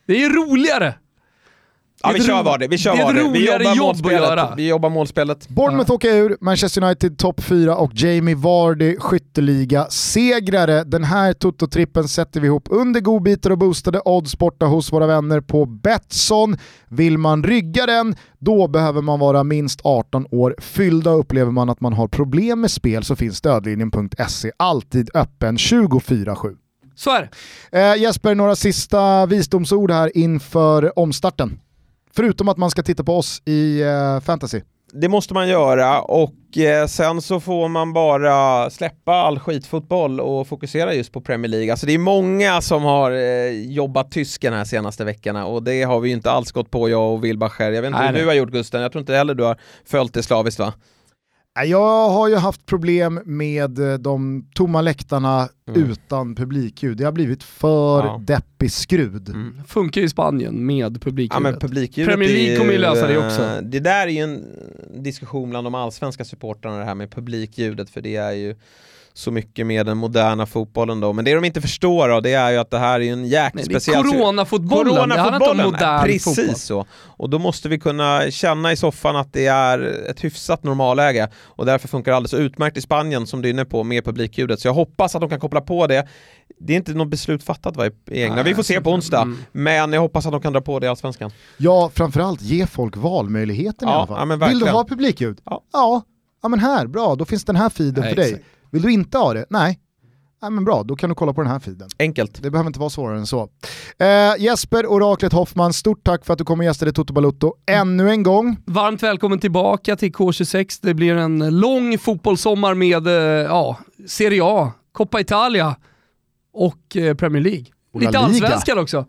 Det 0.07 0.13
är 0.13 0.19
ju 0.19 0.29
roligare. 0.29 0.93
Ja, 2.03 2.09
Det 2.11 2.19
vi 2.19 2.23
kör 2.25 2.37
ro- 2.37 2.43
Vardy. 2.43 2.67
Vi 2.67 2.77
kör 2.77 2.91
det 2.95 2.97
är 2.97 3.09
ett 3.09 3.15
Vardy. 3.15 3.19
Vi 3.19 3.25
roligare 3.29 3.63
jobbar 3.63 3.75
jobb 3.75 3.89
att 3.89 4.01
målspelet. 4.01 4.21
göra. 4.29 4.53
Vi 4.57 4.67
jobbar 4.67 4.89
målspelet. 4.89 5.49
Bournemouth 5.49 5.91
åker 5.91 6.13
ur, 6.15 6.37
Manchester 6.41 6.83
United 6.83 7.17
topp 7.17 7.41
4 7.41 7.75
och 7.75 7.91
Jamie 7.93 8.35
Vardy 8.35 8.95
skytteliga 8.99 9.85
segrare. 9.89 10.83
Den 10.83 11.03
här 11.03 11.33
Toto-trippen 11.33 12.07
sätter 12.07 12.39
vi 12.39 12.47
ihop 12.47 12.67
under 12.71 12.99
godbitar 13.01 13.49
och 13.49 13.57
boostade 13.57 14.01
odds 14.05 14.37
borta 14.37 14.65
hos 14.65 14.91
våra 14.93 15.07
vänner 15.07 15.41
på 15.41 15.65
Betsson. 15.65 16.57
Vill 16.87 17.17
man 17.17 17.43
rygga 17.43 17.85
den, 17.85 18.15
då 18.39 18.67
behöver 18.67 19.01
man 19.01 19.19
vara 19.19 19.43
minst 19.43 19.79
18 19.83 20.25
år 20.31 20.55
fyllda. 20.59 21.11
Upplever 21.11 21.51
man 21.51 21.69
att 21.69 21.81
man 21.81 21.93
har 21.93 22.07
problem 22.07 22.61
med 22.61 22.71
spel 22.71 23.03
så 23.03 23.15
finns 23.15 23.37
stödlinjen.se 23.37 24.51
alltid 24.57 25.09
öppen 25.13 25.57
24-7. 25.57 26.55
Så 26.95 27.09
är 27.15 27.29
det. 27.71 27.79
Eh, 27.79 28.01
Jesper, 28.01 28.35
några 28.35 28.55
sista 28.55 29.25
visdomsord 29.25 29.91
här 29.91 30.17
inför 30.17 30.99
omstarten. 30.99 31.59
Förutom 32.13 32.49
att 32.49 32.57
man 32.57 32.71
ska 32.71 32.83
titta 32.83 33.03
på 33.03 33.17
oss 33.17 33.41
i 33.45 33.81
eh, 33.81 34.19
fantasy. 34.19 34.61
Det 34.93 35.09
måste 35.09 35.33
man 35.33 35.47
göra 35.47 36.01
och 36.01 36.57
eh, 36.57 36.87
sen 36.87 37.21
så 37.21 37.39
får 37.39 37.67
man 37.67 37.93
bara 37.93 38.69
släppa 38.69 39.13
all 39.13 39.39
skitfotboll 39.39 40.19
och 40.19 40.47
fokusera 40.47 40.93
just 40.93 41.11
på 41.11 41.21
Premier 41.21 41.49
League. 41.49 41.71
Alltså 41.71 41.85
det 41.85 41.93
är 41.93 41.97
många 41.99 42.61
som 42.61 42.83
har 42.83 43.11
eh, 43.11 43.49
jobbat 43.71 44.11
tysken 44.11 44.53
här 44.53 44.63
senaste 44.63 45.05
veckorna 45.05 45.45
och 45.45 45.63
det 45.63 45.83
har 45.83 45.99
vi 45.99 46.09
ju 46.09 46.15
inte 46.15 46.31
alls 46.31 46.51
gått 46.51 46.71
på 46.71 46.89
jag 46.89 47.13
och 47.13 47.23
Wilbacher. 47.23 47.71
Jag 47.71 47.81
vet 47.81 47.87
inte 47.87 47.99
Nej, 47.99 48.07
hur 48.07 48.13
nej. 48.13 48.21
du 48.21 48.27
har 48.27 48.33
gjort 48.33 48.49
Gusten, 48.51 48.81
jag 48.81 48.91
tror 48.91 48.99
inte 48.99 49.13
heller 49.13 49.33
du 49.33 49.43
har 49.43 49.57
följt 49.85 50.13
det 50.13 50.23
slaviskt 50.23 50.59
va? 50.59 50.73
Jag 51.65 52.09
har 52.09 52.27
ju 52.27 52.35
haft 52.35 52.65
problem 52.65 53.19
med 53.25 53.79
eh, 53.79 53.93
de 53.97 54.45
tomma 54.53 54.81
läktarna 54.81 55.49
Mm. 55.75 55.91
utan 55.91 56.35
publikljud. 56.35 56.97
Det 56.97 57.03
har 57.03 57.11
blivit 57.11 57.43
för 57.43 58.03
Ja. 58.05 58.21
deppig 58.23 58.71
skrud. 58.71 59.35
Funkar 59.67 60.01
i 60.01 60.09
Spanien 60.09 60.65
med 60.65 60.93
Ja 60.95 60.99
publikljudet. 60.99 61.41
men 61.43 61.59
publikljudet 61.59 62.11
Premier 62.13 62.29
League 62.29 62.51
ju, 62.51 62.57
kommer 62.57 62.71
ju 62.71 62.77
lösa 62.77 63.07
det 63.07 63.13
eh, 63.13 63.25
också. 63.25 63.59
Det 63.63 63.79
där 63.79 64.07
är 64.07 64.11
ju 64.11 64.19
en 64.19 64.45
diskussion 65.03 65.49
bland 65.49 65.65
de 65.67 65.75
allsvenska 65.75 66.25
supportrarna 66.25 66.77
det 66.77 66.85
här 66.85 66.95
med 66.95 67.11
publikljudet 67.11 67.89
för 67.89 68.01
det 68.01 68.15
är 68.15 68.31
ju 68.31 68.55
så 69.19 69.31
mycket 69.31 69.67
med 69.67 69.85
den 69.85 69.97
moderna 69.97 70.45
fotbollen 70.45 70.99
då. 70.99 71.13
Men 71.13 71.25
det 71.25 71.33
de 71.35 71.45
inte 71.45 71.61
förstår 71.61 72.09
då, 72.09 72.19
det 72.19 72.33
är 72.33 72.51
ju 72.51 72.57
att 72.57 72.71
det 72.71 72.79
här 72.79 72.99
är 72.99 73.13
en 73.13 73.25
jäkligt 73.25 73.65
speciell... 73.65 74.03
coronafotbollen, 74.03 75.09
det 75.09 75.19
handlar 75.19 75.35
inte 75.51 75.63
om 75.65 75.71
modern 75.71 76.03
precis 76.03 76.23
fotboll. 76.23 76.55
så. 76.55 76.85
Och 77.07 77.29
då 77.29 77.39
måste 77.39 77.69
vi 77.69 77.79
kunna 77.79 78.31
känna 78.31 78.71
i 78.71 78.75
soffan 78.75 79.15
att 79.15 79.33
det 79.33 79.45
är 79.45 79.79
ett 80.09 80.23
hyfsat 80.23 80.63
normalläge 80.63 81.29
och 81.43 81.65
därför 81.65 81.87
funkar 81.87 82.11
det 82.11 82.15
alldeles 82.17 82.33
utmärkt 82.33 82.77
i 82.77 82.81
Spanien 82.81 83.27
som 83.27 83.41
du 83.41 83.49
är 83.49 83.53
inne 83.53 83.65
på 83.65 83.83
med 83.83 84.05
publikljudet. 84.05 84.59
Så 84.59 84.67
jag 84.67 84.73
hoppas 84.73 85.15
att 85.15 85.21
de 85.21 85.29
kan 85.29 85.39
koppla 85.39 85.61
på 85.61 85.87
det. 85.87 86.07
Det 86.59 86.73
är 86.73 86.77
inte 86.77 86.93
något 86.93 87.07
beslut 87.07 87.43
fattat 87.43 87.77
va, 87.77 87.85
i 88.11 88.23
England, 88.23 88.45
vi 88.45 88.55
får 88.55 88.63
se 88.63 88.81
på 88.81 88.91
onsdag. 88.91 89.21
Mm. 89.21 89.37
Men 89.51 89.93
jag 89.93 90.01
hoppas 90.01 90.25
att 90.25 90.31
de 90.31 90.41
kan 90.41 90.53
dra 90.53 90.61
på 90.61 90.79
det 90.79 90.85
i 90.85 90.89
Allsvenskan. 90.89 91.31
Ja, 91.57 91.91
framförallt 91.93 92.41
ge 92.41 92.67
folk 92.67 92.97
valmöjligheten 92.97 93.87
i 93.87 93.91
Ja, 93.91 93.97
alla 93.97 94.07
fall. 94.07 94.17
ja, 94.19 94.25
men 94.25 94.49
Vill 94.49 94.59
du 94.59 94.69
ha 94.69 94.83
publikljud? 94.85 95.41
Ja. 95.45 95.61
ja. 95.73 96.01
Ja 96.41 96.49
men 96.49 96.59
här, 96.59 96.87
bra, 96.87 97.15
då 97.15 97.25
finns 97.25 97.45
den 97.45 97.55
här 97.55 97.69
feeden 97.69 98.03
för 98.03 98.15
dig. 98.15 98.29
exakt. 98.29 98.45
Vill 98.71 98.81
du 98.81 98.91
inte 98.91 99.17
ha 99.17 99.33
det? 99.33 99.45
Nej. 99.49 99.79
Nej 100.41 100.51
men 100.51 100.65
bra, 100.65 100.83
då 100.83 100.95
kan 100.95 101.09
du 101.09 101.15
kolla 101.15 101.33
på 101.33 101.41
den 101.41 101.51
här 101.51 101.59
feeden. 101.59 101.89
Enkelt. 101.99 102.43
Det 102.43 102.51
behöver 102.51 102.67
inte 102.67 102.79
vara 102.79 102.89
svårare 102.89 103.17
än 103.17 103.27
så. 103.27 103.49
Eh, 103.99 104.07
Jesper, 104.43 104.85
oraklet 104.85 105.33
Hoffman, 105.33 105.73
stort 105.73 106.03
tack 106.03 106.25
för 106.25 106.33
att 106.33 106.37
du 106.39 106.45
kom 106.45 106.59
och 106.59 106.65
gästade 106.65 106.91
Toto 106.91 107.13
Balutto 107.13 107.53
ännu 107.71 108.09
en 108.09 108.23
gång. 108.23 108.57
Varmt 108.65 109.03
välkommen 109.03 109.39
tillbaka 109.39 109.95
till 109.95 110.11
K26. 110.11 110.79
Det 110.81 110.93
blir 110.93 111.15
en 111.15 111.59
lång 111.59 111.97
fotbollssommar 111.97 112.73
med 112.73 113.07
eh, 113.07 113.13
ja, 113.43 113.77
Serie 114.07 114.41
A, 114.43 114.71
Coppa 114.91 115.19
Italia 115.19 115.75
och 116.53 116.97
eh, 116.97 117.15
Premier 117.15 117.43
League. 117.43 117.65
Och 117.93 118.01
Lite 118.01 118.19
allsvenskan 118.19 118.79
också. 118.79 119.05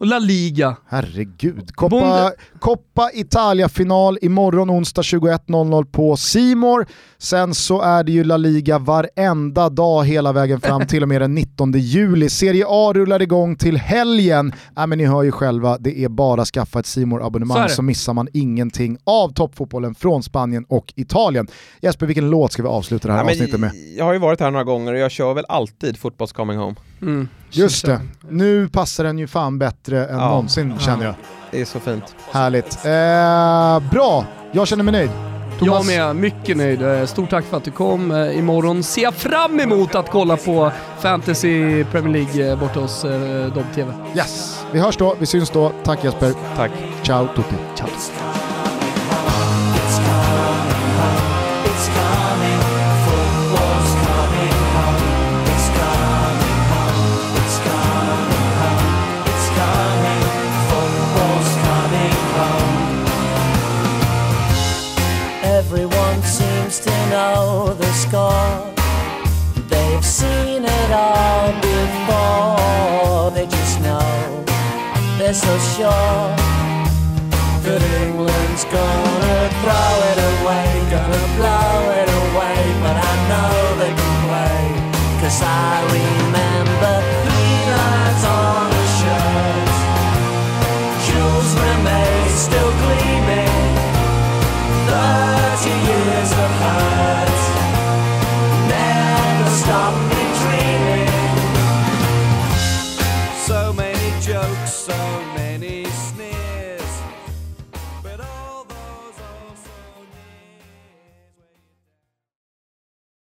Och 0.00 0.06
La 0.06 0.18
Liga. 0.18 0.76
Herregud. 0.86 1.74
Coppa, 1.74 2.32
Coppa 2.58 3.10
Italia-final 3.14 4.18
imorgon 4.22 4.70
onsdag 4.70 5.02
21.00 5.02 5.84
på 5.84 6.16
Simor. 6.16 6.86
Sen 7.24 7.54
så 7.54 7.80
är 7.80 8.04
det 8.04 8.12
ju 8.12 8.24
La 8.24 8.36
Liga 8.36 8.78
varenda 8.78 9.68
dag 9.68 10.04
hela 10.04 10.32
vägen 10.32 10.60
fram 10.60 10.86
till 10.86 11.02
och 11.02 11.08
med 11.08 11.20
den 11.20 11.34
19 11.34 11.72
juli. 11.72 12.30
Serie 12.30 12.64
A 12.68 12.92
rullar 12.94 13.22
igång 13.22 13.56
till 13.56 13.76
helgen. 13.76 14.52
Äh, 14.76 14.86
men 14.86 14.98
ni 14.98 15.04
hör 15.04 15.22
ju 15.22 15.32
själva, 15.32 15.78
det 15.78 16.04
är 16.04 16.08
bara 16.08 16.42
att 16.42 16.48
skaffa 16.48 16.80
ett 16.80 16.86
simor 16.86 17.26
abonnemang 17.26 17.68
så, 17.68 17.74
så 17.74 17.82
missar 17.82 18.14
man 18.14 18.28
ingenting 18.32 18.98
av 19.04 19.32
toppfotbollen 19.32 19.94
från 19.94 20.22
Spanien 20.22 20.64
och 20.68 20.92
Italien. 20.96 21.46
Jesper, 21.80 22.06
vilken 22.06 22.30
låt 22.30 22.52
ska 22.52 22.62
vi 22.62 22.68
avsluta 22.68 23.08
det 23.08 23.14
här 23.14 23.24
ja, 23.24 23.30
avsnittet 23.30 23.60
med? 23.60 23.70
Jag 23.96 24.04
har 24.04 24.12
ju 24.12 24.18
varit 24.18 24.40
här 24.40 24.50
några 24.50 24.64
gånger 24.64 24.92
och 24.92 24.98
jag 24.98 25.10
kör 25.10 25.34
väl 25.34 25.44
alltid 25.48 25.98
Fotbolls 25.98 26.32
Coming 26.32 26.58
Home. 26.58 26.76
Mm. 27.02 27.28
Just 27.50 27.86
det, 27.86 28.00
nu 28.28 28.68
passar 28.68 29.04
den 29.04 29.18
ju 29.18 29.26
fan 29.26 29.58
bättre 29.58 30.06
än 30.06 30.18
ja. 30.18 30.28
någonsin 30.28 30.78
känner 30.78 31.04
jag. 31.04 31.14
Det 31.50 31.60
är 31.60 31.64
så 31.64 31.80
fint. 31.80 32.14
Härligt. 32.32 32.84
Eh, 32.84 33.90
bra, 33.90 34.26
jag 34.52 34.68
känner 34.68 34.84
mig 34.84 34.92
nöjd. 34.92 35.33
Thomas. 35.58 35.90
Jag 35.90 36.14
med, 36.16 36.16
mycket 36.16 36.56
nöjd. 36.56 36.82
Eh, 36.82 37.06
stort 37.06 37.30
tack 37.30 37.44
för 37.44 37.56
att 37.56 37.64
du 37.64 37.70
kom. 37.70 38.10
Eh, 38.10 38.38
imorgon 38.38 38.82
ser 38.82 39.02
jag 39.02 39.14
fram 39.14 39.60
emot 39.60 39.94
att 39.94 40.10
kolla 40.10 40.36
på 40.36 40.72
Fantasy 41.00 41.84
Premier 41.84 42.12
League 42.12 42.50
eh, 42.50 42.58
borta 42.58 42.80
hos 42.80 43.02
Dobb-TV. 43.54 43.92
Yes, 44.16 44.64
vi 44.72 44.80
hörs 44.80 44.96
då, 44.96 45.16
vi 45.18 45.26
syns 45.26 45.50
då. 45.50 45.72
Tack 45.84 46.04
Jesper. 46.04 46.32
Tack. 46.56 46.70
Ciao 47.02 47.26
tutti. 47.36 47.54
Ciao. 47.76 47.88
Know 67.10 67.74
the 67.74 67.92
score. 67.92 68.72
They've 69.68 70.04
seen 70.04 70.64
it 70.64 70.90
all 70.90 71.52
before. 71.60 73.30
They 73.36 73.46
just 73.46 73.80
know 73.80 74.44
they're 75.18 75.34
so 75.34 75.54
sure 75.74 76.26
that 77.64 77.82
England's 78.02 78.64
gonna 78.64 79.40
throw 79.62 79.92
it 80.10 80.18
away, 80.32 80.68
gonna 80.94 81.24
blow 81.38 81.76
it 82.00 82.08
away. 82.22 82.60
But 82.84 82.96
I 83.10 83.14
know 83.30 83.52
they 83.80 83.92
can 84.00 84.14
play, 84.26 84.62
cause 85.20 85.40
I 85.42 85.82
remember 85.98 87.13
never 98.68 99.50
stop. 99.50 100.03